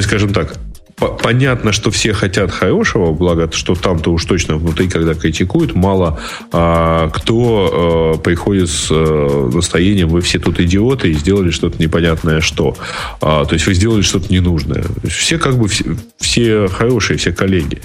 скажем 0.00 0.32
так, 0.32 0.56
понятно, 0.96 1.72
что 1.72 1.90
все 1.90 2.12
хотят 2.12 2.50
хорошего, 2.50 3.12
благо, 3.12 3.50
что 3.52 3.74
там-то 3.74 4.12
уж 4.12 4.24
точно 4.24 4.56
внутри, 4.56 4.88
когда 4.88 5.14
критикуют, 5.14 5.74
мало 5.74 6.18
а, 6.52 7.10
кто 7.10 8.14
а, 8.14 8.18
приходит 8.18 8.70
с 8.70 8.88
а, 8.90 9.50
настроением, 9.52 10.08
вы 10.08 10.20
все 10.22 10.38
тут 10.38 10.58
идиоты 10.58 11.10
и 11.10 11.14
сделали 11.14 11.50
что-то 11.50 11.80
непонятное 11.82 12.40
что. 12.40 12.76
А, 13.20 13.44
то 13.44 13.54
есть 13.54 13.66
вы 13.66 13.74
сделали 13.74 14.02
что-то 14.02 14.32
ненужное. 14.32 14.84
Все 15.08 15.38
как 15.38 15.58
бы 15.58 15.68
все, 15.68 15.84
все 16.18 16.68
хорошие, 16.68 17.18
все 17.18 17.32
коллеги. 17.32 17.80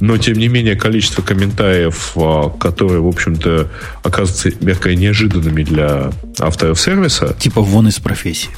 Но, 0.00 0.18
тем 0.18 0.38
не 0.38 0.48
менее, 0.48 0.76
количество 0.76 1.22
комментариев, 1.22 2.12
а, 2.16 2.50
которые, 2.50 3.00
в 3.00 3.08
общем-то, 3.08 3.68
оказываются, 4.02 4.64
мягко 4.64 4.94
неожиданными 4.94 5.62
для 5.62 6.12
авторов 6.38 6.80
сервиса. 6.80 7.34
Типа 7.38 7.62
вон 7.62 7.88
из 7.88 7.98
профессии. 7.98 8.50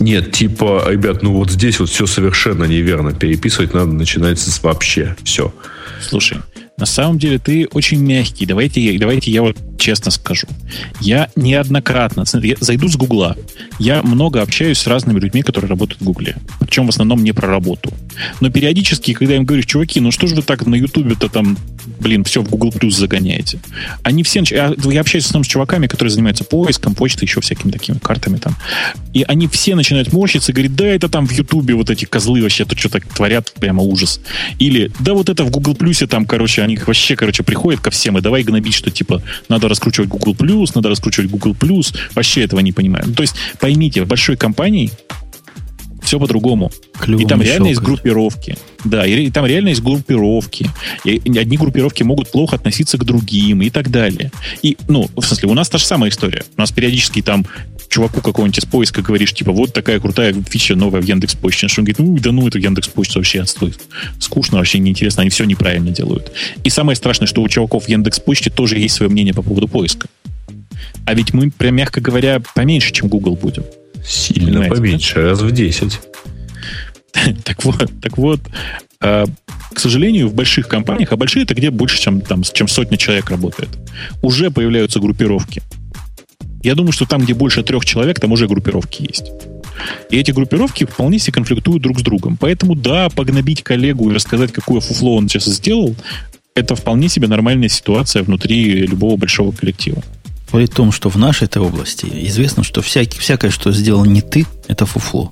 Нет, 0.00 0.32
типа, 0.32 0.86
ребят, 0.88 1.22
ну 1.22 1.32
вот 1.32 1.50
здесь 1.50 1.80
вот 1.80 1.90
все 1.90 2.06
совершенно 2.06 2.64
неверно. 2.64 3.12
Переписывать 3.12 3.74
надо 3.74 3.92
начинать 3.92 4.38
с 4.38 4.62
вообще. 4.62 5.16
Все. 5.24 5.52
Слушай, 6.00 6.38
на 6.76 6.86
самом 6.86 7.18
деле 7.18 7.38
ты 7.38 7.68
очень 7.72 8.00
мягкий. 8.00 8.46
Давайте, 8.46 8.96
давайте 8.98 9.30
я 9.30 9.42
вот 9.42 9.56
честно 9.78 10.10
скажу. 10.10 10.46
Я 11.00 11.30
неоднократно, 11.36 12.24
я 12.42 12.56
зайду 12.60 12.88
с 12.88 12.96
Гугла, 12.96 13.36
я 13.78 14.02
много 14.02 14.42
общаюсь 14.42 14.78
с 14.78 14.86
разными 14.86 15.20
людьми, 15.20 15.42
которые 15.42 15.68
работают 15.68 16.00
в 16.00 16.04
Гугле. 16.04 16.36
Причем 16.60 16.86
в 16.86 16.90
основном 16.90 17.22
не 17.24 17.32
про 17.32 17.48
работу. 17.48 17.92
Но 18.40 18.50
периодически, 18.50 19.12
когда 19.14 19.34
я 19.34 19.38
им 19.38 19.46
говорю, 19.46 19.62
чуваки, 19.62 20.00
ну 20.00 20.10
что 20.10 20.26
же 20.26 20.34
вы 20.34 20.42
так 20.42 20.66
на 20.66 20.74
Ютубе-то 20.74 21.28
там, 21.28 21.56
блин, 22.00 22.24
все 22.24 22.42
в 22.42 22.48
Google 22.48 22.70
Plus 22.70 22.90
загоняете? 22.90 23.60
Они 24.02 24.22
все... 24.22 24.42
Я, 24.50 24.74
я 24.84 25.00
общаюсь 25.00 25.24
в 25.24 25.28
основном 25.28 25.44
с 25.44 25.48
чуваками, 25.48 25.86
которые 25.86 26.10
занимаются 26.10 26.44
поиском, 26.44 26.94
почтой, 26.94 27.26
еще 27.26 27.40
всякими 27.40 27.70
такими 27.70 27.98
картами 27.98 28.38
там. 28.38 28.56
И 29.14 29.22
они 29.22 29.46
все 29.48 29.74
начинают 29.74 30.12
морщиться 30.12 30.52
и 30.52 30.54
говорить, 30.54 30.74
да, 30.74 30.86
это 30.86 31.08
там 31.08 31.26
в 31.26 31.32
Ютубе 31.32 31.74
вот 31.74 31.90
эти 31.90 32.04
козлы 32.04 32.42
вообще 32.42 32.64
тут 32.64 32.78
что-то 32.78 33.00
творят, 33.00 33.52
прямо 33.58 33.82
ужас. 33.82 34.20
Или, 34.58 34.90
да, 35.00 35.14
вот 35.14 35.28
это 35.28 35.44
в 35.44 35.50
Google 35.50 35.74
Плюсе 35.74 36.06
там, 36.06 36.26
короче, 36.26 36.62
они 36.62 36.76
вообще, 36.76 37.16
короче, 37.16 37.42
приходят 37.42 37.80
ко 37.80 37.90
всем 37.90 38.18
и 38.18 38.20
давай 38.20 38.42
гнобить, 38.42 38.74
что 38.74 38.90
типа 38.90 39.22
надо 39.48 39.67
раскручивать 39.68 40.08
Google 40.08 40.34
Plus, 40.34 40.70
надо 40.74 40.88
раскручивать 40.88 41.30
Google 41.30 41.52
Plus. 41.52 41.94
Вообще 42.14 42.42
этого 42.42 42.60
не 42.60 42.72
понимаю. 42.72 43.04
Ну, 43.06 43.14
то 43.14 43.22
есть, 43.22 43.34
поймите, 43.60 44.02
в 44.02 44.06
большой 44.06 44.36
компании 44.36 44.90
все 46.02 46.18
по-другому. 46.18 46.70
и 47.06 47.24
там 47.26 47.42
реально 47.42 47.68
есть 47.68 47.80
группировки. 47.80 48.56
Да, 48.84 49.06
и, 49.06 49.24
и 49.24 49.30
там 49.30 49.44
реально 49.44 49.68
есть 49.68 49.82
группировки. 49.82 50.70
И 51.04 51.20
одни 51.38 51.58
группировки 51.58 52.02
могут 52.02 52.32
плохо 52.32 52.56
относиться 52.56 52.96
к 52.96 53.04
другим 53.04 53.60
и 53.60 53.68
так 53.68 53.90
далее. 53.90 54.32
И, 54.62 54.78
ну, 54.88 55.10
в 55.14 55.22
смысле, 55.22 55.50
у 55.50 55.54
нас 55.54 55.68
та 55.68 55.76
же 55.76 55.84
самая 55.84 56.10
история. 56.10 56.44
У 56.56 56.60
нас 56.60 56.72
периодически 56.72 57.20
там 57.20 57.44
чуваку 57.88 58.20
какого-нибудь 58.20 58.58
из 58.58 58.64
поиска 58.64 59.02
говоришь, 59.02 59.32
типа, 59.32 59.52
вот 59.52 59.72
такая 59.72 60.00
крутая 60.00 60.34
фича 60.48 60.76
новая 60.76 61.00
в 61.00 61.04
Яндекс 61.04 61.34
Почте. 61.34 61.66
Он 61.66 61.84
говорит, 61.84 61.98
ну, 61.98 62.18
да 62.18 62.32
ну, 62.32 62.46
это 62.46 62.58
Яндекс 62.58 62.88
Почта 62.88 63.18
вообще 63.18 63.40
отстой. 63.40 63.74
Скучно, 64.20 64.58
вообще 64.58 64.78
неинтересно, 64.78 65.22
они 65.22 65.30
все 65.30 65.44
неправильно 65.44 65.90
делают. 65.90 66.32
И 66.64 66.70
самое 66.70 66.96
страшное, 66.96 67.26
что 67.26 67.42
у 67.42 67.48
чуваков 67.48 67.84
в 67.86 67.88
Яндекс 67.88 68.20
Почте 68.20 68.50
тоже 68.50 68.78
есть 68.78 68.94
свое 68.94 69.10
мнение 69.10 69.34
по 69.34 69.42
поводу 69.42 69.68
поиска. 69.68 70.08
А 71.04 71.14
ведь 71.14 71.32
мы, 71.32 71.50
прям 71.50 71.74
мягко 71.74 72.00
говоря, 72.00 72.42
поменьше, 72.54 72.92
чем 72.92 73.08
Google 73.08 73.36
будем. 73.36 73.64
Сильно 74.04 74.46
Понимаете, 74.46 74.74
поменьше, 74.76 75.14
да? 75.14 75.22
раз 75.22 75.40
в 75.40 75.50
10. 75.50 76.00
так 77.44 77.64
вот, 77.64 77.90
так 78.00 78.18
вот, 78.18 78.40
э, 79.00 79.26
к 79.72 79.80
сожалению, 79.80 80.28
в 80.28 80.34
больших 80.34 80.68
компаниях, 80.68 81.12
а 81.12 81.16
большие 81.16 81.44
это 81.44 81.54
где 81.54 81.70
больше, 81.70 82.00
чем, 82.00 82.20
там, 82.20 82.42
чем 82.42 82.68
сотня 82.68 82.96
человек 82.96 83.30
работает, 83.30 83.70
уже 84.22 84.50
появляются 84.50 85.00
группировки. 85.00 85.62
Я 86.62 86.74
думаю, 86.74 86.92
что 86.92 87.06
там, 87.06 87.22
где 87.22 87.34
больше 87.34 87.62
трех 87.62 87.84
человек, 87.84 88.20
там 88.20 88.32
уже 88.32 88.48
группировки 88.48 89.02
есть. 89.02 89.30
И 90.10 90.18
эти 90.18 90.32
группировки 90.32 90.84
вполне 90.84 91.18
себе 91.18 91.34
конфликтуют 91.34 91.82
друг 91.82 92.00
с 92.00 92.02
другом. 92.02 92.36
Поэтому, 92.36 92.74
да, 92.74 93.08
погнобить 93.10 93.62
коллегу 93.62 94.10
и 94.10 94.14
рассказать, 94.14 94.52
какое 94.52 94.80
фуфло 94.80 95.16
он 95.16 95.28
сейчас 95.28 95.44
сделал, 95.44 95.94
это 96.54 96.74
вполне 96.74 97.08
себе 97.08 97.28
нормальная 97.28 97.68
ситуация 97.68 98.22
внутри 98.22 98.86
любого 98.86 99.16
большого 99.16 99.52
коллектива. 99.52 100.02
При 100.50 100.66
том, 100.66 100.92
что 100.92 101.10
в 101.10 101.16
нашей 101.16 101.44
этой 101.44 101.62
области 101.62 102.06
известно, 102.26 102.64
что 102.64 102.80
всякий, 102.82 103.20
всякое, 103.20 103.50
что 103.50 103.70
сделал 103.70 104.04
не 104.04 104.22
ты, 104.22 104.46
это 104.66 104.86
фуфло. 104.86 105.30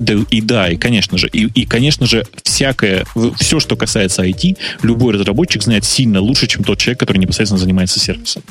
Да, 0.00 0.14
и 0.30 0.40
да, 0.40 0.70
и 0.70 0.76
конечно 0.76 1.18
же, 1.18 1.28
и, 1.28 1.44
и 1.44 1.66
конечно 1.66 2.06
же, 2.06 2.26
всякое, 2.42 3.04
все, 3.38 3.60
что 3.60 3.76
касается 3.76 4.24
IT, 4.24 4.56
любой 4.82 5.12
разработчик 5.14 5.62
знает 5.62 5.84
сильно 5.84 6.20
лучше, 6.20 6.46
чем 6.46 6.64
тот 6.64 6.78
человек, 6.78 6.98
который 6.98 7.18
непосредственно 7.18 7.60
занимается 7.60 8.00
сервисом. 8.00 8.42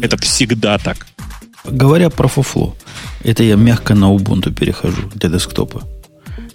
Это 0.00 0.16
всегда 0.18 0.78
так. 0.78 1.06
Говоря 1.64 2.08
про 2.08 2.28
фуфло, 2.28 2.76
это 3.24 3.42
я 3.42 3.56
мягко 3.56 3.94
на 3.94 4.14
Ubuntu 4.14 4.54
перехожу 4.54 5.10
для 5.16 5.28
десктопа. 5.28 5.82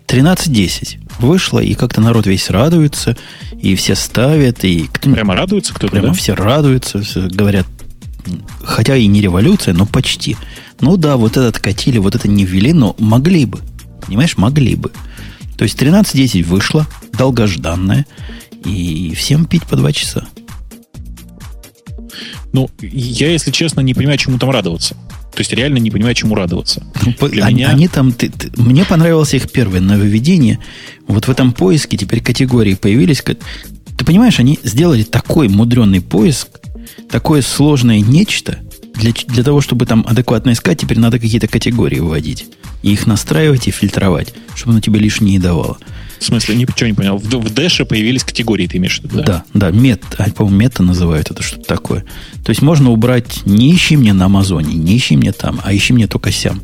13.10 0.07 0.99
вышло, 1.19 1.59
и 1.59 1.73
как-то 1.73 1.99
народ 1.99 2.25
весь 2.25 2.49
радуется, 2.49 3.17
и 3.61 3.75
все 3.75 3.95
ставят, 3.95 4.63
и 4.63 4.87
кто 4.91 5.11
Прямо 5.11 5.35
радуется 5.35 5.73
кто-то, 5.73 5.91
Прямо 5.91 6.07
да? 6.07 6.13
все 6.13 6.33
радуются, 6.35 7.01
все 7.01 7.27
говорят, 7.27 7.65
хотя 8.63 8.95
и 8.95 9.07
не 9.07 9.21
революция, 9.21 9.73
но 9.73 9.85
почти. 9.85 10.37
Ну 10.79 10.95
да, 10.95 11.17
вот 11.17 11.37
этот 11.37 11.59
катили, 11.59 11.97
вот 11.97 12.15
это 12.15 12.29
не 12.29 12.45
ввели, 12.45 12.71
но 12.71 12.95
могли 12.97 13.45
бы. 13.45 13.59
Понимаешь, 14.05 14.37
могли 14.37 14.75
бы. 14.75 14.91
То 15.57 15.63
есть 15.63 15.81
13.10 15.81 16.43
вышло, 16.43 16.87
долгожданное, 17.13 18.05
и 18.65 19.13
всем 19.15 19.45
пить 19.45 19.63
по 19.63 19.75
два 19.75 19.91
часа. 19.91 20.27
Ну, 22.53 22.69
я, 22.81 23.31
если 23.31 23.51
честно, 23.51 23.81
не 23.81 23.93
понимаю, 23.93 24.17
чему 24.17 24.37
там 24.37 24.49
радоваться. 24.49 24.95
То 25.33 25.39
есть 25.39 25.53
реально 25.53 25.77
не 25.77 25.91
понимаю, 25.91 26.13
чему 26.13 26.35
радоваться. 26.35 26.83
Ну, 27.01 27.27
Для 27.29 27.45
они, 27.45 27.55
меня... 27.55 27.69
они 27.69 27.87
там... 27.87 28.11
Ты, 28.11 28.29
ты, 28.29 28.51
мне 28.61 28.83
понравилось 28.83 29.33
их 29.33 29.49
первое 29.49 29.79
нововведение. 29.79 30.59
Вот 31.07 31.27
в 31.27 31.31
этом 31.31 31.53
поиске 31.53 31.97
теперь 31.97 32.21
категории 32.21 32.73
появились. 32.75 33.21
Ты 33.21 34.05
понимаешь, 34.05 34.39
они 34.39 34.59
сделали 34.63 35.03
такой 35.03 35.47
мудренный 35.47 36.01
поиск, 36.01 36.49
такое 37.09 37.41
сложное 37.41 38.01
нечто, 38.01 38.59
для, 39.01 39.11
для 39.11 39.43
того, 39.43 39.61
чтобы 39.61 39.85
там 39.85 40.05
адекватно 40.07 40.51
искать, 40.51 40.79
теперь 40.79 40.99
надо 40.99 41.19
какие-то 41.19 41.47
категории 41.47 41.99
вводить. 41.99 42.45
И 42.83 42.93
их 42.93 43.07
настраивать 43.07 43.67
и 43.67 43.71
фильтровать, 43.71 44.33
чтобы 44.55 44.73
оно 44.73 44.81
тебе 44.81 44.99
лишнее 44.99 45.33
не 45.33 45.39
давало. 45.39 45.77
В 46.19 46.23
смысле, 46.23 46.55
ничего 46.55 46.87
не 46.87 46.93
понял. 46.93 47.17
В, 47.17 47.23
в 47.23 47.47
Dash 47.47 47.83
появились 47.83 48.23
категории, 48.23 48.67
ты 48.67 48.77
имеешь 48.77 48.99
в 48.99 49.03
виду, 49.03 49.17
да? 49.17 49.23
Да, 49.23 49.43
да, 49.53 49.71
мет, 49.71 50.03
а, 50.19 50.29
по-моему, 50.29 50.59
мета 50.59 50.83
называют 50.83 51.31
это 51.31 51.41
что-то 51.41 51.65
такое. 51.65 52.05
То 52.45 52.51
есть 52.51 52.61
можно 52.61 52.91
убрать 52.91 53.41
не 53.45 53.73
ищи 53.73 53.97
мне 53.97 54.13
на 54.13 54.25
Амазоне, 54.25 54.75
не 54.75 54.97
ищи 54.97 55.17
мне 55.17 55.31
там, 55.31 55.59
а 55.63 55.75
ищи 55.75 55.93
мне 55.93 56.07
только 56.07 56.31
сям. 56.31 56.61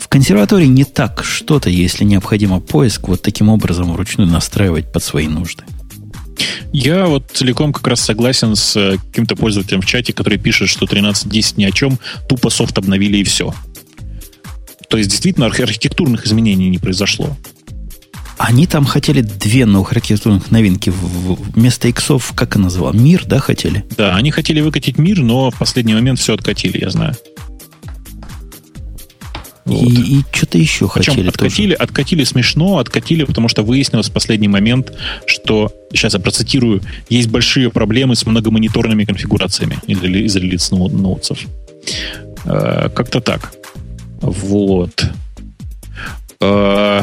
В 0.00 0.08
консерватории 0.08 0.66
не 0.66 0.84
так 0.84 1.22
что-то, 1.22 1.68
если 1.68 2.04
необходимо 2.04 2.60
поиск, 2.60 3.08
вот 3.08 3.20
таким 3.20 3.50
образом 3.50 3.92
вручную 3.92 4.30
настраивать 4.30 4.90
под 4.90 5.02
свои 5.02 5.28
нужды. 5.28 5.64
Я 6.72 7.06
вот 7.06 7.30
целиком 7.32 7.72
как 7.72 7.86
раз 7.86 8.00
согласен 8.00 8.54
с 8.54 8.76
э, 8.76 8.96
каким-то 8.98 9.36
пользователем 9.36 9.80
в 9.80 9.86
чате, 9.86 10.12
который 10.12 10.38
пишет, 10.38 10.68
что 10.68 10.86
13.10 10.86 11.54
ни 11.56 11.64
о 11.64 11.70
чем, 11.70 11.98
тупо 12.28 12.50
софт 12.50 12.76
обновили 12.78 13.18
и 13.18 13.24
все. 13.24 13.54
То 14.88 14.96
есть 14.96 15.10
действительно 15.10 15.46
архитектурных 15.46 16.26
изменений 16.26 16.68
не 16.68 16.78
произошло. 16.78 17.36
Они 18.38 18.66
там 18.66 18.84
хотели 18.84 19.20
две 19.20 19.66
новых 19.66 19.92
архитектурных 19.92 20.50
новинки. 20.50 20.92
Вместо 20.94 21.88
иксов, 21.88 22.32
как 22.34 22.50
это 22.50 22.60
называл? 22.60 22.92
Мир, 22.92 23.24
да, 23.26 23.40
хотели? 23.40 23.84
Да, 23.96 24.14
они 24.14 24.30
хотели 24.30 24.60
выкатить 24.60 24.96
мир, 24.96 25.20
но 25.20 25.50
в 25.50 25.58
последний 25.58 25.94
момент 25.94 26.20
все 26.20 26.34
откатили, 26.34 26.78
я 26.80 26.90
знаю. 26.90 27.16
Вот. 29.68 29.82
И, 29.82 30.20
и 30.20 30.24
что-то 30.32 30.58
еще 30.58 30.88
Причем 30.88 31.12
хотели 31.12 31.28
откатили, 31.28 31.74
тоже. 31.74 31.82
откатили 31.82 32.24
смешно, 32.24 32.78
откатили, 32.78 33.24
потому 33.24 33.48
что 33.48 33.62
выяснилось 33.62 34.08
в 34.08 34.12
последний 34.12 34.48
момент, 34.48 34.92
что, 35.26 35.72
сейчас 35.92 36.14
я 36.14 36.20
процитирую, 36.20 36.80
есть 37.10 37.28
большие 37.28 37.70
проблемы 37.70 38.16
с 38.16 38.24
многомониторными 38.24 39.04
конфигурациями 39.04 39.78
из 39.86 40.36
релиз 40.36 40.70
ноутсов. 40.70 41.40
Э, 42.44 42.88
как-то 42.94 43.20
так. 43.20 43.52
Вот. 44.22 45.04
Э, 46.40 47.02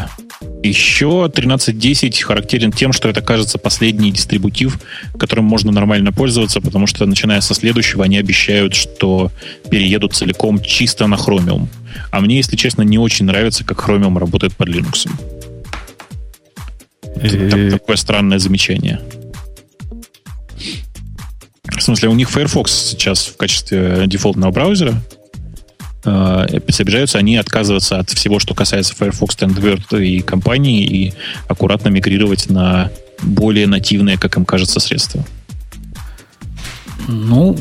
еще 0.65 1.31
13.10 1.33 2.21
характерен 2.21 2.71
тем, 2.71 2.93
что 2.93 3.09
это, 3.09 3.21
кажется, 3.21 3.57
последний 3.57 4.11
дистрибутив, 4.11 4.79
которым 5.17 5.45
можно 5.45 5.71
нормально 5.71 6.11
пользоваться, 6.11 6.61
потому 6.61 6.87
что, 6.87 7.05
начиная 7.05 7.41
со 7.41 7.53
следующего, 7.53 8.03
они 8.03 8.17
обещают, 8.17 8.73
что 8.73 9.31
переедут 9.69 10.15
целиком 10.15 10.61
чисто 10.61 11.07
на 11.07 11.15
Chromium. 11.15 11.67
А 12.11 12.19
мне, 12.19 12.37
если 12.37 12.55
честно, 12.55 12.81
не 12.81 12.97
очень 12.97 13.25
нравится, 13.25 13.63
как 13.63 13.87
Chromium 13.87 14.19
работает 14.19 14.55
под 14.55 14.69
Linux. 14.69 15.09
Это 17.15 17.71
такое 17.71 17.95
странное 17.95 18.39
замечание. 18.39 18.99
В 21.65 21.81
смысле, 21.81 22.09
у 22.09 22.13
них 22.13 22.29
Firefox 22.29 22.71
сейчас 22.71 23.27
в 23.27 23.37
качестве 23.37 24.03
дефолтного 24.07 24.51
браузера, 24.51 25.01
собираются 26.69 27.17
они 27.17 27.37
отказываться 27.37 27.99
от 27.99 28.09
всего, 28.11 28.39
что 28.39 28.53
касается 28.53 28.95
Firefox 28.95 29.35
Thunderbird 29.35 30.03
и 30.03 30.21
компании, 30.21 30.85
и 30.85 31.13
аккуратно 31.47 31.89
мигрировать 31.89 32.49
на 32.49 32.91
более 33.21 33.67
нативные, 33.67 34.17
как 34.17 34.37
им 34.37 34.45
кажется, 34.45 34.79
средства. 34.79 35.25
Ну, 37.07 37.57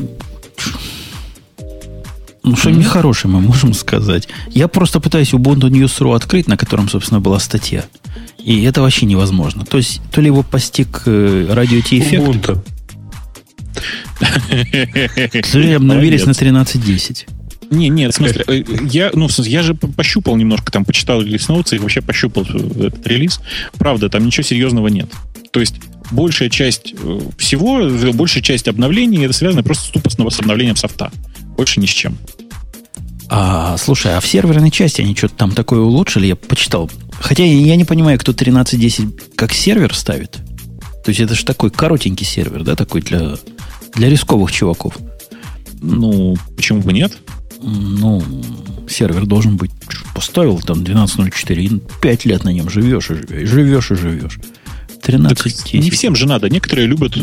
ну, 2.43 2.55
что 2.55 2.69
нехорошее 2.69 3.31
мы 3.33 3.41
можем 3.41 3.73
сказать. 3.73 4.27
Я 4.51 4.67
просто 4.67 4.99
пытаюсь 4.99 5.33
Ubuntu 5.33 5.69
News.ru 5.69 6.15
открыть, 6.15 6.47
на 6.47 6.57
котором, 6.57 6.87
собственно, 6.89 7.19
была 7.19 7.39
статья. 7.39 7.85
И 8.37 8.63
это 8.63 8.81
вообще 8.81 9.07
невозможно. 9.07 9.65
То 9.65 9.77
есть, 9.77 9.99
то 10.11 10.21
ли 10.21 10.27
его 10.27 10.43
постиг 10.43 11.01
э, 11.05 11.47
радио 11.49 11.79
эффект. 11.79 12.23
Ubuntu. 12.23 12.63
То 15.51 15.59
ли 15.59 15.73
обновились 15.73 16.25
на 16.25 16.31
13.10. 16.31 17.27
Не, 17.71 17.89
нет, 17.89 18.13
в 18.13 18.15
смысле, 18.15 18.43
э, 18.47 18.63
я, 18.89 19.11
ну, 19.13 19.27
в 19.27 19.31
смысле, 19.31 19.51
я 19.51 19.63
же 19.63 19.73
пощупал 19.73 20.35
немножко, 20.35 20.71
там, 20.71 20.85
почитал 20.85 21.21
релиз 21.21 21.47
ноутсы 21.47 21.75
и 21.75 21.79
вообще 21.79 22.01
пощупал 22.01 22.43
этот 22.43 23.05
релиз. 23.07 23.39
Правда, 23.77 24.09
там 24.09 24.25
ничего 24.25 24.43
серьезного 24.43 24.87
нет. 24.87 25.09
То 25.51 25.59
есть, 25.59 25.75
большая 26.11 26.49
часть 26.49 26.93
э, 26.97 27.19
всего, 27.37 27.89
большая 28.13 28.43
часть 28.43 28.67
обновлений, 28.67 29.23
это 29.23 29.33
связано 29.33 29.63
просто 29.63 29.91
тупо 29.91 30.09
с 30.09 30.39
обновлением 30.39 30.75
софта. 30.75 31.11
Больше 31.57 31.79
ни 31.79 31.85
с 31.85 31.89
чем. 31.89 32.17
А, 33.29 33.77
слушай, 33.77 34.15
а 34.15 34.19
в 34.19 34.27
серверной 34.27 34.71
части 34.71 35.01
они 35.01 35.15
что-то 35.15 35.35
там 35.35 35.51
такое 35.51 35.79
улучшили? 35.79 36.27
Я 36.27 36.35
почитал. 36.35 36.89
Хотя 37.19 37.43
я 37.43 37.75
не 37.75 37.85
понимаю, 37.85 38.19
кто 38.19 38.33
13.10 38.33 39.35
как 39.35 39.53
сервер 39.53 39.95
ставит. 39.95 40.33
То 41.03 41.09
есть 41.09 41.19
это 41.19 41.35
же 41.35 41.45
такой 41.45 41.71
коротенький 41.71 42.25
сервер, 42.25 42.63
да, 42.63 42.75
такой 42.75 43.01
для, 43.01 43.35
для 43.93 44.09
рисковых 44.09 44.51
чуваков. 44.51 44.97
Ну, 45.81 46.35
почему 46.55 46.81
бы 46.81 46.93
нет? 46.93 47.17
Ну, 47.65 48.23
сервер 48.87 49.25
должен 49.25 49.57
быть... 49.57 49.71
Поставил 50.13 50.59
там 50.59 50.83
12.04, 50.83 51.55
и 51.55 51.81
5 52.01 52.25
лет 52.25 52.43
на 52.43 52.49
нем 52.49 52.69
живешь 52.69 53.09
и 53.09 53.15
живешь, 53.15 53.49
живешь 53.49 53.91
и 53.91 53.95
живешь. 53.95 54.39
13 55.01 55.73
Не 55.73 55.89
всем 55.89 56.15
же 56.15 56.27
надо. 56.27 56.49
Некоторые 56.49 56.87
любят 56.87 57.15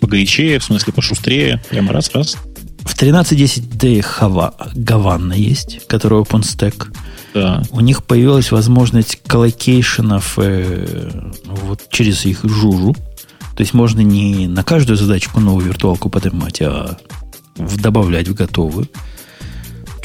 погорячее, 0.00 0.58
в 0.58 0.64
смысле 0.64 0.92
пошустрее. 0.92 1.62
Прямо 1.70 1.92
раз-раз. 1.92 2.36
В 2.80 3.00
13.10D 3.00 4.04
Hava, 4.20 4.54
Гаванна 4.74 5.32
есть, 5.32 5.86
которая 5.86 6.22
OpenStack. 6.22 6.86
Да. 7.34 7.62
У 7.70 7.80
них 7.80 8.04
появилась 8.04 8.50
возможность 8.50 9.20
colocation 9.26 10.19
ов 10.19 10.38
э, 10.38 11.30
вот 11.44 11.88
через 11.90 12.24
их 12.24 12.40
Juju. 12.44 12.94
То 13.56 13.62
есть 13.62 13.74
можно 13.74 14.00
не 14.00 14.46
на 14.46 14.62
каждую 14.64 14.96
задачку 14.96 15.40
новую 15.40 15.66
виртуалку 15.66 16.08
поднимать, 16.10 16.62
а 16.62 16.98
добавлять 17.56 18.28
в 18.28 18.34
готовую. 18.34 18.88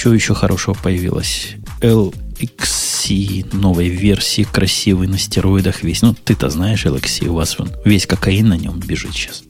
Что 0.03 0.13
еще 0.13 0.34
хорошего 0.34 0.73
появилось? 0.73 1.51
LXC 1.80 3.55
новой 3.55 3.88
версии, 3.88 4.43
красивый 4.43 5.07
на 5.07 5.17
стероидах 5.17 5.81
весь. 5.81 6.01
Ну, 6.01 6.13
ты-то 6.13 6.49
знаешь 6.49 6.85
LXC, 6.85 7.27
у 7.27 7.35
вас 7.35 7.57
он 7.57 7.71
весь 7.85 8.05
Cocaine 8.05 8.49
на 8.49 8.57
нем 8.57 8.81
бежит 8.81 9.13
сейчас. 9.13 9.43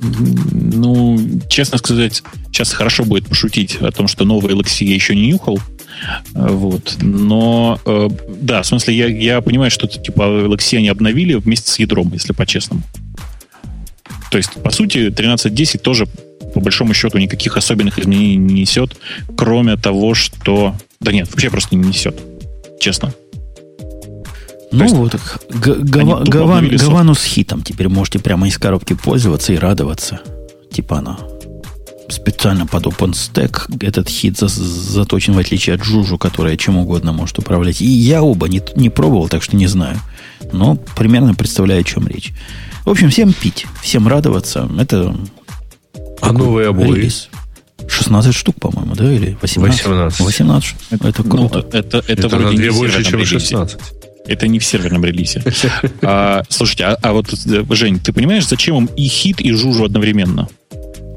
Ну, 0.00 1.20
честно 1.50 1.76
сказать, 1.76 2.22
сейчас 2.46 2.72
хорошо 2.72 3.04
будет 3.04 3.28
пошутить 3.28 3.76
о 3.82 3.92
том, 3.92 4.08
что 4.08 4.24
новый 4.24 4.54
LXC 4.54 4.86
я 4.86 4.94
еще 4.94 5.14
не 5.14 5.26
нюхал. 5.26 5.60
Вот. 6.32 6.96
Но, 7.02 7.78
э, 7.84 8.08
да, 8.40 8.62
в 8.62 8.66
смысле, 8.66 8.96
я, 8.96 9.08
я 9.08 9.42
понимаю, 9.42 9.70
что 9.70 9.86
типа 9.88 10.22
LXC 10.22 10.78
они 10.78 10.88
обновили 10.88 11.34
вместе 11.34 11.70
с 11.70 11.78
ядром, 11.78 12.14
если 12.14 12.32
по-честному. 12.32 12.82
То 14.30 14.38
есть, 14.38 14.54
по 14.62 14.70
сути, 14.70 15.08
13.10 15.08 15.78
тоже, 15.80 16.06
по 16.54 16.60
большому 16.60 16.94
счету, 16.94 17.18
никаких 17.18 17.56
особенных 17.56 17.98
изменений 17.98 18.36
не 18.36 18.60
несет, 18.60 18.96
кроме 19.36 19.76
того, 19.76 20.14
что... 20.14 20.74
Да 21.00 21.12
нет, 21.12 21.30
вообще 21.30 21.50
просто 21.50 21.76
не 21.76 21.88
несет. 21.88 22.18
Честно. 22.80 23.12
Ну 24.70 24.82
есть, 24.84 24.94
вот, 24.94 25.16
гава, 25.48 26.24
гаван, 26.24 26.68
Гавану 26.68 27.14
с 27.14 27.24
хитом 27.24 27.62
теперь 27.62 27.88
можете 27.88 28.18
прямо 28.18 28.48
из 28.48 28.58
коробки 28.58 28.94
пользоваться 28.94 29.52
и 29.52 29.56
радоваться. 29.56 30.20
Типа 30.70 30.98
она 30.98 31.18
специально 32.08 32.66
под 32.66 32.86
OpenStack 32.86 33.84
этот 33.84 34.08
хит 34.08 34.38
за, 34.38 34.48
заточен, 34.48 35.34
в 35.34 35.38
отличие 35.38 35.74
от 35.74 35.84
Жужу, 35.84 36.18
которая 36.18 36.56
чем 36.56 36.76
угодно 36.76 37.12
может 37.12 37.38
управлять. 37.38 37.80
И 37.80 37.86
я 37.86 38.22
оба 38.22 38.48
не, 38.48 38.62
не 38.76 38.90
пробовал, 38.90 39.28
так 39.28 39.42
что 39.42 39.56
не 39.56 39.66
знаю. 39.66 39.98
Но 40.52 40.76
примерно 40.96 41.34
представляю, 41.34 41.80
о 41.80 41.84
чем 41.84 42.06
речь. 42.06 42.32
В 42.84 42.90
общем, 42.90 43.10
всем 43.10 43.32
пить, 43.32 43.66
всем 43.82 44.08
радоваться. 44.08 44.68
Это 44.78 45.14
а 46.20 46.32
новые 46.32 46.68
обои? 46.68 46.92
Релиз. 46.92 47.28
16 47.86 48.34
штук, 48.34 48.56
по-моему, 48.60 48.94
да? 48.94 49.10
Или 49.12 49.36
18? 49.40 49.86
18. 49.86 50.20
18. 50.20 50.74
Это, 50.90 51.08
это 51.08 51.22
круто. 51.22 51.66
Ну, 51.72 51.78
это, 51.78 51.98
это, 51.98 52.12
это 52.26 52.38
на 52.38 52.50
две 52.50 52.72
больше, 52.72 53.04
чем 53.04 53.24
16. 53.24 53.78
Это 54.26 54.46
не 54.46 54.58
в 54.58 54.64
серверном 54.64 55.04
релизе. 55.04 55.42
А, 56.02 56.42
слушайте, 56.50 56.84
а, 56.84 56.98
а 57.02 57.12
вот, 57.12 57.32
э, 57.32 57.64
Жень, 57.70 57.98
ты 57.98 58.12
понимаешь, 58.12 58.46
зачем 58.46 58.76
им 58.76 58.86
и 58.94 59.06
хит, 59.06 59.40
и 59.40 59.52
жужу 59.52 59.84
одновременно? 59.84 60.48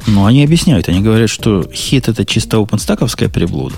Ну, 0.08 0.26
они 0.26 0.44
объясняют. 0.44 0.88
Они 0.88 1.02
говорят, 1.02 1.30
что 1.30 1.70
хит 1.74 2.08
это 2.08 2.26
чисто 2.26 2.58
опенстаковская 2.58 3.28
приблуда, 3.28 3.76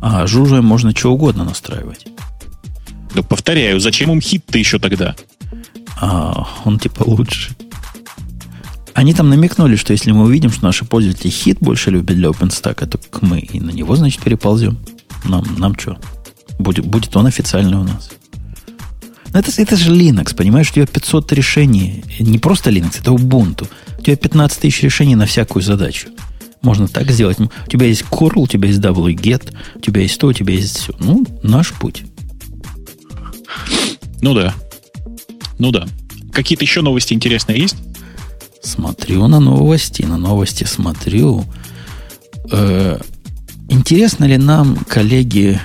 а 0.00 0.26
жужу 0.26 0.60
можно 0.62 0.90
что 0.96 1.12
угодно 1.12 1.44
настраивать. 1.44 2.06
Да 3.14 3.22
повторяю, 3.22 3.78
зачем 3.78 4.10
им 4.10 4.20
хит-то 4.20 4.58
еще 4.58 4.78
тогда? 4.78 5.14
А, 6.00 6.48
он 6.64 6.78
типа 6.78 7.04
лучше. 7.06 7.50
Они 8.94 9.14
там 9.14 9.30
намекнули, 9.30 9.76
что 9.76 9.92
если 9.92 10.12
мы 10.12 10.24
увидим, 10.24 10.50
что 10.50 10.64
наши 10.64 10.84
пользователи 10.84 11.30
хит 11.30 11.58
больше 11.60 11.90
любят 11.90 12.16
для 12.16 12.28
OpenStack, 12.28 12.86
то 12.86 12.98
мы 13.22 13.40
и 13.40 13.60
на 13.60 13.70
него, 13.70 13.96
значит, 13.96 14.22
переползем. 14.22 14.78
Нам, 15.24 15.44
нам 15.58 15.78
что? 15.78 15.98
Будет, 16.58 16.84
будет 16.84 17.16
он 17.16 17.26
официальный 17.26 17.78
у 17.78 17.84
нас. 17.84 18.10
Но 19.32 19.38
это, 19.38 19.50
это 19.60 19.76
же 19.76 19.94
Linux, 19.94 20.34
понимаешь? 20.36 20.70
У 20.70 20.74
тебя 20.74 20.86
500 20.86 21.32
решений. 21.32 22.04
Не 22.20 22.38
просто 22.38 22.70
Linux, 22.70 23.00
это 23.00 23.12
Ubuntu. 23.12 23.66
У 23.98 24.02
тебя 24.02 24.16
15 24.16 24.60
тысяч 24.60 24.82
решений 24.82 25.16
на 25.16 25.26
всякую 25.26 25.62
задачу. 25.62 26.08
Можно 26.60 26.86
так 26.86 27.10
сделать. 27.10 27.38
У 27.40 27.70
тебя 27.70 27.86
есть 27.86 28.02
curl, 28.02 28.32
у 28.36 28.46
тебя 28.46 28.68
есть 28.68 28.80
wget, 28.80 29.52
у 29.74 29.80
тебя 29.80 30.02
есть 30.02 30.18
то, 30.20 30.28
у 30.28 30.32
тебя 30.32 30.54
есть 30.54 30.78
все. 30.78 30.94
Ну, 30.98 31.24
наш 31.42 31.72
путь. 31.72 32.04
Ну 34.20 34.34
да. 34.34 34.54
Ну 35.58 35.70
да. 35.70 35.86
Какие-то 36.32 36.64
еще 36.64 36.82
новости 36.82 37.14
интересные 37.14 37.58
есть? 37.58 37.76
Смотрю 38.62 39.26
на 39.26 39.40
новости, 39.40 40.02
на 40.02 40.16
новости 40.16 40.64
смотрю. 40.64 41.44
Э, 42.50 42.98
интересно 43.68 44.24
ли 44.24 44.36
нам, 44.38 44.76
коллеги, 44.88 45.60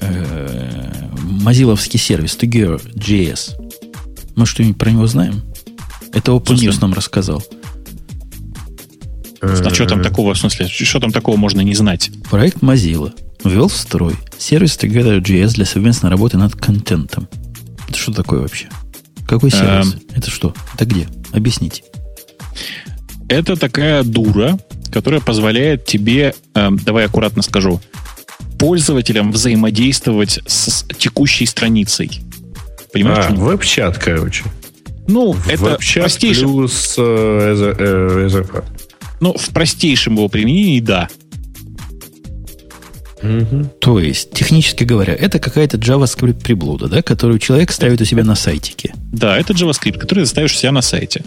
э, 0.00 1.08
мазиловский 1.22 1.98
сервис 1.98 2.38
Together.js. 2.40 3.54
Мы 4.36 4.46
что-нибудь 4.46 4.78
про 4.78 4.90
него 4.90 5.06
знаем? 5.06 5.42
Это 6.12 6.32
OpenNews 6.32 6.78
нам 6.80 6.94
рассказал. 6.94 7.42
А 9.40 9.70
что 9.74 9.86
там 9.86 10.02
такого, 10.02 10.34
в 10.34 10.38
смысле, 10.38 10.68
что 10.68 11.00
там 11.00 11.12
такого 11.12 11.36
можно 11.36 11.60
не 11.60 11.74
знать? 11.74 12.10
Проект 12.30 12.58
Mozilla 12.58 13.12
ввел 13.44 13.68
в 13.68 13.76
строй 13.76 14.14
сервис 14.38 14.76
Together.js 14.78 15.54
для 15.54 15.64
совместной 15.64 16.10
работы 16.10 16.38
над 16.38 16.54
контентом. 16.54 17.28
Это 17.88 17.98
что 17.98 18.12
такое 18.12 18.40
вообще? 18.40 18.68
Какой 19.26 19.50
сервис? 19.50 19.96
Это 20.14 20.30
что? 20.30 20.54
Это 20.74 20.84
где? 20.86 21.08
Объясните. 21.32 21.82
Это 23.28 23.56
такая 23.56 24.02
дура, 24.02 24.58
которая 24.90 25.20
позволяет 25.20 25.84
тебе, 25.84 26.34
э, 26.54 26.68
давай 26.84 27.06
аккуратно 27.06 27.42
скажу, 27.42 27.80
пользователям 28.58 29.32
взаимодействовать 29.32 30.40
с 30.46 30.84
текущей 30.98 31.46
страницей. 31.46 32.10
Понимаешь? 32.92 33.26
А, 33.28 33.34
веб-чат, 33.34 33.98
короче. 33.98 34.44
Ну, 35.06 35.36
это 35.48 35.62
веб-чат 35.62 36.04
простейшим... 36.04 36.52
плюс 36.52 36.94
э, 36.98 37.74
э, 37.78 38.42
Ну, 39.20 39.34
в 39.34 39.48
простейшем 39.50 40.14
его 40.14 40.28
применении, 40.28 40.80
да. 40.80 41.08
Угу. 43.22 43.70
То 43.80 44.00
есть, 44.00 44.30
технически 44.32 44.84
говоря, 44.84 45.14
это 45.14 45.38
какая-то 45.38 45.76
JavaScript 45.76 46.42
приблуда, 46.42 46.88
да, 46.88 47.02
которую 47.02 47.38
человек 47.38 47.72
ставит 47.72 48.00
у 48.00 48.04
себя 48.04 48.24
на 48.24 48.34
сайтике. 48.34 48.92
Да, 49.12 49.36
это 49.36 49.52
JavaScript, 49.52 49.98
который 49.98 50.20
ты 50.20 50.26
ставишь 50.26 50.54
у 50.54 50.56
себя 50.56 50.72
на 50.72 50.82
сайте. 50.82 51.24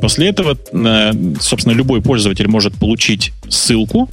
После 0.00 0.28
этого, 0.28 0.56
э, 0.72 1.12
собственно, 1.40 1.74
любой 1.74 2.00
пользователь 2.00 2.48
может 2.48 2.74
получить 2.74 3.32
ссылку, 3.48 4.08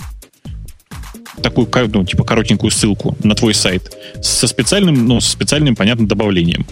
такую, 1.42 1.68
ну, 1.94 2.04
типа 2.04 2.24
коротенькую 2.24 2.72
ссылку 2.72 3.18
на 3.24 3.36
твой 3.36 3.54
сайт 3.54 3.92
со 4.22 4.48
специальным, 4.48 5.08
ну, 5.08 5.20
со 5.20 5.32
специальным, 5.32 5.76
понятным 5.76 6.08
добавлением. 6.08 6.66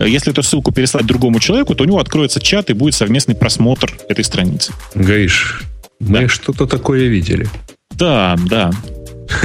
Если 0.00 0.32
эту 0.32 0.42
ссылку 0.42 0.72
переслать 0.72 1.06
другому 1.06 1.40
человеку, 1.40 1.74
то 1.74 1.84
у 1.84 1.86
него 1.86 1.98
откроется 1.98 2.40
чат 2.40 2.70
и 2.70 2.72
будет 2.72 2.94
совместный 2.94 3.34
просмотр 3.34 3.92
этой 4.08 4.24
страницы. 4.24 4.72
Гаиш, 4.94 5.62
мы 6.00 6.22
да. 6.22 6.28
что-то 6.28 6.66
такое 6.66 7.08
видели. 7.08 7.46
Да, 7.90 8.36
да. 8.48 8.70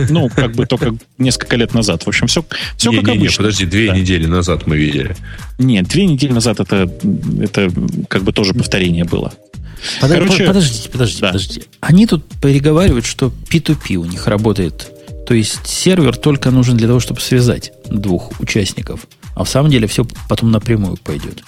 Ну, 0.10 0.30
как 0.30 0.53
бы 0.53 0.66
только 0.66 0.95
несколько 1.18 1.56
лет 1.56 1.74
назад. 1.74 2.03
В 2.03 2.07
общем, 2.07 2.28
все, 2.28 2.45
все 2.78 2.91
не, 2.91 2.98
как 2.98 3.06
не, 3.07 3.18
обычно. 3.18 3.32
Не, 3.32 3.38
подожди, 3.38 3.66
две 3.66 3.88
да. 3.88 3.98
недели 3.98 4.26
назад 4.26 4.68
мы 4.68 4.78
видели. 4.78 5.16
Нет, 5.57 5.88
две 5.88 6.06
недели 6.06 6.32
назад 6.32 6.60
это, 6.60 6.91
это 7.41 7.72
как 8.07 8.24
бы 8.24 8.34
тоже 8.34 8.53
повторение 8.53 9.06
было. 9.06 9.34
Под, 10.02 10.12
Короче, 10.12 10.45
подождите, 10.45 10.90
подождите, 10.90 11.22
да. 11.22 11.28
подождите. 11.28 11.62
Они 11.80 12.07
тут 12.07 12.26
переговаривают, 12.41 13.06
что 13.06 13.32
P2P 13.49 13.95
у 13.95 14.06
них 14.06 14.28
работает. 14.28 14.91
То 15.28 15.34
есть 15.34 15.66
сервер 15.68 16.16
только 16.18 16.52
нужен 16.52 16.78
для 16.78 16.88
того, 16.88 16.99
чтобы 16.99 17.20
связать 17.20 17.72
двух 17.90 18.40
участников. 18.40 19.07
А 19.36 19.44
в 19.44 19.49
самом 19.49 19.72
деле 19.72 19.88
все 19.88 20.06
потом 20.30 20.52
напрямую 20.52 20.98
пойдет. 20.98 21.44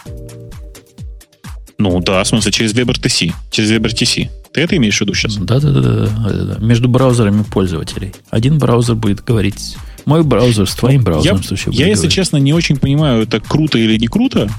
Ну 1.77 1.99
да, 1.99 2.23
в 2.23 2.27
смысле, 2.27 2.51
через 2.51 2.73
WebRTC. 2.73 3.33
Через 3.51 3.71
WebRTC. 3.71 4.29
Ты 4.57 4.63
это 4.63 4.75
имеешь 4.75 4.97
в 4.97 5.01
виду 5.01 5.13
сейчас? 5.13 5.35
Да, 5.35 5.59
да, 5.59 5.69
да, 5.69 5.81
да, 5.81 6.07
да, 6.07 6.43
да. 6.55 6.65
Между 6.65 6.89
браузерами 6.89 7.43
пользователей. 7.43 8.11
Один 8.31 8.57
браузер 8.57 8.95
будет 8.95 9.23
говорить. 9.23 9.77
Мой 10.05 10.23
браузер 10.23 10.67
с 10.67 10.73
твоим 10.73 11.03
браузером. 11.03 11.43
Я, 11.47 11.83
я 11.83 11.87
если 11.89 12.05
говорить. 12.05 12.15
честно, 12.15 12.37
не 12.37 12.53
очень 12.53 12.77
понимаю, 12.77 13.21
это 13.21 13.39
круто 13.39 13.77
или 13.77 13.95
не 13.99 14.07
круто. 14.07 14.49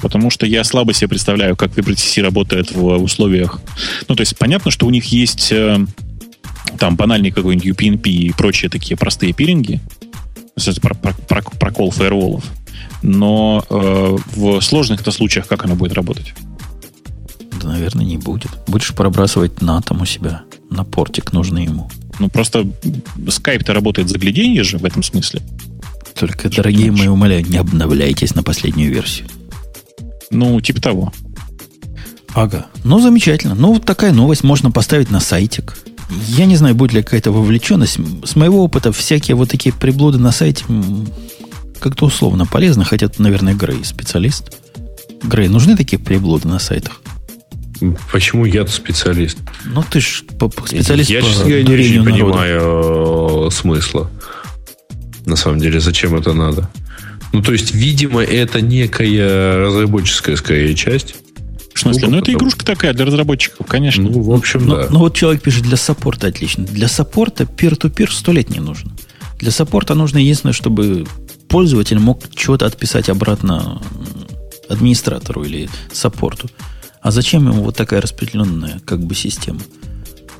Потому 0.00 0.30
что 0.30 0.46
я 0.46 0.62
слабо 0.62 0.92
себе 0.92 1.08
представляю, 1.08 1.56
как 1.56 1.72
WebRTC 1.72 2.22
работает 2.22 2.70
в 2.70 3.02
условиях. 3.02 3.58
Ну, 4.06 4.14
то 4.14 4.20
есть 4.20 4.38
понятно, 4.38 4.70
что 4.70 4.86
у 4.86 4.90
них 4.90 5.06
есть 5.06 5.50
э, 5.50 5.84
там 6.78 6.94
банальный 6.94 7.32
какой-нибудь 7.32 7.66
UPnP 7.66 8.08
и 8.08 8.32
прочие 8.32 8.70
такие 8.70 8.96
простые 8.96 9.32
пиринги. 9.32 9.80
Про, 10.80 10.94
про, 10.94 11.12
про, 11.14 11.42
прокол 11.42 11.90
фаерволов. 11.90 12.44
Но 13.02 13.64
э, 13.68 14.16
в 14.36 14.60
сложных-то 14.60 15.10
случаях 15.10 15.48
как 15.48 15.64
оно 15.64 15.74
будет 15.74 15.94
работать? 15.94 16.32
Да, 17.60 17.68
наверное, 17.68 18.04
не 18.04 18.18
будет. 18.18 18.50
Будешь 18.66 18.94
пробрасывать 18.94 19.60
на 19.62 19.80
там 19.82 20.02
у 20.02 20.06
себя, 20.06 20.42
на 20.70 20.84
портик 20.84 21.32
нужный 21.32 21.64
ему. 21.64 21.90
Ну, 22.18 22.28
просто 22.28 22.60
Skype-то 23.16 23.74
работает 23.74 24.08
загляденье 24.08 24.64
же 24.64 24.78
в 24.78 24.84
этом 24.84 25.02
смысле. 25.02 25.42
Только, 26.14 26.50
Что 26.50 26.62
дорогие 26.62 26.90
мои, 26.90 27.08
умоляю, 27.08 27.46
не 27.46 27.58
обновляйтесь 27.58 28.34
на 28.34 28.42
последнюю 28.42 28.92
версию. 28.92 29.28
Ну, 30.30 30.60
типа 30.60 30.80
того. 30.80 31.12
Ага. 32.34 32.66
Ну, 32.84 33.00
замечательно. 33.00 33.54
Ну, 33.54 33.74
вот 33.74 33.84
такая 33.84 34.12
новость 34.12 34.44
можно 34.44 34.70
поставить 34.70 35.10
на 35.10 35.20
сайтик. 35.20 35.76
Я 36.28 36.46
не 36.46 36.56
знаю, 36.56 36.74
будет 36.74 36.92
ли 36.92 37.02
какая-то 37.02 37.32
вовлеченность. 37.32 37.98
С 38.24 38.36
моего 38.36 38.62
опыта 38.62 38.92
всякие 38.92 39.34
вот 39.34 39.50
такие 39.50 39.74
приблуды 39.74 40.18
на 40.18 40.32
сайте 40.32 40.64
как-то 41.80 42.06
условно 42.06 42.46
полезны, 42.46 42.84
хотя, 42.84 43.10
наверное, 43.18 43.54
Грей 43.54 43.84
специалист. 43.84 44.52
Грей, 45.22 45.48
нужны 45.48 45.76
такие 45.76 45.98
приблуды 45.98 46.48
на 46.48 46.58
сайтах? 46.58 47.00
Почему 48.10 48.44
я 48.44 48.66
специалист? 48.66 49.38
Ну, 49.64 49.84
ты 49.88 50.00
ж 50.00 50.22
специалист 50.66 51.10
я, 51.10 51.20
по 51.20 51.48
Я 51.48 51.62
не 51.62 51.74
очень 51.74 52.04
понимаю 52.04 53.48
э, 53.48 53.50
смысла. 53.50 54.10
На 55.24 55.36
самом 55.36 55.58
деле, 55.58 55.80
зачем 55.80 56.14
это 56.14 56.32
надо? 56.32 56.70
Ну, 57.32 57.42
то 57.42 57.52
есть, 57.52 57.74
видимо, 57.74 58.22
это 58.22 58.60
некая 58.60 59.58
разработческая, 59.58 60.36
скорее, 60.36 60.74
часть. 60.74 61.16
В 61.74 61.80
смысле? 61.80 62.06
Ну, 62.06 62.12
ну 62.12 62.18
это 62.22 62.32
игрушка 62.32 62.64
такая 62.64 62.94
для 62.94 63.04
разработчиков, 63.04 63.66
конечно. 63.66 64.04
Ну, 64.04 64.22
в 64.22 64.32
общем, 64.32 64.66
ну, 64.66 64.76
да. 64.76 64.88
Ну, 64.90 65.00
вот 65.00 65.14
человек 65.14 65.42
пишет, 65.42 65.64
для 65.64 65.76
саппорта 65.76 66.28
отлично. 66.28 66.64
Для 66.64 66.88
саппорта 66.88 67.44
peer-to-peer 67.44 68.10
сто 68.10 68.32
лет 68.32 68.48
не 68.48 68.60
нужно. 68.60 68.92
Для 69.38 69.50
саппорта 69.50 69.94
нужно 69.94 70.18
единственное, 70.18 70.54
чтобы 70.54 71.06
пользователь 71.48 71.98
мог 71.98 72.22
чего-то 72.34 72.64
отписать 72.64 73.10
обратно 73.10 73.82
администратору 74.68 75.44
или 75.44 75.68
саппорту. 75.92 76.48
А 77.06 77.12
зачем 77.12 77.48
ему 77.48 77.62
вот 77.62 77.76
такая 77.76 78.00
распределенная 78.00 78.80
как 78.84 78.98
бы 78.98 79.14
система? 79.14 79.60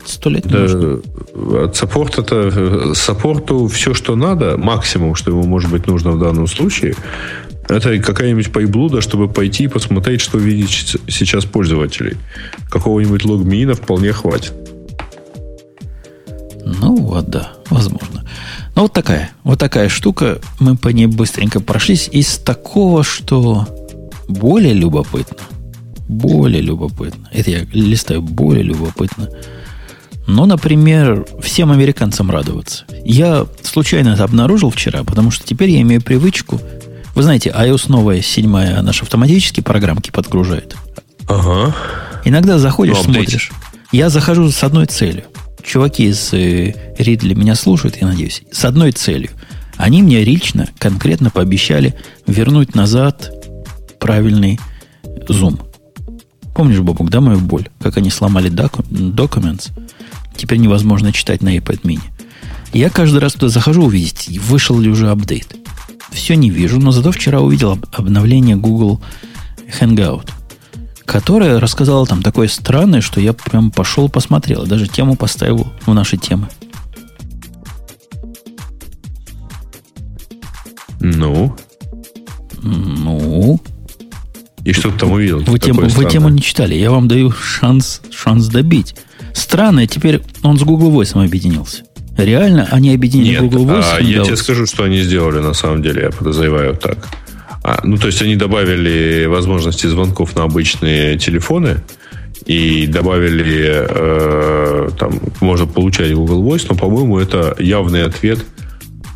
Сто 0.05 0.29
лет 0.29 0.47
не 0.47 0.51
да, 0.51 0.59
нужно. 0.59 1.73
Саппорт 1.73 2.19
это 2.19 2.93
саппорту 2.93 3.69
все, 3.69 3.95
что 3.95 4.17
надо, 4.17 4.57
максимум, 4.57 5.15
что 5.15 5.31
ему 5.31 5.45
может 5.45 5.71
быть 5.71 5.87
нужно 5.87 6.11
в 6.11 6.19
данном 6.19 6.49
случае, 6.49 6.97
это 7.69 7.97
какая-нибудь 8.01 8.53
пайблуда, 8.53 9.01
чтобы 9.01 9.29
пойти 9.29 9.65
и 9.65 9.69
посмотреть, 9.69 10.21
что 10.21 10.39
видит 10.39 11.01
сейчас 11.07 11.45
пользователей. 11.45 12.17
Какого-нибудь 12.69 13.25
логмина 13.25 13.75
вполне 13.75 14.13
хватит. 14.13 14.53
Ну 16.65 16.97
вот, 16.97 17.31
да, 17.31 17.53
возможно. 17.71 18.29
Ну 18.75 18.83
вот 18.83 18.93
такая, 18.93 19.31
вот 19.45 19.61
такая 19.61 19.89
штука. 19.89 20.41
Мы 20.59 20.77
по 20.77 20.89
ней 20.89 21.07
быстренько 21.07 21.61
прошлись. 21.61 22.09
Из 22.11 22.39
такого, 22.39 23.05
что 23.05 23.69
более 24.27 24.75
любопытно– 24.75 25.37
более 26.09 26.63
любопытно. 26.63 27.29
Это 27.33 27.51
я 27.51 27.67
листаю 27.73 28.23
более 28.23 28.63
любопытно. 28.63 29.29
Ну, 30.27 30.45
например, 30.45 31.25
всем 31.41 31.71
американцам 31.71 32.31
радоваться. 32.31 32.85
Я 33.05 33.47
случайно 33.63 34.11
это 34.11 34.25
обнаружил 34.25 34.71
вчера, 34.71 35.05
потому 35.05 35.31
что 35.31 35.47
теперь 35.47 35.71
я 35.71 35.81
имею 35.83 36.03
привычку. 36.03 36.61
Вы 37.15 37.23
знаете, 37.23 37.55
iOS 37.57 37.85
новая, 37.89 38.21
седьмая, 38.21 38.83
наш 38.83 39.03
автоматически 39.03 39.61
программки 39.61 40.11
подгружает. 40.11 40.77
Ага. 41.29 41.75
Иногда 42.25 42.59
заходишь, 42.59 42.97
ну, 42.99 43.15
смотришь. 43.15 43.53
Я 43.93 44.11
захожу 44.11 44.51
с 44.51 44.63
одной 44.65 44.87
целью. 44.87 45.25
Чуваки 45.63 46.07
из 46.07 46.33
э, 46.33 46.75
Ридли 46.99 47.35
меня 47.35 47.55
слушают, 47.55 47.97
я 48.01 48.09
надеюсь, 48.09 48.43
с 48.51 48.65
одной 48.65 48.93
целью. 48.93 49.31
Они 49.77 50.03
мне 50.03 50.23
лично, 50.25 50.69
конкретно 50.79 51.31
пообещали 51.31 51.95
вернуть 52.27 52.75
назад 52.75 53.31
правильный 53.99 54.59
зум. 55.29 55.61
Помнишь, 56.57 56.81
Бобук, 56.81 57.11
да, 57.11 57.21
мою 57.21 57.39
боль? 57.39 57.69
Как 57.81 57.99
они 57.99 58.09
сломали 58.09 58.51
Documents? 58.51 59.73
Теперь 60.35 60.57
невозможно 60.57 61.13
читать 61.13 61.43
на 61.43 61.55
iPad 61.55 61.83
mini. 61.83 62.01
Я 62.73 62.89
каждый 62.89 63.21
раз 63.21 63.35
туда 63.35 63.51
захожу 63.51 63.85
увидеть, 63.85 64.39
вышел 64.39 64.81
ли 64.81 64.89
уже 64.89 65.11
апдейт. 65.11 65.55
Все 66.11 66.35
не 66.35 66.49
вижу, 66.49 66.81
но 66.81 66.93
зато 66.93 67.13
вчера 67.13 67.41
увидел 67.41 67.79
обновление 67.93 68.57
Google 68.57 69.03
Hangout, 69.79 70.31
которое 71.05 71.61
рассказало 71.61 72.07
там 72.07 72.23
такое 72.23 72.49
странное, 72.49 73.03
что 73.03 73.21
я 73.21 73.35
прям 73.35 73.71
пошел 73.71 74.09
посмотрел, 74.09 74.67
даже 74.67 74.89
тему 74.89 75.15
поставил 75.15 75.67
в 75.85 75.93
наши 75.93 76.17
темы. 76.17 76.49
Ну? 81.01 81.55
Ну? 82.63 83.61
И 84.67 84.73
что 84.73 84.91
ты 84.91 84.99
там 84.99 85.13
увидел? 85.13 85.39
Вы, 85.47 85.61
тему, 85.61 85.83
вы 85.83 86.05
тему 86.07 86.29
не 86.29 86.43
читали. 86.43 86.75
Я 86.75 86.91
вам 86.91 87.07
даю 87.07 87.31
шанс, 87.31 88.03
шанс 88.11 88.49
добить. 88.49 88.97
Странно, 89.33 89.87
теперь 89.87 90.23
он 90.43 90.59
с 90.59 90.63
Google 90.65 90.91
Voice 90.91 91.25
объединился. 91.25 91.85
Реально, 92.19 92.67
они 92.73 92.93
объединили 92.93 93.39
Нет, 93.39 93.43
Google 93.43 93.65
Voice. 93.67 93.85
А, 93.97 94.01
я 94.01 94.25
тебе 94.25 94.35
скажу, 94.35 94.67
что 94.67 94.83
они 94.83 95.03
сделали 95.03 95.39
на 95.39 95.55
самом 95.55 95.83
деле, 95.83 96.03
я 96.03 96.11
подозреваю 96.11 96.75
так. 96.75 96.99
А, 97.63 97.81
ну, 97.85 97.97
то 97.97 98.09
есть 98.09 98.21
они 98.23 98.35
добавили 98.35 99.27
возможности 99.27 99.87
звонков 99.87 100.35
на 100.35 100.43
обычные 100.43 101.17
телефоны 101.17 101.85
и 102.45 102.89
добавили, 102.89 103.87
э, 103.89 104.89
там, 104.99 105.21
можно 105.41 105.67
получать 105.67 106.13
Google 106.13 106.43
Voice, 106.43 106.67
но, 106.69 106.75
по-моему, 106.75 107.21
это 107.21 107.55
явный 107.61 108.03
ответ, 108.03 108.45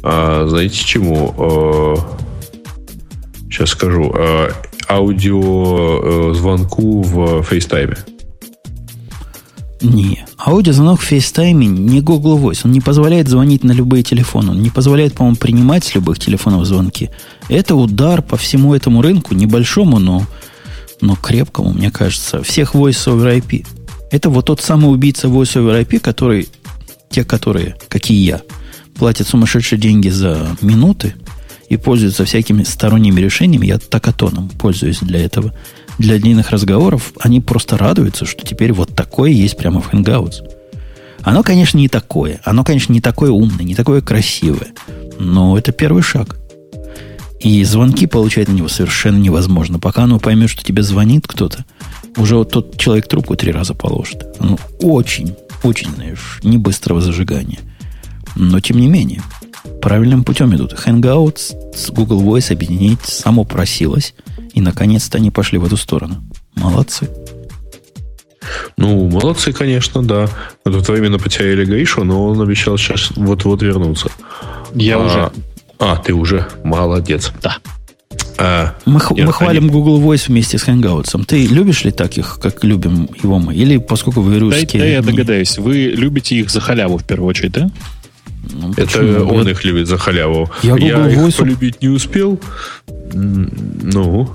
э, 0.05 0.47
знаете, 0.49 0.77
чему? 0.77 1.35
Э, 1.37 1.97
сейчас 3.51 3.71
скажу. 3.71 4.15
Э, 4.15 4.51
аудиозвонку 4.91 7.03
в 7.03 7.41
FaceTime? 7.41 7.99
Не. 9.83 10.27
Аудиозвонок 10.37 11.01
в 11.01 11.11
FaceTime 11.11 11.53
не 11.53 12.01
Google 12.01 12.39
Voice. 12.39 12.63
Он 12.65 12.73
не 12.73 12.81
позволяет 12.81 13.29
звонить 13.29 13.65
на 13.65 13.73
любые 13.73 14.03
телефоны. 14.03 14.51
Он 14.51 14.61
не 14.61 14.71
позволяет, 14.71 15.15
по-моему, 15.15 15.37
принимать 15.37 15.85
с 15.85 15.95
любых 15.95 16.19
телефонов 16.19 16.67
звонки. 16.67 17.11
Это 17.49 17.77
удар 17.77 18.21
по 18.21 18.37
всему 18.37 18.75
этому 18.75 19.01
рынку, 19.01 19.35
небольшому, 19.35 19.99
но 19.99 20.27
но 21.01 21.17
крепкому, 21.17 21.73
мне 21.73 21.91
кажется, 21.91 22.43
всех 22.43 22.75
Voice 22.75 23.07
over 23.07 23.41
IP. 23.41 23.67
Это 24.11 24.29
вот 24.29 24.47
тот 24.47 24.61
самый 24.61 24.93
убийца 24.93 25.29
Voice 25.29 25.57
over 25.57 25.83
IP, 25.83 26.01
который, 26.01 26.49
те, 27.09 27.25
которые, 27.25 27.77
как 27.89 28.11
и 28.11 28.15
я, 28.15 28.43
платят 28.97 29.29
сумасшедшие 29.29 29.79
деньги 29.79 30.11
за 30.11 30.59
минуты 30.61 31.15
и 31.71 31.77
пользуются 31.77 32.25
всякими 32.25 32.65
сторонними 32.65 33.21
решениями. 33.21 33.67
Я 33.67 33.79
такатоном 33.79 34.51
пользуюсь 34.51 34.99
для 34.99 35.25
этого. 35.25 35.55
Для 35.99 36.19
длинных 36.19 36.51
разговоров 36.51 37.13
они 37.21 37.41
просто 37.41 37.79
радуются, 37.79 38.27
что 38.27 38.45
теперь 38.45 38.73
вот 38.73 38.95
такое 38.95 39.31
есть 39.31 39.57
прямо 39.57 39.81
в 39.81 39.93
Hangouts. 39.93 40.43
Оно, 41.23 41.43
конечно, 41.43 41.79
не 41.79 41.89
такое. 41.89 42.41
Оно, 42.45 42.65
конечно, 42.65 42.93
не 42.93 43.01
такое 43.01 43.31
умное, 43.31 43.65
не 43.65 43.75
такое 43.75 44.01
красивое. 44.01 44.69
Но 45.19 45.57
это 45.57 45.71
первый 45.71 46.03
шаг. 46.03 46.39
И 47.39 47.63
звонки 47.65 48.07
получать 48.07 48.49
на 48.49 48.53
него 48.53 48.69
совершенно 48.69 49.19
невозможно. 49.19 49.79
Пока 49.79 50.03
оно 50.03 50.19
поймет, 50.19 50.51
что 50.51 50.65
тебе 50.65 50.83
звонит 50.83 51.27
кто-то, 51.29 51.65
уже 52.17 52.37
вот 52.37 52.51
тот 52.51 52.79
человек 52.79 53.07
трубку 53.07 53.37
три 53.37 53.53
раза 53.53 53.75
положит. 53.75 54.27
Оно 54.41 54.59
очень, 54.83 55.37
очень, 55.63 55.91
знаешь, 55.95 56.41
не 56.43 56.59
быстрого 56.59 57.01
зажигания. 57.01 57.61
Но, 58.37 58.61
тем 58.61 58.79
не 58.79 58.89
менее, 58.89 59.23
правильным 59.81 60.25
путем 60.25 60.55
идут. 60.55 60.75
Hangouts 60.75 61.75
с 61.75 61.91
Google 61.91 62.23
Voice 62.23 62.53
объединить 62.53 63.03
само 63.03 63.45
просилось. 63.45 64.15
И, 64.53 64.61
наконец-то, 64.61 65.19
они 65.19 65.31
пошли 65.31 65.59
в 65.59 65.65
эту 65.65 65.77
сторону. 65.77 66.25
Молодцы. 66.55 67.09
Ну, 68.77 69.09
молодцы, 69.09 69.53
конечно, 69.53 70.03
да. 70.03 70.29
Мы 70.65 70.73
тут 70.73 70.89
временно 70.89 71.19
потеряли 71.19 71.65
Гришу, 71.65 72.05
но 72.05 72.29
он 72.29 72.41
обещал 72.41 72.79
сейчас 72.79 73.11
вот-вот 73.15 73.63
вернуться. 73.63 74.11
Я 74.75 74.97
а, 74.97 74.99
уже. 74.99 75.33
А, 75.79 75.97
ты 75.97 76.15
уже 76.15 76.47
молодец. 76.65 77.33
Да. 77.43 77.59
А, 78.39 78.75
мы, 78.87 79.01
нет, 79.11 79.27
мы 79.27 79.33
хвалим 79.33 79.65
они... 79.65 79.73
Google 79.73 80.01
Voice 80.01 80.29
вместе 80.29 80.57
с 80.57 80.67
Hangouts. 80.67 81.23
Ты 81.27 81.47
любишь 81.47 81.85
ли 81.85 81.91
таких, 81.91 82.39
как 82.41 82.65
любим 82.65 83.09
его 83.23 83.39
мы? 83.39 83.55
Или 83.55 83.77
поскольку 83.77 84.23
вы 84.23 84.39
русские... 84.39 84.81
Да, 84.81 84.87
да 84.87 84.87
я 84.87 85.03
догадаюсь. 85.03 85.59
Вы 85.59 85.93
любите 85.95 86.37
их 86.37 86.51
за 86.51 86.61
халяву 86.61 86.97
в 86.97 87.05
первую 87.05 87.29
очередь, 87.29 87.53
да? 87.53 87.71
Ну, 88.53 88.73
Это 88.77 89.23
он 89.25 89.45
я... 89.47 89.51
их 89.53 89.65
любит 89.65 89.89
за 89.89 89.99
халяву. 89.99 90.51
Я, 90.63 90.73
Google 90.73 90.87
я 90.87 90.97
Voice... 90.97 91.29
их 91.29 91.37
полюбить 91.37 91.83
не 91.83 91.89
успел. 91.89 92.41
Ну, 93.13 94.31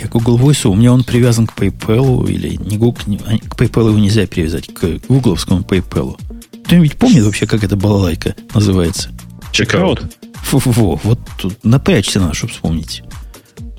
я 0.00 0.06
Google 0.08 0.38
Voice, 0.38 0.68
у 0.68 0.74
меня 0.74 0.92
он 0.92 1.04
привязан 1.04 1.46
к 1.46 1.56
PayPal, 1.56 2.30
или 2.30 2.56
не 2.56 2.76
Google, 2.76 3.00
а, 3.26 3.38
к 3.38 3.60
PayPal 3.60 3.88
его 3.88 3.98
нельзя 3.98 4.26
привязать, 4.26 4.72
к 4.72 5.00
гугловскому 5.08 5.60
PayPal. 5.60 6.18
Кто-нибудь 6.64 6.96
помнит 6.96 7.24
вообще, 7.24 7.46
как 7.46 7.64
эта 7.64 7.76
балалайка 7.76 8.34
называется? 8.54 9.10
Чекаут. 9.52 10.02
Фу-фу-фу, 10.42 11.00
вот 11.02 11.20
тут 11.38 11.64
напрячься 11.64 12.20
надо, 12.20 12.34
чтобы 12.34 12.52
вспомнить. 12.52 13.02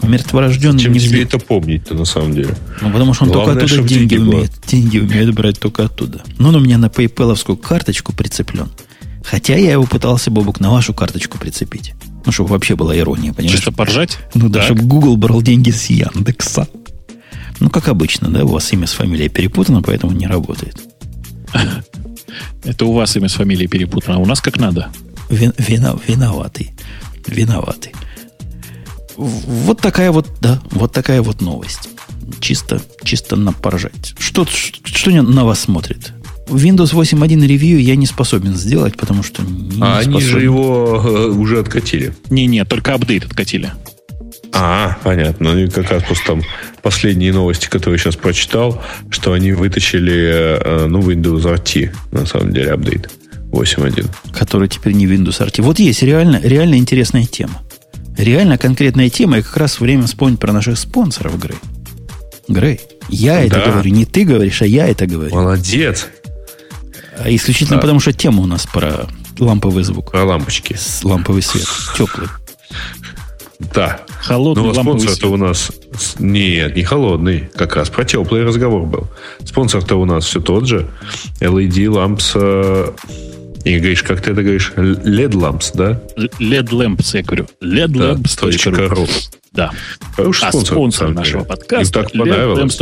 Мертворожденный 0.03 0.79
Зачем 0.79 0.93
нигде... 0.93 1.07
тебе 1.07 1.23
это 1.23 1.39
помнить-то 1.39 1.93
на 1.93 2.05
самом 2.05 2.33
деле? 2.33 2.55
Ну, 2.81 2.91
потому 2.91 3.13
что 3.13 3.25
он 3.25 3.31
Главное, 3.31 3.55
только 3.55 3.75
оттуда 3.75 3.89
деньги 3.89 4.17
умеет. 4.17 4.51
Деньги 4.67 4.99
умеет 4.99 5.33
брать 5.33 5.59
только 5.59 5.85
оттуда. 5.85 6.23
Но 6.37 6.49
он 6.49 6.55
у 6.55 6.59
меня 6.59 6.77
на 6.77 6.87
PayPal 6.87 7.57
карточку 7.57 8.13
прицеплен. 8.13 8.69
Хотя 9.23 9.55
я 9.55 9.71
его 9.73 9.85
пытался, 9.85 10.31
Бобук, 10.31 10.59
на 10.59 10.71
вашу 10.71 10.93
карточку 10.93 11.37
прицепить. 11.37 11.93
Ну, 12.25 12.31
чтобы 12.31 12.51
вообще 12.51 12.75
была 12.75 12.97
ирония, 12.97 13.33
понимаешь? 13.33 13.57
Чисто 13.57 13.71
поржать? 13.71 14.17
Ну 14.33 14.49
да, 14.49 14.61
чтобы 14.61 14.83
Google 14.83 15.17
брал 15.17 15.41
деньги 15.41 15.71
с 15.71 15.87
Яндекса. 15.87 16.67
Ну, 17.59 17.69
как 17.69 17.87
обычно, 17.87 18.29
да, 18.29 18.43
у 18.43 18.49
вас 18.49 18.71
имя 18.73 18.87
с 18.87 18.93
фамилией 18.93 19.29
перепутано, 19.29 19.81
поэтому 19.81 20.13
не 20.13 20.27
работает. 20.27 20.77
Это 22.63 22.85
у 22.85 22.93
вас 22.93 23.15
имя 23.15 23.29
с 23.29 23.33
фамилией 23.33 23.67
перепутано, 23.67 24.15
а 24.15 24.19
у 24.19 24.25
нас 24.25 24.41
как 24.41 24.57
надо. 24.57 24.89
Вин, 25.29 25.53
вина, 25.57 25.95
виноватый. 26.07 26.71
Виноватый. 27.27 27.93
Вот 29.15 29.79
такая 29.79 30.11
вот, 30.11 30.27
да, 30.41 30.61
вот 30.71 30.91
такая 30.91 31.21
вот 31.21 31.41
новость. 31.41 31.89
Чисто, 32.39 32.81
чисто 33.03 33.35
на 33.35 33.53
поржать. 33.53 34.15
Что, 34.17 34.45
что 34.45 35.11
на 35.11 35.45
вас 35.45 35.59
смотрит? 35.59 36.13
Windows 36.51 36.93
8.1 36.93 37.47
ревью 37.47 37.81
я 37.81 37.95
не 37.95 38.05
способен 38.05 38.55
сделать, 38.55 38.97
потому 38.97 39.23
что 39.23 39.41
не 39.43 39.81
А 39.81 39.99
они 39.99 40.21
же 40.21 40.41
его 40.41 41.01
э, 41.03 41.27
уже 41.29 41.59
откатили. 41.59 42.13
Не-не, 42.29 42.65
только 42.65 42.93
апдейт 42.93 43.25
откатили. 43.25 43.71
А, 44.53 44.97
понятно. 45.03 45.53
Ну, 45.53 45.59
и 45.59 45.69
как 45.69 45.89
раз 45.91 46.03
просто 46.03 46.27
там 46.27 46.41
последние 46.81 47.31
новости, 47.31 47.69
которые 47.69 47.97
я 47.97 48.03
сейчас 48.03 48.15
прочитал, 48.15 48.81
что 49.09 49.33
они 49.33 49.53
вытащили, 49.53 50.59
э, 50.61 50.85
ну, 50.87 50.99
Windows 50.99 51.43
RT, 51.43 51.95
на 52.11 52.25
самом 52.25 52.53
деле, 52.53 52.71
апдейт 52.71 53.09
8.1. 53.51 54.07
Который 54.37 54.67
теперь 54.67 54.93
не 54.93 55.05
Windows 55.05 55.39
RT. 55.39 55.61
Вот 55.61 55.79
есть 55.79 56.03
реально, 56.03 56.39
реально 56.43 56.75
интересная 56.75 57.25
тема. 57.25 57.61
Реально 58.17 58.57
конкретная 58.57 59.09
тема, 59.09 59.37
и 59.37 59.41
как 59.41 59.55
раз 59.57 59.79
время 59.79 60.03
вспомнить 60.03 60.39
про 60.39 60.51
наших 60.51 60.77
спонсоров, 60.77 61.39
Грей. 61.39 61.57
Грей, 62.47 62.81
я 63.09 63.35
да. 63.35 63.43
это 63.43 63.71
говорю, 63.71 63.91
не 63.91 64.05
ты 64.05 64.25
говоришь, 64.25 64.61
а 64.61 64.65
я 64.65 64.87
это 64.87 65.07
говорю. 65.07 65.33
Молодец. 65.33 66.07
А 67.17 67.33
исключительно 67.33 67.77
да. 67.77 67.81
потому, 67.81 67.99
что 67.99 68.13
тема 68.13 68.41
у 68.41 68.45
нас 68.45 68.65
про 68.65 69.07
ламповый 69.39 69.83
звук. 69.83 70.11
Про 70.11 70.23
лампочки. 70.23 70.73
С 70.73 71.03
ламповый 71.03 71.41
свет. 71.41 71.67
Теплый. 71.97 72.27
Да. 73.73 74.01
Холодный 74.21 74.63
Но 74.63 74.73
спонсор-то 74.73 75.27
у 75.27 75.37
нас... 75.37 75.71
Нет, 76.19 76.75
не 76.75 76.83
холодный. 76.83 77.49
Как 77.55 77.75
раз 77.75 77.89
про 77.89 78.05
теплый 78.05 78.43
разговор 78.43 78.85
был. 78.85 79.07
Спонсор-то 79.43 79.95
у 79.95 80.05
нас 80.05 80.25
все 80.25 80.39
тот 80.41 80.67
же. 80.67 80.89
LED 81.39 81.89
лампс... 81.89 82.31
Э, 82.35 82.91
и 83.63 83.77
говоришь, 83.77 84.01
как 84.01 84.21
ты 84.21 84.31
это 84.31 84.41
говоришь? 84.41 84.73
LED 84.75 85.33
lamps, 85.33 85.71
да? 85.75 86.01
LED 86.17 86.69
lamps, 86.69 87.15
я 87.15 87.21
говорю. 87.21 87.47
LED 87.61 87.93
lamps.ru. 87.93 89.09
Да. 89.51 89.71
Хороший 90.15 90.45
а 90.45 90.51
спонсор, 90.51 90.75
спонсор 90.75 91.09
нашего 91.09 91.43
подкаста. 91.43 91.99
Им 91.99 92.05
так 92.05 92.11
понравилось. 92.11 92.79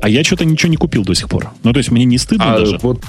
А 0.00 0.08
я 0.08 0.24
что-то 0.24 0.44
ничего 0.44 0.70
не 0.70 0.76
купил 0.76 1.04
до 1.04 1.14
сих 1.14 1.28
пор. 1.28 1.50
Ну, 1.62 1.72
то 1.72 1.78
есть 1.78 1.90
мне 1.90 2.04
не 2.04 2.16
стыдно 2.16 2.54
а 2.54 2.58
даже. 2.58 2.78
Вот 2.80 3.00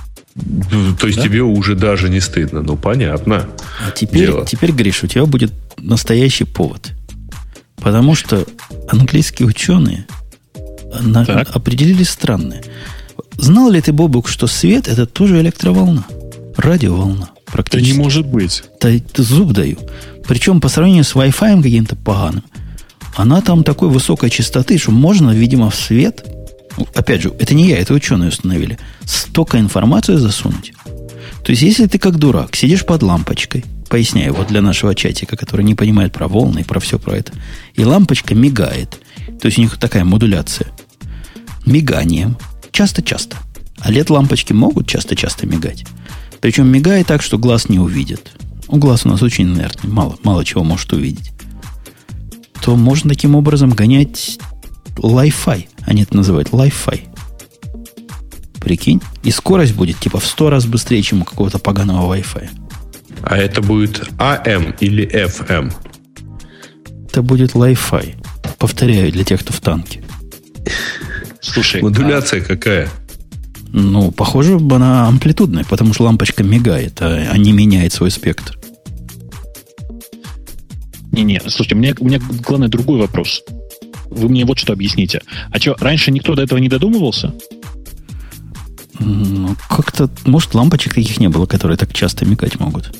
то 0.99 1.07
есть 1.07 1.17
да? 1.17 1.23
тебе 1.23 1.41
уже 1.41 1.75
даже 1.75 2.09
не 2.09 2.19
стыдно. 2.19 2.61
Ну, 2.61 2.77
понятно. 2.77 3.47
А 3.85 3.91
теперь, 3.91 4.31
теперь, 4.45 4.71
Гриш, 4.71 5.03
у 5.03 5.07
тебя 5.07 5.25
будет 5.25 5.51
настоящий 5.77 6.43
повод. 6.43 6.91
Потому 7.77 8.15
что 8.15 8.45
английские 8.87 9.47
ученые 9.47 10.05
на, 11.01 11.21
определили 11.21 12.03
странное. 12.03 12.63
Знал 13.37 13.69
ли 13.69 13.81
ты, 13.81 13.93
Бобук, 13.93 14.27
что 14.27 14.47
свет 14.47 14.87
это 14.87 15.05
тоже 15.05 15.39
электроволна? 15.41 16.05
Радиоволна. 16.55 17.29
Практически. 17.45 17.89
Это 17.89 17.97
не 17.97 18.03
может 18.03 18.25
быть. 18.25 18.63
Да, 18.81 18.89
зуб 19.15 19.53
даю. 19.53 19.77
Причем 20.27 20.59
по 20.59 20.69
сравнению 20.69 21.03
с 21.03 21.15
Wi-Fi 21.15 21.61
каким-то 21.61 21.95
поганым, 21.95 22.43
она 23.15 23.41
там 23.41 23.63
такой 23.63 23.89
высокой 23.89 24.29
частоты, 24.29 24.77
что 24.77 24.91
можно, 24.91 25.31
видимо, 25.31 25.69
в 25.69 25.75
свет 25.75 26.25
опять 26.95 27.21
же, 27.21 27.33
это 27.39 27.53
не 27.53 27.67
я, 27.67 27.77
это 27.77 27.93
ученые 27.93 28.29
установили, 28.29 28.77
столько 29.05 29.59
информации 29.59 30.15
засунуть. 30.15 30.73
То 31.43 31.51
есть, 31.51 31.61
если 31.61 31.87
ты 31.87 31.97
как 31.97 32.17
дурак 32.17 32.55
сидишь 32.55 32.85
под 32.85 33.03
лампочкой, 33.03 33.63
поясняю 33.89 34.33
вот 34.33 34.47
для 34.47 34.61
нашего 34.61 34.93
чатика, 34.93 35.37
который 35.37 35.63
не 35.63 35.75
понимает 35.75 36.11
про 36.11 36.27
волны 36.27 36.59
и 36.59 36.63
про 36.63 36.79
все 36.79 36.99
про 36.99 37.17
это, 37.17 37.31
и 37.73 37.83
лампочка 37.83 38.35
мигает, 38.35 38.99
то 39.39 39.45
есть 39.45 39.57
у 39.57 39.61
них 39.61 39.77
такая 39.77 40.03
модуляция, 40.03 40.67
миганием, 41.65 42.37
часто-часто. 42.71 43.37
А 43.79 43.91
лет 43.91 44.09
лампочки 44.09 44.53
могут 44.53 44.87
часто-часто 44.87 45.45
мигать. 45.47 45.85
Причем 46.41 46.67
мигает 46.67 47.07
так, 47.07 47.21
что 47.21 47.37
глаз 47.37 47.69
не 47.69 47.79
увидит. 47.79 48.31
У 48.67 48.77
глаз 48.77 49.05
у 49.05 49.09
нас 49.09 49.21
очень 49.21 49.45
инертный, 49.45 49.89
мало, 49.89 50.17
мало 50.23 50.43
чего 50.43 50.63
может 50.63 50.91
увидеть. 50.93 51.31
То 52.61 52.75
можно 52.75 53.11
таким 53.11 53.35
образом 53.35 53.69
гонять 53.69 54.39
Wi-Fi. 54.99 55.67
Они 55.85 56.03
это 56.03 56.15
называют 56.15 56.49
Wi-Fi. 56.49 57.01
Прикинь? 58.59 59.01
И 59.23 59.31
скорость 59.31 59.75
будет 59.75 59.99
типа 59.99 60.19
в 60.19 60.25
сто 60.25 60.49
раз 60.49 60.65
быстрее, 60.65 61.01
чем 61.01 61.21
у 61.21 61.25
какого-то 61.25 61.59
поганого 61.59 62.15
Wi-Fi. 62.15 62.49
А 63.23 63.37
это 63.37 63.61
будет 63.61 64.09
AM 64.17 64.75
или 64.79 65.07
FM? 65.07 65.73
Это 67.09 67.21
будет 67.21 67.53
Wi-Fi. 67.53 68.15
Повторяю 68.57 69.11
для 69.11 69.23
тех, 69.23 69.41
кто 69.41 69.53
в 69.53 69.61
танке. 69.61 70.01
Слушай, 71.41 71.81
модуляция 71.81 72.41
а... 72.41 72.45
какая? 72.45 72.89
Ну, 73.71 74.11
похоже, 74.11 74.55
она 74.55 75.07
амплитудная, 75.07 75.65
потому 75.65 75.93
что 75.93 76.03
лампочка 76.03 76.43
мигает, 76.43 77.01
а, 77.01 77.29
а 77.31 77.37
не 77.37 77.51
меняет 77.51 77.93
свой 77.93 78.11
спектр. 78.11 78.57
Не-не, 81.11 81.39
слушайте, 81.41 81.75
у 81.75 81.77
меня, 81.77 81.95
у 81.99 82.05
меня 82.05 82.19
главный 82.45 82.69
другой 82.69 82.99
вопрос. 82.99 83.43
Вы 84.17 84.29
мне 84.29 84.45
вот 84.45 84.57
что 84.57 84.73
объясните. 84.73 85.21
А 85.51 85.59
что, 85.59 85.75
раньше 85.79 86.11
никто 86.11 86.35
до 86.35 86.41
этого 86.41 86.59
не 86.59 86.69
додумывался? 86.69 87.33
Ну, 88.99 89.55
как-то, 89.69 90.09
может, 90.25 90.55
лампочек 90.55 90.95
таких 90.95 91.19
не 91.19 91.29
было, 91.29 91.45
которые 91.45 91.77
так 91.77 91.93
часто 91.93 92.25
мигать 92.25 92.59
могут. 92.59 92.95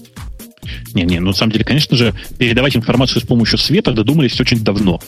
Не-не, 0.94 1.20
ну, 1.20 1.28
на 1.28 1.34
самом 1.34 1.52
деле, 1.54 1.66
конечно 1.66 1.98
же, 1.98 2.14
передавать 2.38 2.76
информацию 2.76 3.22
с 3.22 3.26
помощью 3.26 3.58
света 3.58 3.92
додумались 3.94 4.40
очень 4.40 4.64
давно. 4.64 5.02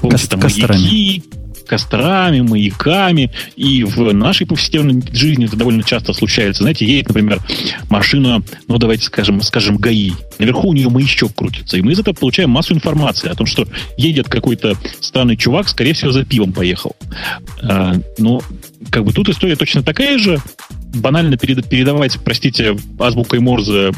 Помните, 0.00 0.26
там, 0.28 0.40
маяки, 0.40 1.24
кострами, 1.70 2.40
маяками. 2.40 3.30
И 3.54 3.84
в 3.84 4.12
нашей 4.12 4.44
повседневной 4.44 5.02
жизни 5.12 5.46
это 5.46 5.56
довольно 5.56 5.84
часто 5.84 6.12
случается. 6.12 6.64
Знаете, 6.64 6.84
едет, 6.84 7.08
например, 7.08 7.38
машина, 7.88 8.42
ну 8.66 8.78
давайте 8.78 9.04
скажем, 9.04 9.40
скажем, 9.40 9.76
ГАИ. 9.76 10.10
Наверху 10.40 10.68
у 10.68 10.72
нее 10.72 10.88
маячок 10.88 11.32
крутится. 11.32 11.76
И 11.76 11.82
мы 11.82 11.92
из 11.92 12.00
этого 12.00 12.14
получаем 12.14 12.50
массу 12.50 12.74
информации 12.74 13.28
о 13.30 13.36
том, 13.36 13.46
что 13.46 13.68
едет 13.96 14.28
какой-то 14.28 14.76
странный 14.98 15.36
чувак, 15.36 15.68
скорее 15.68 15.92
всего, 15.92 16.10
за 16.10 16.24
пивом 16.24 16.52
поехал. 16.52 16.96
А, 17.62 17.94
но 18.18 18.42
как 18.90 19.04
бы 19.04 19.12
тут 19.12 19.28
история 19.28 19.54
точно 19.54 19.84
такая 19.84 20.18
же 20.18 20.40
банально 20.94 21.36
передавать, 21.36 22.18
простите, 22.24 22.76
азбукой 22.98 23.40
Морзе 23.40 23.92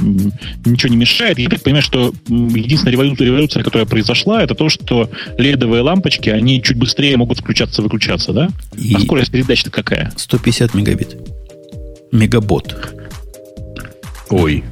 ничего 0.65 0.91
не 0.91 0.97
мешает. 0.97 1.39
Я 1.39 1.49
так 1.49 1.63
понимаю, 1.63 1.83
что 1.83 2.13
единственная 2.29 2.93
революция, 2.93 3.27
революция, 3.27 3.63
которая 3.63 3.87
произошла, 3.87 4.43
это 4.43 4.55
то, 4.55 4.69
что 4.69 5.11
ледовые 5.39 5.83
лампочки, 5.83 6.29
они 6.29 6.63
чуть 6.63 6.77
быстрее 6.77 7.17
могут 7.17 7.39
включаться-выключаться, 7.39 8.33
да? 8.33 8.49
И 8.77 8.95
а 8.95 9.01
скорость 9.01 9.31
передачи-то 9.31 9.71
какая? 9.71 10.13
150 10.17 10.75
мегабит. 10.75 11.17
Мегабот. 12.11 12.77
Ой. 14.31 14.65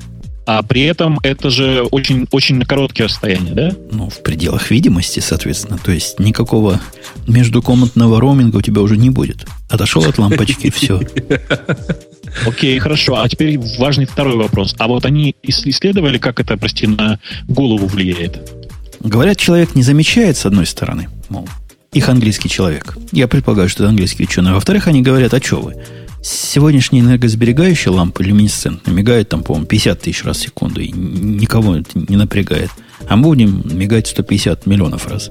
А 0.47 0.63
при 0.63 0.83
этом 0.83 1.21
это 1.23 1.49
же 1.49 1.83
очень, 1.93 2.27
очень 2.33 2.57
на 2.57 2.65
короткие 2.65 3.07
расстояния, 3.07 3.53
да? 3.53 3.73
Ну, 3.93 4.11
в 4.11 4.21
пределах 4.23 4.71
видимости, 4.71 5.21
соответственно. 5.21 5.79
То 5.79 5.93
есть 5.93 6.19
никакого 6.19 6.81
междукомнатного 7.29 8.21
роуминга 8.21 8.57
у 8.57 8.63
тебя 8.63 8.81
уже 8.81 8.97
не 8.97 9.11
будет. 9.11 9.47
Отошел 9.69 10.05
от 10.05 10.19
лампочки, 10.19 10.71
все. 10.71 11.01
Окей, 12.47 12.79
хорошо. 12.79 13.21
А 13.21 13.29
теперь 13.29 13.59
важный 13.79 14.07
второй 14.07 14.37
вопрос. 14.37 14.75
А 14.79 14.87
вот 14.89 15.05
они 15.05 15.35
исследовали, 15.43 16.19
как 16.19 16.41
это, 16.41 16.57
прости, 16.57 16.87
на 16.87 17.19
голову 17.49 17.87
влияет? 17.87 18.53
Говорят, 19.01 19.39
человек 19.39 19.75
не 19.75 19.83
замечает, 19.83 20.37
с 20.37 20.47
одной 20.47 20.67
стороны, 20.67 21.09
мол, 21.29 21.49
их 21.93 22.09
английский 22.09 22.49
человек. 22.49 22.97
Я 23.13 23.29
предполагаю, 23.29 23.69
что 23.69 23.83
это 23.83 23.91
английский 23.91 24.25
ученый. 24.25 24.53
Во-вторых, 24.53 24.89
они 24.89 25.03
говорят, 25.03 25.35
а 25.35 25.41
что 25.43 25.61
вы? 25.61 25.77
Сегодняшние 26.23 27.03
энергосберегающие 27.03 27.91
лампы 27.91 28.23
люминесцентные 28.23 28.95
мигают 28.95 29.31
там, 29.31 29.43
по-моему, 29.43 29.67
50 29.67 30.01
тысяч 30.01 30.23
раз 30.25 30.37
в 30.37 30.43
секунду, 30.43 30.81
и 30.81 30.91
никого 30.91 31.77
это 31.77 31.91
не 31.95 32.17
напрягает. 32.17 32.71
А 33.09 33.17
мы 33.17 33.29
будем 33.29 33.63
мигать 33.77 34.07
150 34.07 34.67
миллионов 34.67 35.09
раз. 35.09 35.31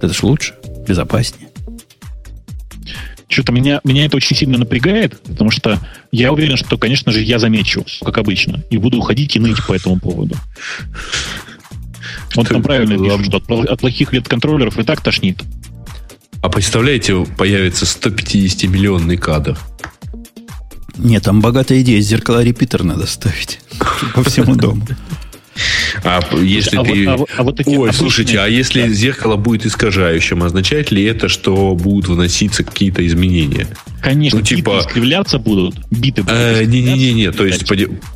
Это 0.00 0.14
же 0.14 0.24
лучше, 0.24 0.54
безопаснее. 0.86 1.48
Что-то 3.34 3.50
меня, 3.50 3.80
меня 3.82 4.06
это 4.06 4.16
очень 4.16 4.36
сильно 4.36 4.58
напрягает, 4.58 5.20
потому 5.22 5.50
что 5.50 5.80
я 6.12 6.32
уверен, 6.32 6.56
что, 6.56 6.78
конечно 6.78 7.10
же, 7.10 7.20
я 7.20 7.40
замечу, 7.40 7.84
как 8.04 8.18
обычно, 8.18 8.62
и 8.70 8.78
буду 8.78 8.98
уходить 8.98 9.34
и 9.34 9.40
ныть 9.40 9.56
по 9.66 9.72
этому 9.72 9.98
поводу. 9.98 10.36
Он 12.36 12.46
там 12.46 12.62
правильно 12.62 12.96
пишет, 12.96 13.26
что 13.26 13.38
от, 13.38 13.68
от 13.68 13.80
плохих 13.80 14.14
LED-контроллеров 14.14 14.78
и 14.78 14.84
так 14.84 15.00
тошнит. 15.00 15.42
А 16.42 16.48
представляете, 16.48 17.26
появится 17.36 17.86
150-миллионный 17.86 19.16
кадр. 19.16 19.58
Нет, 20.96 21.24
там 21.24 21.40
богатая 21.40 21.80
идея. 21.80 22.00
Зеркала 22.00 22.44
репитер 22.44 22.84
надо 22.84 23.08
ставить 23.08 23.58
по 24.14 24.22
всему 24.22 24.54
дому. 24.54 24.86
А 26.02 26.20
если 26.36 26.76
а 26.76 26.84
ты... 26.84 27.08
Вот, 27.16 27.30
а, 27.30 27.40
а 27.40 27.42
вот 27.44 27.60
эти 27.60 27.68
Ой, 27.68 27.76
обычные... 27.76 27.92
слушайте, 27.92 28.38
а 28.40 28.46
если 28.46 28.82
да. 28.82 28.88
зеркало 28.88 29.36
будет 29.36 29.66
искажающим, 29.66 30.42
означает 30.42 30.90
ли 30.90 31.04
это, 31.04 31.28
что 31.28 31.74
будут 31.74 32.08
вноситься 32.08 32.64
какие-то 32.64 33.06
изменения? 33.06 33.68
Конечно, 34.02 34.40
ну, 34.40 34.44
типа... 34.44 34.76
биты 34.76 34.88
искривляться 34.88 35.38
будут, 35.38 35.76
биты 35.90 36.22
будут 36.22 36.36
э, 36.36 36.64
Не-не-не, 36.64 37.30
то 37.32 37.46
есть, 37.46 37.64
то 37.66 37.74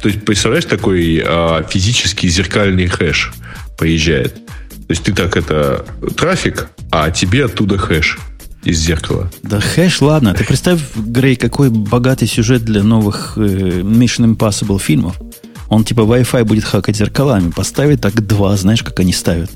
есть, 0.09 0.24
представляешь, 0.24 0.65
такой 0.65 1.23
а, 1.24 1.62
физический 1.62 2.28
зеркальный 2.28 2.86
хэш 2.89 3.32
поезжает. 3.78 4.35
То 4.35 4.93
есть 4.93 5.02
ты 5.02 5.12
так 5.12 5.36
это 5.36 5.86
трафик, 6.16 6.69
а 6.90 7.10
тебе 7.10 7.44
оттуда 7.44 7.78
хэш 7.78 8.19
из 8.65 8.78
зеркала. 8.78 9.31
Да 9.43 9.60
хэш, 9.60 10.01
ладно. 10.01 10.35
Ты 10.35 10.44
представь, 10.44 10.81
Грей, 10.97 11.36
какой 11.36 11.70
богатый 11.70 12.27
сюжет 12.27 12.65
для 12.65 12.82
новых 12.82 13.35
э, 13.36 13.40
Mission 13.40 14.35
Impossible 14.35 14.81
фильмов. 14.81 15.16
Он 15.69 15.85
типа 15.85 16.01
Wi-Fi 16.01 16.45
будет 16.45 16.65
хакать 16.65 16.97
зеркалами. 16.97 17.51
Поставит 17.51 18.01
так 18.01 18.27
два, 18.27 18.57
знаешь, 18.57 18.82
как 18.82 19.01
они 19.01 19.12
ставят. 19.12 19.51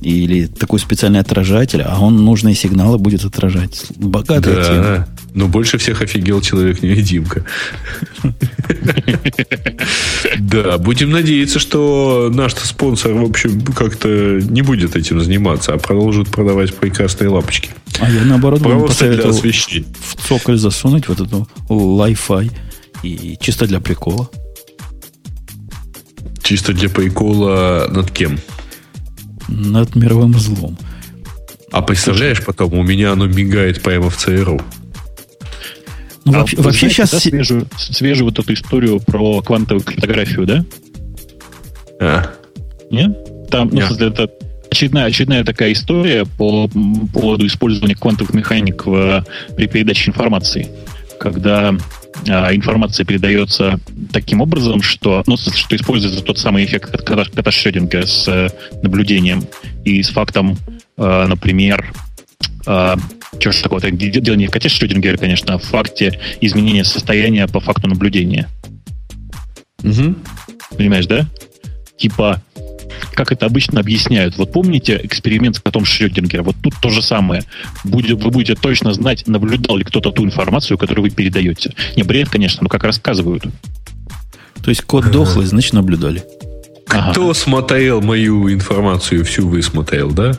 Или 0.00 0.46
такой 0.46 0.78
специальный 0.78 1.18
отражатель, 1.18 1.82
а 1.82 1.98
он 1.98 2.24
нужные 2.24 2.54
сигналы 2.54 2.98
будет 2.98 3.24
отражать. 3.24 3.86
Богатая 3.96 4.54
да, 4.54 4.64
тема. 4.64 5.08
Но 5.34 5.48
больше 5.48 5.76
всех 5.78 6.02
офигел 6.02 6.40
человек-невидимка. 6.40 7.44
Да, 10.38 10.78
будем 10.78 11.10
надеяться, 11.10 11.58
что 11.58 12.30
наш 12.32 12.54
спонсор, 12.54 13.12
в 13.12 13.24
общем, 13.24 13.60
как-то 13.60 14.08
не 14.40 14.62
будет 14.62 14.94
этим 14.94 15.20
заниматься, 15.20 15.72
а 15.72 15.78
продолжит 15.78 16.28
продавать 16.28 16.74
прекрасные 16.74 17.28
лампочки. 17.28 17.70
А 18.00 18.10
я 18.10 18.24
наоборот 18.24 18.60
для 18.62 19.28
освещения. 19.28 19.86
В 20.00 20.28
цоколь 20.28 20.58
засунуть 20.58 21.08
вот 21.08 21.20
эту 21.20 21.48
Wi-Fi 21.68 22.52
и 23.02 23.36
чисто 23.40 23.66
для 23.66 23.80
прикола. 23.80 24.30
Чисто 26.48 26.72
для 26.72 26.88
прикола 26.88 27.88
над 27.90 28.10
кем? 28.10 28.38
Над 29.48 29.94
мировым 29.94 30.32
злом. 30.38 30.78
А 31.70 31.82
представляешь, 31.82 32.42
потом 32.42 32.72
у 32.72 32.82
меня 32.82 33.12
оно 33.12 33.26
мигает 33.26 33.82
прямо 33.82 34.08
в 34.08 34.16
ЦРУ. 34.16 34.58
Ну, 36.24 36.32
а 36.32 36.38
вообще, 36.38 36.56
вообще 36.56 36.88
знаете, 36.88 36.94
сейчас... 36.94 37.10
Да, 37.10 37.20
свежую, 37.20 37.66
свежую 37.76 38.30
вот 38.30 38.38
эту 38.38 38.54
историю 38.54 38.98
про 38.98 39.42
квантовую 39.42 39.84
криптографию, 39.84 40.46
да? 40.46 40.64
А. 42.00 42.30
Нет? 42.90 43.50
Там, 43.50 43.68
ну, 43.68 43.82
Нет. 43.82 44.00
это 44.00 44.30
очередная, 44.70 45.04
очередная 45.04 45.44
такая 45.44 45.74
история 45.74 46.24
по 46.24 46.66
поводу 47.12 47.46
использования 47.46 47.94
квантовых 47.94 48.32
механик 48.32 48.86
в, 48.86 49.22
при 49.54 49.66
передаче 49.66 50.12
информации. 50.12 50.70
Когда 51.20 51.74
информация 52.26 53.04
передается 53.04 53.80
таким 54.12 54.40
образом, 54.40 54.82
что, 54.82 55.22
ну, 55.26 55.36
что 55.36 55.76
используется 55.76 56.22
тот 56.22 56.38
самый 56.38 56.64
эффект 56.64 56.90
кота 57.04 57.50
Шрёдингера 57.50 58.06
с 58.06 58.28
э, 58.28 58.48
наблюдением 58.82 59.44
и 59.84 60.02
с 60.02 60.10
фактом, 60.10 60.58
э, 60.96 61.26
например, 61.26 61.92
э, 62.66 62.96
что 63.38 63.52
ж 63.52 63.56
такое, 63.56 63.90
дело 63.90 64.36
не 64.36 64.46
в 64.46 64.50
коте 64.50 64.68
Шрёдингера, 64.68 65.16
конечно, 65.16 65.54
а 65.54 65.58
в 65.58 65.62
факте 65.64 66.18
изменения 66.40 66.84
состояния 66.84 67.46
по 67.46 67.60
факту 67.60 67.88
наблюдения. 67.88 68.48
Угу. 69.82 70.14
Понимаешь, 70.76 71.06
да? 71.06 71.26
Типа, 71.96 72.42
как 73.12 73.32
это 73.32 73.46
обычно 73.46 73.80
объясняют. 73.80 74.36
Вот 74.36 74.52
помните 74.52 75.00
эксперимент 75.02 75.56
с 75.56 75.60
котом 75.60 75.84
Шрёдингера? 75.84 76.42
Вот 76.42 76.56
тут 76.60 76.74
то 76.80 76.90
же 76.90 77.02
самое. 77.02 77.44
Будет, 77.84 78.22
вы 78.22 78.30
будете 78.30 78.54
точно 78.54 78.92
знать, 78.92 79.26
наблюдал 79.26 79.76
ли 79.76 79.84
кто-то 79.84 80.10
ту 80.10 80.24
информацию, 80.24 80.78
которую 80.78 81.04
вы 81.04 81.10
передаете. 81.10 81.74
Не 81.96 82.02
бред, 82.02 82.28
конечно, 82.28 82.62
но 82.62 82.68
как 82.68 82.84
рассказывают. 82.84 83.44
То 84.62 84.70
есть 84.70 84.82
кот 84.82 85.10
дохлый, 85.10 85.46
значит, 85.46 85.72
наблюдали. 85.72 86.24
Кто 86.86 87.24
ага. 87.24 87.34
смотрел 87.34 88.00
мою 88.00 88.52
информацию, 88.52 89.24
всю 89.24 89.46
высмотрел, 89.46 90.10
да? 90.10 90.32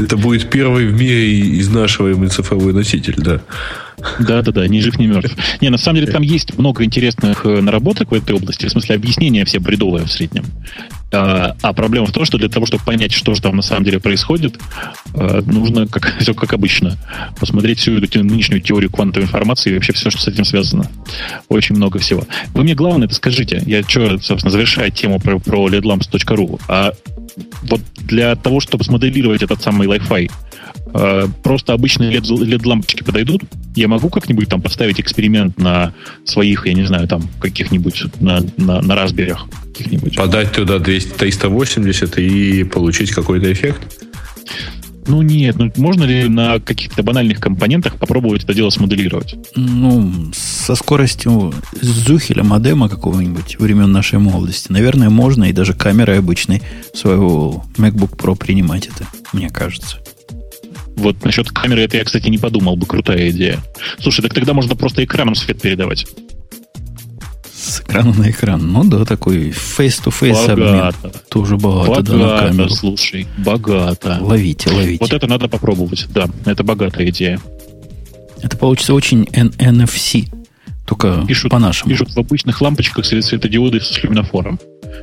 Это 0.00 0.16
будет 0.16 0.48
первый 0.48 0.86
в 0.86 0.94
мире 0.94 1.30
из 1.30 1.68
нашего 1.68 2.28
цифровой 2.28 2.72
носитель, 2.72 3.16
да. 3.18 3.42
Да-да-да, 4.18 4.66
ни 4.66 4.80
жив, 4.80 4.98
ни 4.98 5.06
мертв. 5.06 5.36
Не, 5.60 5.68
на 5.68 5.76
самом 5.76 6.00
деле 6.00 6.10
там 6.10 6.22
есть 6.22 6.56
много 6.56 6.84
интересных 6.84 7.44
э, 7.44 7.60
наработок 7.60 8.10
в 8.10 8.14
этой 8.14 8.34
области, 8.34 8.64
в 8.64 8.70
смысле 8.70 8.94
объяснения 8.94 9.44
все 9.44 9.58
бредовые 9.58 10.06
в 10.06 10.10
среднем. 10.10 10.44
А, 11.12 11.54
а 11.60 11.72
проблема 11.74 12.06
в 12.06 12.12
том, 12.12 12.24
что 12.24 12.38
для 12.38 12.48
того, 12.48 12.64
чтобы 12.64 12.82
понять, 12.82 13.12
что 13.12 13.34
же 13.34 13.42
там 13.42 13.56
на 13.56 13.62
самом 13.62 13.84
деле 13.84 14.00
происходит, 14.00 14.58
э, 15.12 15.42
нужно, 15.44 15.86
как, 15.86 16.16
все 16.20 16.32
как 16.32 16.54
обычно, 16.54 16.96
посмотреть 17.38 17.80
всю 17.80 17.98
эту 17.98 18.24
нынешнюю 18.24 18.62
теорию 18.62 18.90
квантовой 18.90 19.26
информации 19.26 19.70
и 19.70 19.74
вообще 19.74 19.92
все, 19.92 20.08
что 20.08 20.22
с 20.22 20.28
этим 20.28 20.46
связано. 20.46 20.90
Очень 21.48 21.76
много 21.76 21.98
всего. 21.98 22.24
Вы 22.54 22.62
мне 22.62 22.74
главное 22.74 23.06
это 23.06 23.14
скажите. 23.14 23.62
Я 23.66 23.82
что, 23.82 24.18
собственно, 24.18 24.50
завершаю 24.50 24.90
тему 24.92 25.20
про, 25.20 25.38
про 25.38 25.68
ledlamps.ru. 25.68 26.58
А 26.68 26.94
вот 27.62 27.80
для 27.96 28.34
того, 28.36 28.60
чтобы 28.60 28.84
смоделировать 28.84 29.42
этот 29.42 29.62
самый 29.62 29.86
Wi-Fi, 29.88 30.30
э, 30.94 31.26
просто 31.42 31.72
обычные 31.72 32.18
LED-лампочки 32.18 33.04
подойдут? 33.04 33.42
Я 33.74 33.88
могу 33.88 34.08
как-нибудь 34.08 34.48
там 34.48 34.60
поставить 34.60 35.00
эксперимент 35.00 35.58
на 35.58 35.94
своих, 36.24 36.66
я 36.66 36.74
не 36.74 36.84
знаю, 36.84 37.08
там, 37.08 37.28
каких-нибудь, 37.40 38.04
на, 38.20 38.40
на, 38.56 38.80
на 38.80 38.92
Raspberry 38.92 39.36
каких-нибудь? 39.72 40.16
Подать 40.16 40.52
туда 40.52 40.78
200, 40.78 41.14
380 41.14 42.18
и 42.18 42.64
получить 42.64 43.10
какой-то 43.12 43.52
эффект? 43.52 43.80
Ну 45.10 45.22
нет, 45.22 45.56
ну 45.58 45.72
можно 45.76 46.04
ли 46.04 46.28
на 46.28 46.60
каких-то 46.60 47.02
банальных 47.02 47.40
компонентах 47.40 47.96
попробовать 47.96 48.44
это 48.44 48.54
дело 48.54 48.70
смоделировать? 48.70 49.34
Ну, 49.56 50.30
со 50.32 50.76
скоростью 50.76 51.52
Зухеля, 51.80 52.44
модема 52.44 52.88
какого-нибудь 52.88 53.58
времен 53.58 53.90
нашей 53.90 54.20
молодости, 54.20 54.70
наверное, 54.70 55.10
можно 55.10 55.44
и 55.44 55.52
даже 55.52 55.74
камерой 55.74 56.20
обычной 56.20 56.62
своего 56.94 57.64
MacBook 57.76 58.16
Pro 58.16 58.36
принимать 58.36 58.86
это, 58.86 59.04
мне 59.32 59.50
кажется. 59.50 59.98
Вот 60.94 61.24
насчет 61.24 61.48
камеры 61.48 61.82
это 61.82 61.96
я, 61.96 62.04
кстати, 62.04 62.28
не 62.28 62.38
подумал 62.38 62.76
бы. 62.76 62.86
Крутая 62.86 63.30
идея. 63.30 63.58
Слушай, 63.98 64.22
так 64.22 64.32
тогда 64.32 64.52
можно 64.52 64.76
просто 64.76 65.02
экраном 65.02 65.34
свет 65.34 65.60
передавать. 65.60 66.06
С 67.60 67.80
экрана 67.82 68.14
на 68.14 68.30
экран. 68.30 68.72
Ну 68.72 68.84
да, 68.84 69.04
такой 69.04 69.50
face-to-face 69.50 70.50
обмен. 70.50 70.92
Тоже 71.28 71.58
богато, 71.58 71.88
богато, 71.90 72.12
да, 72.12 72.16
на 72.16 72.38
камеру. 72.38 72.70
слушай, 72.70 73.28
богато. 73.36 74.16
Ловите, 74.20 74.70
ловите. 74.70 74.98
Вот 75.00 75.12
это 75.12 75.26
надо 75.26 75.46
попробовать, 75.46 76.06
да, 76.08 76.26
это 76.46 76.64
богатая 76.64 77.08
идея. 77.10 77.38
Это 78.42 78.56
получится 78.56 78.94
очень 78.94 79.24
NFC, 79.24 80.32
только 80.86 81.22
пишут, 81.28 81.50
по-нашему. 81.50 81.90
Пишут 81.90 82.10
в 82.14 82.18
обычных 82.18 82.62
лампочках 82.62 83.04
светодиоды 83.04 83.80
с 83.80 84.02
люминофором. 84.02 84.58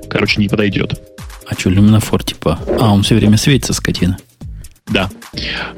Короче, 0.09 0.41
не 0.41 0.47
подойдет. 0.47 0.99
А 1.47 1.53
что, 1.53 1.69
люминофор 1.69 2.23
типа? 2.23 2.59
А, 2.79 2.91
он 2.91 3.03
все 3.03 3.13
время 3.15 3.37
светится, 3.37 3.73
скотина. 3.73 4.17
Да. 4.89 5.09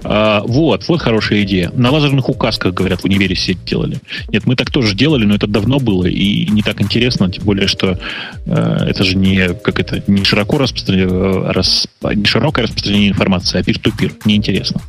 А, 0.03 0.43
вот, 0.45 0.87
вот 0.87 1.01
хорошая 1.01 1.43
идея. 1.43 1.71
На 1.73 1.89
лазерных 1.91 2.29
указках, 2.29 2.73
говорят, 2.73 3.01
в 3.01 3.05
универе 3.05 3.35
сеть 3.35 3.63
делали. 3.65 3.99
Нет, 4.31 4.45
мы 4.45 4.55
так 4.55 4.69
тоже 4.69 4.95
делали, 4.95 5.25
но 5.25 5.35
это 5.35 5.47
давно 5.47 5.79
было 5.79 6.05
и 6.05 6.45
не 6.49 6.61
так 6.61 6.81
интересно, 6.81 7.31
тем 7.31 7.43
более, 7.43 7.67
что 7.67 7.99
э, 8.45 8.85
это 8.87 9.03
же 9.03 9.17
не, 9.17 9.53
как 9.55 9.79
это, 9.79 10.03
не 10.07 10.23
широко 10.23 10.57
распространение, 10.59 11.09
э, 11.09 11.51
рас, 11.51 11.87
не 12.03 12.25
широкое 12.25 12.65
распространение 12.65 13.09
информации, 13.09 13.59
а 13.59 13.63
пир-ту-пир. 13.63 14.13
Неинтересно. 14.25 14.81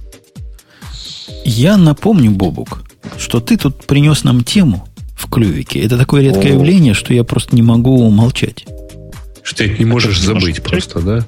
Я 1.44 1.76
напомню, 1.78 2.30
Бобук, 2.30 2.82
что 3.18 3.40
ты 3.40 3.56
тут 3.56 3.86
принес 3.86 4.24
нам 4.24 4.44
тему 4.44 4.86
в 5.16 5.30
клювике. 5.30 5.80
Это 5.80 5.97
такое 5.97 6.22
редкое 6.22 6.52
О. 6.52 6.55
явление, 6.55 6.92
что 6.92 7.14
я 7.14 7.24
просто 7.24 7.56
не 7.56 7.62
могу 7.62 8.09
молчать. 8.10 8.66
Что 9.42 9.64
ты 9.64 9.76
не 9.78 9.86
можешь 9.86 10.20
забыть 10.20 10.62
просто, 10.62 11.01
да? 11.01 11.26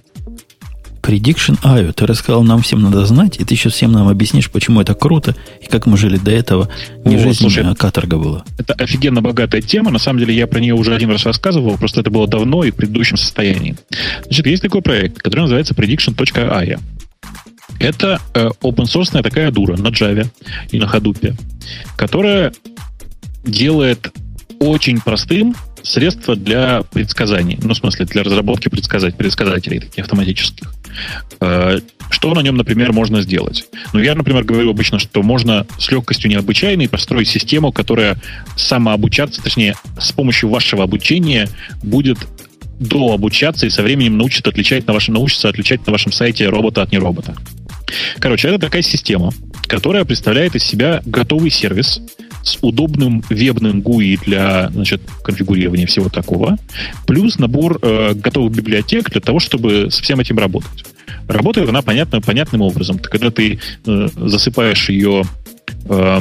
Prediction 1.03 1.59
IO. 1.63 1.93
Ты 1.93 2.07
рассказал, 2.07 2.45
нам 2.45 2.63
всем 2.63 2.81
надо 2.81 3.05
знать, 3.07 3.39
и 3.41 3.45
ты 3.45 3.57
сейчас 3.57 3.75
всем 3.75 3.93
нам 3.93 4.09
объяснишь, 4.09 4.51
почему 4.51 4.81
это 4.81 4.95
круто, 4.95 5.35
и 5.61 5.67
как 5.67 5.87
мы 5.87 5.97
жили 5.97 6.17
до 6.17 6.31
этого. 6.31 6.69
Не 7.05 7.17
О, 7.17 7.19
жизнь, 7.19 7.41
слушай, 7.41 7.65
а 7.65 7.75
каторга 7.75 8.19
была. 8.19 8.45
Это 8.59 8.75
офигенно 8.75 9.21
богатая 9.21 9.61
тема. 9.61 9.91
На 9.91 9.99
самом 9.99 10.21
деле, 10.21 10.35
я 10.35 10.47
про 10.47 10.61
нее 10.61 10.75
уже 10.75 10.95
один 10.95 11.11
раз 11.11 11.27
рассказывал, 11.27 11.77
просто 11.77 12.01
это 12.01 12.11
было 12.11 12.29
давно 12.29 12.65
и 12.65 12.71
в 12.71 12.77
предыдущем 12.77 13.17
состоянии. 13.17 13.77
Значит, 14.25 14.47
есть 14.47 14.63
такой 14.63 14.83
проект, 14.83 15.19
который 15.19 15.41
называется 15.41 15.75
prediction.io. 15.75 16.81
Это 17.81 18.21
э, 18.35 18.51
open 18.63 18.85
source 18.85 19.21
такая 19.23 19.51
дура 19.51 19.77
на 19.77 19.89
Java 19.89 20.29
и 20.71 20.79
на 20.79 20.85
Hadoop, 20.85 21.35
которая 21.97 22.53
делает 23.45 24.13
очень 24.61 25.01
простым 25.01 25.57
средства 25.83 26.37
для 26.37 26.83
предсказаний. 26.83 27.59
Ну, 27.61 27.75
в 27.75 27.77
смысле, 27.77 28.07
для 28.07 28.23
разработки 28.23 28.69
предсказать, 28.69 29.17
предсказателей 29.17 29.81
таких 29.81 30.05
автоматических. 30.05 30.73
Э, 31.41 31.79
что 32.11 32.35
на 32.35 32.41
нем, 32.41 32.57
например, 32.57 32.93
можно 32.93 33.23
сделать? 33.23 33.67
Ну, 33.93 34.01
я, 34.01 34.15
например, 34.15 34.45
говорю 34.45 34.71
обычно, 34.71 34.99
что 34.99 35.23
можно 35.23 35.67
с 35.79 35.91
легкостью 35.91 36.31
необычайной 36.31 36.89
построить 36.89 37.29
систему, 37.29 37.73
которая 37.73 38.17
самообучаться, 38.57 39.43
точнее, 39.43 39.75
с 39.99 40.13
помощью 40.13 40.51
вашего 40.51 40.85
обучения 40.85 41.49
будет 41.83 42.19
дообучаться 42.79 43.67
и 43.67 43.71
со 43.71 43.83
временем 43.83 44.19
научит 44.19 44.47
отличать 44.47 44.87
на 44.87 44.93
вашем, 44.93 45.15
научится 45.15 45.49
отличать 45.49 45.87
на 45.87 45.93
вашем 45.93 46.13
сайте 46.13 46.49
робота 46.49 46.83
от 46.83 46.93
неробота. 46.93 47.35
Короче, 48.19 48.49
это 48.49 48.59
такая 48.59 48.83
система, 48.83 49.33
которая 49.73 50.05
представляет 50.05 50.55
из 50.55 50.65
себя 50.65 51.01
готовый 51.07 51.49
сервис, 51.49 51.99
с 52.43 52.59
удобным 52.61 53.25
вебным 53.31 53.81
GUI 53.81 54.21
для 54.23 54.69
значит, 54.69 55.01
конфигурирования 55.25 55.87
всего 55.87 56.11
такого, 56.11 56.59
плюс 57.07 57.39
набор 57.39 57.79
э, 57.81 58.13
готовых 58.13 58.53
библиотек 58.53 59.09
для 59.09 59.23
того, 59.23 59.41
чтобы 59.41 59.91
с 59.91 59.99
всем 59.99 60.21
этим 60.21 60.39
работать. 60.39 60.85
Работает 61.27 61.71
она 61.71 61.81
понятно, 61.81 62.21
понятным 62.21 62.61
образом. 62.61 62.99
Когда 62.99 63.31
ты 63.31 63.61
э, 63.87 64.09
засыпаешь 64.15 64.91
ее, 64.91 65.25
э, 65.87 66.19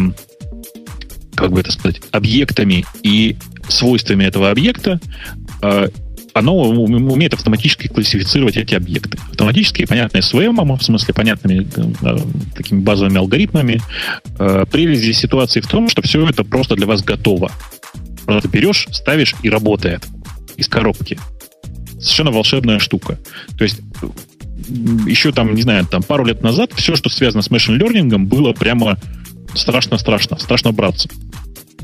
как 1.35 1.51
бы 1.51 1.59
это 1.59 1.73
сказать, 1.73 2.01
объектами 2.11 2.85
и 3.03 3.35
свойствами 3.67 4.23
этого 4.23 4.49
объекта, 4.49 5.01
э, 5.61 5.89
оно 6.33 6.55
умеет 6.55 7.33
автоматически 7.33 7.87
классифицировать 7.87 8.57
эти 8.57 8.75
объекты. 8.75 9.17
Автоматически, 9.31 9.85
понятные 9.85 10.21
SVM, 10.21 10.77
в 10.77 10.83
смысле, 10.83 11.13
понятными 11.13 11.67
э, 11.75 12.17
такими 12.55 12.79
базовыми 12.79 13.17
алгоритмами. 13.17 13.81
Э, 14.39 14.65
прелесть 14.71 15.01
здесь 15.01 15.17
ситуации 15.17 15.59
в 15.59 15.67
том, 15.67 15.89
что 15.89 16.01
все 16.01 16.25
это 16.27 16.43
просто 16.43 16.75
для 16.75 16.87
вас 16.87 17.03
готово. 17.03 17.51
Просто 18.25 18.47
берешь, 18.47 18.87
ставишь 18.91 19.35
и 19.43 19.49
работает 19.49 20.05
из 20.57 20.67
коробки. 20.67 21.19
Совершенно 21.99 22.31
волшебная 22.31 22.79
штука. 22.79 23.19
То 23.57 23.63
есть 23.63 23.81
еще 25.05 25.31
там, 25.31 25.53
не 25.53 25.61
знаю, 25.61 25.85
там 25.85 26.01
пару 26.03 26.25
лет 26.25 26.41
назад 26.41 26.71
все, 26.75 26.95
что 26.95 27.09
связано 27.09 27.41
с 27.41 27.51
машин 27.51 27.81
learning, 27.81 28.17
было 28.19 28.53
прямо 28.53 28.97
страшно-страшно, 29.53 30.37
страшно 30.37 30.71
браться. 30.71 31.09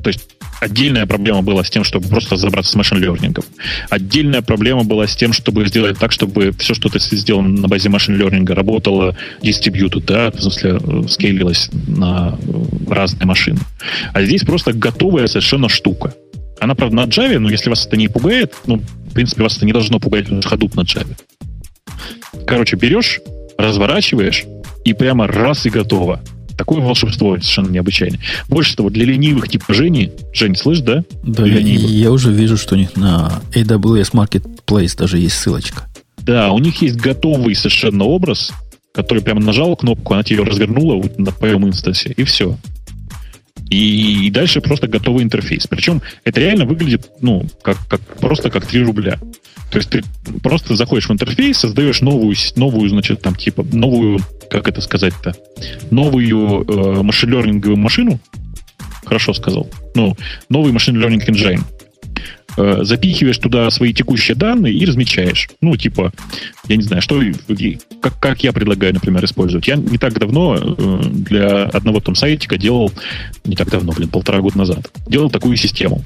То 0.03 0.09
есть 0.09 0.36
Отдельная 0.59 1.05
проблема 1.05 1.41
была 1.41 1.63
с 1.63 1.69
тем, 1.69 1.83
чтобы 1.83 2.07
просто 2.07 2.35
разобраться 2.35 2.71
с 2.71 2.75
машин 2.75 2.97
learning. 3.03 3.43
Отдельная 3.89 4.41
проблема 4.41 4.83
была 4.83 5.07
с 5.07 5.15
тем, 5.15 5.33
чтобы 5.33 5.67
сделать 5.67 5.99
так, 5.99 6.11
чтобы 6.11 6.51
все, 6.57 6.73
что 6.73 6.89
ты 6.89 6.99
сделал 6.99 7.41
на 7.41 7.67
базе 7.67 7.89
машин 7.89 8.19
learning, 8.19 8.51
работало 8.53 9.15
distributed, 9.41 10.03
да, 10.05 10.31
в 10.31 10.41
смысле, 10.41 10.79
э, 10.81 11.07
скейлилось 11.07 11.69
на 11.87 12.37
э, 12.41 12.91
разные 12.91 13.27
машины. 13.27 13.59
А 14.13 14.23
здесь 14.23 14.41
просто 14.41 14.73
готовая 14.73 15.27
совершенно 15.27 15.69
штука. 15.69 16.13
Она, 16.59 16.73
правда, 16.73 16.95
на 16.95 17.05
Java, 17.05 17.37
но 17.37 17.49
если 17.49 17.69
вас 17.69 17.85
это 17.85 17.97
не 17.97 18.07
пугает, 18.07 18.53
ну, 18.65 18.77
в 18.77 19.13
принципе, 19.13 19.43
вас 19.43 19.57
это 19.57 19.65
не 19.65 19.73
должно 19.73 19.99
пугать, 19.99 20.23
потому 20.25 20.41
что 20.41 20.55
Hadoop 20.55 20.75
на 20.75 20.81
Java. 20.81 21.15
Короче, 22.47 22.77
берешь, 22.77 23.19
разворачиваешь, 23.57 24.45
и 24.85 24.93
прямо 24.93 25.27
раз 25.27 25.65
и 25.65 25.69
готово. 25.69 26.21
Такое 26.57 26.81
волшебство 26.81 27.35
совершенно 27.35 27.69
необычайное. 27.69 28.19
Больше 28.49 28.75
того, 28.75 28.89
для 28.89 29.05
ленивых 29.05 29.47
типа 29.47 29.73
Жени, 29.73 30.11
Жень, 30.33 30.55
слышь, 30.55 30.79
да? 30.79 31.03
Да, 31.23 31.45
я, 31.45 31.59
я 31.59 32.11
уже 32.11 32.31
вижу, 32.31 32.57
что 32.57 32.75
у 32.75 32.77
них 32.77 32.95
на 32.95 33.41
AWS 33.53 34.11
Marketplace 34.13 34.97
даже 34.97 35.19
есть 35.19 35.35
ссылочка. 35.35 35.87
Да, 36.17 36.51
у 36.51 36.59
них 36.59 36.81
есть 36.81 36.97
готовый 36.97 37.55
совершенно 37.55 38.03
образ, 38.03 38.51
который 38.93 39.23
прямо 39.23 39.39
нажал 39.39 39.75
кнопку, 39.75 40.13
она 40.13 40.23
тебе 40.23 40.43
развернула 40.43 41.03
на 41.17 41.31
твоем 41.31 41.67
инстансе, 41.67 42.13
и 42.17 42.23
все. 42.23 42.57
И, 43.69 44.27
и 44.27 44.31
дальше 44.31 44.61
просто 44.61 44.87
готовый 44.87 45.23
интерфейс. 45.23 45.67
Причем 45.67 46.01
это 46.23 46.39
реально 46.39 46.65
выглядит, 46.65 47.09
ну, 47.21 47.45
как, 47.61 47.77
как, 47.87 48.01
просто 48.17 48.49
как 48.49 48.65
3 48.65 48.83
рубля. 48.83 49.19
То 49.71 49.77
есть 49.79 49.89
ты 49.89 50.03
просто 50.41 50.75
заходишь 50.75 51.09
в 51.09 51.11
интерфейс, 51.11 51.57
создаешь 51.57 52.01
новую, 52.01 52.35
новую, 52.55 52.89
значит, 52.89 53.21
там, 53.21 53.35
типа, 53.35 53.63
новую, 53.63 54.19
как 54.49 54.67
это 54.69 54.81
сказать-то, 54.81 55.35
новую 55.91 56.63
э, 56.63 57.03
машин-лернинговую 57.03 57.77
машину, 57.77 58.19
хорошо 59.05 59.33
сказал, 59.33 59.69
ну, 59.93 60.15
новый 60.49 60.71
машин-learning 60.71 61.25
engine, 61.27 61.63
э, 62.57 62.79
запихиваешь 62.83 63.37
туда 63.37 63.69
свои 63.69 63.93
текущие 63.93 64.35
данные 64.35 64.73
и 64.73 64.85
размечаешь. 64.85 65.49
Ну, 65.61 65.75
типа, 65.77 66.11
я 66.67 66.75
не 66.75 66.83
знаю, 66.83 67.01
что, 67.01 67.21
как, 68.01 68.19
как 68.19 68.43
я 68.43 68.51
предлагаю, 68.51 68.93
например, 68.93 69.23
использовать. 69.23 69.67
Я 69.67 69.75
не 69.75 69.97
так 69.97 70.17
давно 70.19 70.57
э, 70.57 70.99
для 71.11 71.63
одного 71.65 71.99
там 71.99 72.15
сайтика 72.15 72.57
делал, 72.57 72.91
не 73.45 73.55
так 73.55 73.69
давно, 73.69 73.93
блин, 73.93 74.09
полтора 74.09 74.39
года 74.41 74.57
назад, 74.57 74.91
делал 75.07 75.29
такую 75.29 75.55
систему. 75.57 76.03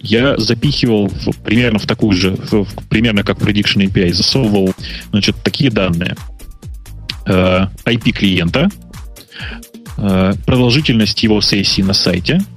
Я 0.00 0.36
запихивал 0.36 1.08
в, 1.08 1.32
примерно 1.42 1.78
в 1.78 1.86
такую 1.86 2.12
же, 2.16 2.36
в, 2.50 2.66
примерно 2.88 3.22
как 3.22 3.38
Prediction 3.38 3.86
API, 3.86 4.12
засовывал, 4.12 4.74
значит, 5.10 5.36
такие 5.42 5.70
данные. 5.70 6.16
Э, 7.26 7.68
IP 7.84 8.12
клиента, 8.12 8.68
продолжительность 9.96 11.22
его 11.22 11.40
сессии 11.40 11.80
на 11.80 11.92
сайте– 11.92 12.40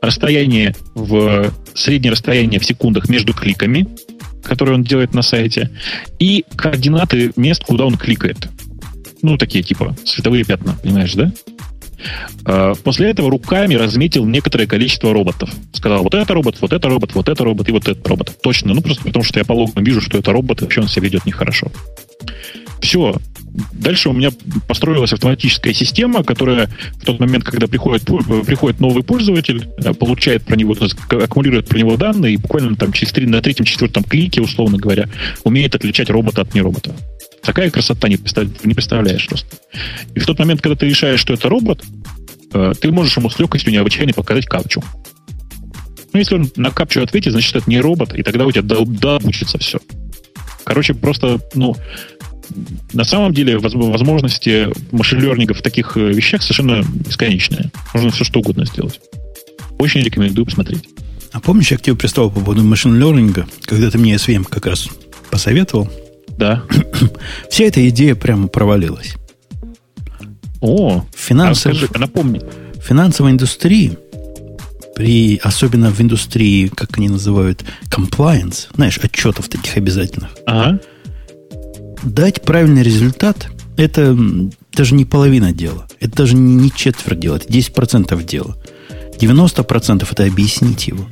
расстояние 0.00 0.74
в 0.94 1.52
среднее 1.74 2.12
расстояние 2.12 2.60
в 2.60 2.64
секундах 2.64 3.08
между 3.08 3.32
кликами, 3.32 3.86
которые 4.42 4.76
он 4.76 4.84
делает 4.84 5.14
на 5.14 5.22
сайте, 5.22 5.70
и 6.18 6.44
координаты 6.56 7.32
мест, 7.36 7.64
куда 7.64 7.84
он 7.84 7.96
кликает. 7.96 8.48
Ну, 9.22 9.36
такие 9.36 9.62
типа 9.62 9.96
световые 10.04 10.44
пятна, 10.44 10.76
понимаешь, 10.82 11.14
да? 11.14 11.32
А, 12.44 12.74
после 12.74 13.10
этого 13.10 13.30
руками 13.30 13.74
разметил 13.74 14.24
некоторое 14.24 14.66
количество 14.66 15.12
роботов. 15.12 15.50
Сказал, 15.72 16.02
вот 16.02 16.14
это 16.14 16.32
робот, 16.32 16.56
вот 16.60 16.72
это 16.72 16.88
робот, 16.88 17.14
вот 17.14 17.28
это 17.28 17.44
робот 17.44 17.68
и 17.68 17.72
вот 17.72 17.88
этот 17.88 18.06
робот. 18.06 18.36
Точно, 18.42 18.74
ну 18.74 18.80
просто 18.80 19.04
потому 19.04 19.24
что 19.24 19.38
я 19.38 19.44
по 19.44 19.52
логам 19.52 19.84
вижу, 19.84 20.00
что 20.00 20.18
это 20.18 20.32
робот, 20.32 20.60
и 20.60 20.64
вообще 20.64 20.80
он 20.80 20.88
себя 20.88 21.06
ведет 21.06 21.26
нехорошо. 21.26 21.70
Все, 22.80 23.14
Дальше 23.72 24.08
у 24.08 24.12
меня 24.12 24.30
построилась 24.68 25.12
автоматическая 25.12 25.72
система, 25.72 26.22
которая 26.22 26.68
в 27.00 27.04
тот 27.04 27.18
момент, 27.18 27.44
когда 27.44 27.66
приходит, 27.66 28.04
приходит 28.46 28.80
новый 28.80 29.02
пользователь, 29.02 29.68
э, 29.78 29.92
получает 29.92 30.44
про 30.44 30.56
него, 30.56 30.76
аккумулирует 31.08 31.68
про 31.68 31.78
него 31.78 31.96
данные 31.96 32.34
и 32.34 32.36
буквально 32.36 32.76
там 32.76 32.92
через 32.92 33.12
три, 33.12 33.26
на 33.26 33.42
третьем-четвертом 33.42 34.04
клике, 34.04 34.40
условно 34.40 34.78
говоря, 34.78 35.08
умеет 35.44 35.74
отличать 35.74 36.10
робота 36.10 36.42
от 36.42 36.54
неробота. 36.54 36.94
Такая 37.42 37.70
красота 37.70 38.08
не, 38.08 38.16
представ, 38.16 38.46
не 38.64 38.74
представляешь 38.74 39.26
просто. 39.26 39.48
И 40.14 40.20
в 40.20 40.26
тот 40.26 40.38
момент, 40.38 40.60
когда 40.60 40.76
ты 40.76 40.86
решаешь, 40.86 41.20
что 41.20 41.32
это 41.32 41.48
робот, 41.48 41.82
э, 42.52 42.72
ты 42.80 42.92
можешь 42.92 43.16
ему 43.16 43.30
с 43.30 43.38
легкостью 43.38 43.72
необычайно 43.72 44.12
показать 44.12 44.46
капчу. 44.46 44.82
Ну, 46.12 46.18
если 46.18 46.36
он 46.36 46.50
на 46.56 46.70
капчу 46.70 47.02
ответит, 47.02 47.32
значит, 47.32 47.56
это 47.56 47.68
не 47.70 47.80
робот, 47.80 48.14
и 48.14 48.22
тогда 48.22 48.46
у 48.46 48.52
тебя 48.52 48.62
да 48.62 49.18
учится 49.24 49.58
все. 49.58 49.78
Короче, 50.64 50.94
просто, 50.94 51.40
ну, 51.54 51.76
на 52.92 53.04
самом 53.04 53.32
деле 53.32 53.58
возможности 53.58 54.68
машин-лернинга 54.92 55.54
в 55.54 55.62
таких 55.62 55.96
э, 55.96 56.12
вещах 56.12 56.42
совершенно 56.42 56.82
бесконечные. 56.82 57.70
Можно 57.94 58.10
все 58.10 58.24
что 58.24 58.40
угодно 58.40 58.64
сделать. 58.66 59.00
Очень 59.78 60.02
рекомендую 60.02 60.46
посмотреть. 60.46 60.88
А 61.32 61.40
помнишь, 61.40 61.70
я 61.70 61.78
к 61.78 61.82
тебе 61.82 61.96
пристал 61.96 62.30
по 62.30 62.40
поводу 62.40 62.62
машин 62.64 63.00
learning, 63.00 63.48
когда 63.64 63.90
ты 63.90 63.98
мне 63.98 64.14
SVM 64.14 64.44
как 64.44 64.66
раз 64.66 64.88
посоветовал? 65.30 65.88
Да. 66.36 66.64
Вся 67.50 67.64
эта 67.64 67.88
идея 67.88 68.14
прямо 68.14 68.48
провалилась. 68.48 69.14
О, 70.60 71.04
финансов, 71.14 71.76
а 71.94 71.98
напомни. 71.98 72.40
В 72.74 72.82
финансовой 72.82 73.32
индустрии, 73.32 73.96
при, 74.94 75.38
особенно 75.42 75.90
в 75.90 76.00
индустрии, 76.00 76.68
как 76.68 76.98
они 76.98 77.08
называют, 77.08 77.64
compliance, 77.90 78.68
знаешь, 78.74 78.98
отчетов 78.98 79.48
таких 79.48 79.76
обязательных, 79.76 80.30
ага. 80.46 80.80
Дать 82.02 82.42
правильный 82.42 82.82
результат– 82.82 83.48
это 83.76 84.16
даже 84.72 84.94
не 84.94 85.04
половина 85.04 85.52
дела. 85.52 85.86
Это 86.00 86.16
даже 86.16 86.36
не 86.36 86.70
четверть 86.70 87.20
дела, 87.20 87.36
это 87.36 87.48
10% 87.48 88.22
дела. 88.24 88.56
90% 89.18 90.08
это 90.10 90.24
объяснить 90.24 90.88
его. 90.88 91.06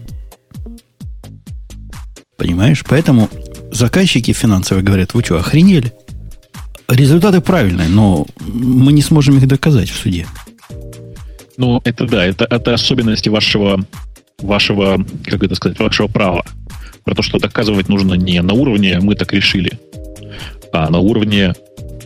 Понимаешь? 2.37 2.85
Поэтому 2.89 3.29
заказчики 3.73 4.33
финансовые 4.33 4.85
говорят, 4.85 5.15
вы 5.15 5.23
что, 5.23 5.39
охренели? 5.39 5.93
Результаты 6.89 7.41
правильные, 7.41 7.89
но 7.89 8.27
мы 8.41 8.93
не 8.93 9.03
сможем 9.03 9.37
их 9.37 9.47
доказать 9.47 9.91
в 9.91 9.97
суде. 9.97 10.27
Ну, 11.57 11.81
это 11.85 12.07
да, 12.07 12.25
это, 12.25 12.47
это 12.49 12.73
особенности 12.73 13.29
вашего, 13.29 13.85
вашего, 14.39 15.05
как 15.25 15.43
это 15.43 15.55
сказать, 15.55 15.79
вашего 15.79 16.07
права. 16.07 16.45
Про 17.05 17.15
то, 17.15 17.23
что 17.23 17.39
доказывать 17.39 17.89
нужно 17.89 18.15
не 18.15 18.41
на 18.41 18.55
уровне 18.55 19.01
«мы 19.01 19.17
так 19.17 19.33
решили», 19.33 19.79
а 20.73 20.91
на 20.91 20.99
уровне 20.99 21.55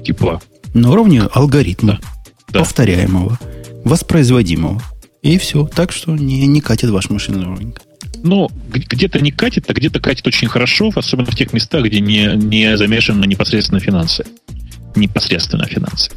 типа... 0.05 0.41
На 0.75 0.91
уровне 0.91 1.23
алгоритма, 1.23 2.01
да. 2.49 2.61
повторяемого, 2.61 3.39
воспроизводимого. 3.85 4.81
И 5.23 5.39
все. 5.39 5.67
Так 5.67 5.93
что 5.93 6.17
не, 6.17 6.47
не 6.47 6.61
катит 6.61 6.91
ваш 6.91 7.11
машинный 7.11 7.45
learning. 7.45 7.79
Ну, 8.25 8.51
где-то 8.69 9.21
не 9.21 9.31
катит, 9.33 9.69
а 9.69 9.73
где-то 9.73 10.01
катит 10.01 10.27
очень 10.27 10.49
хорошо, 10.49 10.91
особенно 10.95 11.31
в 11.31 11.37
тех 11.37 11.53
местах, 11.53 11.85
где 11.85 12.01
не, 12.01 12.37
не 12.37 12.77
замешаны 12.77 13.27
непосредственно 13.27 13.81
финансы. 13.81 14.25
Непосредственно 14.95 15.67
финансы. 15.67 16.11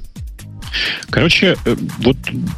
Короче, 1.09 1.55
э, 1.65 1.75
вот 1.99 2.17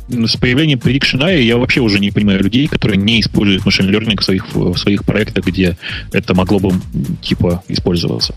с 0.09 0.38
появлением 0.38 0.80
Prediction 0.80 1.22
AI 1.22 1.43
я 1.43 1.57
вообще 1.57 1.81
уже 1.81 1.99
не 1.99 2.11
понимаю 2.11 2.43
людей, 2.43 2.68
которые 2.68 2.97
не 2.97 3.22
используют 3.22 3.65
машин 3.65 3.89
learning 3.89 4.19
в 4.19 4.23
своих, 4.23 4.53
в 4.53 4.76
своих 4.77 5.05
проектах, 5.05 5.45
где 5.45 5.77
это 6.11 6.34
могло 6.34 6.59
бы 6.59 6.73
типа 7.22 7.64
использоваться. 7.68 8.35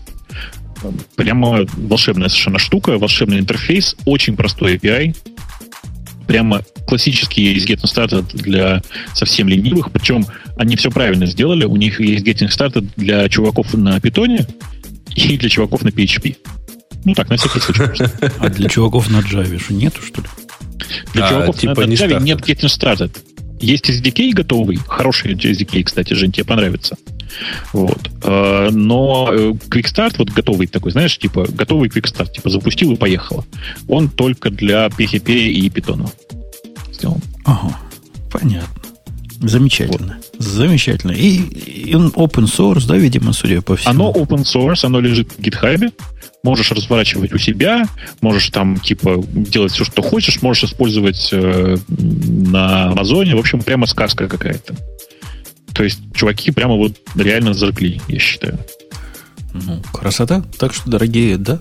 Прямо 1.15 1.65
волшебная 1.75 2.29
совершенно 2.29 2.59
штука, 2.59 2.97
волшебный 2.97 3.39
интерфейс, 3.39 3.95
очень 4.05 4.35
простой 4.35 4.75
API, 4.75 5.15
прямо 6.27 6.61
классический 6.87 7.53
есть 7.53 7.69
Getting 7.69 7.83
Started 7.83 8.25
для 8.33 8.81
совсем 9.13 9.47
ленивых, 9.47 9.91
причем 9.91 10.25
они 10.57 10.75
все 10.75 10.89
правильно 10.89 11.25
сделали. 11.25 11.65
У 11.65 11.75
них 11.75 11.99
есть 11.99 12.25
Getting 12.25 12.49
Started 12.49 12.89
для 12.95 13.27
чуваков 13.29 13.73
на 13.73 13.99
питоне 13.99 14.47
и 15.15 15.37
для 15.37 15.49
чуваков 15.49 15.83
на 15.83 15.89
PHP. 15.89 16.37
Ну 17.03 17.13
так, 17.15 17.29
на 17.29 17.37
всякий 17.37 17.59
случай. 17.59 18.05
А 18.39 18.49
для 18.49 18.69
чуваков 18.69 19.09
на 19.09 19.17
Java 19.17 19.59
что 19.59 19.73
нету, 19.73 20.01
что 20.01 20.21
ли? 20.21 20.27
Для 21.13 21.25
а, 21.25 21.29
чуваков 21.29 21.59
типа 21.59 21.85
на 21.85 21.91
Java 21.93 22.21
нет 22.21 22.39
Getting 22.39 22.67
Started. 22.69 23.11
Есть 23.59 23.89
SDK 23.89 24.31
готовый, 24.31 24.79
хороший 24.87 25.33
SDK, 25.33 25.83
кстати, 25.83 26.13
Жень, 26.13 26.31
тебе 26.31 26.45
понравится. 26.45 26.97
Вот. 27.73 28.09
А, 28.23 28.69
но 28.71 29.29
э, 29.31 29.37
Quick 29.69 29.85
Start, 29.85 30.15
вот 30.17 30.29
готовый 30.29 30.67
такой, 30.67 30.91
знаешь, 30.91 31.17
типа 31.17 31.47
готовый 31.49 31.89
Quick 31.89 32.05
Start, 32.05 32.31
типа 32.31 32.49
запустил 32.49 32.91
и 32.93 32.95
поехало. 32.95 33.45
Он 33.87 34.09
только 34.09 34.49
для 34.49 34.87
PHP 34.87 35.33
и 35.33 35.69
Python 35.69 36.09
сделан. 36.91 37.21
Ага, 37.45 37.77
понятно. 38.31 38.81
Замечательно. 39.41 40.17
Вот. 40.33 40.43
Замечательно. 40.43 41.11
И, 41.11 41.37
и 41.37 41.95
он 41.95 42.09
open 42.09 42.45
source, 42.45 42.85
да, 42.87 42.95
видимо, 42.95 43.33
судя 43.33 43.61
по 43.61 43.75
всему. 43.75 43.91
Оно 43.91 44.11
open 44.11 44.43
source, 44.43 44.85
оно 44.85 44.99
лежит 44.99 45.31
в 45.31 45.39
GitHub. 45.39 45.91
Можешь 46.43 46.71
разворачивать 46.71 47.33
у 47.33 47.37
себя, 47.37 47.85
можешь 48.21 48.49
там, 48.49 48.79
типа, 48.79 49.23
делать 49.27 49.73
все, 49.73 49.83
что 49.83 50.01
хочешь, 50.01 50.41
можешь 50.41 50.63
использовать 50.63 51.29
э, 51.31 51.77
на 51.87 52.89
Амазоне. 52.89 53.35
В 53.35 53.39
общем, 53.39 53.61
прямо 53.61 53.85
сказка 53.85 54.27
какая-то. 54.27 54.75
То 55.73 55.83
есть, 55.83 55.99
чуваки 56.13 56.51
прямо 56.51 56.75
вот 56.75 56.93
реально 57.15 57.53
зажгли, 57.53 58.01
я 58.07 58.19
считаю. 58.19 58.59
Ну, 59.53 59.81
красота. 59.93 60.43
Так 60.57 60.73
что, 60.73 60.89
дорогие, 60.89 61.37
да, 61.37 61.59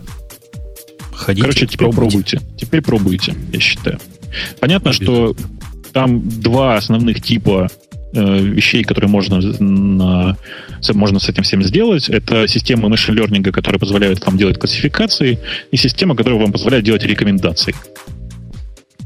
ходите. 1.13 1.43
Короче, 1.43 1.67
теперь 1.67 1.91
пробуйте. 1.91 2.39
пробуйте. 2.39 2.57
Теперь 2.59 2.83
пробуйте, 2.83 3.35
я 3.53 3.61
считаю. 3.61 3.99
Понятно, 4.61 4.93
что 4.93 5.37
там 5.93 6.29
два 6.41 6.77
основных 6.77 7.21
типа 7.23 7.69
э, 8.13 8.39
вещей, 8.41 8.85
которые 8.85 9.11
можно, 9.11 9.41
на, 9.41 10.37
можно 10.93 11.19
с 11.19 11.29
этим 11.29 11.43
всем 11.43 11.63
сделать. 11.63 12.09
Это 12.09 12.47
система 12.49 12.89
learning, 12.89 13.51
которая 13.51 13.79
позволяет 13.79 14.25
вам 14.25 14.37
делать 14.39 14.59
классификации, 14.59 15.39
и 15.71 15.77
система, 15.77 16.17
которая 16.17 16.41
вам 16.41 16.53
позволяет 16.53 16.85
делать 16.85 17.05
рекомендации. 17.05 17.75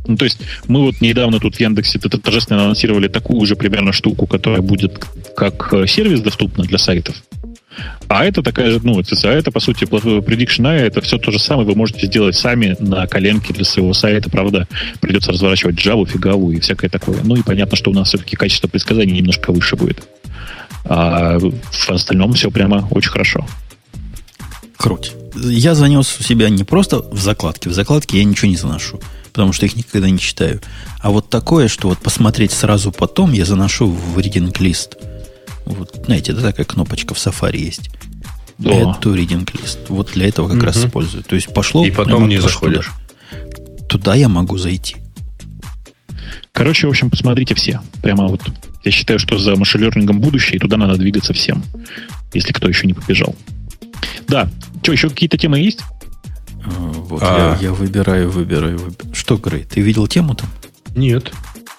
Ну, 0.07 0.17
то 0.17 0.25
есть 0.25 0.39
мы 0.69 0.83
вот 0.83 1.01
недавно 1.01 1.41
тут 1.41 1.57
в 1.57 1.61
Яндексе 1.61 1.99
торжественно 1.99 2.65
анонсировали 2.65 3.09
такую 3.09 3.47
же 3.47 3.57
примерно 3.57 3.93
штуку, 3.93 4.27
которая 4.27 4.61
будет 4.61 5.03
как 5.37 5.73
э, 5.73 5.87
сервис 5.87 6.21
доступна 6.21 6.65
для 6.65 6.79
сайтов. 6.79 7.17
А 8.09 8.25
это 8.25 8.43
такая 8.43 8.71
же, 8.71 8.81
ну, 8.83 9.01
а 9.01 9.29
это, 9.29 9.51
по 9.51 9.61
сути, 9.61 9.85
Prediction 9.85 10.65
AI, 10.65 10.87
это 10.87 11.01
все 11.01 11.19
то 11.19 11.31
же 11.31 11.39
самое 11.39 11.67
вы 11.67 11.75
можете 11.75 12.07
сделать 12.07 12.37
сами 12.37 12.77
на 12.79 13.07
коленке 13.07 13.53
для 13.53 13.65
своего 13.65 13.93
сайта, 13.95 14.31
правда, 14.31 14.69
придется 15.01 15.33
разворачивать 15.33 15.77
Java, 15.77 16.07
фигаву 16.07 16.53
и 16.53 16.61
всякое 16.61 16.89
такое. 16.89 17.19
Ну 17.25 17.37
и 17.37 17.43
понятно, 17.43 17.77
что 17.77 17.91
у 17.91 17.95
нас 17.95 18.09
все-таки 18.09 18.37
качество 18.37 18.69
предсказаний 18.69 19.15
немножко 19.15 19.53
выше 19.53 19.77
будет. 19.77 20.07
А 20.85 21.39
в 21.39 21.91
остальном 21.91 22.35
все 22.35 22.51
прямо 22.51 22.87
очень 22.91 23.11
хорошо. 23.11 23.47
Круть. 24.77 25.13
Я 25.35 25.75
занес 25.75 26.17
у 26.21 26.23
себя 26.23 26.51
не 26.51 26.63
просто 26.63 27.01
в 27.01 27.19
закладке. 27.19 27.71
В 27.71 27.73
закладке 27.73 28.19
я 28.19 28.25
ничего 28.25 28.49
не 28.49 28.57
заношу, 28.57 29.01
потому 29.35 29.53
что 29.53 29.67
их 29.67 29.77
никогда 29.77 30.09
не 30.09 30.19
читаю. 30.19 30.63
А 31.01 31.11
вот 31.11 31.29
такое, 31.29 31.69
что 31.69 31.89
вот 31.89 31.99
посмотреть 31.99 32.53
сразу 32.53 32.91
потом, 32.91 33.33
я 33.33 33.45
заношу 33.45 33.89
в 33.89 34.17
reading 34.17 34.55
лист– 34.59 34.97
вот, 35.67 36.03
знаете, 36.05 36.33
это 36.33 36.43
такая 36.43 36.67
кнопочка 36.67 37.15
в 37.15 37.19
Safari 37.19 37.59
есть. 37.59 37.91
Add 38.61 39.01
to 39.01 39.15
reading 39.15 39.45
list. 39.53 39.79
Вот 39.89 40.13
для 40.13 40.29
этого 40.29 40.49
как 40.49 40.59
угу. 40.59 40.67
раз 40.67 40.85
использую. 40.85 41.25
То 41.25 41.35
есть 41.35 41.53
пошло... 41.53 41.85
И 41.85 41.91
потом 41.91 42.29
не 42.29 42.41
заходишь. 42.41 42.93
Туда. 43.31 43.87
туда 43.89 44.15
я 44.15 44.29
могу 44.29 44.59
зайти. 44.59 44.97
Короче, 46.53 46.87
в 46.87 46.91
общем, 46.91 47.11
посмотрите 47.11 47.55
все. 47.55 47.81
Прямо 48.03 48.29
вот 48.29 48.43
я 48.85 48.91
считаю, 48.91 49.19
что 49.19 49.39
за 49.39 49.57
машин 49.57 49.91
будущее, 50.07 50.57
и 50.57 50.59
туда 50.59 50.77
надо 50.77 50.97
двигаться 50.97 51.33
всем, 51.33 51.65
если 52.33 52.53
кто 52.53 52.69
еще 52.69 52.87
не 52.87 52.93
побежал. 52.93 53.35
Да, 54.29 54.49
что, 54.83 54.93
еще 54.93 55.09
какие-то 55.09 55.37
темы 55.37 55.59
есть? 55.59 55.81
А, 56.65 56.71
вот 56.93 57.23
а... 57.23 57.57
я, 57.61 57.69
я 57.69 57.73
выбираю, 57.73 58.31
выбираю, 58.31 58.79
выбираю. 58.79 59.15
Что, 59.15 59.37
Грей, 59.37 59.65
ты 59.65 59.81
видел 59.81 60.07
тему 60.07 60.35
там? 60.35 60.49
Нет. 60.95 61.33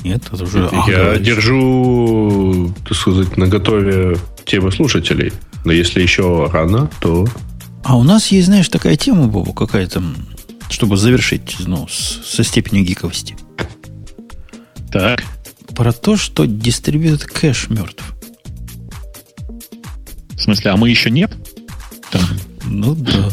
Нет, 0.04 0.24
это 0.32 0.44
уже... 0.44 0.70
А, 0.72 0.90
я 0.90 1.04
говоришь. 1.04 1.26
держу, 1.26 2.74
так 2.88 2.98
сказать, 2.98 3.38
на 3.38 3.48
готове 3.48 4.18
темы 4.46 4.72
слушателей. 4.72 5.34
Но 5.64 5.72
если 5.72 6.02
еще 6.02 6.50
рано, 6.52 6.90
то... 7.00 7.28
А 7.84 7.98
у 7.98 8.04
нас 8.04 8.28
есть, 8.28 8.48
знаешь, 8.48 8.70
такая 8.70 8.96
тема, 8.98 9.28
Бобу, 9.28 9.54
какая-то, 9.54 10.04
чтобы 10.70 10.98
завершить 10.98 11.56
ну, 11.66 11.88
с, 11.88 12.22
со 12.26 12.44
степенью 12.44 12.84
гиковости. 12.84 13.38
Так. 14.92 15.24
Про 15.76 15.92
то, 15.92 16.18
что 16.18 16.46
дистрибьют 16.46 17.24
кэш 17.26 17.70
мертв. 17.70 18.04
В 20.32 20.42
смысле, 20.42 20.72
а 20.72 20.78
мы 20.78 20.90
еще 20.90 21.10
нет? 21.10 21.32
Там. 22.12 22.22
Ну 22.66 22.96
да. 22.96 23.30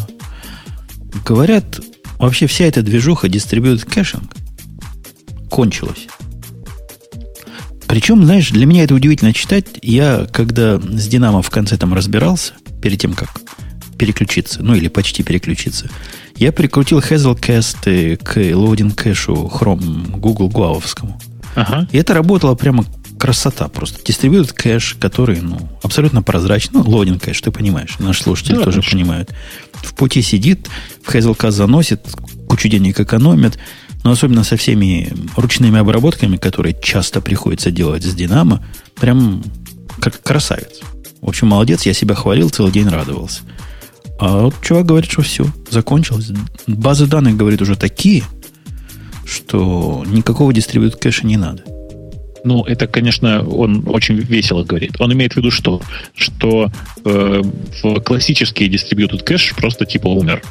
Говорят, 1.25 1.81
вообще 2.19 2.47
вся 2.47 2.65
эта 2.65 2.83
движуха 2.83 3.29
distributed 3.29 3.85
caching 3.85 4.33
кончилась. 5.53 6.07
Причем, 7.87 8.25
знаешь, 8.25 8.51
для 8.51 8.65
меня 8.65 8.85
это 8.85 8.95
удивительно 8.95 9.35
читать. 9.35 9.67
Я, 9.83 10.27
когда 10.33 10.81
с 10.81 11.07
Динамо 11.09 11.43
в 11.43 11.51
конце 11.51 11.77
там 11.77 11.93
разбирался, 11.93 12.55
перед 12.81 12.99
тем, 12.99 13.13
как 13.13 13.29
переключиться, 13.99 14.63
ну 14.63 14.75
или 14.75 14.89
почти 14.89 15.23
переключиться, 15.23 15.91
я 16.37 16.53
прикрутил 16.53 17.01
Hazelcast 17.01 18.17
к 18.17 18.57
loading 18.57 18.97
кэшу 18.97 20.19
Google 20.19 20.49
Guava 20.49 20.79
вскому. 20.79 21.21
Ага. 21.55 21.87
И 21.93 21.99
это 21.99 22.15
работало 22.15 22.55
прямо 22.55 22.87
красота 23.23 23.69
просто. 23.69 24.05
Distributed 24.05 24.53
кэш, 24.53 24.97
который, 24.99 25.41
ну, 25.41 25.69
абсолютно 25.85 26.25
прозрачный. 26.25 26.81
Ну, 26.83 26.91
loading 26.91 27.23
кэш, 27.23 27.41
ты 27.41 27.53
понимаешь. 27.53 28.01
Наши 28.01 28.25
слушатели 28.25 28.57
да, 28.57 28.63
тоже 28.63 28.81
конечно. 28.81 28.99
понимают. 28.99 29.31
В 29.75 29.95
пути 29.95 30.23
сидит, 30.23 30.69
в 31.05 31.15
Hazelcast 31.15 31.53
заносит, 31.53 32.05
кучу 32.49 32.69
денег 32.69 32.99
экономит, 32.99 33.61
но 34.03 34.11
особенно 34.11 34.43
со 34.43 34.57
всеми 34.57 35.13
ручными 35.37 35.79
обработками, 35.79 36.37
которые 36.37 36.77
часто 36.83 37.21
приходится 37.21 37.71
делать 37.71 38.03
с 38.03 38.13
Динамо, 38.13 38.61
прям 38.97 39.45
как 40.01 40.21
красавец. 40.21 40.81
В 41.21 41.29
общем, 41.29 41.47
молодец, 41.47 41.83
я 41.83 41.95
себя 41.95 42.17
хвалил, 42.17 42.51
целый 42.51 42.73
день 42.73 42.89
радовался. 42.89 43.43
А 44.19 44.41
вот 44.41 44.57
чувак 44.63 44.87
говорит, 44.87 45.09
что 45.09 45.23
все, 45.23 45.47
закончилось. 45.71 46.33
Базы 46.67 47.07
данных, 47.07 47.37
говорит, 47.37 47.63
уже 47.63 47.77
такие, 47.77 48.25
что 49.25 50.03
никакого 50.09 50.53
дистрибьют 50.53 50.97
кэша 50.97 51.25
не 51.25 51.37
надо. 51.37 51.63
Ну, 52.45 52.65
это, 52.65 52.87
конечно, 52.87 53.47
он 53.47 53.85
очень 53.87 54.17
весело 54.17 54.65
говорит. 54.65 55.01
Он 55.01 55.13
имеет 55.13 55.35
в 55.35 55.37
виду 55.37 55.51
что? 55.51 55.81
Что 56.15 56.73
э, 57.05 57.43
в 57.83 58.01
классический 58.01 58.69
distributed 58.69 59.23
кэш 59.23 59.55
просто 59.55 59.87
типа 59.87 60.09
умер. 60.09 60.43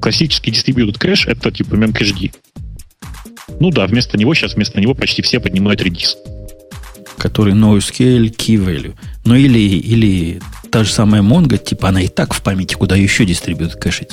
Классический 0.00 0.50
distributed 0.50 0.98
кэш 0.98 1.26
это 1.26 1.50
типа 1.50 1.74
memcached. 1.74 2.34
Ну 3.60 3.70
да, 3.70 3.86
вместо 3.86 4.18
него 4.18 4.34
сейчас 4.34 4.54
вместо 4.54 4.80
него 4.80 4.94
почти 4.94 5.22
все 5.22 5.40
поднимают 5.40 5.80
Redis. 5.80 6.16
Который 7.16 7.54
NoSQL 7.54 8.34
Key 8.34 8.56
Value. 8.56 8.94
Ну 9.24 9.34
или, 9.34 9.58
или 9.58 10.40
та 10.70 10.84
же 10.84 10.92
самая 10.92 11.22
Mongo, 11.22 11.56
типа 11.56 11.88
она 11.88 12.02
и 12.02 12.08
так 12.08 12.34
в 12.34 12.42
памяти, 12.42 12.74
куда 12.74 12.96
еще 12.96 13.24
дистрибьют 13.24 13.74
кэшить. 13.76 14.10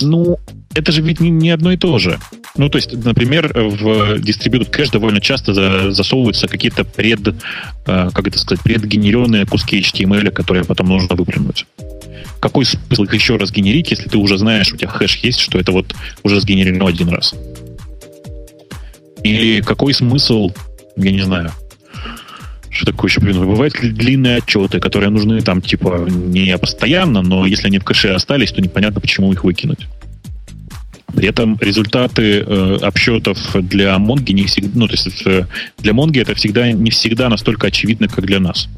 Ну, 0.00 0.38
это 0.74 0.90
же 0.90 1.02
ведь 1.02 1.20
не, 1.20 1.30
не 1.30 1.50
одно 1.50 1.72
и 1.72 1.76
то 1.76 1.98
же. 1.98 2.18
Ну, 2.56 2.68
то 2.68 2.76
есть, 2.76 2.92
например, 2.92 3.50
в 3.54 4.16
Distributed 4.16 4.70
кэш 4.70 4.90
довольно 4.90 5.20
часто 5.20 5.54
за, 5.54 5.90
засовываются 5.90 6.48
какие-то 6.48 6.84
пред, 6.84 7.28
э, 7.28 7.34
как 8.12 8.28
это 8.28 8.38
сказать, 8.38 8.62
предгенеренные 8.62 9.46
куски 9.46 9.80
HTML, 9.80 10.30
которые 10.30 10.64
потом 10.64 10.88
нужно 10.88 11.16
выплюнуть. 11.16 11.64
Какой 12.40 12.66
смысл 12.66 13.04
их 13.04 13.14
еще 13.14 13.36
раз 13.36 13.52
генерить, 13.52 13.90
если 13.90 14.08
ты 14.08 14.18
уже 14.18 14.36
знаешь, 14.36 14.72
у 14.72 14.76
тебя 14.76 14.88
хэш 14.88 15.16
есть, 15.18 15.40
что 15.40 15.58
это 15.58 15.72
вот 15.72 15.94
уже 16.24 16.40
сгенерировано 16.40 16.88
один 16.88 17.08
раз? 17.08 17.34
Или 19.22 19.62
какой 19.62 19.94
смысл, 19.94 20.50
я 20.96 21.10
не 21.10 21.22
знаю, 21.22 21.52
что 22.68 22.86
такое 22.86 23.10
еще, 23.10 23.20
блин, 23.20 23.38
бывают 23.38 23.74
длинные 23.80 24.38
отчеты, 24.38 24.80
которые 24.80 25.10
нужны 25.10 25.40
там, 25.40 25.62
типа, 25.62 26.06
не 26.08 26.58
постоянно, 26.58 27.22
но 27.22 27.46
если 27.46 27.68
они 27.68 27.78
в 27.78 27.84
кэше 27.84 28.08
остались, 28.08 28.52
то 28.52 28.60
непонятно, 28.60 29.00
почему 29.00 29.32
их 29.32 29.44
выкинуть. 29.44 29.86
При 31.14 31.28
этом 31.28 31.58
результаты 31.60 32.40
э, 32.40 32.78
обсчетов 32.82 33.38
для 33.54 33.98
Монги 33.98 34.32
не 34.32 34.44
всегда, 34.44 34.70
ну, 34.74 34.86
то 34.88 34.92
есть 34.92 35.26
э, 35.26 35.46
для 35.78 35.92
Монги 35.92 36.20
это 36.20 36.34
всегда 36.34 36.72
не 36.72 36.90
всегда 36.90 37.28
настолько 37.28 37.66
очевидно, 37.66 38.08
как 38.08 38.24
для 38.24 38.40
нас. 38.40 38.68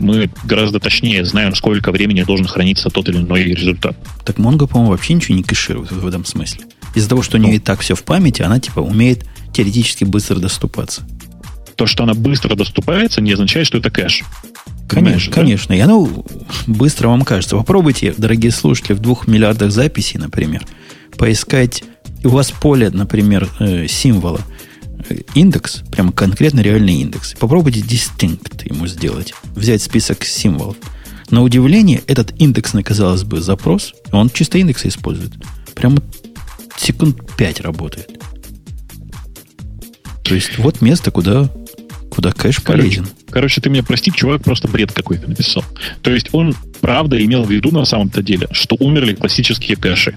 Мы 0.00 0.28
гораздо 0.44 0.80
точнее 0.80 1.24
знаем, 1.24 1.54
сколько 1.54 1.92
времени 1.92 2.22
должен 2.22 2.46
храниться 2.46 2.90
тот 2.90 3.08
или 3.08 3.18
иной 3.18 3.44
результат. 3.44 3.96
Так 4.24 4.38
Mongo, 4.38 4.66
по-моему, 4.66 4.90
вообще 4.90 5.14
ничего 5.14 5.36
не 5.36 5.44
кэширует 5.44 5.92
в 5.92 6.06
этом 6.06 6.24
смысле. 6.24 6.64
Из-за 6.94 7.08
того, 7.08 7.22
что 7.22 7.36
у 7.36 7.40
нее 7.40 7.50
ну. 7.50 7.56
и 7.56 7.60
так 7.60 7.80
все 7.80 7.94
в 7.94 8.02
памяти, 8.02 8.42
она 8.42 8.58
типа 8.58 8.80
умеет 8.80 9.24
теоретически 9.52 10.04
быстро 10.04 10.36
доступаться. 10.36 11.02
То, 11.76 11.86
что 11.86 12.04
она 12.04 12.14
быстро 12.14 12.54
доступается, 12.54 13.20
не 13.20 13.32
означает, 13.32 13.66
что 13.66 13.78
это 13.78 13.90
кэш. 13.90 14.22
Конечно, 14.88 15.30
да? 15.30 15.40
конечно. 15.40 15.72
И 15.72 15.80
оно 15.80 16.24
быстро 16.66 17.08
вам 17.08 17.22
кажется. 17.22 17.56
Попробуйте, 17.56 18.14
дорогие 18.16 18.52
слушатели, 18.52 18.94
в 18.94 19.00
двух 19.00 19.26
миллиардах 19.26 19.70
записей, 19.72 20.20
например, 20.20 20.64
поискать, 21.16 21.84
у 22.22 22.28
вас 22.28 22.50
поле, 22.50 22.90
например, 22.90 23.48
э, 23.60 23.86
символа, 23.86 24.40
э, 25.08 25.16
индекс, 25.34 25.82
прямо 25.90 26.12
конкретно 26.12 26.60
реальный 26.60 26.94
индекс. 26.94 27.34
Попробуйте 27.38 27.80
distinct 27.80 28.62
ему 28.72 28.86
сделать, 28.86 29.34
взять 29.54 29.82
список 29.82 30.24
символов. 30.24 30.76
На 31.30 31.42
удивление, 31.42 32.02
этот 32.06 32.34
индексный, 32.40 32.82
казалось 32.82 33.24
бы, 33.24 33.40
запрос, 33.40 33.94
он 34.12 34.30
чисто 34.30 34.58
индексы 34.58 34.88
использует. 34.88 35.32
Прямо 35.74 35.98
секунд 36.76 37.18
5 37.36 37.60
работает. 37.60 38.20
То 40.22 40.34
есть 40.34 40.58
вот 40.58 40.80
место, 40.80 41.10
куда, 41.10 41.50
куда 42.10 42.32
кэш 42.32 42.62
полезен. 42.62 43.04
Короче, 43.04 43.26
короче, 43.30 43.60
ты 43.60 43.70
меня 43.70 43.82
прости, 43.82 44.10
чувак 44.10 44.42
просто 44.42 44.68
бред 44.68 44.92
какой-то 44.92 45.28
написал. 45.28 45.64
То 46.02 46.10
есть 46.10 46.28
он 46.32 46.54
правда 46.80 47.22
имел 47.22 47.44
в 47.44 47.50
виду 47.50 47.70
на 47.70 47.84
самом-то 47.84 48.22
деле, 48.22 48.48
что 48.50 48.76
умерли 48.80 49.14
классические 49.14 49.76
кэши. 49.76 50.16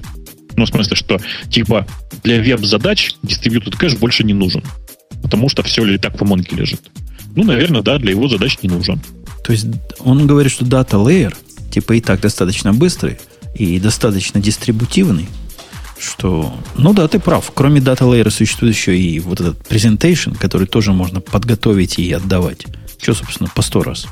Ну, 0.57 0.65
в 0.65 0.69
смысле, 0.69 0.95
что 0.95 1.21
типа 1.49 1.87
для 2.23 2.41
веб-задач 2.41 3.13
distributed 3.23 3.77
кэш 3.77 3.95
больше 3.95 4.23
не 4.23 4.33
нужен. 4.33 4.63
Потому 5.21 5.49
что 5.49 5.63
все 5.63 5.85
ли 5.85 5.97
так 5.97 6.19
в 6.19 6.25
Монке 6.25 6.55
лежит. 6.55 6.81
Ну, 7.35 7.43
наверное, 7.43 7.81
да, 7.83 7.99
для 7.99 8.11
его 8.11 8.27
задач 8.27 8.57
не 8.63 8.69
нужен. 8.69 8.99
То 9.43 9.53
есть 9.53 9.67
он 9.99 10.27
говорит, 10.27 10.51
что 10.51 10.65
дата 10.65 10.97
layer 10.97 11.33
типа 11.71 11.93
и 11.93 12.01
так 12.01 12.21
достаточно 12.21 12.73
быстрый 12.73 13.19
и 13.55 13.79
достаточно 13.79 14.41
дистрибутивный, 14.41 15.27
что, 15.99 16.55
ну 16.75 16.93
да, 16.93 17.07
ты 17.07 17.19
прав. 17.19 17.51
Кроме 17.53 17.79
дата 17.79 18.05
layer 18.05 18.29
существует 18.31 18.75
еще 18.75 18.97
и 18.97 19.19
вот 19.19 19.39
этот 19.39 19.59
presentation, 19.69 20.35
который 20.35 20.65
тоже 20.65 20.91
можно 20.91 21.21
подготовить 21.21 21.99
и 21.99 22.11
отдавать. 22.11 22.65
Что, 22.99 23.13
собственно, 23.13 23.49
по 23.53 23.61
сто 23.61 23.83
раз. 23.83 24.07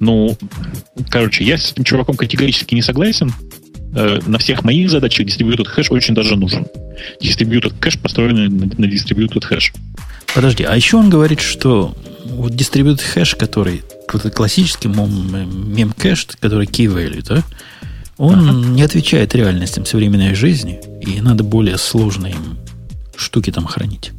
Ну, 0.00 0.36
короче, 1.10 1.44
я 1.44 1.56
с 1.56 1.72
этим 1.72 1.84
чуваком 1.84 2.16
категорически 2.16 2.74
не 2.74 2.82
согласен. 2.82 3.32
Э, 3.94 4.20
на 4.26 4.38
всех 4.38 4.64
моих 4.64 4.90
задачах 4.90 5.26
distributed 5.26 5.64
hash 5.64 5.90
очень 5.90 6.14
даже 6.14 6.36
нужен. 6.36 6.66
Distributed 7.22 7.74
cache 7.78 7.98
построенный 7.98 8.48
на, 8.48 8.66
на 8.66 8.84
distributed 8.86 9.44
hash. 9.44 9.72
Подожди, 10.34 10.64
а 10.64 10.76
еще 10.76 10.96
он 10.96 11.10
говорит, 11.10 11.40
что 11.40 11.94
вот 12.24 12.52
distributed 12.52 13.02
hash, 13.02 13.34
который 13.34 13.82
классический 14.34 14.88
Memcache, 14.88 16.26
который 16.40 16.66
key 16.66 16.86
value, 16.86 17.24
да, 17.26 17.42
он 18.18 18.48
ага. 18.48 18.52
не 18.52 18.82
отвечает 18.82 19.34
реальностям 19.34 19.86
современной 19.86 20.34
жизни, 20.34 20.80
и 21.00 21.20
надо 21.20 21.44
более 21.44 21.78
сложные 21.78 22.34
штуки 23.16 23.50
там 23.50 23.64
хранить. 23.66 24.10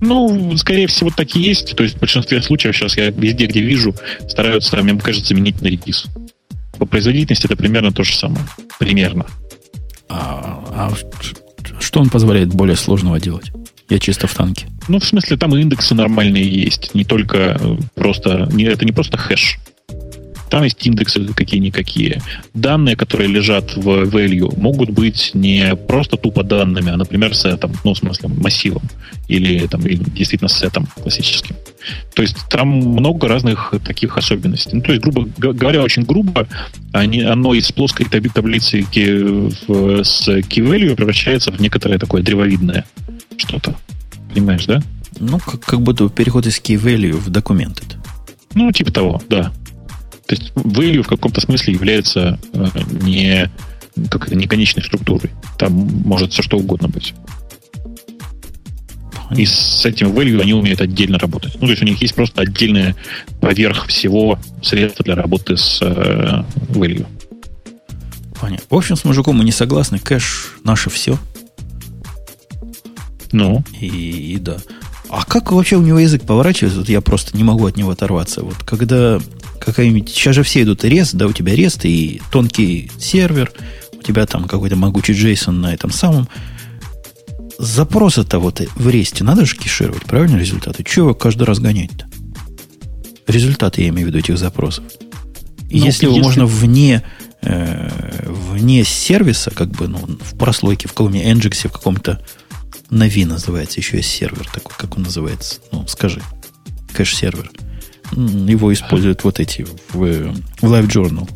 Ну, 0.00 0.56
скорее 0.56 0.86
всего, 0.86 1.10
так 1.10 1.34
и 1.34 1.40
есть. 1.40 1.74
То 1.74 1.82
есть 1.82 1.96
в 1.96 1.98
большинстве 1.98 2.40
случаев 2.40 2.76
сейчас 2.76 2.96
я 2.96 3.10
везде, 3.10 3.46
где 3.46 3.60
вижу, 3.60 3.94
стараются 4.28 4.80
мем 4.80 5.00
кажется, 5.00 5.28
заменить 5.28 5.60
на 5.60 5.66
редис. 5.66 6.06
По 6.78 6.86
производительности 6.86 7.46
это 7.46 7.56
примерно 7.56 7.92
то 7.92 8.04
же 8.04 8.14
самое. 8.14 8.44
Примерно. 8.78 9.26
А, 10.08 10.64
а 10.70 10.90
что 11.80 12.00
он 12.00 12.08
позволяет 12.08 12.48
более 12.48 12.76
сложного 12.76 13.20
делать? 13.20 13.52
Я 13.88 13.98
чисто 13.98 14.26
в 14.26 14.34
танке. 14.34 14.66
Ну, 14.88 14.98
в 14.98 15.04
смысле, 15.04 15.36
там 15.36 15.56
индексы 15.56 15.94
нормальные 15.94 16.46
есть. 16.46 16.94
Не 16.94 17.04
только 17.04 17.58
э, 17.58 17.76
просто... 17.94 18.48
Не, 18.52 18.64
это 18.64 18.84
не 18.84 18.92
просто 18.92 19.16
хэш. 19.16 19.58
Там 20.50 20.64
есть 20.64 20.86
индексы 20.86 21.24
какие-никакие. 21.34 22.22
Данные, 22.54 22.96
которые 22.96 23.28
лежат 23.28 23.76
в 23.76 23.88
value, 24.04 24.58
могут 24.58 24.90
быть 24.90 25.30
не 25.34 25.76
просто 25.76 26.16
тупо 26.16 26.42
данными, 26.42 26.90
а, 26.90 26.96
например, 26.96 27.34
сетом, 27.34 27.72
ну, 27.84 27.94
в 27.94 27.98
смысле, 27.98 28.28
массивом. 28.28 28.82
Или, 29.28 29.66
там, 29.66 29.86
или 29.86 30.02
действительно 30.02 30.48
сетом 30.48 30.86
классическим. 30.86 31.56
То 32.14 32.22
есть 32.22 32.36
там 32.50 32.68
много 32.68 33.28
разных 33.28 33.74
таких 33.86 34.16
особенностей. 34.16 34.76
Ну, 34.76 34.82
то 34.82 34.92
есть, 34.92 35.02
грубо 35.02 35.28
говоря, 35.36 35.82
очень 35.82 36.02
грубо, 36.04 36.48
они, 36.92 37.20
оно 37.22 37.54
из 37.54 37.70
плоской 37.70 38.06
таблицы 38.06 38.82
с 38.82 40.28
key 40.28 40.62
value 40.62 40.94
превращается 40.94 41.52
в 41.52 41.60
некоторое 41.60 41.98
такое 41.98 42.22
древовидное 42.22 42.86
что-то. 43.36 43.76
Понимаешь, 44.32 44.64
да? 44.66 44.82
Ну, 45.20 45.38
как, 45.38 45.60
как 45.60 45.80
будто 45.82 46.08
переход 46.08 46.46
из 46.46 46.58
key 46.58 46.76
value 46.80 47.16
в 47.16 47.28
документ. 47.30 47.82
Ну, 48.54 48.72
типа 48.72 48.92
того, 48.92 49.22
да. 49.28 49.52
То 50.28 50.34
есть 50.34 50.52
value 50.52 51.02
в 51.02 51.08
каком-то 51.08 51.40
смысле 51.40 51.72
является 51.72 52.38
э, 52.52 52.66
не, 53.00 53.50
как 54.10 54.30
не 54.30 54.46
конечной 54.46 54.84
структурой. 54.84 55.30
Там 55.56 55.72
может 55.72 56.32
все 56.32 56.42
что 56.42 56.58
угодно 56.58 56.88
быть. 56.88 57.14
И 59.34 59.46
с 59.46 59.86
этим 59.86 60.08
value 60.08 60.42
они 60.42 60.52
умеют 60.52 60.82
отдельно 60.82 61.18
работать. 61.18 61.54
Ну, 61.54 61.60
то 61.62 61.70
есть 61.70 61.82
у 61.82 61.86
них 61.86 62.02
есть 62.02 62.14
просто 62.14 62.42
отдельное 62.42 62.94
поверх 63.40 63.86
всего 63.86 64.38
средства 64.62 65.02
для 65.02 65.14
работы 65.14 65.56
с 65.56 65.80
э, 65.80 66.44
value. 66.68 67.06
Понятно. 68.38 68.66
В 68.68 68.76
общем, 68.76 68.96
с 68.96 69.04
мужиком 69.04 69.38
мы 69.38 69.44
не 69.44 69.52
согласны. 69.52 69.98
Кэш 69.98 70.56
наше 70.62 70.90
все. 70.90 71.18
Ну. 73.32 73.64
И, 73.80 73.86
и 74.34 74.38
да. 74.38 74.58
А 75.08 75.24
как 75.24 75.52
вообще 75.52 75.76
у 75.76 75.82
него 75.82 75.98
язык 75.98 76.22
поворачивается? 76.24 76.80
Вот 76.80 76.88
я 76.88 77.00
просто 77.00 77.36
не 77.36 77.44
могу 77.44 77.66
от 77.66 77.76
него 77.76 77.90
оторваться. 77.90 78.42
Вот 78.42 78.56
когда 78.64 79.20
какая-нибудь... 79.58 80.08
Сейчас 80.10 80.34
же 80.34 80.42
все 80.42 80.62
идут 80.62 80.84
рест, 80.84 81.14
да, 81.14 81.26
у 81.26 81.32
тебя 81.32 81.54
рест 81.54 81.84
и 81.84 82.20
тонкий 82.30 82.90
сервер, 82.98 83.50
у 83.98 84.02
тебя 84.02 84.26
там 84.26 84.44
какой-то 84.44 84.76
могучий 84.76 85.14
JSON 85.14 85.52
на 85.52 85.72
этом 85.72 85.90
самом. 85.90 86.28
Запросы-то 87.58 88.38
вот 88.38 88.60
в 88.76 88.88
REST 88.88 89.17
е 89.17 89.24
надо 89.24 89.44
же 89.44 89.56
кешировать, 89.56 90.04
правильно, 90.04 90.36
результаты? 90.36 90.84
Чего 90.84 91.14
каждый 91.14 91.44
раз 91.44 91.58
гонять-то? 91.58 92.06
Результаты, 93.26 93.82
я 93.82 93.88
имею 93.88 94.06
в 94.06 94.10
виду, 94.10 94.18
этих 94.18 94.38
запросов. 94.38 94.84
Ну, 95.60 95.66
если 95.70 96.06
его 96.06 96.18
можно 96.18 96.46
вне, 96.46 97.02
э, 97.42 97.90
вне 98.26 98.84
сервиса, 98.84 99.50
как 99.50 99.70
бы, 99.70 99.88
ну, 99.88 99.98
в 99.98 100.38
прослойке, 100.38 100.88
в 100.88 100.92
каком-нибудь 100.92 101.44
Nginx, 101.44 101.68
в 101.68 101.72
каком-то 101.72 102.22
Нави 102.90 103.24
называется, 103.24 103.80
еще 103.80 103.98
есть 103.98 104.10
сервер 104.10 104.46
такой, 104.52 104.74
как 104.76 104.96
он 104.96 105.02
называется. 105.02 105.60
Ну, 105.72 105.86
скажи. 105.86 106.22
Кэш-сервер. 106.94 107.50
Его 108.12 108.72
используют 108.72 109.24
вот 109.24 109.40
эти 109.40 109.66
в, 109.92 109.94
в 109.94 110.04
LiveJournal. 110.62 111.28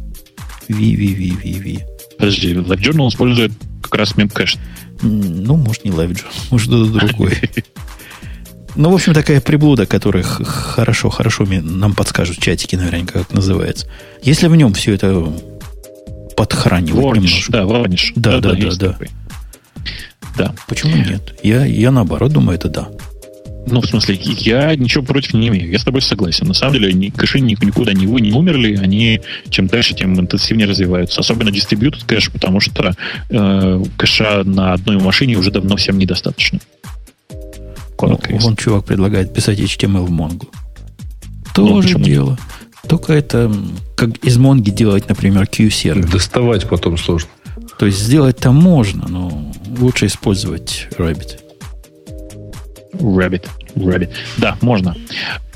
Ви, 0.68 0.96
ви, 0.96 1.06
ви, 1.14 1.32
ви, 1.44 1.60
ви. 1.60 1.78
Подожди, 2.18 2.54
LiveJournal 2.54 3.08
использует 3.08 3.52
как 3.82 3.94
раз 3.94 4.16
мемкэш. 4.16 4.56
Ну, 5.02 5.56
может, 5.56 5.84
не 5.84 5.90
LiveJournal, 5.90 6.32
может, 6.50 6.66
что-то 6.68 7.06
другое. 7.06 7.40
Ну, 8.74 8.90
в 8.90 8.94
общем, 8.94 9.12
такая 9.12 9.42
приблуда, 9.42 9.84
которая 9.84 10.22
хорошо, 10.22 11.10
хорошо 11.10 11.44
нам 11.44 11.92
подскажут 11.92 12.38
чатики 12.38 12.74
наверняка, 12.74 13.18
как 13.18 13.32
называется. 13.34 13.86
Если 14.22 14.48
в 14.48 14.56
нем 14.56 14.72
все 14.72 14.94
это 14.94 15.30
подхранивать 16.36 17.04
Варниш, 17.04 17.30
немножко. 17.30 17.52
Да, 17.52 17.66
варниш. 17.66 18.12
Да, 18.16 18.40
да, 18.40 18.54
да, 18.54 18.70
да. 18.70 18.96
Да. 18.98 19.06
Да. 20.36 20.54
Почему 20.68 20.96
нет? 20.96 21.34
Я, 21.42 21.64
я 21.64 21.90
наоборот 21.90 22.32
думаю, 22.32 22.56
это 22.56 22.68
да. 22.68 22.88
Ну, 23.66 23.80
в 23.80 23.86
смысле, 23.86 24.18
я 24.20 24.74
ничего 24.74 25.04
против 25.04 25.34
не 25.34 25.48
имею. 25.48 25.70
Я 25.70 25.78
с 25.78 25.84
тобой 25.84 26.02
согласен. 26.02 26.48
На 26.48 26.54
самом 26.54 26.74
деле, 26.74 26.92
ни, 26.92 27.10
кэши 27.10 27.38
никуда 27.40 27.92
не, 27.92 28.06
вы, 28.06 28.20
не 28.20 28.32
умерли. 28.32 28.76
Они 28.76 29.20
чем 29.50 29.68
дальше, 29.68 29.94
тем 29.94 30.18
интенсивнее 30.18 30.66
развиваются. 30.66 31.20
Особенно 31.20 31.50
distributed 31.50 32.04
кэш, 32.04 32.30
потому 32.32 32.58
что 32.60 32.94
э, 33.30 33.84
кэша 33.96 34.42
на 34.44 34.72
одной 34.72 34.98
машине 34.98 35.36
уже 35.36 35.52
давно 35.52 35.76
всем 35.76 35.98
недостаточно. 35.98 36.58
Коротко, 37.96 38.32
ну, 38.32 38.38
вон 38.38 38.56
чувак 38.56 38.84
предлагает 38.84 39.32
писать 39.32 39.60
HTML 39.60 40.06
в 40.06 40.10
Mongo. 40.10 40.48
Тоже 41.54 41.98
ну, 41.98 42.04
дело. 42.04 42.38
Только 42.88 43.12
это 43.12 43.52
как 43.94 44.16
из 44.24 44.38
Монги 44.38 44.70
делать, 44.70 45.08
например, 45.08 45.46
Q-сервер. 45.46 46.10
Доставать 46.10 46.68
потом 46.68 46.98
сложно. 46.98 47.28
То 47.82 47.86
есть 47.86 47.98
сделать-то 47.98 48.52
можно, 48.52 49.08
но 49.08 49.52
лучше 49.80 50.06
использовать 50.06 50.86
Rabbit. 50.98 51.40
Rabbit. 52.92 53.48
Rabbit. 53.74 54.10
Да, 54.38 54.56
можно. 54.60 54.94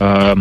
А, 0.01 0.37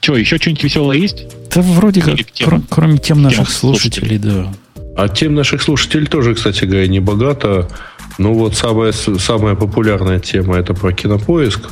что, 0.00 0.16
еще 0.16 0.38
что-нибудь 0.38 0.64
веселое 0.64 0.96
есть? 0.96 1.26
Да 1.54 1.60
вроде 1.60 2.00
как, 2.00 2.16
тем, 2.32 2.64
кроме 2.70 2.96
тем 2.96 3.20
наших 3.20 3.46
тем 3.46 3.54
слушателей, 3.54 4.18
слушателей, 4.18 4.54
да. 4.74 4.94
А 4.96 5.10
тем 5.10 5.34
наших 5.34 5.60
слушателей 5.60 6.06
тоже, 6.06 6.34
кстати 6.34 6.64
говоря, 6.64 6.86
не 6.86 7.00
богато. 7.00 7.68
Ну 8.16 8.32
вот 8.32 8.56
самая, 8.56 8.92
самая 8.92 9.54
популярная 9.54 10.20
тема 10.20 10.56
это 10.56 10.72
про 10.72 10.94
кинопоиск. 10.94 11.68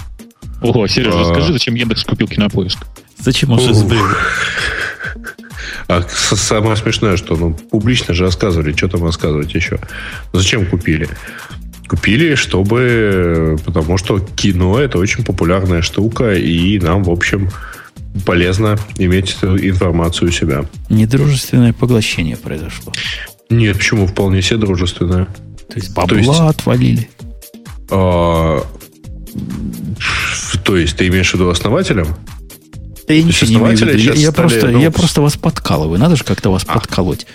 Ого, 0.61 0.87
Сережа, 0.87 1.17
а... 1.17 1.21
расскажи, 1.21 1.55
зачем 1.55 1.77
Яндекс 1.77 2.05
купил 2.05 2.29
кинопоиск? 2.29 2.87
Зачем 3.17 3.53
он 3.53 3.61
же 3.61 3.73
А 5.89 6.03
самое 6.09 6.77
смешное, 6.77 7.17
что 7.17 7.37
ну, 7.37 7.55
публично 7.55 8.15
же 8.15 8.25
рассказывали, 8.25 8.75
что 8.77 8.89
там 8.89 9.05
рассказывать 9.05 9.55
еще. 9.55 9.79
Зачем 10.33 10.67
купили? 10.67 11.09
Купили, 11.89 12.35
чтобы... 12.35 13.57
Потому 13.65 13.97
что 13.99 14.19
кино 14.19 14.81
это 14.81 14.99
очень 14.99 15.25
популярная 15.25 15.83
штука, 15.83 16.35
и 16.35 16.79
нам, 16.79 17.05
в 17.05 17.11
общем, 17.11 17.51
полезно 18.25 18.79
иметь 18.99 19.37
эту 19.41 19.57
информацию 19.57 20.29
у 20.29 20.33
себя. 20.33 20.65
Недружественное 20.89 21.73
поглощение 21.73 22.37
произошло. 22.37 22.93
Нет, 23.51 23.77
почему? 23.77 24.07
Вполне 24.07 24.43
себе 24.43 24.59
дружественное. 24.59 25.27
То 25.69 25.77
есть 25.77 25.95
бабла 25.95 26.09
то 26.09 26.17
есть, 26.17 26.41
отвалили. 26.41 27.11
А, 27.91 28.65
то 30.65 30.77
есть 30.77 30.97
ты 30.97 31.07
имеешь 31.09 31.31
в 31.31 31.35
виду 31.35 31.49
основателем? 31.49 32.17
Да 33.07 33.15
я 33.15 33.23
ничего 33.23 33.51
не 33.51 33.57
имею 33.57 33.77
в 33.77 33.81
виду. 33.81 33.99
Я, 33.99 34.13
я, 34.15 34.33
просто, 34.33 34.69
ну, 34.69 34.81
я 34.81 34.91
просто 34.91 35.23
вас 35.23 35.37
подкалываю. 35.37 35.99
Надо 35.99 36.17
же 36.17 36.25
как-то 36.25 36.51
вас 36.51 36.65
а. 36.67 36.75
подколоть. 36.75 37.27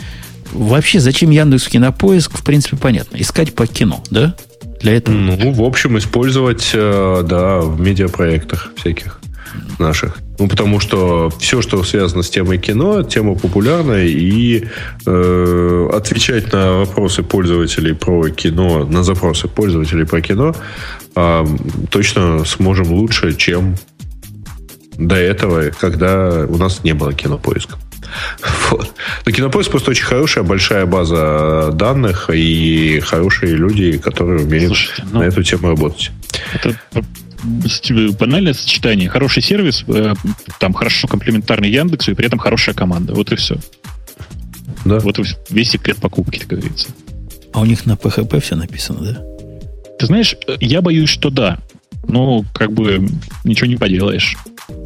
Вообще, 0.52 0.99
зачем 0.99 1.30
Яндекс 1.30 1.68
Кинопоиск, 1.69 2.38
в 2.38 2.43
принципе, 2.43 2.76
понятно. 2.77 3.18
Искать 3.18 3.53
по 3.53 3.68
кино, 3.68 4.03
да? 4.10 4.35
Для 4.81 4.98
этого. 4.98 5.15
Ну, 5.15 5.52
в 5.52 5.64
общем, 5.64 5.98
использовать, 5.98 6.72
э, 6.73 7.23
да, 7.26 7.60
в 7.61 7.80
медиапроектах 7.80 8.73
всяких 8.76 9.19
наших. 9.80 10.18
Ну, 10.39 10.48
потому 10.48 10.80
что 10.80 11.30
все, 11.39 11.61
что 11.61 11.84
связано 11.84 12.23
с 12.23 12.30
темой 12.30 12.57
кино, 12.57 13.03
тема 13.03 13.35
популярная, 13.35 14.06
и 14.06 14.65
э, 15.06 15.89
отвечать 15.93 16.52
на 16.52 16.80
вопросы 16.80 17.22
пользователей 17.22 17.93
про 17.93 18.30
кино, 18.30 18.85
на 18.85 19.03
запросы 19.03 19.48
пользователей 19.48 20.06
про 20.06 20.22
кино, 20.22 20.56
э, 21.15 21.45
точно 21.89 22.43
сможем 22.45 22.91
лучше, 22.91 23.35
чем 23.35 23.76
до 24.97 25.15
этого, 25.15 25.69
когда 25.72 26.45
у 26.47 26.57
нас 26.57 26.84
не 26.84 26.93
было 26.93 27.13
кинопоиска. 27.13 27.77
Вот. 28.72 28.93
Но 29.26 29.31
кинопоиск 29.31 29.72
просто 29.72 29.91
очень 29.91 30.03
хорошая, 30.03 30.43
большая 30.43 30.85
база 30.85 31.72
данных 31.73 32.30
и 32.34 32.99
хорошие 33.01 33.55
люди, 33.55 33.97
которые 33.97 34.43
умеют 34.43 34.68
Слушайте, 34.68 35.03
ну, 35.11 35.19
на 35.19 35.23
эту 35.23 35.43
тему 35.43 35.69
работать. 35.69 36.11
Это 36.53 36.76
банальное 38.19 38.53
сочетание. 38.53 39.09
Хороший 39.09 39.41
сервис, 39.41 39.84
э, 39.88 40.13
там 40.59 40.73
хорошо 40.73 41.07
комплементарный 41.07 41.69
Яндексу, 41.69 42.11
и 42.11 42.13
при 42.13 42.27
этом 42.27 42.39
хорошая 42.39 42.76
команда. 42.76 43.13
Вот 43.13 43.31
и 43.31 43.35
все. 43.35 43.57
Да. 44.85 44.99
Вот 44.99 45.19
весь 45.49 45.72
секрет 45.72 45.97
покупки, 45.97 46.39
как 46.39 46.59
говорится. 46.59 46.89
А 47.53 47.61
у 47.61 47.65
них 47.65 47.85
на 47.85 47.93
PHP 47.93 48.39
все 48.41 48.55
написано, 48.55 49.01
да? 49.01 49.22
Ты 49.99 50.05
знаешь, 50.05 50.35
я 50.59 50.81
боюсь, 50.81 51.09
что 51.09 51.30
да. 51.30 51.59
Но 52.07 52.43
как 52.53 52.72
бы 52.72 53.07
ничего 53.43 53.68
не 53.68 53.76
поделаешь. 53.76 54.38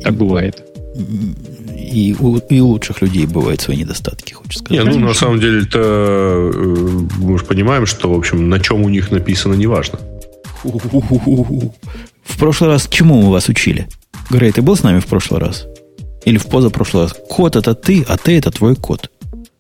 Так 0.01 0.15
бывает. 0.15 0.63
И 0.95 2.15
у, 2.19 2.37
и 2.37 2.59
у 2.61 2.67
лучших 2.67 3.01
людей 3.01 3.25
бывают 3.25 3.61
свои 3.61 3.77
недостатки, 3.77 4.33
хочешь 4.33 4.59
сказать. 4.59 4.85
Не, 4.85 4.91
ну, 4.91 4.99
на 4.99 5.13
самом 5.13 5.39
деле, 5.39 5.61
это 5.63 5.79
э, 5.79 6.51
мы 7.17 7.37
же 7.37 7.45
понимаем, 7.45 7.85
что, 7.85 8.13
в 8.13 8.17
общем, 8.17 8.49
на 8.49 8.59
чем 8.59 8.81
у 8.81 8.89
них 8.89 9.11
написано, 9.11 9.53
неважно. 9.53 9.99
В 10.63 12.39
прошлый 12.39 12.69
раз 12.69 12.87
чему 12.89 13.21
мы 13.21 13.31
вас 13.31 13.49
учили? 13.49 13.87
Грей, 14.29 14.51
ты 14.51 14.61
был 14.61 14.75
с 14.75 14.83
нами 14.83 14.99
в 14.99 15.05
прошлый 15.05 15.39
раз? 15.39 15.67
Или 16.25 16.37
в 16.37 16.47
позапрошлый 16.47 17.03
раз? 17.03 17.15
Код 17.29 17.55
это 17.55 17.75
ты, 17.75 18.03
а 18.07 18.17
ты 18.17 18.37
это 18.37 18.51
твой 18.51 18.75
код. 18.75 19.11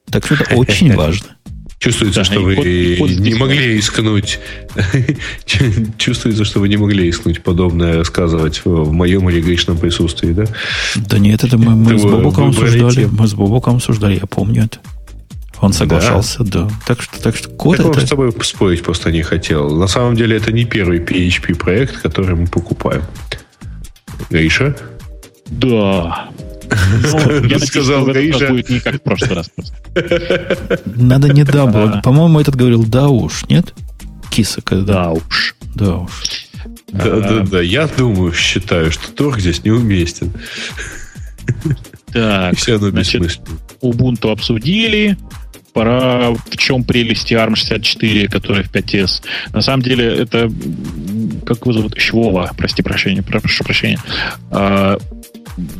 Так 0.09 0.25
что 0.25 0.35
это 0.35 0.55
очень 0.55 0.93
важно. 0.95 1.34
Чувствуется, 1.79 2.21
да, 2.21 2.23
что 2.23 2.39
вы 2.39 2.55
код, 2.55 2.65
код 2.99 3.19
не 3.19 3.35
могли 3.35 3.77
искнуть. 3.77 4.39
Чувствуется, 5.97 6.45
что 6.45 6.59
вы 6.59 6.69
не 6.69 6.77
могли 6.77 7.09
искнуть 7.09 7.43
подобное 7.43 7.97
рассказывать 7.97 8.61
в 8.65 8.91
моем 8.91 9.29
или 9.29 9.41
Гришном 9.41 9.77
присутствии, 9.77 10.31
да? 10.31 10.45
Да 10.95 11.19
нет, 11.19 11.43
это 11.43 11.57
мы, 11.57 11.75
мы 11.75 11.99
с 11.99 12.03
Бобоком 12.03 12.49
обсуждали. 12.49 13.05
Мы 13.05 13.27
с 13.27 13.33
Бобоком 13.33 13.75
обсуждали, 13.75 14.15
я 14.15 14.25
помню 14.25 14.65
это. 14.65 14.79
Он 15.61 15.73
соглашался, 15.73 16.43
да. 16.43 16.63
да. 16.63 16.69
Так 16.87 17.01
что, 17.01 17.21
так 17.21 17.35
что 17.35 17.49
код 17.49 17.77
так 17.77 17.87
это... 17.87 17.99
Он 17.99 18.05
с 18.05 18.09
тобой 18.09 18.33
спорить 18.41 18.83
просто 18.83 19.11
не 19.11 19.21
хотел. 19.21 19.75
На 19.75 19.87
самом 19.87 20.15
деле 20.15 20.37
это 20.37 20.51
не 20.51 20.65
первый 20.65 20.99
PHP 20.99 21.55
проект, 21.55 22.01
который 22.01 22.35
мы 22.35 22.47
покупаем. 22.47 23.03
Гриша? 24.29 24.75
Да. 25.47 26.29
Ну, 27.01 27.43
я 27.45 27.59
сказал 27.59 28.05
Гриша. 28.05 28.47
будет 28.47 28.69
не 28.69 28.79
как 28.79 28.95
в 28.95 29.01
прошлый 29.01 29.35
раз. 29.35 29.51
Надо 30.85 31.29
не 31.29 31.43
да 31.43 31.65
было. 31.65 32.01
По-моему, 32.03 32.39
этот 32.39 32.55
говорил 32.55 32.85
да 32.85 33.07
уж, 33.07 33.45
нет? 33.49 33.73
Киса, 34.29 34.61
когда. 34.61 34.93
Да 34.93 35.11
уж. 35.11 35.55
Да 35.75 35.95
уж. 35.97 36.11
Да, 36.91 37.19
да, 37.19 37.39
да. 37.41 37.61
Я 37.61 37.87
думаю, 37.87 38.33
считаю, 38.33 38.91
что 38.91 39.11
торг 39.11 39.39
здесь 39.39 39.63
неуместен. 39.63 40.31
Так, 42.11 42.57
все 42.57 42.77
оно 42.77 42.89
значит, 42.89 43.39
Ubuntu 43.81 44.31
обсудили 44.31 45.17
пора 45.73 46.31
в 46.31 46.57
чем 46.57 46.85
прелести 46.85 47.33
ARM64, 47.33 48.29
который 48.29 48.63
в 48.63 48.71
5S. 48.71 49.23
На 49.51 49.61
самом 49.61 49.83
деле 49.83 50.05
это 50.05 50.49
как 51.45 51.59
его 51.61 51.73
зовут? 51.73 51.99
Швова, 51.99 52.51
прости 52.57 52.81
прощения, 52.81 53.21
прошу 53.21 53.63
прощения. 53.63 53.99
А, 54.51 54.97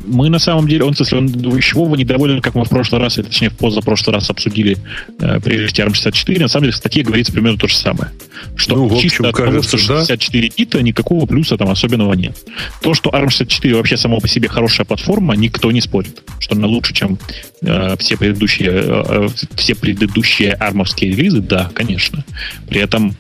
мы 0.06 0.30
на 0.30 0.40
самом 0.40 0.68
деле, 0.68 0.84
он, 0.84 0.94
в 0.94 0.98
смысле, 0.98 1.18
он 1.20 1.62
Швова 1.62 1.96
недоволен, 1.96 2.42
как 2.42 2.56
мы 2.56 2.66
в 2.66 2.70
прошлый 2.70 3.02
раз, 3.02 3.18
или 3.18 3.26
точнее 3.26 3.50
в 3.50 3.58
позапрошлый 3.58 4.14
раз 4.14 4.30
обсудили 4.30 4.78
э, 5.20 5.40
прелести 5.42 5.82
ARM64. 5.82 6.40
На 6.40 6.48
самом 6.48 6.64
деле 6.64 6.74
в 6.74 6.78
статье 6.78 7.04
говорится 7.04 7.34
примерно 7.34 7.58
то 7.58 7.68
же 7.68 7.76
самое. 7.76 8.12
Что 8.56 8.76
ну, 8.76 8.90
чисто 9.00 9.28
общем, 9.28 9.44
от 9.44 9.52
того, 9.52 9.62
что 9.62 9.78
64 9.78 10.48
да? 10.48 10.56
бита, 10.58 10.82
никакого 10.82 11.26
плюса 11.26 11.58
там 11.58 11.70
особенного 11.70 12.14
нет. 12.14 12.38
То, 12.82 12.94
что 12.94 13.10
ARM64 13.10 13.76
вообще 13.76 13.98
само 13.98 14.20
по 14.20 14.28
себе 14.28 14.48
хорошая 14.48 14.86
платформа, 14.86 15.36
никто 15.36 15.72
не 15.72 15.82
спорит. 15.82 16.22
Что 16.40 16.56
она 16.56 16.68
лучше, 16.68 16.94
чем 16.94 17.18
э, 17.62 17.96
все 18.00 18.18
предыдущие 18.18 18.70
э, 18.72 19.04
э 19.08 19.30
все 19.56 19.76
предыдущие 19.76 20.54
армовские 20.54 21.12
релизы, 21.12 21.42
да, 21.42 21.70
конечно. 21.74 22.24
При 22.68 22.80
этом 22.80 23.16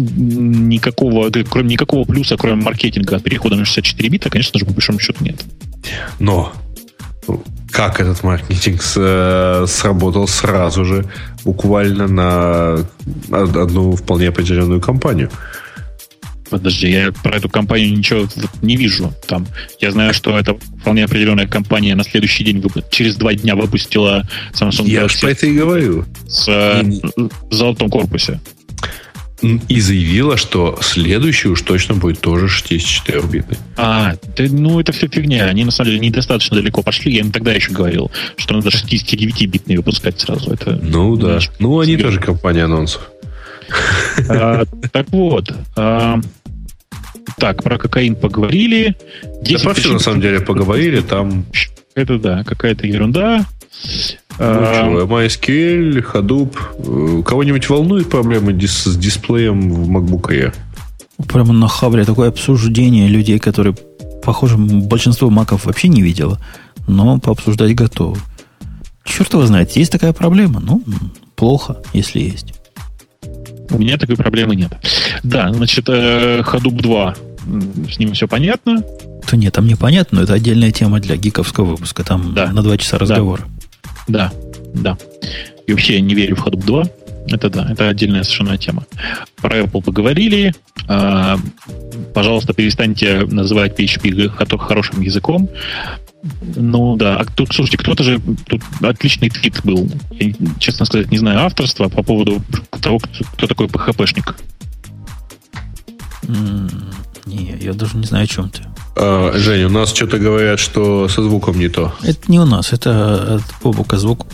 никакого, 0.00 1.30
кроме 1.48 1.70
никакого 1.70 2.04
плюса, 2.04 2.36
кроме 2.36 2.62
маркетинга 2.62 3.20
перехода 3.20 3.56
на 3.56 3.64
64 3.64 4.08
бита, 4.08 4.30
конечно 4.30 4.58
же, 4.58 4.64
по 4.64 4.72
большому 4.72 4.98
счету 4.98 5.24
нет. 5.24 5.44
Но 6.18 6.52
как 7.70 8.00
этот 8.00 8.22
маркетинг 8.22 8.82
с, 8.82 9.64
сработал 9.68 10.26
сразу 10.26 10.84
же, 10.84 11.06
буквально 11.44 12.08
на 12.08 12.86
одну 13.30 13.92
вполне 13.92 14.28
определенную 14.28 14.80
компанию? 14.80 15.30
Подожди, 16.50 16.90
я 16.90 17.12
про 17.12 17.36
эту 17.36 17.48
компанию 17.48 17.96
ничего 17.96 18.26
не 18.60 18.76
вижу. 18.76 19.12
Там, 19.28 19.46
я 19.78 19.92
знаю, 19.92 20.12
что 20.12 20.36
это 20.36 20.56
вполне 20.80 21.04
определенная 21.04 21.46
компания 21.46 21.94
на 21.94 22.02
следующий 22.02 22.42
день, 22.42 22.62
через 22.90 23.16
два 23.16 23.34
дня 23.34 23.54
выпустила 23.54 24.28
Samsung 24.52 24.88
Я 24.88 25.04
Galaxy 25.04 25.20
про 25.20 25.30
это 25.30 25.46
и 25.46 25.56
говорю. 25.56 26.04
С, 26.26 26.48
и... 26.82 27.00
в 27.16 27.54
золотом 27.54 27.88
корпусе. 27.88 28.40
И 29.42 29.80
заявила, 29.80 30.36
что 30.36 30.78
следующий 30.82 31.48
уж 31.48 31.62
точно 31.62 31.94
будет 31.94 32.20
тоже 32.20 32.46
64-битный. 32.46 33.56
А, 33.76 34.14
да, 34.36 34.44
ну 34.50 34.80
это 34.80 34.92
все 34.92 35.08
фигня. 35.08 35.46
Они 35.46 35.64
на 35.64 35.70
самом 35.70 35.92
деле 35.92 36.06
недостаточно 36.06 36.56
далеко 36.56 36.82
пошли. 36.82 37.14
Я 37.14 37.20
им 37.20 37.32
тогда 37.32 37.52
еще 37.52 37.72
говорил, 37.72 38.10
что 38.36 38.54
надо 38.54 38.68
69-битный 38.68 39.76
выпускать 39.76 40.20
сразу. 40.20 40.52
Это 40.52 40.78
ну 40.82 41.16
да. 41.16 41.38
Ну 41.58 41.80
они 41.80 41.96
тоже 41.96 42.20
компания 42.20 42.64
анонсов. 42.64 43.10
А, 44.28 44.64
так 44.92 45.08
вот. 45.10 45.54
А, 45.76 46.20
так, 47.38 47.62
про 47.62 47.78
кокаин 47.78 48.16
поговорили. 48.16 48.96
Да 49.42 49.58
про 49.58 49.74
все 49.74 49.92
на 49.92 49.98
самом 49.98 50.20
деле 50.20 50.40
поговорили. 50.40 51.00
Там... 51.00 51.46
Это 51.94 52.18
да, 52.18 52.44
какая-то 52.44 52.86
ерунда. 52.86 53.46
Ну, 54.38 55.06
MySQL, 55.06 56.04
Hadoop. 56.12 57.22
Кого-нибудь 57.22 57.68
волнует 57.68 58.08
проблемы 58.08 58.58
с 58.60 58.96
дисплеем 58.96 59.70
в 59.70 59.90
MacBook 59.90 60.30
Air? 60.30 60.54
Прямо 61.28 61.52
на 61.52 61.68
хабре 61.68 62.04
такое 62.04 62.28
обсуждение 62.28 63.08
людей, 63.08 63.38
которые, 63.38 63.74
похоже, 64.22 64.56
большинство 64.56 65.28
маков 65.28 65.66
вообще 65.66 65.88
не 65.88 66.00
видело, 66.00 66.40
но 66.86 67.18
пообсуждать 67.18 67.74
готовы. 67.74 68.18
Черт 69.04 69.32
его 69.32 69.44
знает, 69.44 69.72
есть 69.72 69.92
такая 69.92 70.12
проблема. 70.12 70.60
Ну, 70.60 70.82
плохо, 71.36 71.76
если 71.92 72.20
есть. 72.20 72.54
У 73.70 73.78
меня 73.78 73.98
такой 73.98 74.16
проблемы 74.16 74.56
нет. 74.56 74.72
Да, 75.22 75.52
значит, 75.52 75.88
э, 75.88 76.40
Hadoop 76.40 76.80
2, 76.82 77.14
с 77.92 77.98
ним 77.98 78.12
все 78.14 78.26
понятно. 78.26 78.82
То 79.26 79.36
нет, 79.36 79.54
там 79.54 79.66
непонятно, 79.66 80.18
но 80.18 80.24
это 80.24 80.34
отдельная 80.34 80.72
тема 80.72 81.00
для 81.00 81.16
гиковского 81.16 81.64
выпуска. 81.64 82.02
Там 82.02 82.34
да. 82.34 82.52
на 82.52 82.62
два 82.62 82.76
часа 82.76 82.98
разговора. 82.98 83.42
Да, 83.42 83.59
да. 84.06 84.32
И 85.66 85.72
вообще 85.72 85.94
я 85.94 86.00
не 86.00 86.14
верю 86.14 86.36
в 86.36 86.46
Hadoop 86.46 86.64
2. 86.64 86.84
Это 87.32 87.48
да, 87.48 87.68
это 87.70 87.88
отдельная 87.88 88.22
совершенно 88.22 88.58
тема. 88.58 88.84
Про 89.36 89.60
Apple 89.60 89.82
поговорили. 89.82 90.52
А, 90.88 91.38
пожалуйста, 92.14 92.54
перестаньте 92.54 93.20
называть 93.26 93.78
PHP 93.78 94.58
хорошим 94.58 95.00
языком. 95.00 95.48
Ну 96.56 96.96
да, 96.96 97.16
а 97.16 97.24
тут, 97.24 97.54
слушайте, 97.54 97.78
кто-то 97.78 98.02
же, 98.02 98.20
тут 98.46 98.62
отличный 98.82 99.30
твит 99.30 99.64
был, 99.64 99.88
я, 100.10 100.34
честно 100.58 100.84
сказать, 100.84 101.10
не 101.10 101.16
знаю 101.16 101.40
авторства 101.40 101.88
по 101.88 102.02
поводу 102.02 102.42
того, 102.82 102.98
кто, 102.98 103.24
кто 103.32 103.46
такой 103.46 103.68
PHP-шник. 103.68 104.34
не, 107.24 107.56
я 107.58 107.72
даже 107.72 107.96
не 107.96 108.04
знаю, 108.04 108.24
о 108.24 108.26
чем 108.26 108.50
ты. 108.50 108.62
А, 108.96 109.32
Женя, 109.36 109.66
у 109.66 109.70
нас 109.70 109.94
что-то 109.94 110.18
говорят, 110.18 110.58
что 110.58 111.08
со 111.08 111.22
звуком 111.22 111.58
не 111.58 111.68
то. 111.68 111.92
Это 112.02 112.30
не 112.30 112.38
у 112.38 112.44
нас, 112.44 112.72
это 112.72 113.36
от 113.36 113.42
Бобука 113.62 113.98
звук 113.98 114.26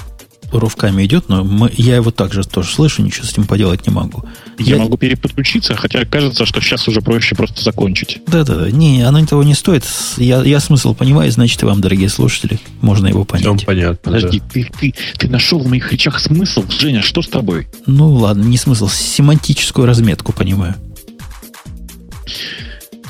рывками 0.52 1.04
идет, 1.04 1.28
но 1.28 1.44
мы, 1.44 1.70
я 1.76 1.96
его 1.96 2.10
также 2.10 2.44
тоже 2.44 2.70
слышу, 2.70 3.02
ничего 3.02 3.26
с 3.26 3.32
этим 3.32 3.46
поделать 3.46 3.86
не 3.86 3.92
могу. 3.92 4.24
Я, 4.58 4.76
я 4.76 4.82
могу 4.82 4.96
переподключиться, 4.96 5.74
хотя 5.74 6.04
кажется, 6.04 6.46
что 6.46 6.60
сейчас 6.60 6.86
уже 6.88 7.00
проще 7.00 7.34
просто 7.34 7.62
закончить. 7.62 8.20
Да-да-да. 8.26 8.70
Не, 8.70 9.02
оно 9.02 9.24
того 9.26 9.42
не 9.42 9.54
стоит. 9.54 9.84
Я, 10.16 10.42
я 10.42 10.60
смысл 10.60 10.94
понимаю, 10.94 11.30
значит, 11.30 11.62
и 11.62 11.66
вам, 11.66 11.80
дорогие 11.80 12.08
слушатели, 12.08 12.60
можно 12.80 13.08
его 13.08 13.24
понять. 13.24 13.58
Все 13.58 13.66
понятно. 13.66 13.98
Подожди, 14.02 14.40
да. 14.40 14.46
ты, 14.52 14.70
ты, 14.78 14.94
ты 15.18 15.28
нашел 15.28 15.58
в 15.58 15.66
моих 15.66 15.92
речах 15.92 16.20
смысл? 16.20 16.64
Женя, 16.68 17.02
что 17.02 17.22
с 17.22 17.28
тобой? 17.28 17.68
Ну 17.86 18.12
ладно, 18.12 18.44
не 18.44 18.56
смысл, 18.56 18.88
семантическую 18.88 19.86
разметку 19.86 20.32
понимаю. 20.32 20.74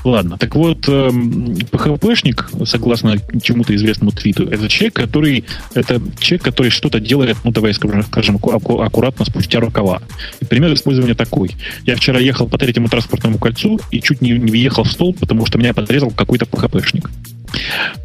Ладно, 0.06 0.38
так 0.38 0.54
вот, 0.54 0.88
эм, 0.88 1.56
ПХПшник, 1.72 2.48
согласно 2.64 3.16
чему-то 3.42 3.74
известному 3.74 4.12
твиту, 4.12 4.44
это 4.48 4.68
человек, 4.68 4.94
который, 4.94 5.44
это 5.74 6.00
человек, 6.20 6.44
который 6.44 6.70
что-то 6.70 7.00
делает, 7.00 7.38
ну, 7.42 7.50
давай 7.50 7.74
скажем, 7.74 8.04
скажем 8.04 8.36
аккуратно 8.36 9.24
спустя 9.24 9.58
рукава. 9.58 10.00
И 10.38 10.44
пример 10.44 10.72
использования 10.74 11.16
такой. 11.16 11.56
Я 11.86 11.96
вчера 11.96 12.20
ехал 12.20 12.46
по 12.48 12.56
третьему 12.56 12.88
транспортному 12.88 13.38
кольцу 13.38 13.80
и 13.90 14.00
чуть 14.00 14.22
не, 14.22 14.30
не 14.30 14.52
въехал 14.52 14.84
в 14.84 14.92
стол, 14.92 15.12
потому 15.12 15.44
что 15.44 15.58
меня 15.58 15.74
подрезал 15.74 16.12
какой-то 16.12 16.46
ПХПшник. 16.46 17.10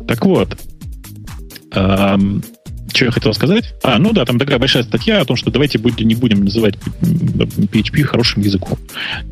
Так 0.08 0.26
вот, 0.26 0.58
эм, 1.74 2.44
что 2.94 3.06
я 3.06 3.12
хотел 3.12 3.34
сказать? 3.34 3.74
А, 3.84 3.98
ну 4.00 4.12
да, 4.12 4.26
там 4.26 4.38
такая 4.38 4.60
большая 4.60 4.84
статья 4.84 5.22
о 5.22 5.26
том, 5.26 5.36
что 5.36 5.52
давайте 5.52 5.78
будем, 5.78 6.08
не 6.08 6.16
будем 6.16 6.44
называть 6.44 6.76
PHP 7.02 8.04
хорошим 8.04 8.44
языком. 8.44 8.78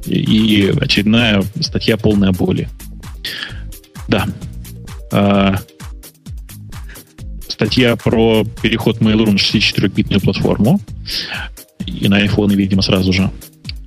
И 0.06 0.74
очередная 0.80 1.44
статья 1.60 1.98
полная 1.98 2.32
боли. 2.32 2.70
Да. 4.08 4.28
А, 5.12 5.56
статья 7.48 7.96
про 7.96 8.46
переход 8.62 9.00
Mail.ru 9.00 9.32
на 9.32 9.36
64-битную 9.36 10.22
платформу. 10.22 10.80
И 11.86 12.08
на 12.08 12.24
iPhone, 12.26 12.54
видимо, 12.56 12.82
сразу 12.82 13.12
же. 13.12 13.30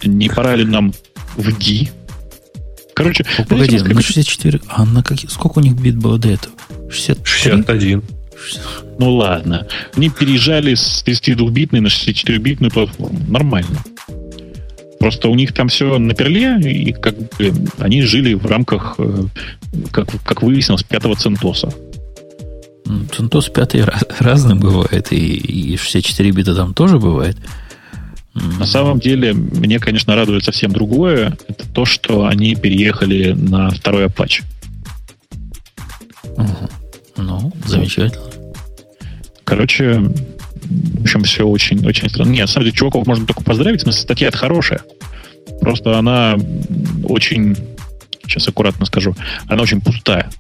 Не 0.05 0.29
пора 0.29 0.57
ли 0.57 0.65
нам 0.65 0.93
в 1.37 1.59
D? 1.59 1.89
Короче, 2.95 3.25
погоди, 3.49 3.79
на 3.79 4.03
64... 4.03 4.61
А 4.69 4.85
на 4.85 5.03
какие... 5.03 5.31
Сколько 5.31 5.61
у 5.61 5.63
них 5.63 5.75
бит 5.75 5.97
было 5.97 6.19
до 6.19 6.29
этого? 6.29 6.55
60... 6.91 7.27
61. 7.27 8.03
Ну 8.99 9.15
ладно. 9.15 9.67
Они 9.97 10.11
переезжали 10.11 10.75
с 10.75 11.05
32-битной 11.07 11.81
на 11.81 11.89
64-битную 11.89 12.71
платформу. 12.71 13.19
Нормально. 13.29 13.83
Просто 14.99 15.29
у 15.29 15.35
них 15.35 15.53
там 15.53 15.69
все 15.69 15.99
на 15.99 16.15
перле, 16.15 16.61
и 16.61 16.93
как 16.93 17.17
бы 17.17 17.53
они 17.79 18.03
жили 18.03 18.35
в 18.35 18.47
рамках, 18.47 18.95
э, 18.99 19.25
как, 19.91 20.09
как 20.23 20.43
выяснилось, 20.43 20.85
пятого 20.85 21.17
центоса. 21.17 21.75
Центос 23.13 23.49
пятый 23.49 23.85
раз, 23.85 24.05
разным 24.21 24.61
бывает, 24.61 25.13
и, 25.13 25.17
и 25.17 25.77
64 25.77 26.31
бита 26.31 26.55
там 26.55 26.73
тоже 26.73 26.99
бывает. 26.99 27.37
На 28.35 28.65
самом 28.65 28.99
деле, 28.99 29.35
мне, 29.35 29.79
конечно, 29.79 30.15
радует 30.15 30.45
совсем 30.45 30.73
другое. 30.73 31.37
Это 31.49 31.69
то, 31.69 31.85
что 31.85 32.27
они 32.27 32.55
переехали 32.55 33.33
на 33.33 33.71
второй 33.71 34.07
Apache. 34.07 34.43
Угу. 36.37 36.69
Ну, 37.17 37.53
замечательно. 37.67 38.32
Короче, 39.53 39.99
в 39.99 41.03
общем, 41.03 41.25
все 41.25 41.47
очень, 41.47 41.87
очень 41.87 42.09
странно. 42.09 42.31
Нет, 42.31 42.41
на 42.41 42.47
самом 42.47 42.65
деле, 42.65 42.75
чуваков 42.75 43.07
можно 43.07 43.27
только 43.27 43.43
поздравить, 43.43 43.85
но 43.85 43.93
статья 43.93 44.29
это 44.29 44.39
хорошая. 44.39 44.81
Просто 45.61 45.99
она 45.99 46.39
очень, 47.05 47.55
сейчас 48.23 48.49
аккуратно 48.49 48.87
скажу, 48.87 49.15
она 49.49 49.63
очень 49.63 49.83
пустая. 49.83 50.31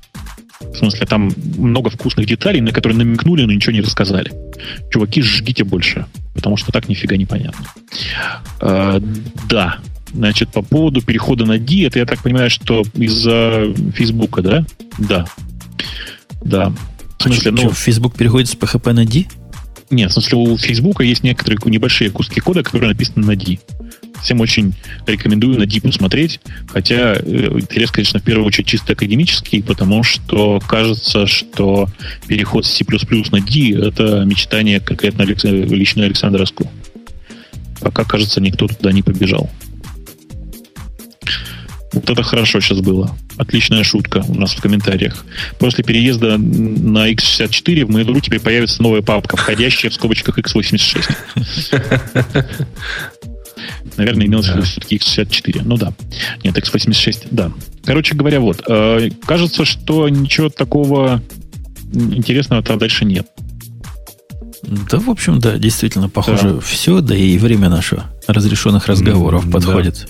В 0.61 0.75
смысле, 0.77 1.05
там 1.05 1.31
много 1.59 1.91
вкусных 1.91 2.25
деталей, 2.25 2.63
на 2.63 2.73
которые 2.73 2.97
намекнули, 2.97 3.45
но 3.45 3.53
ничего 3.53 3.75
не 3.75 3.83
рассказали. 3.83 4.33
Чуваки, 4.91 5.21
жгите 5.21 5.65
больше, 5.65 6.07
потому 6.33 6.57
что 6.57 6.73
так 6.73 6.89
нифига 6.89 7.19
не 7.19 7.27
понятно. 7.27 7.67
Э, 8.63 8.99
да, 9.47 9.77
значит, 10.15 10.49
по 10.49 10.63
поводу 10.63 11.03
перехода 11.03 11.45
на 11.45 11.59
D, 11.59 11.85
это 11.85 11.99
я 11.99 12.07
так 12.07 12.23
понимаю, 12.23 12.49
что 12.49 12.83
из-за 12.95 13.75
Фейсбука, 13.95 14.41
да? 14.41 14.65
Да. 14.97 15.27
Да. 16.41 16.73
В 17.31 17.35
смысле, 17.35 17.51
ну... 17.53 17.71
Facebook 17.71 18.17
переходит 18.17 18.49
с 18.49 18.55
PHP 18.55 18.93
на 18.93 19.05
D? 19.05 19.27
Нет, 19.91 20.11
в 20.11 20.15
смысле, 20.15 20.39
у 20.39 20.57
Facebook 20.57 21.03
есть 21.03 21.23
некоторые 21.23 21.59
небольшие 21.67 22.11
куски 22.11 22.41
кода, 22.41 22.63
которые 22.63 22.91
написаны 22.91 23.27
на 23.27 23.37
D. 23.37 23.59
Всем 24.23 24.41
очень 24.41 24.75
рекомендую 25.07 25.59
на 25.59 25.67
D 25.67 25.81
посмотреть, 25.81 26.41
хотя 26.69 27.15
э, 27.15 27.21
интерес, 27.59 27.91
конечно, 27.91 28.21
в 28.21 28.23
первую 28.23 28.47
очередь 28.47 28.69
чисто 28.69 28.93
академический, 28.93 29.63
потому 29.63 30.03
что 30.03 30.61
кажется, 30.67 31.27
что 31.27 31.89
переход 32.27 32.65
с 32.65 32.71
C++ 32.71 32.85
на 33.31 33.41
D— 33.41 33.71
это 33.89 34.25
мечтание 34.25 34.81
конкретно 34.81 35.23
лично 35.23 36.05
Александра 36.05 36.45
Ску. 36.47 36.71
Пока, 37.81 38.05
кажется, 38.05 38.41
никто 38.41 38.69
туда 38.69 38.93
не 38.93 39.03
побежал. 39.03 39.51
Вот 41.93 42.09
это 42.09 42.23
хорошо 42.23 42.61
сейчас 42.61 42.81
было. 42.81 43.17
Отличная 43.37 43.85
шутка 43.85 44.25
у 44.27 44.35
нас 44.35 44.53
в 44.53 44.61
комментариях. 44.61 45.25
После 45.59 45.85
переезда 45.85 46.39
на 46.39 47.11
x64 47.13 47.85
в 47.85 47.91
Mail.ru 47.91 48.21
теперь 48.21 48.41
появится 48.41 48.83
новая 48.83 49.03
папка, 49.03 49.37
входящая 49.37 49.91
в 49.91 49.95
скобочках 49.95 50.39
x86. 50.39 51.15
Наверное, 53.97 54.27
имелось 54.27 54.47
в 54.47 54.55
виду 54.55 54.63
все-таки 54.63 54.97
x64. 54.97 55.63
Ну 55.65 55.77
да. 55.77 55.93
Нет, 56.43 56.57
x86, 56.57 57.29
да. 57.31 57.53
Короче 57.85 58.15
говоря, 58.15 58.41
вот. 58.41 58.63
Э, 58.67 59.11
кажется, 59.27 59.65
что 59.65 60.09
ничего 60.09 60.49
такого 60.49 61.23
интересного 61.93 62.63
там 62.63 62.79
дальше 62.79 63.05
нет. 63.05 63.27
Да, 64.63 64.99
в 64.99 65.11
общем, 65.11 65.41
да, 65.41 65.59
действительно, 65.59 66.09
похоже, 66.09 66.55
да. 66.55 66.61
все, 66.61 67.01
да 67.01 67.17
и 67.17 67.37
время 67.37 67.69
нашего 67.69 68.05
разрешенных 68.27 68.87
разговоров 68.87 69.45
mm, 69.47 69.51
подходит. 69.51 70.09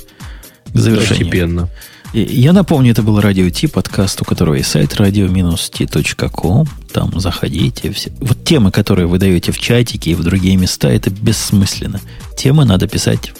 Завершению. 0.74 1.26
Постепенно. 1.26 1.68
Я 2.12 2.52
напомню, 2.52 2.92
это 2.92 3.02
был 3.02 3.20
Радио 3.20 3.48
Ти, 3.48 3.66
подкаст, 3.66 4.20
у 4.20 4.24
которого 4.26 4.54
есть 4.54 4.70
сайт 4.70 4.92
radio-t.com. 4.92 6.68
Там 6.92 7.20
заходите. 7.20 7.90
Все. 7.92 8.12
Вот 8.20 8.44
темы, 8.44 8.70
которые 8.70 9.06
вы 9.06 9.18
даете 9.18 9.50
в 9.50 9.58
чатике 9.58 10.10
и 10.10 10.14
в 10.14 10.22
другие 10.22 10.56
места, 10.56 10.90
это 10.90 11.08
бессмысленно. 11.08 12.00
Темы 12.36 12.66
надо 12.66 12.86
писать 12.86 13.32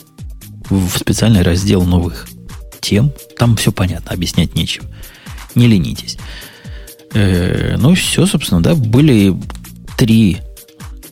в 0.70 0.96
специальный 0.96 1.42
раздел 1.42 1.82
новых 1.84 2.26
тем. 2.80 3.12
Там 3.38 3.56
все 3.56 3.72
понятно, 3.72 4.12
объяснять 4.12 4.54
нечего. 4.54 4.86
Не 5.54 5.66
ленитесь. 5.66 6.16
Э, 7.12 7.76
ну, 7.78 7.94
все, 7.94 8.24
собственно, 8.24 8.62
да, 8.62 8.74
были 8.74 9.36
три, 9.98 10.38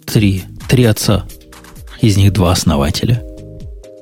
три, 0.07 0.45
три 0.67 0.85
отца. 0.85 1.27
Из 2.01 2.17
них 2.17 2.33
два 2.33 2.53
основателя. 2.53 3.23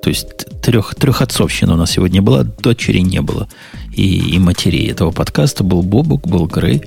То 0.01 0.11
есть 0.11 0.27
трех, 0.69 0.95
трехотцовщина 0.95 1.73
у 1.73 1.77
нас 1.77 1.93
сегодня 1.93 2.21
была, 2.21 2.45
дочери 2.45 2.99
не 2.99 3.23
было. 3.23 3.49
И, 3.91 4.35
и 4.35 4.39
матерей 4.39 4.91
этого 4.91 5.13
подкаста 5.13 5.65
был 5.65 5.83
Бобук, 5.83 6.29
был 6.29 6.45
Грей. 6.45 6.83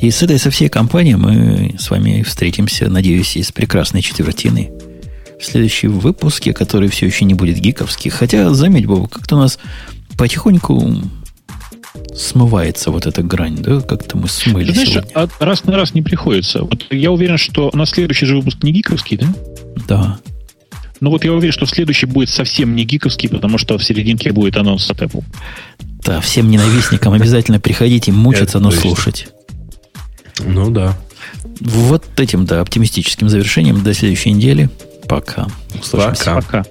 И 0.00 0.10
с 0.10 0.22
этой, 0.22 0.38
со 0.38 0.50
всей 0.50 0.70
компанией 0.70 1.16
мы 1.16 1.74
с 1.78 1.90
вами 1.90 2.22
встретимся, 2.22 2.88
надеюсь, 2.88 3.36
из 3.36 3.52
прекрасной 3.52 4.00
четвертины 4.00 4.70
в 5.38 5.44
следующем 5.44 5.98
выпуске, 5.98 6.54
который 6.54 6.88
все 6.88 7.04
еще 7.04 7.26
не 7.26 7.34
будет 7.34 7.58
гиковский. 7.58 8.10
Хотя, 8.10 8.54
заметь, 8.54 8.86
Бобук, 8.86 9.12
как-то 9.12 9.36
у 9.36 9.40
нас 9.40 9.58
потихоньку 10.16 11.02
смывается 12.16 12.90
вот 12.90 13.06
эта 13.06 13.22
грань, 13.22 13.58
да? 13.58 13.82
Как-то 13.82 14.16
мы 14.16 14.28
смыли 14.28 14.72
Знаешь, 14.72 14.92
сегодня. 14.92 15.10
А 15.14 15.28
раз 15.40 15.64
на 15.64 15.76
раз 15.76 15.92
не 15.92 16.00
приходится. 16.00 16.62
Вот 16.62 16.86
я 16.88 17.12
уверен, 17.12 17.36
что 17.36 17.68
у 17.70 17.76
нас 17.76 17.90
следующий 17.90 18.24
же 18.24 18.36
выпуск 18.36 18.62
не 18.62 18.72
гиковский, 18.72 19.18
да? 19.18 19.26
Да. 19.86 20.18
Ну 21.00 21.10
вот 21.10 21.24
я 21.24 21.32
уверен, 21.32 21.52
что 21.52 21.66
следующий 21.66 22.06
будет 22.06 22.28
совсем 22.28 22.76
не 22.76 22.84
гиковский, 22.84 23.28
потому 23.28 23.58
что 23.58 23.78
в 23.78 23.84
серединке 23.84 24.32
будет 24.32 24.56
анонс 24.56 24.90
от 24.90 25.00
Apple. 25.00 25.24
Да, 26.04 26.20
всем 26.20 26.50
ненавистникам 26.50 27.12
обязательно 27.12 27.60
приходите 27.60 28.12
мучиться, 28.12 28.58
но 28.58 28.70
слушать. 28.70 29.28
Ну 30.40 30.70
да. 30.70 30.96
Вот 31.60 32.04
этим, 32.18 32.46
да, 32.46 32.60
оптимистическим 32.60 33.28
завершением 33.28 33.82
до 33.82 33.92
следующей 33.92 34.32
недели. 34.32 34.70
Пока. 35.08 35.46
Услышимся. 35.78 36.34
Пока. 36.34 36.62
Пока. 36.62 36.64